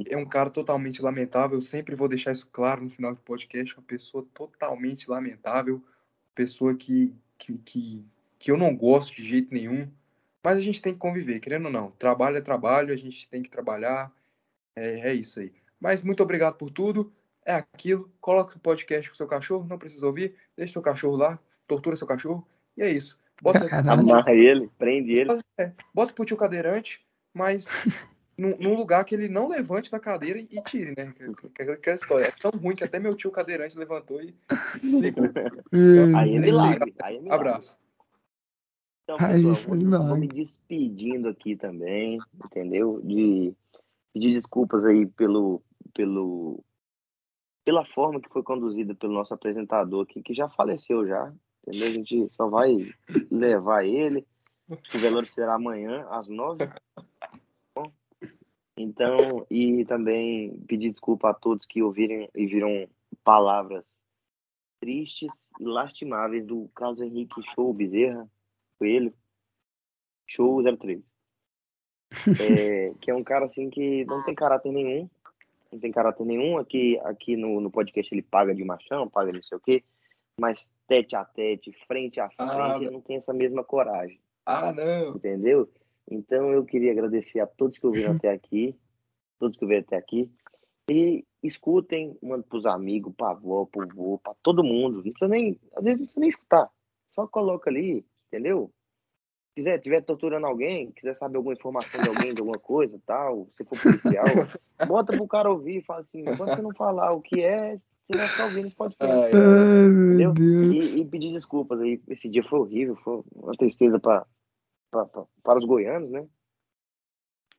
é 0.07 0.17
um 0.17 0.25
cara 0.25 0.49
totalmente 0.49 1.01
lamentável. 1.01 1.57
Eu 1.57 1.61
sempre 1.61 1.95
vou 1.95 2.07
deixar 2.07 2.31
isso 2.31 2.47
claro 2.47 2.83
no 2.83 2.89
final 2.89 3.13
do 3.13 3.21
podcast. 3.21 3.77
Uma 3.77 3.83
pessoa 3.83 4.25
totalmente 4.33 5.09
lamentável, 5.09 5.83
pessoa 6.35 6.75
que, 6.75 7.15
que, 7.37 7.57
que, 7.59 8.05
que 8.37 8.51
eu 8.51 8.57
não 8.57 8.75
gosto 8.75 9.15
de 9.15 9.23
jeito 9.23 9.53
nenhum. 9.53 9.89
Mas 10.43 10.57
a 10.57 10.61
gente 10.61 10.81
tem 10.81 10.93
que 10.93 10.99
conviver, 10.99 11.39
querendo 11.39 11.65
ou 11.65 11.71
não. 11.71 11.89
Trabalho 11.91 12.37
é 12.37 12.41
trabalho, 12.41 12.93
a 12.93 12.97
gente 12.97 13.27
tem 13.27 13.41
que 13.41 13.49
trabalhar. 13.49 14.11
É, 14.75 15.09
é 15.09 15.13
isso 15.13 15.39
aí. 15.39 15.51
Mas 15.79 16.03
muito 16.03 16.21
obrigado 16.21 16.55
por 16.55 16.69
tudo. 16.69 17.11
É 17.43 17.53
aquilo. 17.53 18.11
Coloca 18.21 18.55
o 18.55 18.59
podcast 18.59 19.09
com 19.09 19.15
seu 19.15 19.27
cachorro, 19.27 19.65
não 19.67 19.79
precisa 19.79 20.05
ouvir. 20.05 20.35
Deixa 20.55 20.73
seu 20.73 20.81
cachorro 20.81 21.15
lá, 21.15 21.39
tortura 21.67 21.95
seu 21.95 22.05
cachorro. 22.05 22.47
E 22.77 22.83
é 22.83 22.91
isso. 22.91 23.17
Bota, 23.41 23.67
Amarra 23.91 24.33
ele, 24.33 24.69
prende 24.77 25.13
ele. 25.13 25.39
É, 25.57 25.71
bota 25.93 26.13
pro 26.13 26.25
tio 26.25 26.37
cadeirante, 26.37 27.03
mas 27.33 27.67
num, 28.37 28.57
num, 28.57 28.75
lugar 28.75 29.05
que 29.05 29.15
ele 29.15 29.27
não 29.27 29.47
levante 29.47 29.89
da 29.91 29.99
cadeira 29.99 30.39
e, 30.39 30.61
tire, 30.63 30.93
né? 30.95 31.13
Que, 31.53 31.61
é 31.61 31.75
que, 31.77 31.89
história. 31.91 32.25
É 32.25 32.31
tão 32.31 32.51
ruim 32.51 32.75
que 32.75 32.83
até 32.83 32.99
meu 32.99 33.15
tio 33.15 33.31
cadeirante 33.31 33.77
levantou 33.77 34.21
e. 34.21 34.35
aí 36.17 36.35
é 36.35 36.39
milagre. 36.39 36.93
Aí 37.01 37.17
é 37.17 37.19
milagre. 37.19 37.49
Abraço. 37.49 37.77
Então, 39.03 39.17
pessoal, 39.17 39.55
vou, 39.55 40.07
vou 40.07 40.17
me 40.17 40.27
despedindo 40.27 41.29
aqui 41.29 41.55
também, 41.55 42.19
entendeu? 42.43 42.99
De 43.03 43.53
pedir 44.11 44.33
desculpas 44.33 44.83
aí 44.83 45.05
pelo, 45.05 45.61
pelo, 45.93 46.63
pela 47.63 47.85
forma 47.85 48.19
que 48.19 48.29
foi 48.29 48.41
conduzida 48.41 48.95
pelo 48.95 49.13
nosso 49.13 49.33
apresentador 49.33 50.03
aqui, 50.03 50.23
que 50.23 50.33
já 50.33 50.49
faleceu 50.49 51.07
já, 51.07 51.31
entendeu? 51.67 51.87
A 51.87 51.91
gente 51.91 52.29
só 52.31 52.49
vai 52.49 52.75
levar 53.29 53.85
ele. 53.85 54.25
O 54.67 54.97
velório 54.97 55.27
será 55.27 55.53
amanhã, 55.53 56.07
às 56.09 56.27
nove. 56.27 56.67
Então, 58.77 59.45
e 59.49 59.85
também 59.85 60.59
pedir 60.67 60.91
desculpa 60.91 61.29
a 61.29 61.33
todos 61.33 61.65
que 61.65 61.81
ouviram 61.81 62.27
e 62.35 62.45
viram 62.45 62.87
palavras 63.23 63.85
tristes 64.79 65.43
e 65.59 65.63
lastimáveis 65.63 66.45
do 66.45 66.69
Carlos 66.75 66.99
Henrique 66.99 67.41
Show 67.53 67.73
Bezerra, 67.73 68.29
Coelho, 68.77 69.13
Show 70.27 70.61
03. 70.77 71.01
É, 72.39 72.93
que 72.99 73.09
é 73.09 73.15
um 73.15 73.23
cara 73.23 73.45
assim 73.45 73.69
que 73.69 74.03
não 74.05 74.23
tem 74.23 74.35
caráter 74.35 74.71
nenhum, 74.71 75.09
não 75.71 75.79
tem 75.79 75.91
caráter 75.91 76.25
nenhum. 76.25 76.57
Aqui, 76.57 76.99
aqui 76.99 77.37
no, 77.37 77.61
no 77.61 77.71
podcast 77.71 78.13
ele 78.13 78.21
paga 78.21 78.53
de 78.53 78.63
machão, 78.63 79.09
paga 79.09 79.31
de 79.31 79.37
não 79.37 79.43
sei 79.43 79.57
o 79.57 79.61
quê, 79.61 79.83
mas 80.39 80.67
tete 80.87 81.15
a 81.15 81.23
tete, 81.23 81.71
frente 81.87 82.19
a 82.19 82.29
frente, 82.29 82.51
ah, 82.51 82.75
ele 82.75 82.91
não 82.91 83.01
tem 83.01 83.17
essa 83.17 83.33
mesma 83.33 83.63
coragem. 83.63 84.19
Ah, 84.45 84.71
não! 84.73 85.15
Entendeu? 85.15 85.69
Então 86.09 86.51
eu 86.51 86.65
queria 86.65 86.91
agradecer 86.91 87.39
a 87.39 87.47
todos 87.47 87.77
que 87.77 87.85
ouviram 87.85 88.13
até 88.15 88.31
aqui, 88.31 88.75
todos 89.39 89.57
que 89.57 89.65
ouviram 89.65 89.81
até 89.81 89.97
aqui, 89.97 90.29
e, 90.89 91.25
escutem, 91.41 92.17
mandem 92.21 92.47
pros 92.47 92.65
amigos, 92.65 93.13
pra 93.15 93.31
avó, 93.31 93.65
pro 93.65 93.87
vô, 93.87 94.19
pra 94.19 94.33
todo 94.43 94.63
mundo. 94.63 94.97
Não 94.97 95.03
precisa 95.03 95.27
nem, 95.27 95.59
às 95.75 95.83
vezes 95.83 95.99
não 95.99 96.05
precisa 96.05 96.19
nem 96.19 96.29
escutar. 96.29 96.69
Só 97.13 97.27
coloca 97.27 97.69
ali, 97.69 98.05
entendeu? 98.27 98.71
Se 99.47 99.55
quiser, 99.55 99.79
tiver 99.79 100.01
torturando 100.01 100.45
alguém, 100.45 100.91
quiser 100.91 101.15
saber 101.15 101.37
alguma 101.37 101.53
informação 101.55 102.01
de 102.01 102.09
alguém, 102.09 102.33
de 102.33 102.41
alguma 102.41 102.59
coisa, 102.59 102.99
tal, 103.05 103.47
se 103.55 103.63
for 103.63 103.81
policial, 103.81 104.25
bota 104.87 105.13
pro 105.13 105.27
cara 105.27 105.49
ouvir 105.49 105.77
e 105.77 105.81
fala 105.81 106.01
assim, 106.01 106.23
quando 106.23 106.49
você 106.49 106.61
não 106.61 106.73
falar 106.75 107.13
o 107.13 107.21
que 107.21 107.41
é, 107.41 107.79
você 108.05 108.17
vai 108.17 108.27
ficar 108.27 108.45
ouvindo 108.45 108.67
esse 108.67 108.75
podcast. 108.75 109.35
Ai, 109.35 109.87
meu? 109.87 110.33
Deus. 110.33 110.73
E, 110.73 110.99
e 110.99 111.05
pedir 111.05 111.31
desculpas 111.31 111.79
aí. 111.79 111.99
Esse 112.09 112.29
dia 112.29 112.43
foi 112.43 112.59
horrível, 112.59 112.95
foi 112.97 113.23
uma 113.33 113.53
tristeza 113.53 113.99
pra, 113.99 114.27
pra, 114.95 115.05
pra- 115.05 115.25
para 115.43 115.59
os 115.59 115.65
goianos, 115.65 116.09
né? 116.09 116.25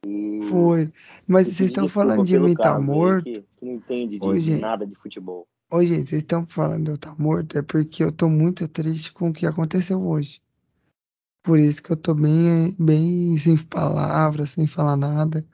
E, 0.06 0.40
Foi. 0.48 0.92
Mas 1.26 1.48
vocês 1.48 1.70
estão 1.70 1.88
falando 1.88 2.24
de 2.24 2.38
mim 2.38 2.54
tá 2.54 2.62
Carlos 2.62 2.88
aí, 2.88 2.94
morto. 2.94 3.24
Que, 3.24 3.44
não 3.60 3.72
entende 3.72 4.18
de, 4.18 4.24
Ô, 4.24 4.38
de 4.38 4.56
nada 4.58 4.86
de 4.86 4.94
futebol. 4.94 5.46
Ô, 5.70 5.84
gente, 5.84 6.08
vocês 6.08 6.22
estão 6.22 6.46
falando 6.46 6.84
de 6.84 6.90
eu 6.92 6.94
estar 6.94 7.18
morto, 7.18 7.58
é 7.58 7.62
porque 7.62 8.02
eu 8.02 8.12
tô 8.12 8.28
muito 8.28 8.66
triste 8.68 9.12
com 9.12 9.28
o 9.30 9.32
que 9.32 9.46
aconteceu 9.46 10.00
hoje. 10.00 10.40
Por 11.42 11.58
isso 11.58 11.82
que 11.82 11.92
eu 11.92 11.96
tô 11.96 12.14
bem, 12.14 12.74
bem 12.78 13.36
sem 13.36 13.56
palavras, 13.56 14.50
sem 14.50 14.66
falar 14.66 14.96
nada. 14.96 15.44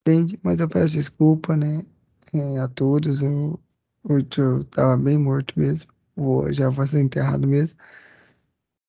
Entende? 0.00 0.38
Mas 0.42 0.60
eu 0.60 0.68
peço 0.68 0.94
desculpa, 0.94 1.56
né, 1.56 1.84
é, 2.32 2.58
a 2.58 2.68
todos. 2.68 3.22
Eu, 3.22 3.58
hoje 4.02 4.26
eu 4.38 4.64
tava 4.64 4.96
bem 4.96 5.16
morto 5.18 5.58
mesmo. 5.58 5.92
Vou, 6.14 6.52
já 6.52 6.68
vou 6.68 6.86
ser 6.86 7.00
enterrado 7.00 7.46
mesmo. 7.46 7.78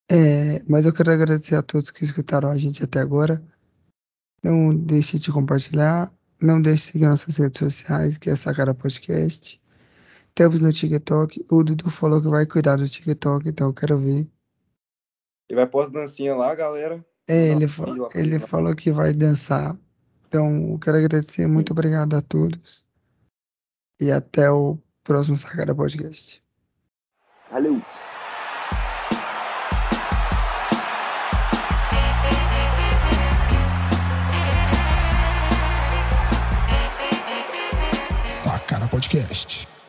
É, 0.09 0.61
mas 0.67 0.85
eu 0.85 0.93
quero 0.93 1.11
agradecer 1.11 1.55
a 1.55 1.63
todos 1.63 1.91
que 1.91 2.03
escutaram 2.03 2.51
a 2.51 2.57
gente 2.57 2.83
até 2.83 2.99
agora. 2.99 3.41
Não 4.43 4.75
deixe 4.75 5.17
de 5.17 5.31
compartilhar. 5.31 6.11
Não 6.41 6.61
deixe 6.61 6.85
de 6.85 6.91
seguir 6.91 7.07
nossas 7.07 7.37
redes 7.37 7.59
sociais, 7.59 8.17
que 8.17 8.29
é 8.29 8.35
Sacara 8.35 8.73
Podcast. 8.73 9.61
Temos 10.35 10.59
no 10.59 10.73
TikTok. 10.73 11.45
O 11.49 11.63
Dudu 11.63 11.89
falou 11.89 12.21
que 12.21 12.27
vai 12.27 12.45
cuidar 12.45 12.75
do 12.75 12.87
TikTok, 12.87 13.47
então 13.47 13.67
eu 13.67 13.73
quero 13.73 13.97
ver. 13.97 14.27
Ele 15.49 15.55
vai 15.55 15.67
pôr 15.67 15.85
as 15.85 15.91
dancinhas 15.91 16.37
lá, 16.37 16.53
galera. 16.53 17.05
É, 17.27 17.49
ele, 17.49 17.65
ele 18.15 18.39
falou 18.39 18.75
que 18.75 18.91
vai 18.91 19.13
dançar. 19.13 19.77
Então, 20.27 20.71
eu 20.71 20.79
quero 20.79 20.97
agradecer. 20.97 21.47
Muito 21.47 21.71
obrigado 21.71 22.15
a 22.15 22.21
todos. 22.21 22.85
E 24.01 24.11
até 24.11 24.51
o 24.51 24.77
próximo 25.03 25.37
Sacara 25.37 25.75
Podcast. 25.75 26.43
Valeu! 27.51 27.81
Sacara 38.43 38.87
Podcast. 38.89 39.82